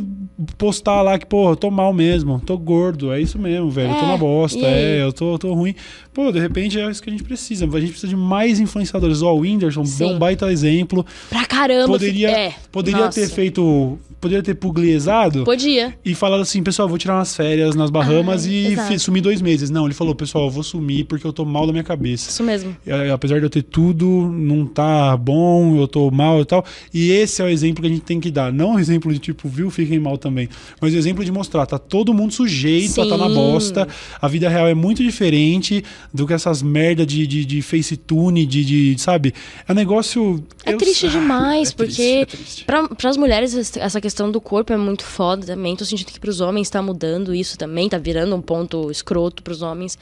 postar 0.59 1.03
lá 1.03 1.19
que, 1.19 1.25
pô, 1.27 1.51
eu 1.51 1.57
tô 1.57 1.71
mal 1.71 1.93
mesmo, 1.93 2.41
tô 2.45 2.59
gordo, 2.59 3.13
é 3.13 3.21
isso 3.21 3.39
mesmo, 3.39 3.71
velho. 3.71 3.91
eu 3.91 3.95
tô 3.95 4.01
É, 4.01 4.05
uma 4.05 4.19
bosta, 4.19 4.59
e 4.59 4.65
é, 4.65 5.03
eu 5.03 5.13
tô, 5.13 5.39
tô 5.39 5.53
ruim. 5.55 5.75
Pô, 6.13 6.31
de 6.33 6.39
repente 6.41 6.79
é 6.79 6.91
isso 6.91 7.03
que 7.03 7.09
a 7.09 7.13
gente 7.13 7.25
precisa. 7.25 7.67
A 7.67 7.81
gente 7.81 7.91
precisa 7.91 8.09
de 8.09 8.17
mais 8.17 8.59
influenciadores. 8.61 9.23
Ó, 9.23 9.35
o 9.35 9.41
Whindersson 9.41 9.85
Sim. 9.85 9.99
deu 9.99 10.09
um 10.09 10.19
baita 10.19 10.51
exemplo. 10.51 11.05
Pra 11.29 11.45
caramba. 11.45 11.87
Poderia, 11.89 12.31
é. 12.31 12.55
poderia 12.73 13.07
Nossa. 13.07 13.21
ter 13.21 13.29
feito. 13.29 13.99
poderia 14.19 14.43
ter 14.43 14.55
pugliesado 14.55 15.45
Podia. 15.45 15.95
e 16.05 16.15
falado 16.15 16.41
assim, 16.41 16.63
pessoal, 16.63 16.89
vou 16.89 16.97
tirar 16.99 17.17
umas 17.17 17.37
férias 17.37 17.75
nas 17.77 17.91
Bahamas 17.91 18.47
Ai, 18.47 18.51
e 18.53 18.67
exato. 18.73 18.99
sumir 18.99 19.21
dois 19.21 19.43
meses. 19.43 19.69
Não, 19.71 19.85
ele 19.85 19.93
falou, 19.95 20.15
pessoal, 20.15 20.45
eu 20.45 20.51
vou 20.51 20.63
sumir 20.63 21.05
porque 21.05 21.27
eu 21.27 21.33
tô 21.35 21.45
mal 21.45 21.67
da 21.67 21.73
minha 21.73 21.85
cabeça. 21.85 22.31
Isso 22.31 22.43
mesmo. 22.43 22.75
É, 22.87 23.11
apesar 23.11 23.39
de 23.39 23.45
eu 23.47 23.51
ter 23.51 23.63
tudo, 23.63 24.07
não 24.33 24.65
tá 24.67 25.15
bom, 25.19 25.77
eu 25.77 25.87
tô 25.87 26.11
mal 26.11 26.41
e 26.41 26.45
tal. 26.47 26.65
E 26.93 27.11
esse 27.11 27.43
é 27.43 27.45
o 27.45 27.49
exemplo 27.49 27.83
que 27.83 27.87
a 27.89 27.91
gente 27.91 28.03
tem 28.03 28.19
que 28.21 28.31
dar. 28.31 28.53
Não 28.53 28.75
o 28.75 28.79
exemplo 28.79 29.13
de 29.13 29.19
tipo, 29.19 29.49
viu, 29.49 29.71
fiquem 29.71 29.99
mal 29.99 30.17
também. 30.19 30.49
Mas 30.81 30.95
o 30.95 30.97
exemplo 30.97 31.25
de 31.25 31.33
mostrar, 31.33 31.67
tá 31.67 31.79
todo 31.79 32.13
mundo 32.15 32.33
sujeito 32.33 33.01
a 33.01 33.07
tá 33.09 33.17
na 33.17 33.29
Sim. 33.29 33.35
bosta. 33.35 33.89
A 34.21 34.29
vida 34.29 34.49
real 34.49 34.67
é 34.69 34.75
muito 34.75 35.03
diferente 35.03 35.85
do 36.13 36.27
que 36.27 36.33
essas 36.33 36.63
merda 36.63 37.05
de, 37.07 37.27
de, 37.27 37.45
de 37.45 37.63
facetune, 37.63 38.47
de, 38.47 38.65
de, 38.95 39.01
sabe? 39.03 39.35
É 39.69 39.73
um 39.73 39.75
negócio. 39.75 40.43
É 40.65 40.73
eu- 40.73 40.79
triste 40.79 41.07
Ah, 41.07 41.11
demais, 41.17 41.71
é 41.71 41.75
porque 41.75 42.27
é 42.27 42.27
para 42.67 43.11
as 43.11 43.17
mulheres 43.17 43.53
es- 43.55 43.77
essa 43.77 44.01
questão 44.01 44.31
do 44.31 44.41
corpo 44.41 44.73
é 44.73 44.77
muito 44.77 45.05
foda 45.05 45.45
também. 45.47 45.77
Tô 45.77 45.85
sentindo 45.85 46.09
que 46.13 46.21
pros 46.21 46.41
homens 46.41 46.69
tá 46.71 46.81
mudando 46.83 47.35
isso 47.35 47.57
também, 47.59 47.89
tá 47.89 47.99
virando 47.99 48.35
um 48.35 48.41
ponto 48.43 48.91
escroto 48.91 49.43
pros 49.43 49.63
homens. 49.63 49.99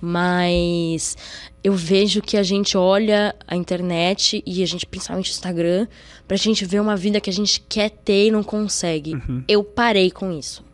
Mas 0.00 1.16
eu 1.62 1.74
vejo 1.74 2.22
que 2.22 2.36
a 2.36 2.42
gente 2.42 2.76
olha 2.76 3.34
a 3.46 3.56
internet 3.56 4.42
e 4.46 4.62
a 4.62 4.66
gente, 4.66 4.86
principalmente 4.86 5.30
o 5.30 5.32
Instagram, 5.32 5.86
pra 6.26 6.36
gente 6.36 6.64
ver 6.64 6.80
uma 6.80 6.96
vida 6.96 7.20
que 7.20 7.30
a 7.30 7.32
gente 7.32 7.60
quer 7.68 7.90
ter 7.90 8.26
e 8.26 8.30
não 8.30 8.42
consegue. 8.42 9.14
Uhum. 9.14 9.42
Eu 9.48 9.64
parei 9.64 10.10
com 10.10 10.32
isso. 10.32 10.64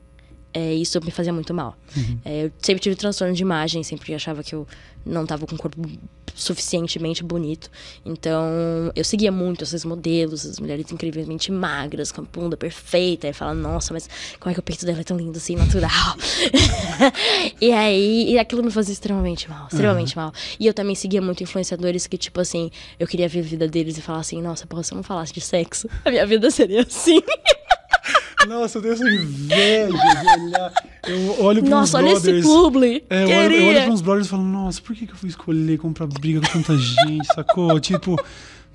É, 0.55 0.73
isso 0.73 1.01
me 1.05 1.11
fazia 1.11 1.33
muito 1.33 1.53
mal. 1.53 1.77
Uhum. 1.97 2.19
É, 2.25 2.45
eu 2.45 2.53
sempre 2.59 2.81
tive 2.81 2.95
transtorno 2.95 3.35
de 3.35 3.43
imagem, 3.43 3.83
sempre 3.83 4.15
achava 4.15 4.41
que 4.43 4.55
eu 4.55 4.67
não 5.05 5.27
tava 5.27 5.47
com 5.47 5.57
um 5.57 5.59
corpo 5.59 5.83
suficientemente 6.35 7.23
bonito. 7.23 7.71
Então, 8.05 8.45
eu 8.95 9.05
seguia 9.05 9.31
muito 9.31 9.63
esses 9.63 9.85
modelos, 9.85 10.45
as 10.45 10.59
mulheres 10.59 10.91
incrivelmente 10.91 11.51
magras, 11.53 12.11
com 12.11 12.23
a 12.23 12.25
bunda 12.25 12.57
perfeita. 12.57 13.29
E 13.29 13.33
falava, 13.33 13.59
nossa, 13.59 13.93
mas 13.93 14.09
como 14.41 14.51
é 14.51 14.55
que 14.55 14.61
o 14.61 14.63
peito 14.63 14.85
dela 14.85 15.01
é 15.01 15.05
tão 15.05 15.17
lindo 15.17 15.37
assim, 15.37 15.57
natural? 15.57 16.17
e 17.61 17.73
aí, 17.73 18.33
e 18.33 18.39
aquilo 18.39 18.63
me 18.63 18.71
fazia 18.71 18.93
extremamente 18.93 19.49
mal, 19.49 19.69
extremamente 19.71 20.17
mal. 20.17 20.33
E 20.59 20.67
eu 20.67 20.75
também 20.75 20.95
seguia 20.95 21.23
muito 21.23 21.43
influenciadores 21.43 22.07
que, 22.07 22.19
tipo 22.19 22.41
assim, 22.41 22.71
eu 22.99 23.07
queria 23.07 23.29
ver 23.29 23.41
a 23.41 23.43
vida 23.43 23.69
deles 23.69 23.97
e 23.97 24.01
falar 24.01 24.21
assim, 24.21 24.41
nossa, 24.43 24.67
porra, 24.67 24.83
se 24.83 24.93
eu 24.93 24.97
não 24.97 25.03
falasse 25.03 25.33
de 25.33 25.41
sexo, 25.41 25.89
a 26.05 26.11
minha 26.11 26.27
vida 26.27 26.51
seria 26.51 26.83
assim. 26.83 27.21
Nossa, 28.47 28.79
eu 28.79 28.83
tenho 28.83 28.95
essa 28.95 29.05
inveja 29.09 29.89
de 29.89 30.43
olhar. 30.43 30.73
Eu 31.07 31.45
olho 31.45 31.59
pros 31.61 31.71
nossa, 31.71 31.99
olha 31.99 32.13
esse 32.13 32.23
brothers. 32.23 32.47
publi. 32.47 33.05
É, 33.11 33.25
eu 33.25 33.39
olho, 33.39 33.55
eu 33.55 33.69
olho 33.69 33.93
uns 33.93 34.01
bloggers 34.01 34.27
e 34.27 34.31
falo, 34.31 34.45
nossa, 34.45 34.81
por 34.81 34.95
que, 34.95 35.07
que 35.07 35.13
eu 35.13 35.17
fui 35.17 35.29
escolher 35.29 35.79
comprar 35.79 36.07
briga 36.07 36.41
com 36.41 36.47
tanta 36.63 36.77
gente, 36.77 37.27
sacou? 37.35 37.79
Tipo, 37.81 38.17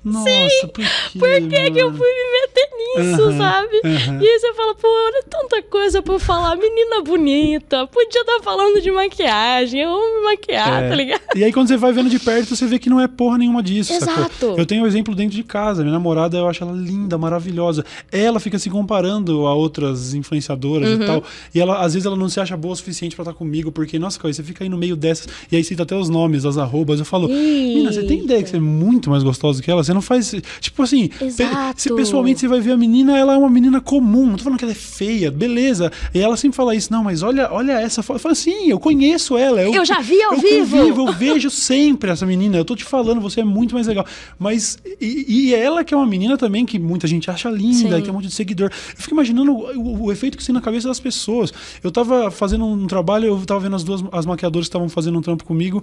nossa, 0.04 0.68
por 0.68 0.72
quê? 0.84 1.18
Por 1.18 1.48
que, 1.48 1.70
que 1.72 1.78
eu 1.78 1.92
fui 1.92 2.08
me 2.08 2.40
meter 2.40 2.68
nisso, 2.76 3.22
Aham, 3.24 3.38
sabe? 3.38 3.80
aham. 3.84 4.22
E 4.22 4.26
aí 4.26 4.38
você 4.38 4.54
fala, 4.54 4.74
pô, 4.74 4.88
olha 4.88 5.22
tanta 5.28 5.62
coisa 5.62 6.02
pra 6.02 6.14
eu 6.14 6.18
falar. 6.18 6.56
Menina 6.56 7.02
bonita, 7.02 7.86
podia 7.86 8.20
estar 8.22 8.40
falando 8.42 8.80
de 8.80 8.90
maquiagem, 8.90 9.80
eu 9.82 9.90
amo 9.90 10.18
me 10.20 10.24
maquiar, 10.24 10.82
É. 10.84 10.88
tá 10.88 10.94
ligado? 10.94 11.20
E 11.36 11.44
aí, 11.44 11.52
quando 11.52 11.68
você 11.68 11.76
vai 11.76 11.92
vendo 11.92 12.08
de 12.08 12.18
perto, 12.18 12.56
você 12.56 12.66
vê 12.66 12.78
que 12.78 12.88
não 12.90 13.00
é 13.00 13.06
porra 13.06 13.36
nenhuma 13.38 13.62
disso. 13.62 13.92
Exato. 13.92 14.20
Sacou? 14.40 14.56
Eu 14.58 14.66
tenho 14.66 14.82
um 14.82 14.86
exemplo 14.86 15.14
dentro 15.14 15.36
de 15.36 15.42
casa. 15.44 15.82
Minha 15.82 15.92
namorada, 15.92 16.36
eu 16.38 16.48
acho 16.48 16.62
ela 16.64 16.72
linda, 16.72 17.16
maravilhosa. 17.18 17.84
Ela 18.10 18.40
fica 18.40 18.58
se 18.58 18.70
comparando 18.70 19.46
a 19.46 19.54
outras 19.54 20.14
influenciadoras 20.14 20.88
Uhum. 20.88 21.02
e 21.02 21.06
tal. 21.06 21.24
E 21.54 21.60
ela, 21.60 21.80
às 21.84 21.92
vezes, 21.94 22.06
ela 22.06 22.16
não 22.16 22.28
se 22.28 22.40
acha 22.40 22.56
boa 22.56 22.72
o 22.72 22.76
suficiente 22.76 23.14
pra 23.14 23.22
estar 23.22 23.34
comigo, 23.34 23.70
porque, 23.70 23.98
nossa, 23.98 24.18
você 24.20 24.42
fica 24.42 24.64
aí 24.64 24.68
no 24.70 24.76
meio 24.78 24.96
dessas. 24.96 25.28
E 25.52 25.56
aí 25.56 25.62
cita 25.64 25.82
até 25.82 25.94
os 25.94 26.08
nomes, 26.08 26.44
as 26.44 26.56
arrobas. 26.58 26.98
Eu 26.98 27.04
falo, 27.04 27.28
menina, 27.28 27.92
você 27.92 28.02
tem 28.02 28.24
ideia 28.24 28.42
que 28.42 28.48
você 28.48 28.56
é 28.56 28.60
muito 28.60 29.10
mais 29.10 29.22
gostosa 29.22 29.62
que 29.62 29.70
ela? 29.70 29.84
Você 29.90 29.94
não 29.94 30.00
faz. 30.02 30.34
Tipo 30.60 30.82
assim, 30.84 31.08
pe- 31.08 31.34
se 31.76 31.92
pessoalmente 31.94 32.40
você 32.40 32.46
vai 32.48 32.60
ver 32.60 32.72
a 32.72 32.76
menina, 32.76 33.18
ela 33.18 33.34
é 33.34 33.36
uma 33.36 33.50
menina 33.50 33.80
comum. 33.80 34.26
Não 34.26 34.36
tô 34.36 34.44
falando 34.44 34.58
que 34.58 34.64
ela 34.64 34.72
é 34.72 34.76
feia, 34.76 35.30
beleza. 35.30 35.90
E 36.14 36.18
ela 36.20 36.36
sempre 36.36 36.56
fala 36.56 36.74
isso, 36.74 36.92
não, 36.92 37.02
mas 37.04 37.22
olha, 37.22 37.48
olha 37.52 37.72
essa 37.72 38.02
foto. 38.02 38.16
Eu 38.16 38.20
falo 38.20 38.32
assim, 38.32 38.68
eu 38.70 38.78
conheço 38.78 39.36
ela. 39.36 39.60
Eu, 39.60 39.74
Eu 39.74 39.84
já 39.84 40.00
vi 40.00 40.22
ao 40.22 40.34
eu 40.34 40.40
vivo. 40.40 40.76
convivo, 40.78 41.08
eu 41.08 41.12
vejo 41.12 41.50
sempre 41.50 42.10
essa 42.10 42.24
menina. 42.24 42.56
Eu 42.56 42.64
tô 42.64 42.76
te 42.76 42.84
falando, 42.84 43.20
você 43.20 43.40
é 43.40 43.44
muito 43.44 43.74
mais 43.74 43.86
legal. 43.86 44.06
Mas. 44.38 44.78
E, 45.00 45.24
e 45.50 45.54
ela, 45.54 45.82
que 45.84 45.92
é 45.92 45.96
uma 45.96 46.06
menina 46.06 46.36
também 46.38 46.64
que 46.64 46.78
muita 46.78 47.06
gente 47.06 47.30
acha 47.30 47.48
linda, 47.50 47.96
Sim. 47.96 48.02
que 48.02 48.08
é 48.08 48.12
um 48.12 48.14
monte 48.14 48.28
de 48.28 48.34
seguidor. 48.34 48.70
Eu 48.70 49.02
fico 49.02 49.14
imaginando 49.14 49.52
o, 49.52 49.78
o- 49.78 50.02
o 50.04 50.12
efeito 50.12 50.36
que 50.36 50.42
isso 50.42 50.48
tem 50.48 50.54
na 50.54 50.60
cabeça 50.60 50.86
das 50.88 51.00
pessoas. 51.00 51.52
Eu 51.82 51.90
tava 51.90 52.30
fazendo 52.30 52.64
um 52.64 52.86
trabalho, 52.86 53.26
eu 53.26 53.38
tava 53.46 53.60
vendo 53.60 53.76
as 53.76 53.82
duas 53.82 54.04
as 54.12 54.26
maquiadoras 54.26 54.66
que 54.66 54.70
estavam 54.70 54.88
fazendo 54.88 55.18
um 55.18 55.22
trampo 55.22 55.44
comigo, 55.44 55.82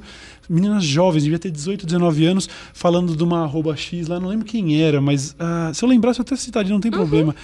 meninas 0.50 0.84
jovens, 0.84 1.24
devia 1.24 1.40
ter 1.40 1.50
18, 1.52 1.86
19 1.86 2.26
anos, 2.26 2.48
falando 2.74 3.16
de 3.16 3.24
uma 3.24 3.44
arroba 3.44 3.76
X 3.76 3.97
lá, 4.06 4.20
não 4.20 4.28
lembro 4.30 4.46
quem 4.46 4.82
era, 4.82 5.00
mas 5.02 5.36
ah, 5.40 5.72
se 5.74 5.84
eu 5.84 5.90
lembrasse, 5.90 6.20
eu 6.20 6.24
até 6.24 6.36
citaria, 6.36 6.72
não 6.72 6.80
tem 6.82 6.92
Uhum. 6.92 6.98
problema. 6.98 7.36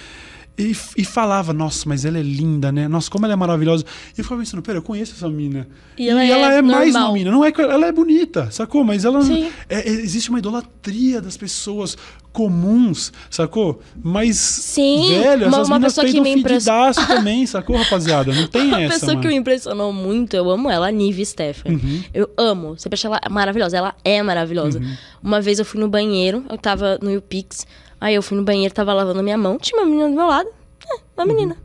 E, 0.56 0.70
e 0.96 1.04
falava, 1.04 1.52
nossa, 1.52 1.82
mas 1.88 2.04
ela 2.04 2.16
é 2.16 2.22
linda, 2.22 2.70
né? 2.70 2.86
Nossa, 2.86 3.10
como 3.10 3.26
ela 3.26 3.32
é 3.32 3.36
maravilhosa. 3.36 3.84
E 4.16 4.20
eu 4.20 4.24
ficava 4.24 4.40
pensando, 4.40 4.62
pera, 4.62 4.78
eu 4.78 4.82
conheço 4.82 5.12
essa 5.16 5.28
mina. 5.28 5.66
E 5.98 6.08
ela 6.08 6.22
é 6.52 6.62
mais 6.62 6.92
normal. 6.92 7.08
uma 7.08 7.14
mina. 7.18 7.30
Não 7.32 7.44
é 7.44 7.50
que 7.50 7.60
ela 7.60 7.86
é 7.86 7.90
bonita, 7.90 8.48
sacou? 8.52 8.84
Mas 8.84 9.04
ela 9.04 9.20
é- 9.68 9.80
é- 9.80 9.88
existe 9.88 10.30
uma 10.30 10.38
idolatria 10.38 11.20
das 11.20 11.36
pessoas 11.36 11.96
comuns, 12.32 13.12
sacou? 13.30 13.80
Mas 14.02 14.36
Sim, 14.36 15.08
velho, 15.08 15.48
uma- 15.48 15.62
uma 15.64 15.80
pessoa 15.80 16.06
que 16.06 16.20
me 16.20 16.30
impress- 16.30 16.64
fedidaço 16.64 17.06
também, 17.06 17.46
sacou, 17.46 17.76
rapaziada? 17.76 18.32
Não 18.32 18.46
tem 18.46 18.62
Uma 18.68 18.80
essa, 18.82 18.94
pessoa 18.94 19.12
mano. 19.12 19.22
que 19.22 19.28
me 19.28 19.34
impressionou 19.34 19.92
muito, 19.92 20.34
eu 20.36 20.48
amo 20.50 20.70
ela, 20.70 20.88
a 20.88 20.90
Nive 20.92 21.24
Stefan. 21.26 21.70
Uhum. 21.70 22.02
Eu 22.12 22.30
amo. 22.36 22.76
Sempre 22.78 22.94
achei 22.94 23.08
ela 23.08 23.20
maravilhosa. 23.30 23.76
Ela 23.76 23.94
é 24.04 24.22
maravilhosa. 24.22 24.78
Uhum. 24.78 24.96
Uma 25.22 25.40
vez 25.40 25.58
eu 25.58 25.64
fui 25.64 25.80
no 25.80 25.88
banheiro, 25.88 26.44
eu 26.50 26.58
tava 26.58 26.98
no 27.02 27.10
YouPix. 27.10 27.66
Aí 28.04 28.14
eu 28.14 28.22
fui 28.22 28.36
no 28.36 28.44
banheiro, 28.44 28.74
tava 28.74 28.92
lavando 28.92 29.20
a 29.20 29.22
minha 29.22 29.38
mão, 29.38 29.56
tinha 29.56 29.80
uma 29.80 29.86
menina 29.88 30.10
do 30.10 30.14
meu 30.14 30.26
lado. 30.26 30.50
É, 30.86 30.96
uma 31.16 31.24
menina. 31.24 31.56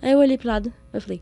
Aí 0.00 0.12
eu 0.12 0.18
olhei 0.20 0.38
pro 0.38 0.48
lado, 0.48 0.72
eu 0.90 1.00
falei, 1.02 1.20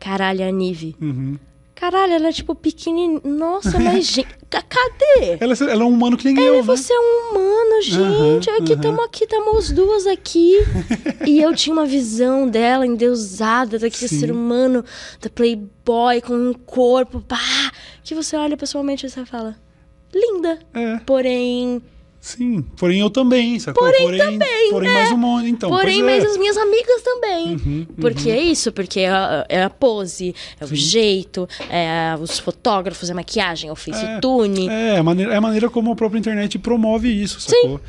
caralho, 0.00 0.42
a 0.42 0.50
Nive. 0.50 0.96
Uhum. 0.98 1.36
Caralho, 1.74 2.14
ela 2.14 2.28
é 2.28 2.32
tipo 2.32 2.54
pequenininha. 2.54 3.20
Nossa, 3.22 3.78
mas 3.78 4.06
gente, 4.08 4.26
ca- 4.48 4.62
cadê? 4.62 5.36
Ela, 5.38 5.52
ela 5.70 5.82
é 5.82 5.84
um 5.84 5.90
humano 5.92 6.16
que 6.16 6.24
nem 6.24 6.38
eu, 6.42 6.54
Ela, 6.54 6.56
né? 6.56 6.62
você 6.62 6.94
é 6.94 6.98
um 6.98 7.30
humano, 7.30 7.82
gente. 7.82 8.48
Aham, 8.48 8.62
aqui 8.62 8.72
estamos 8.72 9.04
aqui, 9.04 9.24
estamos 9.24 9.58
as 9.58 9.70
duas 9.72 10.06
aqui. 10.06 10.54
e 11.26 11.38
eu 11.42 11.54
tinha 11.54 11.74
uma 11.74 11.84
visão 11.84 12.48
dela 12.48 12.86
endeusada, 12.86 13.78
daquele 13.78 14.08
Sim. 14.08 14.18
ser 14.18 14.32
humano, 14.32 14.82
da 15.20 15.28
Playboy, 15.28 16.22
com 16.22 16.32
um 16.34 16.54
corpo, 16.54 17.20
pá. 17.20 17.38
Que 18.02 18.14
você 18.14 18.34
olha 18.34 18.56
pessoalmente 18.56 19.04
e 19.04 19.10
você 19.10 19.26
fala, 19.26 19.54
linda. 20.14 20.58
É, 20.72 20.96
Porém. 21.04 21.82
Sim. 22.26 22.62
Porém, 22.76 23.00
eu 23.00 23.08
também, 23.08 23.58
sacou? 23.58 23.84
Porém, 23.84 24.18
também, 24.18 24.70
Porém, 24.70 24.92
mais 24.92 25.12
um 25.12 25.16
monte. 25.16 25.48
Então, 25.48 25.70
porém, 25.70 26.02
pois 26.02 26.14
é. 26.14 26.20
mas 26.20 26.30
as 26.32 26.36
minhas 26.36 26.56
amigas 26.56 27.02
também. 27.02 27.52
Uhum, 27.52 27.86
Porque 28.00 28.30
é 28.30 28.40
isso, 28.40 28.72
porque 28.72 29.00
é 29.00 29.10
a, 29.10 29.46
é 29.48 29.62
a 29.62 29.70
pose, 29.70 30.34
é 30.60 30.64
o 30.64 30.74
jeito, 30.74 31.48
é 31.70 32.14
os 32.20 32.38
fotógrafos, 32.38 33.08
é 33.08 33.12
a 33.12 33.14
maquiagem, 33.14 33.70
é 33.70 33.72
o 33.72 33.76
facetune. 33.76 34.68
É, 34.68 34.98
a 34.98 35.02
maneira, 35.02 35.32
é 35.32 35.36
a 35.36 35.40
maneira 35.40 35.70
como 35.70 35.92
a 35.92 35.96
própria 35.96 36.18
internet 36.18 36.58
promove 36.58 37.08
isso, 37.08 37.40
sacou? 37.40 37.80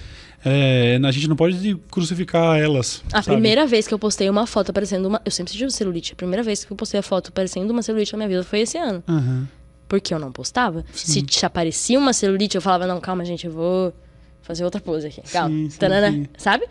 É, 0.45 0.99
a 1.03 1.11
gente 1.11 1.27
não 1.27 1.35
pode 1.35 1.75
crucificar 1.89 2.59
elas. 2.59 3.03
A 3.11 3.21
sabe? 3.21 3.35
primeira 3.35 3.65
vez 3.65 3.87
que 3.87 3.93
eu 3.93 3.99
postei 3.99 4.29
uma 4.29 4.45
foto 4.45 4.71
parecendo 4.71 5.07
uma. 5.07 5.21
Eu 5.25 5.31
sempre 5.31 5.51
tive 5.51 5.69
celulite. 5.71 6.13
A 6.13 6.15
primeira 6.15 6.43
vez 6.43 6.63
que 6.63 6.71
eu 6.71 6.77
postei 6.77 6.99
a 6.99 7.03
foto 7.03 7.31
parecendo 7.31 7.73
uma 7.73 7.81
celulite 7.81 8.13
na 8.13 8.17
minha 8.19 8.29
vida 8.29 8.43
foi 8.43 8.61
esse 8.61 8.77
ano. 8.77 9.03
Aham. 9.07 9.47
Porque 9.89 10.13
eu 10.13 10.19
não 10.19 10.31
postava. 10.31 10.85
Sim. 10.93 11.11
Se 11.11 11.21
te 11.21 11.45
aparecia 11.45 11.97
uma 11.97 12.13
celulite, 12.13 12.55
eu 12.55 12.61
falava, 12.61 12.85
não, 12.85 12.99
calma, 12.99 13.23
gente, 13.25 13.45
eu 13.45 13.51
vou 13.51 13.93
fazer 14.47 14.63
outra 14.63 14.79
pose 14.79 15.07
aqui. 15.07 15.21
Calma. 15.29 15.49
Sim, 15.53 15.69
sim, 15.69 15.77
Tanana, 15.77 16.09
sim. 16.11 16.25
Sabe? 16.37 16.65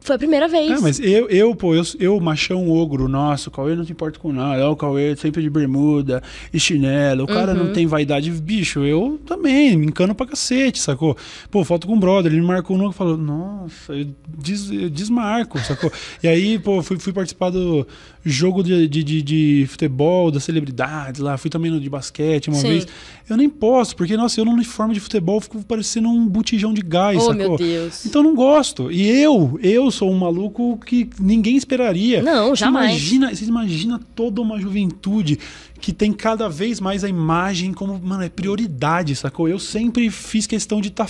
Foi 0.00 0.14
a 0.14 0.18
primeira 0.18 0.46
vez. 0.46 0.70
É, 0.70 0.80
mas 0.80 1.00
eu, 1.00 1.28
eu 1.28 1.54
pô, 1.56 1.74
eu, 1.74 1.82
eu, 1.98 2.20
machão 2.20 2.70
ogro, 2.70 3.08
nossa, 3.08 3.48
o 3.48 3.52
Cauê 3.52 3.74
não 3.74 3.84
se 3.84 3.92
importa 3.92 4.18
com 4.18 4.32
nada, 4.32 4.66
ó, 4.68 4.72
o 4.72 4.76
Cauê 4.76 5.16
sempre 5.16 5.42
de 5.42 5.50
bermuda 5.50 6.22
e 6.52 6.58
chinelo, 6.60 7.24
o 7.24 7.26
cara 7.26 7.52
Uhum. 7.52 7.64
não 7.64 7.72
tem 7.72 7.86
vaidade, 7.86 8.30
bicho, 8.30 8.84
eu 8.84 9.20
também, 9.26 9.76
me 9.76 9.86
encano 9.86 10.14
pra 10.14 10.26
cacete, 10.26 10.78
sacou? 10.78 11.16
Pô, 11.50 11.64
foto 11.64 11.86
com 11.86 11.94
o 11.94 11.98
brother, 11.98 12.30
ele 12.30 12.40
me 12.40 12.46
marcou 12.46 12.78
no 12.78 12.90
e 12.90 12.94
falou, 12.94 13.16
nossa, 13.18 13.92
eu, 13.92 14.06
des, 14.28 14.70
eu 14.70 14.88
desmarco, 14.88 15.58
sacou? 15.58 15.92
E 16.22 16.28
aí, 16.28 16.58
pô, 16.58 16.80
fui, 16.80 16.98
fui 16.98 17.12
participar 17.12 17.50
do 17.50 17.86
jogo 18.28 18.62
de, 18.62 18.86
de, 18.88 19.02
de, 19.02 19.22
de 19.22 19.66
futebol, 19.68 20.30
das 20.30 20.44
celebridades 20.44 21.20
lá, 21.20 21.36
fui 21.36 21.50
também 21.50 21.70
no 21.70 21.80
de 21.80 21.88
basquete 21.88 22.48
uma 22.48 22.58
Sim. 22.58 22.68
vez, 22.68 22.86
eu 23.28 23.36
nem 23.36 23.48
posso, 23.48 23.94
porque, 23.96 24.16
nossa, 24.16 24.40
eu 24.40 24.44
no 24.44 24.52
uniforme 24.52 24.94
de 24.94 25.00
futebol 25.00 25.40
fico 25.40 25.62
parecendo 25.64 26.08
um 26.08 26.26
botijão 26.26 26.72
de 26.72 26.82
gás, 26.82 27.18
oh, 27.18 27.20
sacou? 27.20 27.36
meu 27.36 27.56
Deus. 27.56 28.06
Então 28.06 28.22
eu 28.22 28.28
não 28.28 28.34
gosto. 28.34 28.90
E 28.90 29.06
eu, 29.06 29.58
eu 29.62 29.90
sou 29.90 30.10
um 30.10 30.18
maluco 30.18 30.78
que 30.84 31.08
ninguém 31.20 31.56
esperaria. 31.56 32.22
Não, 32.22 32.50
Você 32.50 32.64
jamais. 32.64 32.90
Imagina, 32.90 33.34
você 33.34 33.44
imagina 33.44 34.00
toda 34.14 34.40
uma 34.40 34.60
juventude 34.60 35.38
que 35.80 35.92
tem 35.92 36.12
cada 36.12 36.48
vez 36.48 36.80
mais 36.80 37.04
a 37.04 37.08
imagem 37.08 37.72
como, 37.72 37.98
mano, 37.98 38.22
é 38.24 38.28
prioridade, 38.28 39.14
sacou? 39.16 39.48
Eu 39.48 39.58
sempre 39.58 40.10
fiz 40.10 40.46
questão 40.46 40.80
de 40.80 40.88
estar. 40.88 41.08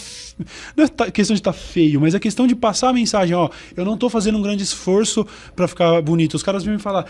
não 0.76 0.84
é 0.84 0.88
tá- 0.88 1.10
questão 1.10 1.34
de 1.34 1.40
estar 1.40 1.52
feio, 1.52 2.00
mas 2.00 2.14
é 2.14 2.18
questão 2.18 2.46
de 2.46 2.54
passar 2.54 2.90
a 2.90 2.92
mensagem, 2.92 3.34
ó. 3.34 3.48
Eu 3.76 3.84
não 3.84 3.96
tô 3.96 4.08
fazendo 4.10 4.38
um 4.38 4.42
grande 4.42 4.62
esforço 4.62 5.26
pra 5.56 5.66
ficar 5.66 6.00
bonito. 6.02 6.34
Os 6.34 6.42
caras 6.42 6.62
vêm 6.64 6.74
me 6.74 6.80
falar 6.80 7.06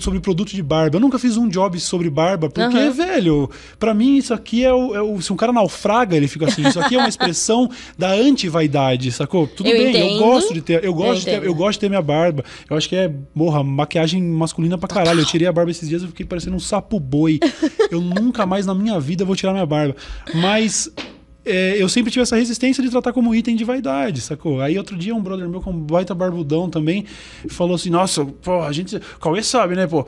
sobre 0.00 0.20
produto 0.20 0.50
de 0.54 0.62
barba. 0.62 0.96
Eu 0.96 1.00
nunca 1.00 1.18
fiz 1.18 1.36
um 1.36 1.48
job 1.48 1.78
sobre 1.78 2.08
barba, 2.10 2.48
porque, 2.48 2.76
Aham. 2.76 2.90
velho, 2.90 3.50
pra 3.78 3.92
mim 3.94 4.16
isso 4.16 4.32
aqui 4.34 4.64
é 4.64 4.72
o, 4.72 4.94
é 4.94 5.02
o- 5.02 5.20
Se 5.20 5.32
um 5.32 5.36
cara 5.36 5.52
naufraga, 5.52 6.16
ele 6.16 6.26
fica 6.28 6.46
assim. 6.46 6.66
Isso 6.66 6.80
aqui 6.80 6.94
é 6.94 6.98
uma 6.98 7.08
expressão 7.08 7.70
da 7.98 8.10
anti-vaidade, 8.12 9.10
sacou? 9.12 9.46
Tudo 9.46 9.68
Eu 9.68 9.76
bem, 9.76 9.82
eu 9.94 10.06
entendo. 10.06 10.18
gosto 10.18 10.52
de 10.54 10.60
ter. 10.60 10.84
Eu 10.84 10.92
gosto 10.92 11.06
gosto, 11.08 11.18
de 11.20 11.24
ter, 11.26 11.44
eu 11.44 11.54
gosto 11.54 11.72
de 11.74 11.80
ter 11.80 11.88
minha 11.88 12.02
barba. 12.02 12.44
Eu 12.68 12.76
acho 12.76 12.88
que 12.88 12.96
é, 12.96 13.12
morra, 13.34 13.62
maquiagem 13.62 14.22
masculina 14.22 14.76
pra 14.76 14.88
caralho. 14.88 15.20
Eu 15.20 15.24
tirei 15.26 15.46
a 15.46 15.52
barba 15.52 15.70
esses 15.70 15.88
dias 15.88 16.02
e 16.02 16.06
fiquei 16.06 16.26
parecendo 16.26 16.56
um 16.56 16.60
sapo 16.60 16.93
boi. 17.00 17.40
eu 17.90 18.00
nunca 18.00 18.46
mais 18.46 18.66
na 18.66 18.74
minha 18.74 18.98
vida 19.00 19.24
vou 19.24 19.36
tirar 19.36 19.52
minha 19.52 19.66
barba. 19.66 19.96
Mas 20.34 20.90
é, 21.44 21.76
eu 21.80 21.88
sempre 21.88 22.10
tive 22.10 22.22
essa 22.22 22.36
resistência 22.36 22.82
de 22.82 22.90
tratar 22.90 23.12
como 23.12 23.34
item 23.34 23.54
de 23.54 23.64
vaidade, 23.64 24.20
sacou? 24.22 24.60
Aí 24.62 24.78
outro 24.78 24.96
dia 24.96 25.14
um 25.14 25.20
brother 25.20 25.48
meu 25.48 25.60
com 25.60 25.70
um 25.70 25.78
baita 25.78 26.14
barbudão 26.14 26.70
também 26.70 27.04
falou 27.48 27.74
assim: 27.74 27.90
Nossa, 27.90 28.24
pô, 28.24 28.62
a 28.62 28.72
gente. 28.72 28.98
Cauê 29.20 29.42
sabe, 29.42 29.76
né, 29.76 29.86
pô? 29.86 30.06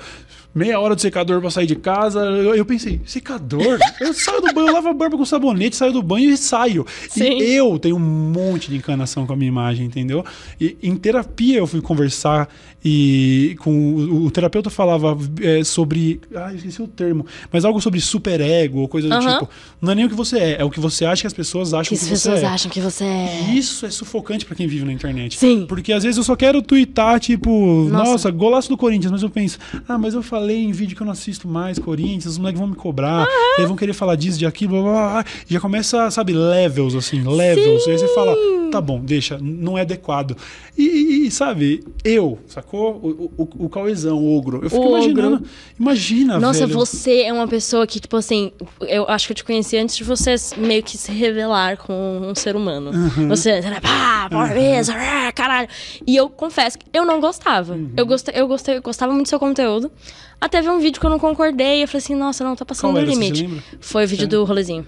Meia 0.55 0.80
hora 0.80 0.97
de 0.97 1.03
secador 1.03 1.39
pra 1.43 1.51
sair 1.51 1.66
de 1.66 1.76
casa. 1.76 2.20
Eu, 2.20 2.55
eu 2.55 2.64
pensei, 2.64 3.03
secador? 3.05 3.78
Eu 4.01 4.14
saio 4.14 4.41
do 4.41 4.55
banho, 4.55 4.68
eu 4.68 4.72
lavo 4.72 4.89
a 4.89 4.95
barba 4.95 5.18
com 5.18 5.24
sabonete, 5.26 5.76
saio 5.76 5.93
do 5.93 6.03
banho 6.03 6.30
e 6.30 6.37
saio. 6.39 6.87
Sim. 7.11 7.39
E 7.39 7.55
eu 7.55 7.78
tenho 7.78 7.97
um 7.97 7.99
monte 7.99 8.70
de 8.70 8.76
encanação 8.78 9.26
com 9.26 9.34
a 9.34 9.37
minha 9.37 9.49
imagem, 9.49 9.84
entendeu? 9.84 10.24
E 10.59 10.78
em 10.82 10.97
terapia 10.97 11.59
eu 11.59 11.66
fui 11.66 11.82
conversar 11.82 12.49
e 12.89 13.57
com 13.59 13.72
o, 13.72 14.26
o 14.26 14.30
terapeuta 14.30 14.70
falava 14.70 15.18
é, 15.43 15.64
sobre. 15.64 16.20
Ah, 16.32 16.53
eu 16.53 16.57
esqueci 16.57 16.80
o 16.80 16.87
termo, 16.87 17.26
mas 17.53 17.64
algo 17.64 17.80
sobre 17.80 18.01
superego 18.01 18.78
ou 18.78 18.89
coisa 18.89 19.09
do 19.09 19.18
tipo. 19.18 19.49
Não 19.82 19.91
é 19.91 19.95
nem 19.97 20.05
o 20.05 20.09
que 20.09 20.14
você 20.14 20.39
é, 20.39 20.57
é 20.61 20.64
o 20.64 20.70
que 20.70 20.78
você 20.78 21.05
acha 21.05 21.22
que 21.22 21.26
as 21.26 21.32
pessoas 21.32 21.74
acham 21.74 21.97
Que 21.97 21.99
que, 21.99 22.12
as 22.12 22.18
você 22.20 22.30
pessoas 22.30 22.43
é. 22.45 22.47
acham 22.47 22.70
que 22.70 22.80
você 22.80 23.03
é. 23.05 23.41
Isso 23.53 23.84
é 23.87 23.91
sufocante 23.91 24.45
pra 24.47 24.55
quem 24.55 24.68
vive 24.68 24.84
na 24.84 24.93
internet. 24.93 25.37
Sim. 25.37 25.66
Porque 25.68 25.93
às 25.93 26.05
vezes 26.05 26.16
eu 26.16 26.22
só 26.22 26.37
quero 26.37 26.62
twittar, 26.62 27.18
tipo, 27.18 27.51
Nossa. 27.91 28.05
nossa, 28.12 28.30
golaço 28.30 28.68
do 28.68 28.76
Corinthians, 28.76 29.11
mas 29.11 29.22
eu 29.24 29.30
penso, 29.30 29.59
ah, 29.89 29.99
mas 29.99 30.14
eu 30.14 30.22
falei 30.22 30.59
em 30.62 30.70
vídeo 30.70 30.95
que 30.95 31.03
eu 31.03 31.07
não 31.07 31.12
assisto 31.12 31.49
mais 31.49 31.78
Corinthians, 31.80 32.26
os 32.26 32.39
moleques 32.39 32.61
vão 32.61 32.68
me 32.68 32.76
cobrar, 32.76 33.26
e 33.59 33.62
aí 33.62 33.66
vão 33.66 33.74
querer 33.74 33.95
falar 33.95 34.14
disso, 34.14 34.39
de 34.39 34.47
aquilo, 34.47 34.74
blá, 34.74 34.82
blá, 34.82 34.93
blá. 35.22 35.24
E 35.51 35.53
já 35.55 35.59
começa, 35.61 36.09
sabe, 36.12 36.32
levels, 36.32 36.95
assim, 36.95 37.22
levels. 37.28 37.84
E 37.87 37.91
aí 37.91 37.99
você 37.99 38.09
fala, 38.14 38.32
tá 38.70 38.80
bom, 38.80 39.01
deixa, 39.01 39.39
não 39.43 39.76
é 39.76 39.80
adequado. 39.80 40.37
E- 40.78 41.26
e, 41.26 41.30
sabe, 41.30 41.82
eu, 42.05 42.39
sacou? 42.47 42.75
O, 42.76 43.32
o, 43.36 43.64
o 43.64 43.68
Cauezão, 43.68 44.18
o 44.18 44.36
ogro. 44.36 44.60
Eu 44.62 44.70
fico 44.70 44.82
O 44.82 44.86
ogro. 44.88 44.98
imaginando. 45.00 45.44
Imagina, 45.78 46.38
Nossa, 46.38 46.66
velho. 46.66 46.78
você 46.78 47.22
é 47.22 47.32
uma 47.32 47.48
pessoa 47.48 47.86
que, 47.86 47.98
tipo 48.00 48.16
assim, 48.16 48.52
eu 48.80 49.08
acho 49.08 49.26
que 49.26 49.32
eu 49.32 49.36
te 49.36 49.44
conheci 49.44 49.76
antes 49.76 49.96
de 49.96 50.04
você 50.04 50.34
meio 50.56 50.82
que 50.82 50.96
se 50.96 51.10
revelar 51.12 51.76
com 51.76 52.20
um 52.22 52.34
ser 52.34 52.56
humano. 52.56 52.90
Uhum. 52.90 53.28
Você, 53.28 53.50
era, 53.50 53.80
pá, 53.80 54.28
portuguesa, 54.30 54.94
ah, 54.94 55.32
caralho. 55.32 55.68
E 56.06 56.14
eu 56.16 56.28
confesso 56.28 56.78
que 56.78 56.86
eu 56.92 57.04
não 57.04 57.20
gostava. 57.20 57.74
Uhum. 57.74 57.92
Eu, 57.96 58.06
gostei, 58.06 58.34
eu, 58.36 58.46
gostei, 58.46 58.76
eu 58.76 58.82
gostava 58.82 59.12
muito 59.12 59.26
do 59.26 59.30
seu 59.30 59.38
conteúdo. 59.38 59.90
Até 60.40 60.60
ver 60.60 60.70
um 60.70 60.78
vídeo 60.78 61.00
que 61.00 61.06
eu 61.06 61.10
não 61.10 61.18
concordei. 61.18 61.82
Eu 61.82 61.88
falei 61.88 61.98
assim, 62.04 62.14
nossa, 62.14 62.44
não, 62.44 62.54
tá 62.54 62.64
passando 62.64 62.92
Qual 62.94 63.04
do 63.04 63.10
limite. 63.10 63.48
Foi 63.80 64.04
o 64.04 64.08
vídeo 64.08 64.28
do 64.28 64.44
rolezinho. 64.44 64.86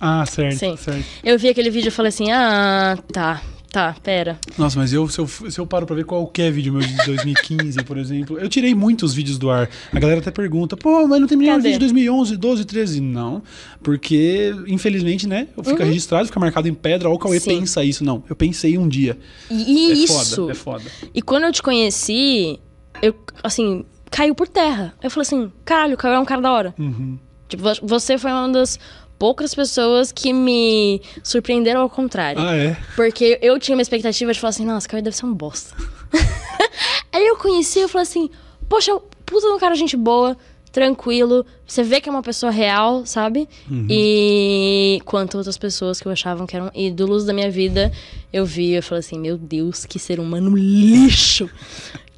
Ah, 0.00 0.24
certo, 0.26 0.58
Sim. 0.58 0.76
certo. 0.76 1.04
Eu 1.24 1.38
vi 1.38 1.48
aquele 1.48 1.70
vídeo 1.70 1.88
e 1.88 1.90
falei 1.90 2.08
assim, 2.10 2.30
ah, 2.30 2.98
tá, 3.12 3.40
tá, 3.76 3.94
pera. 4.02 4.38
Nossa, 4.56 4.78
mas 4.78 4.90
eu 4.90 5.06
se, 5.06 5.18
eu 5.18 5.26
se 5.26 5.58
eu 5.58 5.66
paro 5.66 5.84
pra 5.84 5.94
ver 5.94 6.04
qualquer 6.06 6.50
vídeo 6.50 6.72
meu 6.72 6.80
de 6.80 6.96
2015, 7.04 7.82
por 7.84 7.98
exemplo, 7.98 8.38
eu 8.38 8.48
tirei 8.48 8.74
muitos 8.74 9.12
vídeos 9.12 9.36
do 9.36 9.50
ar. 9.50 9.68
A 9.92 9.98
galera 10.00 10.20
até 10.20 10.30
pergunta, 10.30 10.76
pô, 10.78 11.06
mas 11.06 11.20
não 11.20 11.28
tem 11.28 11.36
nenhum 11.36 11.56
vídeo 11.56 11.72
de 11.74 11.78
2011, 11.80 12.36
12, 12.38 12.64
13? 12.64 13.00
Não, 13.02 13.42
porque 13.82 14.54
infelizmente, 14.66 15.26
né, 15.26 15.46
fica 15.62 15.84
registrado, 15.84 16.26
fica 16.26 16.40
marcado 16.40 16.66
em 16.68 16.72
pedra, 16.74 17.08
ou 17.10 17.16
o 17.16 17.18
Cauê 17.18 17.36
Uhum. 17.36 17.40
Sim. 17.42 17.58
pensa 17.60 17.84
isso. 17.84 18.02
Não, 18.02 18.24
eu 18.30 18.34
pensei 18.34 18.78
um 18.78 18.88
dia. 18.88 19.18
E, 19.50 19.90
é 19.90 19.94
isso. 19.94 20.36
foda, 20.36 20.52
é 20.52 20.54
foda. 20.54 20.84
E 21.14 21.20
quando 21.20 21.44
eu 21.44 21.52
te 21.52 21.62
conheci, 21.62 22.58
eu, 23.02 23.14
assim, 23.44 23.84
caiu 24.10 24.34
por 24.34 24.48
terra. 24.48 24.94
Eu 25.02 25.10
falei 25.10 25.22
assim, 25.26 25.52
caralho, 25.66 25.94
o 25.94 25.96
Caio 25.98 26.14
é 26.14 26.18
um 26.18 26.24
cara 26.24 26.40
da 26.40 26.50
hora. 26.50 26.74
Uhum. 26.78 27.18
Tipo, 27.46 27.62
vo- 27.62 27.78
você 27.82 28.16
foi 28.16 28.32
uma 28.32 28.48
das 28.48 28.78
poucas 29.18 29.54
pessoas 29.54 30.12
que 30.12 30.32
me 30.32 31.00
surpreenderam 31.22 31.80
ao 31.80 31.90
contrário. 31.90 32.40
Ah, 32.40 32.56
é? 32.56 32.76
Porque 32.94 33.38
eu 33.42 33.58
tinha 33.58 33.76
uma 33.76 33.82
expectativa 33.82 34.32
de 34.32 34.40
falar 34.40 34.50
assim, 34.50 34.64
nossa, 34.64 34.88
Caio 34.88 35.02
deve 35.02 35.16
ser 35.16 35.26
um 35.26 35.34
bosta. 35.34 35.74
Aí 37.12 37.26
eu 37.26 37.36
conheci 37.36 37.80
e 37.80 37.88
falei 37.88 38.02
assim, 38.02 38.30
poxa, 38.68 38.92
puta 39.24 39.46
de 39.46 39.52
um 39.52 39.58
cara 39.58 39.74
gente 39.74 39.96
boa, 39.96 40.36
tranquilo. 40.70 41.46
Você 41.66 41.82
vê 41.82 42.00
que 42.00 42.08
é 42.08 42.12
uma 42.12 42.22
pessoa 42.22 42.52
real, 42.52 43.06
sabe? 43.06 43.48
E 43.88 45.00
quanto 45.04 45.38
outras 45.38 45.56
pessoas 45.56 46.00
que 46.00 46.06
eu 46.06 46.12
achavam 46.12 46.46
que 46.46 46.54
eram 46.54 46.70
ídolos 46.74 47.24
da 47.24 47.32
minha 47.32 47.50
vida, 47.50 47.90
eu 48.30 48.44
vi 48.44 48.72
e 48.72 48.74
eu 48.74 48.82
falei 48.82 49.00
assim, 49.00 49.18
meu 49.18 49.38
Deus, 49.38 49.86
que 49.86 49.98
ser 49.98 50.20
humano 50.20 50.54
lixo! 50.54 51.48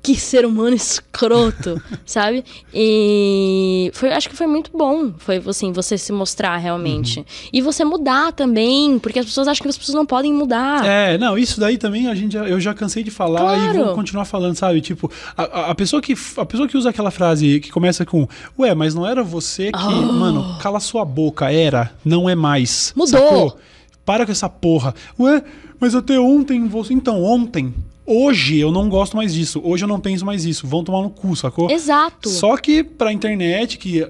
Que 0.03 0.15
ser 0.15 0.47
humano 0.47 0.75
escroto, 0.77 1.81
sabe? 2.07 2.45
E 2.73 3.91
foi, 3.95 4.11
acho 4.13 4.29
que 4.29 4.37
foi 4.37 4.47
muito 4.47 4.71
bom. 4.77 5.13
Foi 5.19 5.43
assim, 5.47 5.73
você 5.73 5.99
se 5.99 6.13
mostrar 6.13 6.57
realmente. 6.57 7.25
E 7.53 7.61
você 7.61 7.85
mudar 7.85 8.33
também, 8.33 8.99
porque 8.99 9.19
as 9.19 9.27
pessoas 9.27 9.49
acham 9.49 9.63
que 9.63 9.69
as 9.69 9.77
pessoas 9.77 9.95
não 9.97 10.07
podem 10.07 10.33
mudar. 10.33 10.85
É, 10.87 11.19
não, 11.19 11.37
isso 11.37 11.59
daí 11.61 11.77
também 11.77 12.07
a 12.07 12.15
gente, 12.15 12.37
eu 12.37 12.61
já 12.61 12.73
cansei 12.73 13.03
de 13.03 13.11
falar 13.11 13.57
e 13.59 13.61
Claro. 13.73 13.85
vou 13.87 13.95
continuar 13.95 14.25
falando, 14.25 14.55
sabe? 14.57 14.81
Tipo, 14.81 15.11
a, 15.37 15.71
a- 15.71 15.75
pessoa 15.75 16.01
que 16.01 16.15
a 16.37 16.45
pessoa 16.47 16.69
que 16.69 16.77
usa 16.77 16.91
aquela 16.91 17.11
frase 17.11 17.61
que 17.61 17.71
começa 17.71 18.07
com, 18.07 18.27
ué, 18.59 18.75
mas 18.75 18.95
não 18.95 19.07
era 19.07 19.23
você 19.23 19.71
que, 19.73 19.85
mano, 20.13 20.59
cala 20.61 20.81
sua 20.81 21.05
boca, 21.05 21.51
era, 21.53 21.93
não 22.05 22.29
é 22.29 22.35
mais. 22.35 22.93
Oh. 22.97 23.01
Mudou. 23.01 23.21
Sacou? 23.21 23.59
Para 24.05 24.25
com 24.25 24.33
essa 24.33 24.49
porra. 24.49 24.95
Ué, 25.21 25.43
mas 25.79 25.95
até 25.95 26.19
ontem 26.19 26.67
você, 26.67 26.95
então, 26.95 27.23
ontem, 27.23 27.75
hoje 28.09 28.59
eu 28.59 28.73
não 28.73 28.89
gosto 28.89 29.17
mais 29.17 29.35
disso, 29.35 29.61
hoje 29.63 29.85
eu 29.85 29.89
não 29.89 30.01
penso 30.01 30.25
mais 30.25 30.45
isso. 30.45 30.67
Vão 30.67 30.83
tomar 30.83 31.03
no 31.03 31.11
cu, 31.11 31.37
sacou? 31.37 31.71
Exato. 31.71 32.29
Só 32.29 32.57
que 32.57 32.83
pra 32.83 33.13
internet, 33.13 33.77
que 33.79 34.03
é, 34.03 34.09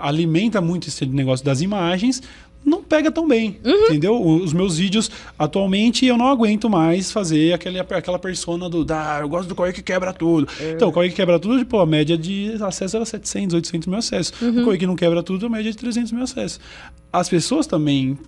alimenta 0.00 0.60
muito 0.60 0.88
esse 0.88 1.04
negócio 1.06 1.44
das 1.44 1.60
imagens, 1.60 2.22
não 2.64 2.82
pega 2.82 3.10
tão 3.10 3.26
bem, 3.26 3.58
Uhum. 3.64 3.84
entendeu? 3.86 4.20
Os 4.20 4.52
meus 4.52 4.76
vídeos, 4.76 5.10
atualmente, 5.38 6.04
eu 6.04 6.18
não 6.18 6.26
aguento 6.26 6.68
mais 6.68 7.10
fazer 7.10 7.54
aquele, 7.54 7.78
aquela 7.78 8.18
persona 8.18 8.68
do, 8.68 8.84
ah, 8.92 9.18
eu 9.22 9.28
gosto 9.28 9.48
do 9.48 9.54
Cauê 9.54 9.72
que 9.72 9.80
quebra 9.82 10.12
tudo. 10.12 10.46
É. 10.60 10.72
Então, 10.72 10.88
o 10.88 10.92
Cauê 10.92 11.08
que 11.08 11.14
quebra 11.14 11.38
tudo, 11.38 11.58
tipo, 11.58 11.78
a 11.78 11.86
média 11.86 12.18
de 12.18 12.52
acesso 12.60 12.96
era 12.96 13.06
700, 13.06 13.54
800 13.54 13.86
mil 13.86 13.98
acessos. 13.98 14.38
Uhum. 14.42 14.60
O 14.60 14.64
Cauê 14.64 14.76
que 14.78 14.86
não 14.86 14.96
quebra 14.96 15.22
tudo, 15.22 15.46
a 15.46 15.48
média 15.48 15.70
é 15.70 15.72
de 15.72 15.78
300 15.78 16.12
mil 16.12 16.24
acessos. 16.24 16.60
As 17.10 17.28
pessoas 17.28 17.66
também 17.66 18.18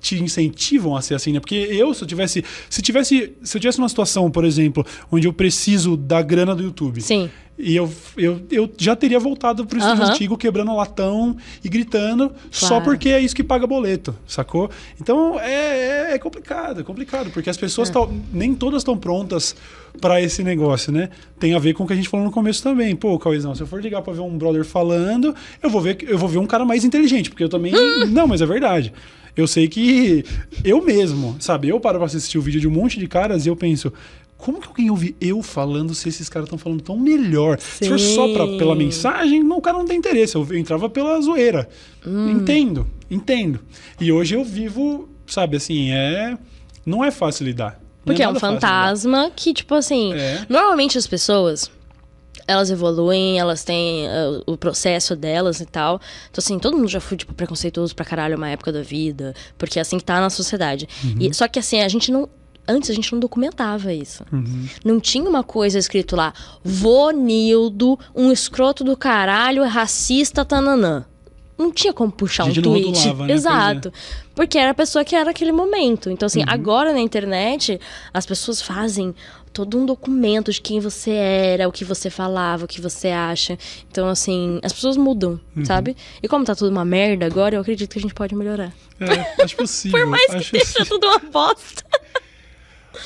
te 0.00 0.22
incentivam 0.22 0.96
a 0.96 1.02
ser 1.02 1.14
assim, 1.14 1.32
né? 1.32 1.40
Porque 1.40 1.54
eu, 1.54 1.92
se 1.94 2.02
eu 2.02 2.08
tivesse, 2.08 2.44
se 2.70 2.82
tivesse, 2.82 3.32
se 3.42 3.56
eu 3.56 3.60
tivesse 3.60 3.78
uma 3.78 3.88
situação, 3.88 4.30
por 4.30 4.44
exemplo, 4.44 4.84
onde 5.10 5.26
eu 5.26 5.32
preciso 5.32 5.96
da 5.96 6.20
grana 6.22 6.54
do 6.54 6.62
YouTube, 6.62 7.00
Sim. 7.00 7.30
e 7.58 7.74
eu, 7.74 7.90
eu, 8.16 8.40
eu 8.50 8.70
já 8.78 8.94
teria 8.94 9.18
voltado 9.18 9.66
pro 9.66 9.78
estúdio 9.78 10.04
antigo, 10.04 10.36
quebrando 10.36 10.70
só 10.72 11.36
e 11.64 11.68
gritando, 11.68 12.32
só 12.50 12.68
Claro. 12.68 12.84
porque 12.84 13.08
é 13.08 13.20
isso 13.20 13.34
que 13.34 13.42
paga 13.44 13.66
boleto, 13.66 14.14
sacou? 14.26 14.70
Então 15.00 15.38
é, 15.40 16.10
é, 16.10 16.14
é 16.14 16.18
complicado, 16.18 16.80
é 16.80 16.84
complicado, 16.84 17.30
porque 17.30 17.48
as 17.50 17.56
É. 17.56 17.60
pessoas 17.60 17.90
tão- 17.90 18.12
nem 18.32 18.54
todas 18.54 18.80
estão 18.82 18.96
prontas 18.96 19.56
pra 20.00 20.20
esse 20.20 20.42
negócio, 20.44 20.92
né? 20.92 21.08
Tem 21.38 21.54
a 21.54 21.58
ver 21.58 21.72
com 21.72 21.84
o 21.84 21.86
que 21.86 21.92
a 21.94 21.96
gente 21.96 22.08
falou 22.08 22.26
no 22.26 22.32
começo 22.32 22.62
também. 22.62 22.94
Pô, 22.94 23.18
Cauêzão, 23.18 23.54
se 23.54 23.62
eu 23.62 23.66
for 23.66 23.80
ligar 23.82 24.02
pra 24.02 24.12
ver 24.12 24.20
um 24.20 24.36
brother 24.36 24.62
falando, 24.64 25.34
eu 25.62 25.70
vou 25.70 25.80
ver, 25.80 25.96
eu 26.06 26.18
vou 26.18 26.28
ver 26.28 26.38
um 26.38 26.46
cara 26.46 26.64
mais 26.66 26.84
inteligente, 26.84 27.30
porque 27.30 27.42
eu 27.42 27.48
também. 27.48 27.72
Não, 28.10 28.26
mas 28.26 28.42
é 28.42 28.46
verdade. 28.46 28.92
Eu 29.36 29.46
sei 29.46 29.68
que 29.68 30.24
eu 30.64 30.82
mesmo, 30.82 31.36
sabe? 31.38 31.68
Eu 31.68 31.78
paro 31.78 31.98
pra 31.98 32.06
assistir 32.06 32.38
o 32.38 32.42
vídeo 32.42 32.60
de 32.60 32.66
um 32.66 32.70
monte 32.70 32.98
de 32.98 33.06
caras 33.06 33.44
e 33.44 33.48
eu 33.48 33.56
penso. 33.56 33.92
Como 34.38 34.60
que 34.60 34.68
alguém 34.68 34.90
ouve 34.90 35.16
eu 35.20 35.42
falando 35.42 35.94
se 35.94 36.08
esses 36.10 36.28
caras 36.28 36.46
estão 36.46 36.58
falando 36.58 36.82
tão 36.82 36.98
melhor? 36.98 37.58
Se 37.58 37.88
for 37.88 37.98
só 37.98 38.32
pra, 38.34 38.46
Sim. 38.46 38.58
pela 38.58 38.74
mensagem, 38.74 39.42
não, 39.42 39.58
o 39.58 39.62
cara 39.62 39.78
não 39.78 39.86
tem 39.86 39.96
interesse. 39.96 40.34
Eu 40.36 40.46
entrava 40.54 40.90
pela 40.90 41.18
zoeira. 41.20 41.66
Hum. 42.06 42.30
Entendo, 42.32 42.86
entendo. 43.10 43.60
E 43.98 44.12
hoje 44.12 44.34
eu 44.34 44.44
vivo, 44.44 45.08
sabe, 45.26 45.56
assim, 45.56 45.90
é. 45.90 46.36
Não 46.84 47.02
é 47.04 47.10
fácil 47.10 47.46
lidar. 47.46 47.80
Porque 48.04 48.22
é, 48.22 48.28
um 48.28 48.34
fácil 48.34 48.48
lidar. 48.56 48.60
fantasma 48.60 49.30
que, 49.34 49.52
tipo 49.54 49.74
assim, 49.74 50.12
É. 50.12 50.44
normalmente 50.48 50.96
as 50.98 51.06
pessoas. 51.06 51.70
Elas 52.46 52.70
evoluem, 52.70 53.38
elas 53.38 53.64
têm 53.64 54.06
ah, 54.08 54.42
o 54.46 54.56
processo 54.56 55.14
delas 55.16 55.60
e 55.60 55.66
tal. 55.66 56.00
Então, 56.30 56.42
assim, 56.42 56.58
todo 56.58 56.76
mundo 56.76 56.88
já 56.88 57.00
foi, 57.00 57.16
tipo, 57.16 57.34
preconceituoso 57.34 57.94
pra 57.94 58.04
caralho 58.04 58.36
uma 58.36 58.48
época 58.48 58.72
da 58.72 58.82
vida. 58.82 59.34
Porque 59.58 59.78
é 59.78 59.82
assim 59.82 59.98
que 59.98 60.04
tá 60.04 60.20
na 60.20 60.30
sociedade. 60.30 60.88
Uhum. 61.04 61.16
E, 61.20 61.34
só 61.34 61.48
que, 61.48 61.58
assim, 61.58 61.80
a 61.82 61.88
gente 61.88 62.10
não. 62.12 62.28
Antes 62.68 62.90
a 62.90 62.94
gente 62.94 63.12
não 63.12 63.20
documentava 63.20 63.92
isso. 63.92 64.24
Uhum. 64.32 64.66
Não 64.84 64.98
tinha 64.98 65.28
uma 65.30 65.44
coisa 65.44 65.78
escrito 65.78 66.16
lá, 66.16 66.32
Vonildo, 66.64 67.98
um 68.14 68.32
escroto 68.32 68.82
do 68.82 68.96
caralho, 68.96 69.64
racista, 69.64 70.44
tananã. 70.44 71.04
Não 71.58 71.72
tinha 71.72 71.92
como 71.92 72.10
puxar 72.12 72.44
um 72.44 72.52
tweet. 72.52 72.86
rotulava, 72.86 73.08
né? 73.08 73.16
Pois 73.16 73.30
é. 73.30 73.32
Exato. 73.34 73.92
Porque 74.34 74.58
era 74.58 74.72
a 74.72 74.74
pessoa 74.74 75.04
que 75.04 75.14
era 75.16 75.30
aquele 75.30 75.52
momento. 75.52 76.10
Então, 76.10 76.26
Uhum. 76.26 76.42
assim, 76.42 76.44
agora 76.46 76.92
na 76.92 77.00
internet, 77.00 77.80
as 78.12 78.26
pessoas 78.26 78.60
fazem 78.60 79.14
todo 79.56 79.78
um 79.78 79.86
documento 79.86 80.52
de 80.52 80.60
quem 80.60 80.80
você 80.80 81.12
era, 81.12 81.66
o 81.66 81.72
que 81.72 81.82
você 81.82 82.10
falava, 82.10 82.66
o 82.66 82.68
que 82.68 82.78
você 82.78 83.08
acha. 83.08 83.56
Então, 83.90 84.06
assim, 84.06 84.60
as 84.62 84.70
pessoas 84.70 84.98
mudam, 84.98 85.40
Uhum. 85.56 85.64
sabe? 85.64 85.96
E 86.22 86.28
como 86.28 86.44
tá 86.44 86.54
tudo 86.54 86.70
uma 86.70 86.84
merda 86.84 87.24
agora, 87.24 87.56
eu 87.56 87.60
acredito 87.62 87.90
que 87.90 87.98
a 87.98 88.02
gente 88.02 88.12
pode 88.12 88.34
melhorar. 88.34 88.70
É, 89.00 89.42
acho 89.42 89.56
possível. 89.56 89.98
Por 90.00 90.06
mais 90.06 90.26
que 90.26 90.36
acho 90.36 90.56
esteja 90.56 90.84
tudo 90.84 91.06
uma 91.06 91.18
bosta. 91.32 91.82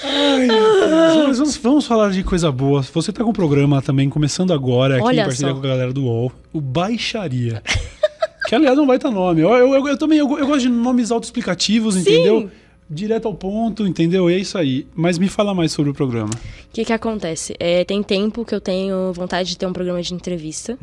Ai. 0.03 0.49
Mas 1.29 1.39
vamos, 1.39 1.57
vamos 1.59 1.87
falar 1.87 2.11
de 2.11 2.25
coisa 2.25 2.51
boa. 2.51 2.83
Você 2.83 3.13
tá 3.13 3.23
com 3.23 3.31
um 3.31 3.33
programa 3.33 3.81
também, 3.81 4.11
começando 4.11 4.53
agora, 4.53 4.97
aqui 4.97 5.05
Olha 5.05 5.21
em 5.21 5.25
parceria 5.25 5.55
só. 5.55 5.61
com 5.61 5.65
a 5.65 5.69
galera 5.71 5.93
do 5.93 6.03
UOL, 6.05 6.33
o 6.53 6.61
Baixaria. 6.61 7.63
que, 8.49 8.55
aliás, 8.57 8.77
não 8.77 8.89
vai 8.89 8.97
estar 8.97 9.11
nome. 9.13 9.41
Eu, 9.43 9.51
eu, 9.51 9.75
eu, 9.75 9.87
eu 9.89 9.97
também 9.97 10.19
eu, 10.19 10.39
eu 10.39 10.47
gosto 10.49 10.63
de 10.63 10.69
nomes 10.69 11.13
autoexplicativos, 11.13 11.97
entendeu? 11.97 12.51
Direto 12.91 13.29
ao 13.29 13.35
ponto, 13.35 13.87
entendeu? 13.87 14.29
É 14.29 14.37
isso 14.37 14.59
aí. 14.59 14.87
Mas 14.95 15.17
me 15.17 15.29
fala 15.29 15.55
mais 15.55 15.71
sobre 15.71 15.93
o 15.93 15.95
programa. 15.95 16.31
O 16.35 16.73
que 16.73 16.85
que 16.85 16.93
acontece? 16.93 17.55
É, 17.61 17.85
tem 17.85 18.03
tempo 18.03 18.45
que 18.45 18.55
eu 18.55 18.61
tenho 18.61 19.13
vontade 19.13 19.51
de 19.51 19.57
ter 19.57 19.67
um 19.67 19.73
programa 19.73 20.03
de 20.03 20.13
entrevista. 20.13 20.77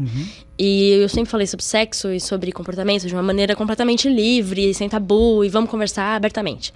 E 0.58 0.91
eu 1.01 1.10
sempre 1.10 1.30
falei 1.30 1.45
sobre 1.45 1.66
sexo 1.66 2.10
e 2.12 2.20
sobre 2.20 2.51
comportamento 2.51 3.05
de 3.05 3.14
uma 3.14 3.24
maneira 3.24 3.55
completamente 3.55 4.08
livre, 4.08 4.74
sem 4.74 4.88
tabu, 4.88 5.43
e 5.43 5.49
vamos 5.49 5.70
conversar 5.70 6.16
abertamente. 6.16 6.74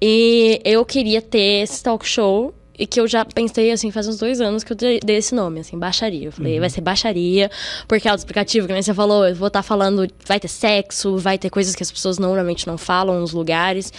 E 0.00 0.60
eu 0.64 0.84
queria 0.84 1.22
ter 1.22 1.62
esse 1.62 1.82
talk 1.82 2.06
show 2.06 2.54
e 2.78 2.86
que 2.86 2.98
eu 2.98 3.06
já 3.06 3.24
pensei, 3.24 3.70
assim, 3.70 3.90
faz 3.90 4.08
uns 4.08 4.18
dois 4.18 4.40
anos 4.40 4.64
que 4.64 4.72
eu 4.72 4.76
dei 4.76 5.16
esse 5.16 5.34
nome, 5.34 5.60
assim, 5.60 5.78
baixaria. 5.78 6.26
Eu 6.26 6.32
falei, 6.32 6.58
vai 6.58 6.70
ser 6.70 6.80
baixaria, 6.80 7.50
porque 7.86 8.08
é 8.08 8.10
auto-explicativo, 8.10 8.66
que 8.66 8.72
nem 8.72 8.82
você 8.82 8.94
falou, 8.94 9.26
eu 9.26 9.34
vou 9.34 9.48
estar 9.48 9.62
falando, 9.62 10.08
vai 10.26 10.40
ter 10.40 10.48
sexo, 10.48 11.16
vai 11.18 11.38
ter 11.38 11.50
coisas 11.50 11.76
que 11.76 11.82
as 11.82 11.92
pessoas 11.92 12.18
normalmente 12.18 12.66
não 12.66 12.78
falam 12.78 13.20
nos 13.20 13.32
lugares. 13.32 13.92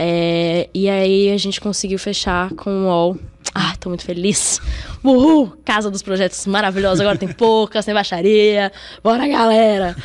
É, 0.00 0.68
e 0.72 0.88
aí 0.88 1.30
a 1.32 1.36
gente 1.36 1.60
conseguiu 1.60 1.98
fechar 1.98 2.50
com 2.54 2.70
o 2.70 2.84
UOL. 2.86 3.18
Ah, 3.54 3.74
tô 3.80 3.88
muito 3.88 4.04
feliz. 4.04 4.60
Uhul! 5.02 5.52
Casa 5.64 5.90
dos 5.90 6.02
projetos 6.02 6.46
maravilhosos. 6.46 7.00
Agora 7.00 7.16
tem 7.16 7.28
poucas, 7.32 7.84
tem 7.84 7.94
baixaria. 7.94 8.70
Bora, 9.02 9.26
galera! 9.26 9.96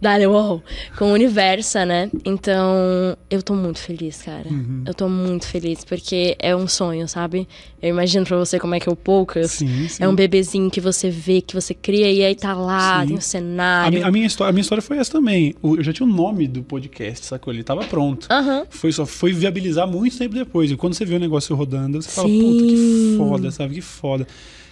Dale 0.00 0.26
UOL. 0.26 0.62
Com 0.98 1.06
o 1.06 1.12
Universa, 1.12 1.86
né? 1.86 2.10
Então, 2.24 3.16
eu 3.30 3.42
tô 3.42 3.54
muito 3.54 3.78
feliz, 3.78 4.20
cara. 4.22 4.46
Eu 4.84 4.92
tô 4.92 5.08
muito 5.08 5.46
feliz, 5.46 5.84
porque 5.84 6.36
é 6.38 6.54
um 6.56 6.66
sonho, 6.66 7.06
sabe? 7.06 7.46
Eu 7.80 7.90
imagino 7.90 8.26
pra 8.26 8.36
você 8.36 8.58
como 8.58 8.74
é 8.74 8.80
que 8.80 8.88
é 8.88 8.92
o 8.92 8.96
Poucas. 8.96 9.52
Sim, 9.52 9.86
sim. 9.88 10.02
É 10.02 10.08
um 10.08 10.14
bebezinho 10.14 10.70
que 10.70 10.80
você 10.80 11.08
vê, 11.10 11.40
que 11.40 11.54
você 11.54 11.72
cria, 11.72 12.10
e 12.10 12.22
aí 12.24 12.34
tá 12.34 12.54
lá, 12.54 13.00
Sim. 13.02 13.06
tem 13.08 13.16
o 13.16 13.18
A, 13.18 13.22
cenário. 13.22 13.98
mi- 13.98 14.04
a 14.04 14.10
minha 14.10 14.26
história, 14.26 14.50
a 14.50 14.52
minha 14.52 14.62
história 14.62 14.82
foi 14.82 14.98
essa 14.98 15.12
também. 15.12 15.54
Eu 15.62 15.82
já 15.82 15.92
tinha 15.92 16.06
o 16.06 16.10
nome 16.12 16.48
do 16.48 16.62
podcast, 16.62 17.24
sacou? 17.24 17.52
Ele 17.52 17.62
tava 17.62 17.84
pronto. 17.84 18.26
Aham. 18.30 18.64
Foi, 18.68 18.90
só 18.90 19.06
foi 19.06 19.29
viabilizar 19.32 19.86
muito 19.86 20.16
tempo 20.18 20.34
depois. 20.34 20.70
E 20.70 20.76
quando 20.76 20.94
você 20.94 21.04
vê 21.04 21.16
o 21.16 21.20
negócio 21.20 21.54
rodando, 21.56 22.00
você 22.02 22.10
fala, 22.10 22.28
Sim. 22.28 22.40
puta, 22.40 22.64
que 22.64 23.14
foda, 23.18 23.50
sabe? 23.50 23.74
Que 23.74 23.80
foda. 23.80 24.26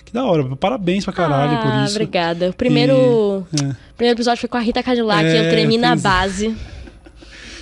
Que 0.05 0.13
da 0.13 0.25
hora. 0.25 0.45
Parabéns 0.57 1.05
pra 1.05 1.13
caralho 1.13 1.59
ah, 1.59 1.63
por 1.63 1.85
isso. 1.85 1.95
obrigada. 1.97 2.51
O 2.51 2.53
primeiro, 2.55 3.47
É. 3.53 3.75
primeiro 3.97 4.17
episódio 4.17 4.41
foi 4.41 4.49
com 4.49 4.57
a 4.57 4.61
Rita 4.61 4.83
Cadillac, 4.83 5.25
É, 5.25 5.47
eu 5.47 5.51
tremi 5.51 5.77
na 5.77 5.93
é. 5.93 5.97
base. 5.97 6.57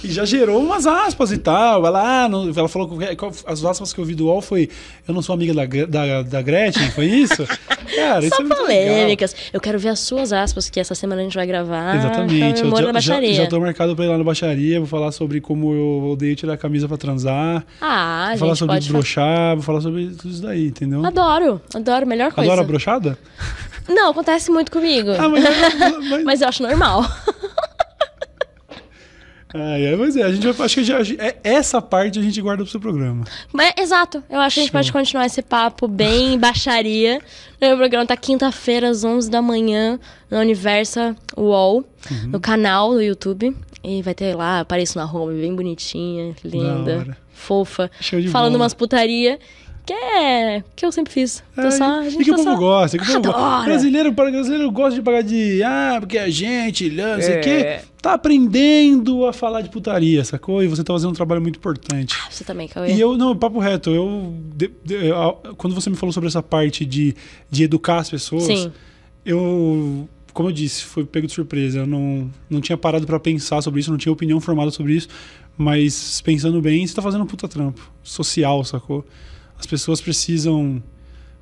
E 0.06 0.12
já 0.12 0.24
gerou 0.24 0.62
umas 0.62 0.86
aspas 0.86 1.32
e 1.32 1.38
tal. 1.38 1.84
Ela, 1.84 2.24
ah, 2.24 2.28
não- 2.28 2.48
ela 2.48 2.68
falou 2.68 2.88
que 2.96 3.04
as 3.44 3.64
aspas 3.64 3.92
que 3.92 4.00
eu 4.00 4.04
vi 4.04 4.14
do 4.14 4.26
UOL 4.26 4.40
foi: 4.40 4.70
Eu 5.06 5.12
não 5.12 5.20
sou 5.20 5.34
amiga 5.34 5.52
da, 5.52 5.64
da, 5.86 6.22
da 6.22 6.42
Gretchen, 6.42 6.90
foi 6.92 7.06
isso? 7.06 7.44
Cara, 7.96 8.24
isso 8.24 8.36
Só 8.36 8.42
é 8.42 8.44
legal. 8.44 8.58
polêmicas. 8.58 9.34
Eu 9.52 9.60
quero 9.60 9.78
ver 9.78 9.88
as 9.88 9.98
suas 9.98 10.32
aspas, 10.32 10.70
que 10.70 10.78
essa 10.78 10.94
semana 10.94 11.22
a 11.22 11.24
gente 11.24 11.34
vai 11.34 11.46
gravar. 11.46 11.96
Exatamente. 11.96 12.62
Eu 12.62 13.00
já, 13.00 13.00
já, 13.00 13.32
já 13.32 13.46
tô 13.48 13.58
marcado 13.58 13.96
pra 13.96 14.04
ir 14.04 14.08
lá 14.08 14.18
na 14.18 14.24
baixaria. 14.24 14.78
Vou 14.78 14.88
falar 14.88 15.10
sobre 15.10 15.40
como 15.40 15.72
eu 15.72 16.10
odeio 16.12 16.36
tirar 16.36 16.52
a 16.54 16.56
camisa 16.56 16.86
pra 16.86 16.96
transar. 16.96 17.64
Ah, 17.80 18.28
vou 18.30 18.38
falar 18.38 18.54
sobre 18.54 18.80
brochar. 18.80 19.54
Vou 19.56 19.62
falar 19.62 19.80
sobre 19.80 20.08
tudo 20.08 20.30
isso 20.30 20.42
daí, 20.42 20.68
entendeu? 20.68 21.04
Adoro, 21.04 21.60
adoro, 21.74 22.06
melhor 22.06 22.32
coisa. 22.32 22.52
Adora 22.52 22.64
a 22.64 22.68
brochada? 22.68 23.18
Não, 23.88 24.10
acontece 24.10 24.50
muito 24.50 24.70
comigo. 24.70 25.10
Ah, 25.18 25.28
mas, 25.28 25.44
mas, 25.44 26.24
Mas 26.24 26.40
eu 26.42 26.48
acho 26.48 26.62
normal. 26.62 27.04
Ai, 29.56 29.86
ai, 29.86 29.96
mas 29.96 30.16
é, 30.16 30.22
a 30.22 30.32
gente 30.32 30.46
vai, 30.50 30.66
acho 30.66 30.74
que 30.74 30.84
já, 30.84 30.98
é, 31.18 31.36
essa 31.44 31.80
parte 31.80 32.18
a 32.18 32.22
gente 32.22 32.40
guarda 32.42 32.62
pro 32.62 32.70
seu 32.70 32.80
programa. 32.80 33.24
Mas, 33.52 33.72
exato, 33.78 34.22
eu 34.28 34.38
acho 34.40 34.54
que 34.54 34.60
a 34.60 34.62
gente 34.64 34.72
Show. 34.72 34.78
pode 34.80 34.92
continuar 34.92 35.26
esse 35.26 35.42
papo 35.42 35.88
bem 35.88 36.38
baixaria. 36.38 37.20
O 37.58 37.76
programa 37.78 38.04
tá 38.04 38.14
quinta-feira, 38.18 38.90
às 38.90 39.02
11 39.02 39.30
da 39.30 39.40
manhã, 39.40 39.98
na 40.30 40.40
Universa 40.40 41.16
UOL, 41.34 41.84
Uhum. 42.10 42.28
no 42.32 42.38
canal 42.40 42.92
do 42.92 43.00
YouTube. 43.02 43.56
E 43.82 44.02
vai 44.02 44.14
ter 44.14 44.34
lá, 44.36 44.60
apareço 44.60 44.98
na 44.98 45.10
home, 45.10 45.40
bem 45.40 45.54
bonitinha, 45.54 46.34
Da 46.44 46.48
linda, 46.50 47.16
fofa. 47.32 47.90
Falando 48.30 48.52
bola. 48.52 48.64
umas 48.64 48.74
putaria 48.74 49.38
que 49.86 49.92
é. 49.92 50.64
que 50.74 50.84
eu 50.84 50.90
sempre 50.92 51.12
fiz. 51.12 51.42
Tô 51.54 51.62
É, 51.62 51.70
só, 51.70 52.02
e 52.02 52.16
que 52.16 52.30
o 52.30 52.36
tá 52.36 52.42
povo 52.42 52.50
só... 52.50 52.56
gosta, 52.56 52.98
que 52.98 53.04
o 53.04 53.06
povo 53.22 53.32
gosta. 53.32 53.64
Brasileiro, 53.64 54.12
para 54.12 54.30
brasileiro 54.30 54.70
gosta 54.70 54.94
de 54.96 55.02
pagar 55.02 55.22
de. 55.22 55.62
Ah, 55.62 55.96
porque 56.00 56.18
a 56.18 56.28
gente, 56.28 56.90
não 56.90 57.20
sei 57.20 57.36
o 57.36 57.38
É. 57.38 57.40
quê. 57.40 57.80
Tá 58.02 58.12
aprendendo 58.14 59.26
a 59.26 59.32
falar 59.32 59.62
de 59.62 59.68
putaria, 59.70 60.24
sacou? 60.24 60.62
E 60.62 60.68
você 60.68 60.84
tá 60.84 60.92
fazendo 60.92 61.10
um 61.10 61.14
trabalho 61.14 61.40
muito 61.40 61.56
importante. 61.56 62.14
Você 62.30 62.44
também, 62.44 62.68
Cauê. 62.68 62.92
E 62.94 63.00
eu, 63.00 63.16
não, 63.16 63.34
papo 63.36 63.58
reto, 63.58 63.90
eu, 63.90 64.34
de- 64.54 64.70
de- 64.84 65.06
eu- 65.06 65.38
Quando 65.56 65.74
você 65.74 65.88
me 65.90 65.96
falou 65.96 66.12
sobre 66.12 66.28
essa 66.28 66.42
parte 66.42 66.84
de, 66.84 67.14
de 67.50 67.64
educar 67.64 67.98
as 67.98 68.10
pessoas, 68.10 68.44
Sim. 68.44 68.70
eu. 69.24 70.08
Como 70.32 70.50
eu 70.50 70.52
disse, 70.52 70.82
foi 70.84 71.04
pego 71.04 71.26
de 71.26 71.32
surpresa. 71.32 71.78
Eu 71.78 71.86
não, 71.86 72.30
não 72.50 72.60
tinha 72.60 72.76
parado 72.76 73.06
pra 73.06 73.18
pensar 73.18 73.62
sobre 73.62 73.80
isso, 73.80 73.90
não 73.90 73.96
tinha 73.98 74.12
opinião 74.12 74.38
formada 74.40 74.70
sobre 74.70 74.92
isso. 74.94 75.08
Mas 75.56 76.20
pensando 76.20 76.60
bem, 76.60 76.86
você 76.86 76.94
tá 76.94 77.00
fazendo 77.00 77.24
um 77.24 77.26
puta 77.26 77.48
trampo 77.48 77.80
social, 78.02 78.62
sacou? 78.62 79.04
As 79.58 79.66
pessoas 79.66 80.00
precisam. 80.00 80.82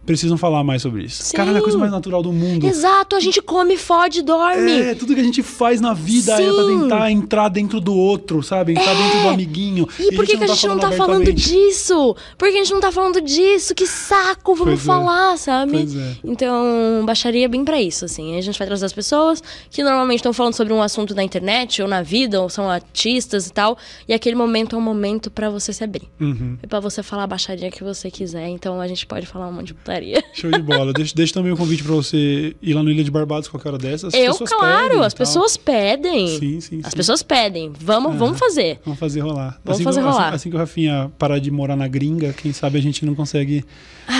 Precisam 0.06 0.36
falar 0.36 0.62
mais 0.62 0.82
sobre 0.82 1.04
isso. 1.04 1.22
Sim. 1.22 1.36
Caralho, 1.36 1.56
é 1.56 1.60
a 1.60 1.62
coisa 1.62 1.78
mais 1.78 1.90
natural 1.90 2.22
do 2.22 2.32
mundo. 2.32 2.66
Exato, 2.66 3.16
a 3.16 3.20
gente 3.20 3.40
come, 3.40 3.76
fode, 3.76 4.22
dorme. 4.22 4.70
É, 4.70 4.94
tudo 4.94 5.14
que 5.14 5.20
a 5.20 5.24
gente 5.24 5.42
faz 5.42 5.80
na 5.80 5.94
vida 5.94 6.32
é 6.32 6.36
pra 6.52 6.64
Sim. 6.64 6.80
tentar 6.80 7.10
entrar 7.10 7.48
dentro 7.48 7.80
do 7.80 7.94
outro, 7.94 8.42
sabe? 8.42 8.72
Entrar 8.72 8.94
dentro 8.94 9.20
do 9.22 9.28
amiguinho. 9.28 9.88
E 9.98 10.14
por 10.14 10.26
que, 10.26 10.36
que 10.36 10.44
a 10.44 10.46
gente 10.46 10.66
não 10.66 10.78
tá 10.78 10.92
falando 10.92 11.22
abertamente. 11.22 11.48
disso? 11.48 12.16
Por 12.36 12.48
que 12.48 12.54
a 12.54 12.58
gente 12.58 12.72
não 12.72 12.80
tá 12.80 12.92
falando 12.92 13.20
disso? 13.20 13.74
Que 13.74 13.86
saco, 13.86 14.54
vamos 14.54 14.74
Pois 14.74 14.80
é. 14.82 14.84
falar, 14.84 15.38
sabe? 15.38 15.72
Pois 15.72 15.96
é. 15.96 16.16
Então, 16.22 17.02
baixaria 17.04 17.44
é 17.46 17.48
bem 17.48 17.64
pra 17.64 17.80
isso, 17.80 18.04
assim. 18.04 18.36
A 18.36 18.40
gente 18.40 18.58
vai 18.58 18.66
trazer 18.66 18.84
as 18.86 18.92
pessoas 18.92 19.42
que 19.70 19.82
normalmente 19.82 20.18
estão 20.20 20.32
falando 20.32 20.54
sobre 20.54 20.72
um 20.72 20.82
assunto 20.82 21.14
na 21.14 21.22
internet 21.22 21.80
ou 21.80 21.88
na 21.88 22.02
vida, 22.02 22.40
ou 22.40 22.48
são 22.48 22.68
artistas 22.68 23.46
e 23.46 23.52
tal. 23.52 23.78
E 24.06 24.12
aquele 24.12 24.36
momento 24.36 24.76
é 24.76 24.78
um 24.78 24.82
momento 24.82 25.30
pra 25.30 25.48
você 25.50 25.72
se 25.72 25.82
abrir. 25.82 26.08
Uhum. 26.20 26.58
É 26.62 26.66
pra 26.66 26.80
você 26.80 27.02
falar 27.02 27.24
a 27.24 27.26
baixaria 27.26 27.70
que 27.70 27.82
você 27.82 28.10
quiser. 28.10 28.48
Então 28.48 28.80
a 28.80 28.86
gente 28.86 29.06
pode 29.06 29.26
falar 29.26 29.48
um 29.48 29.52
monte 29.52 29.68
de 29.68 29.74
putaria. 29.94 30.22
Show 30.34 30.50
de 30.50 30.62
bola. 30.62 30.92
deixa, 30.92 31.14
deixa 31.14 31.32
também 31.34 31.52
o 31.52 31.56
convite 31.56 31.82
pra 31.82 31.94
você 31.94 32.54
ir 32.60 32.74
lá 32.74 32.82
no 32.82 32.90
Ilha 32.90 33.04
de 33.04 33.10
Barbados 33.10 33.48
qualquer 33.48 33.68
hora 33.70 33.78
dessas. 33.78 34.12
As 34.12 34.20
Eu, 34.20 34.34
claro, 34.34 34.88
pedem 34.88 35.04
as 35.04 35.14
tal. 35.14 35.18
pessoas 35.18 35.56
pedem. 35.56 36.38
Sim, 36.38 36.60
sim, 36.60 36.80
As 36.82 36.90
sim. 36.90 36.96
pessoas 36.96 37.22
pedem. 37.22 37.72
Vamos, 37.78 38.16
vamos 38.16 38.38
fazer. 38.38 38.80
Vamos 38.84 38.98
fazer 38.98 39.20
rolar. 39.20 39.58
Vamos 39.64 39.76
assim 39.76 39.84
fazer 39.84 40.00
que, 40.00 40.06
rolar. 40.06 40.26
Assim, 40.28 40.34
assim 40.34 40.50
que 40.50 40.56
o 40.56 40.58
Rafinha 40.58 41.12
parar 41.18 41.38
de 41.38 41.50
morar 41.50 41.76
na 41.76 41.88
gringa, 41.88 42.32
quem 42.32 42.52
sabe 42.52 42.78
a 42.78 42.82
gente 42.82 43.04
não 43.04 43.14
consegue 43.14 43.64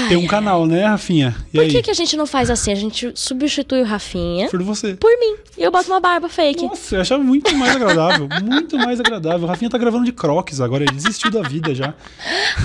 ter 0.09 0.17
um 0.17 0.27
canal, 0.27 0.67
né, 0.67 0.85
Rafinha? 0.87 1.35
E 1.53 1.57
Por 1.57 1.61
aí? 1.63 1.69
que, 1.71 1.83
que 1.83 1.91
a 1.91 1.95
gente 1.95 2.17
não 2.17 2.27
faz 2.27 2.51
assim? 2.51 2.73
A 2.73 2.77
gente 2.77 3.13
substitui 3.15 3.81
o 3.83 3.85
Rafinha 3.85 4.49
Por 4.49 4.63
você. 4.63 4.95
por 4.95 5.11
mim. 5.19 5.37
E 5.57 5.63
eu 5.63 5.71
boto 5.71 5.89
uma 5.91 6.01
barba 6.01 6.29
fake. 6.29 6.65
Nossa, 6.67 6.97
eu 6.97 7.01
achava 7.01 7.23
muito 7.23 7.55
mais 7.57 7.77
agradável. 7.77 8.29
muito 8.43 8.77
mais 8.79 8.99
agradável. 9.01 9.45
O 9.45 9.47
Rafinha 9.49 9.71
tá 9.71 9.79
gravando 9.79 10.05
de 10.05 10.13
croques 10.13 10.61
agora, 10.61 10.85
ele 10.85 10.93
desistiu 10.93 11.31
da 11.31 11.43
vida 11.43 11.75
já. 11.75 11.95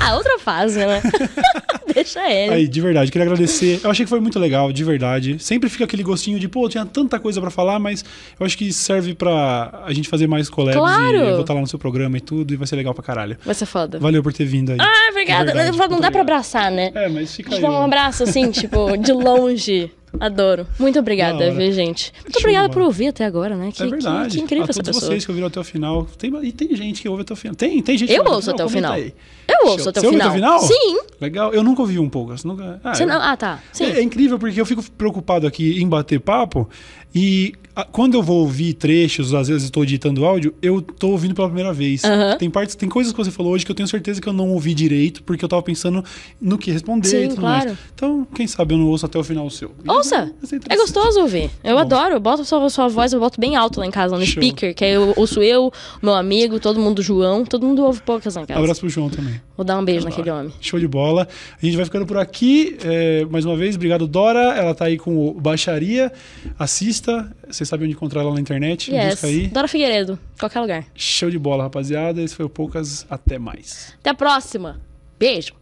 A 0.01 0.15
outra 0.17 0.39
fase, 0.39 0.79
né? 0.79 1.01
Deixa 1.93 2.19
ele. 2.31 2.53
Aí, 2.53 2.67
de 2.67 2.81
verdade, 2.81 3.11
queria 3.11 3.25
agradecer. 3.25 3.79
Eu 3.83 3.89
achei 3.91 4.05
que 4.05 4.09
foi 4.09 4.19
muito 4.19 4.37
legal, 4.39 4.71
de 4.71 4.83
verdade. 4.83 5.37
Sempre 5.39 5.69
fica 5.69 5.83
aquele 5.85 6.03
gostinho 6.03 6.39
de, 6.39 6.47
pô, 6.47 6.69
tinha 6.69 6.85
tanta 6.85 7.19
coisa 7.19 7.41
pra 7.41 7.49
falar, 7.49 7.79
mas 7.79 8.05
eu 8.39 8.45
acho 8.45 8.57
que 8.57 8.71
serve 8.71 9.13
pra 9.15 9.83
a 9.85 9.91
gente 9.93 10.07
fazer 10.07 10.27
mais 10.27 10.49
collabs 10.49 10.77
Claro. 10.79 11.15
e 11.15 11.19
eu 11.19 11.31
vou 11.31 11.41
estar 11.41 11.53
lá 11.53 11.61
no 11.61 11.67
seu 11.67 11.79
programa 11.79 12.17
e 12.17 12.21
tudo, 12.21 12.53
e 12.53 12.57
vai 12.57 12.67
ser 12.67 12.75
legal 12.75 12.93
pra 12.93 13.03
caralho. 13.03 13.37
Vai 13.43 13.55
ser 13.55 13.65
foda. 13.65 13.99
Valeu 13.99 14.21
por 14.21 14.31
ter 14.31 14.45
vindo 14.45 14.71
aí. 14.71 14.77
Ah, 14.79 15.09
obrigada. 15.11 15.53
Não 15.89 15.99
dá 15.99 16.11
pra 16.11 16.21
abraçar, 16.21 16.71
né? 16.71 16.91
É, 16.93 17.08
mas 17.09 17.35
fica 17.35 17.55
aí. 17.55 17.63
um 17.63 17.81
abraço, 17.83 18.23
assim, 18.23 18.49
tipo, 18.51 18.95
de 18.97 19.11
longe. 19.11 19.91
Adoro. 20.19 20.65
Muito 20.79 20.95
Da 20.95 21.01
obrigada, 21.01 21.51
viu, 21.51 21.71
gente? 21.71 22.11
Muito 22.23 22.41
Show, 22.41 22.51
mano. 22.51 22.69
por 22.73 22.81
ouvir 22.81 23.09
até 23.09 23.23
agora, 23.25 23.55
né? 23.55 23.71
Que, 23.71 23.83
É 23.83 23.85
que- 23.85 23.91
verdade. 23.91 24.37
Que, 24.37 24.43
incrível 24.43 24.65
a 24.65 24.69
essa 24.71 24.79
todos 24.81 24.89
pessoa. 24.97 25.11
vocês 25.11 25.23
que 25.23 25.29
ouviram 25.29 25.47
até 25.49 25.59
o 25.59 25.63
final. 25.63 26.05
Tem, 26.17 26.35
e 26.43 26.51
tem 26.51 26.75
gente 26.75 26.99
que 27.03 27.07
ouve 27.07 27.21
até 27.21 27.31
o 27.33 27.35
final. 27.35 27.53
Tem, 27.55 27.79
tem 27.83 27.95
gente 27.95 28.09
Eu 28.11 28.23
que 28.23 28.29
ouve 28.29 28.35
ouço 28.37 28.49
até 28.49 28.65
o 28.65 28.69
final. 28.69 28.93
aí. 28.93 29.13
Eu 29.47 29.67
ouço 29.67 29.83
Show. 29.83 29.89
até 29.91 29.99
o 29.99 30.01
Você 30.01 30.07
ouve 30.07 30.17
final. 30.17 30.29
até 30.29 30.31
o 30.31 30.33
final? 30.33 30.59
Sim. 30.61 30.99
Legal. 31.21 31.53
Eu 31.53 31.61
nunca 31.61 31.81
ouvi 31.83 31.99
um 31.99 32.09
poucas. 32.09 32.43
Nunca... 32.43 32.81
Ah, 32.83 32.95
Você 32.95 33.03
eu- 33.03 33.07
não... 33.07 33.21
Ah, 33.21 33.37
tá. 33.37 33.59
É, 33.79 33.83
é 33.83 34.01
incrível 34.01 34.39
porque 34.39 34.59
eu 34.59 34.65
fico 34.65 34.83
preocupado 34.97 35.45
aqui 35.45 35.79
em 35.79 35.87
bater 35.87 36.19
papo 36.19 36.67
e 37.13 37.53
quando 37.85 38.15
eu 38.15 38.23
vou 38.23 38.41
ouvir 38.41 38.73
trechos, 38.73 39.33
às 39.33 39.47
vezes 39.47 39.63
estou 39.63 39.83
editando 39.83 40.25
áudio, 40.25 40.53
eu 40.61 40.81
tô 40.81 41.09
ouvindo 41.09 41.35
pela 41.35 41.47
primeira 41.47 41.73
vez. 41.73 42.03
Aham. 42.03 42.37
Tem 42.37 42.49
partes, 42.49 42.75
tem 42.75 42.89
coisas 42.89 43.13
que 43.13 43.17
você 43.17 43.31
falou 43.31 43.53
hoje 43.53 43.65
que 43.65 43.71
eu 43.71 43.75
tenho 43.75 43.87
certeza 43.87 44.21
que 44.21 44.27
eu 44.27 44.33
não 44.33 44.49
ouvi 44.49 44.73
direito 44.73 45.23
porque 45.23 45.43
eu 45.43 45.49
tava 45.49 45.61
pensando 45.61 46.03
no 46.41 46.57
que 46.57 46.71
responder 46.71 47.07
Sim, 47.07 47.23
e 47.25 47.27
tudo 47.29 47.41
claro. 47.41 47.65
mais. 47.67 47.79
Então, 47.93 48.27
quem 48.33 48.47
sabe 48.47 48.73
eu 48.73 48.77
não 48.77 48.87
ouço 48.87 49.05
até 49.05 49.17
o 49.17 49.23
final 49.23 49.45
o 49.45 49.51
seu. 49.51 49.71
Ouça! 49.87 50.15
É 50.15 50.55
interessante. 50.55 50.77
gostoso 50.77 51.19
ouvir. 51.21 51.49
Eu 51.63 51.75
Bom. 51.75 51.81
adoro. 51.81 52.15
Eu 52.15 52.19
boto 52.19 52.43
sua, 52.45 52.69
sua 52.69 52.87
voz, 52.87 53.13
eu 53.13 53.19
boto 53.19 53.39
bem 53.39 53.55
alto 53.55 53.79
lá 53.79 53.85
em 53.85 53.91
casa, 53.91 54.17
no 54.17 54.25
Show. 54.25 54.41
speaker, 54.41 54.73
que 54.73 54.83
aí 54.83 54.93
eu 54.93 55.13
ouço 55.15 55.41
eu, 55.41 55.71
meu 56.01 56.13
amigo, 56.13 56.59
todo 56.59 56.79
mundo, 56.79 57.01
João, 57.01 57.45
todo 57.45 57.65
mundo 57.65 57.83
ouve 57.83 58.01
poucas 58.01 58.35
lá 58.35 58.41
em 58.41 58.45
casa. 58.45 58.59
Abraço 58.59 58.79
pro 58.81 58.89
João 58.89 59.09
também. 59.09 59.39
Vou 59.55 59.65
dar 59.65 59.77
um 59.77 59.83
beijo 59.83 60.05
naquele 60.05 60.31
homem. 60.31 60.53
Show 60.61 60.79
de 60.79 60.87
bola. 60.87 61.27
A 61.61 61.65
gente 61.65 61.75
vai 61.75 61.85
ficando 61.85 62.05
por 62.05 62.17
aqui. 62.17 62.77
É, 62.83 63.25
mais 63.25 63.45
uma 63.45 63.55
vez, 63.55 63.75
obrigado, 63.75 64.07
Dora. 64.07 64.55
Ela 64.55 64.73
tá 64.73 64.85
aí 64.85 64.97
com 64.97 65.27
o 65.27 65.33
Baixaria. 65.33 66.11
Assista. 66.57 67.29
Vocês 67.47 67.68
sabem 67.69 67.85
onde 67.85 67.95
encontrar 67.95 68.21
ela 68.21 68.33
na 68.33 68.39
internet. 68.39 68.91
Yes. 68.91 69.11
Busca 69.11 69.27
aí. 69.27 69.47
Dora 69.47 69.67
Figueiredo, 69.67 70.19
qualquer 70.39 70.59
lugar. 70.59 70.85
Show 70.95 71.29
de 71.29 71.39
bola, 71.39 71.63
rapaziada. 71.63 72.21
Esse 72.21 72.35
foi 72.35 72.45
o 72.45 72.49
Poucas. 72.49 73.05
Até 73.09 73.37
mais. 73.39 73.93
Até 73.99 74.09
a 74.09 74.13
próxima. 74.13 74.81
Beijo. 75.17 75.58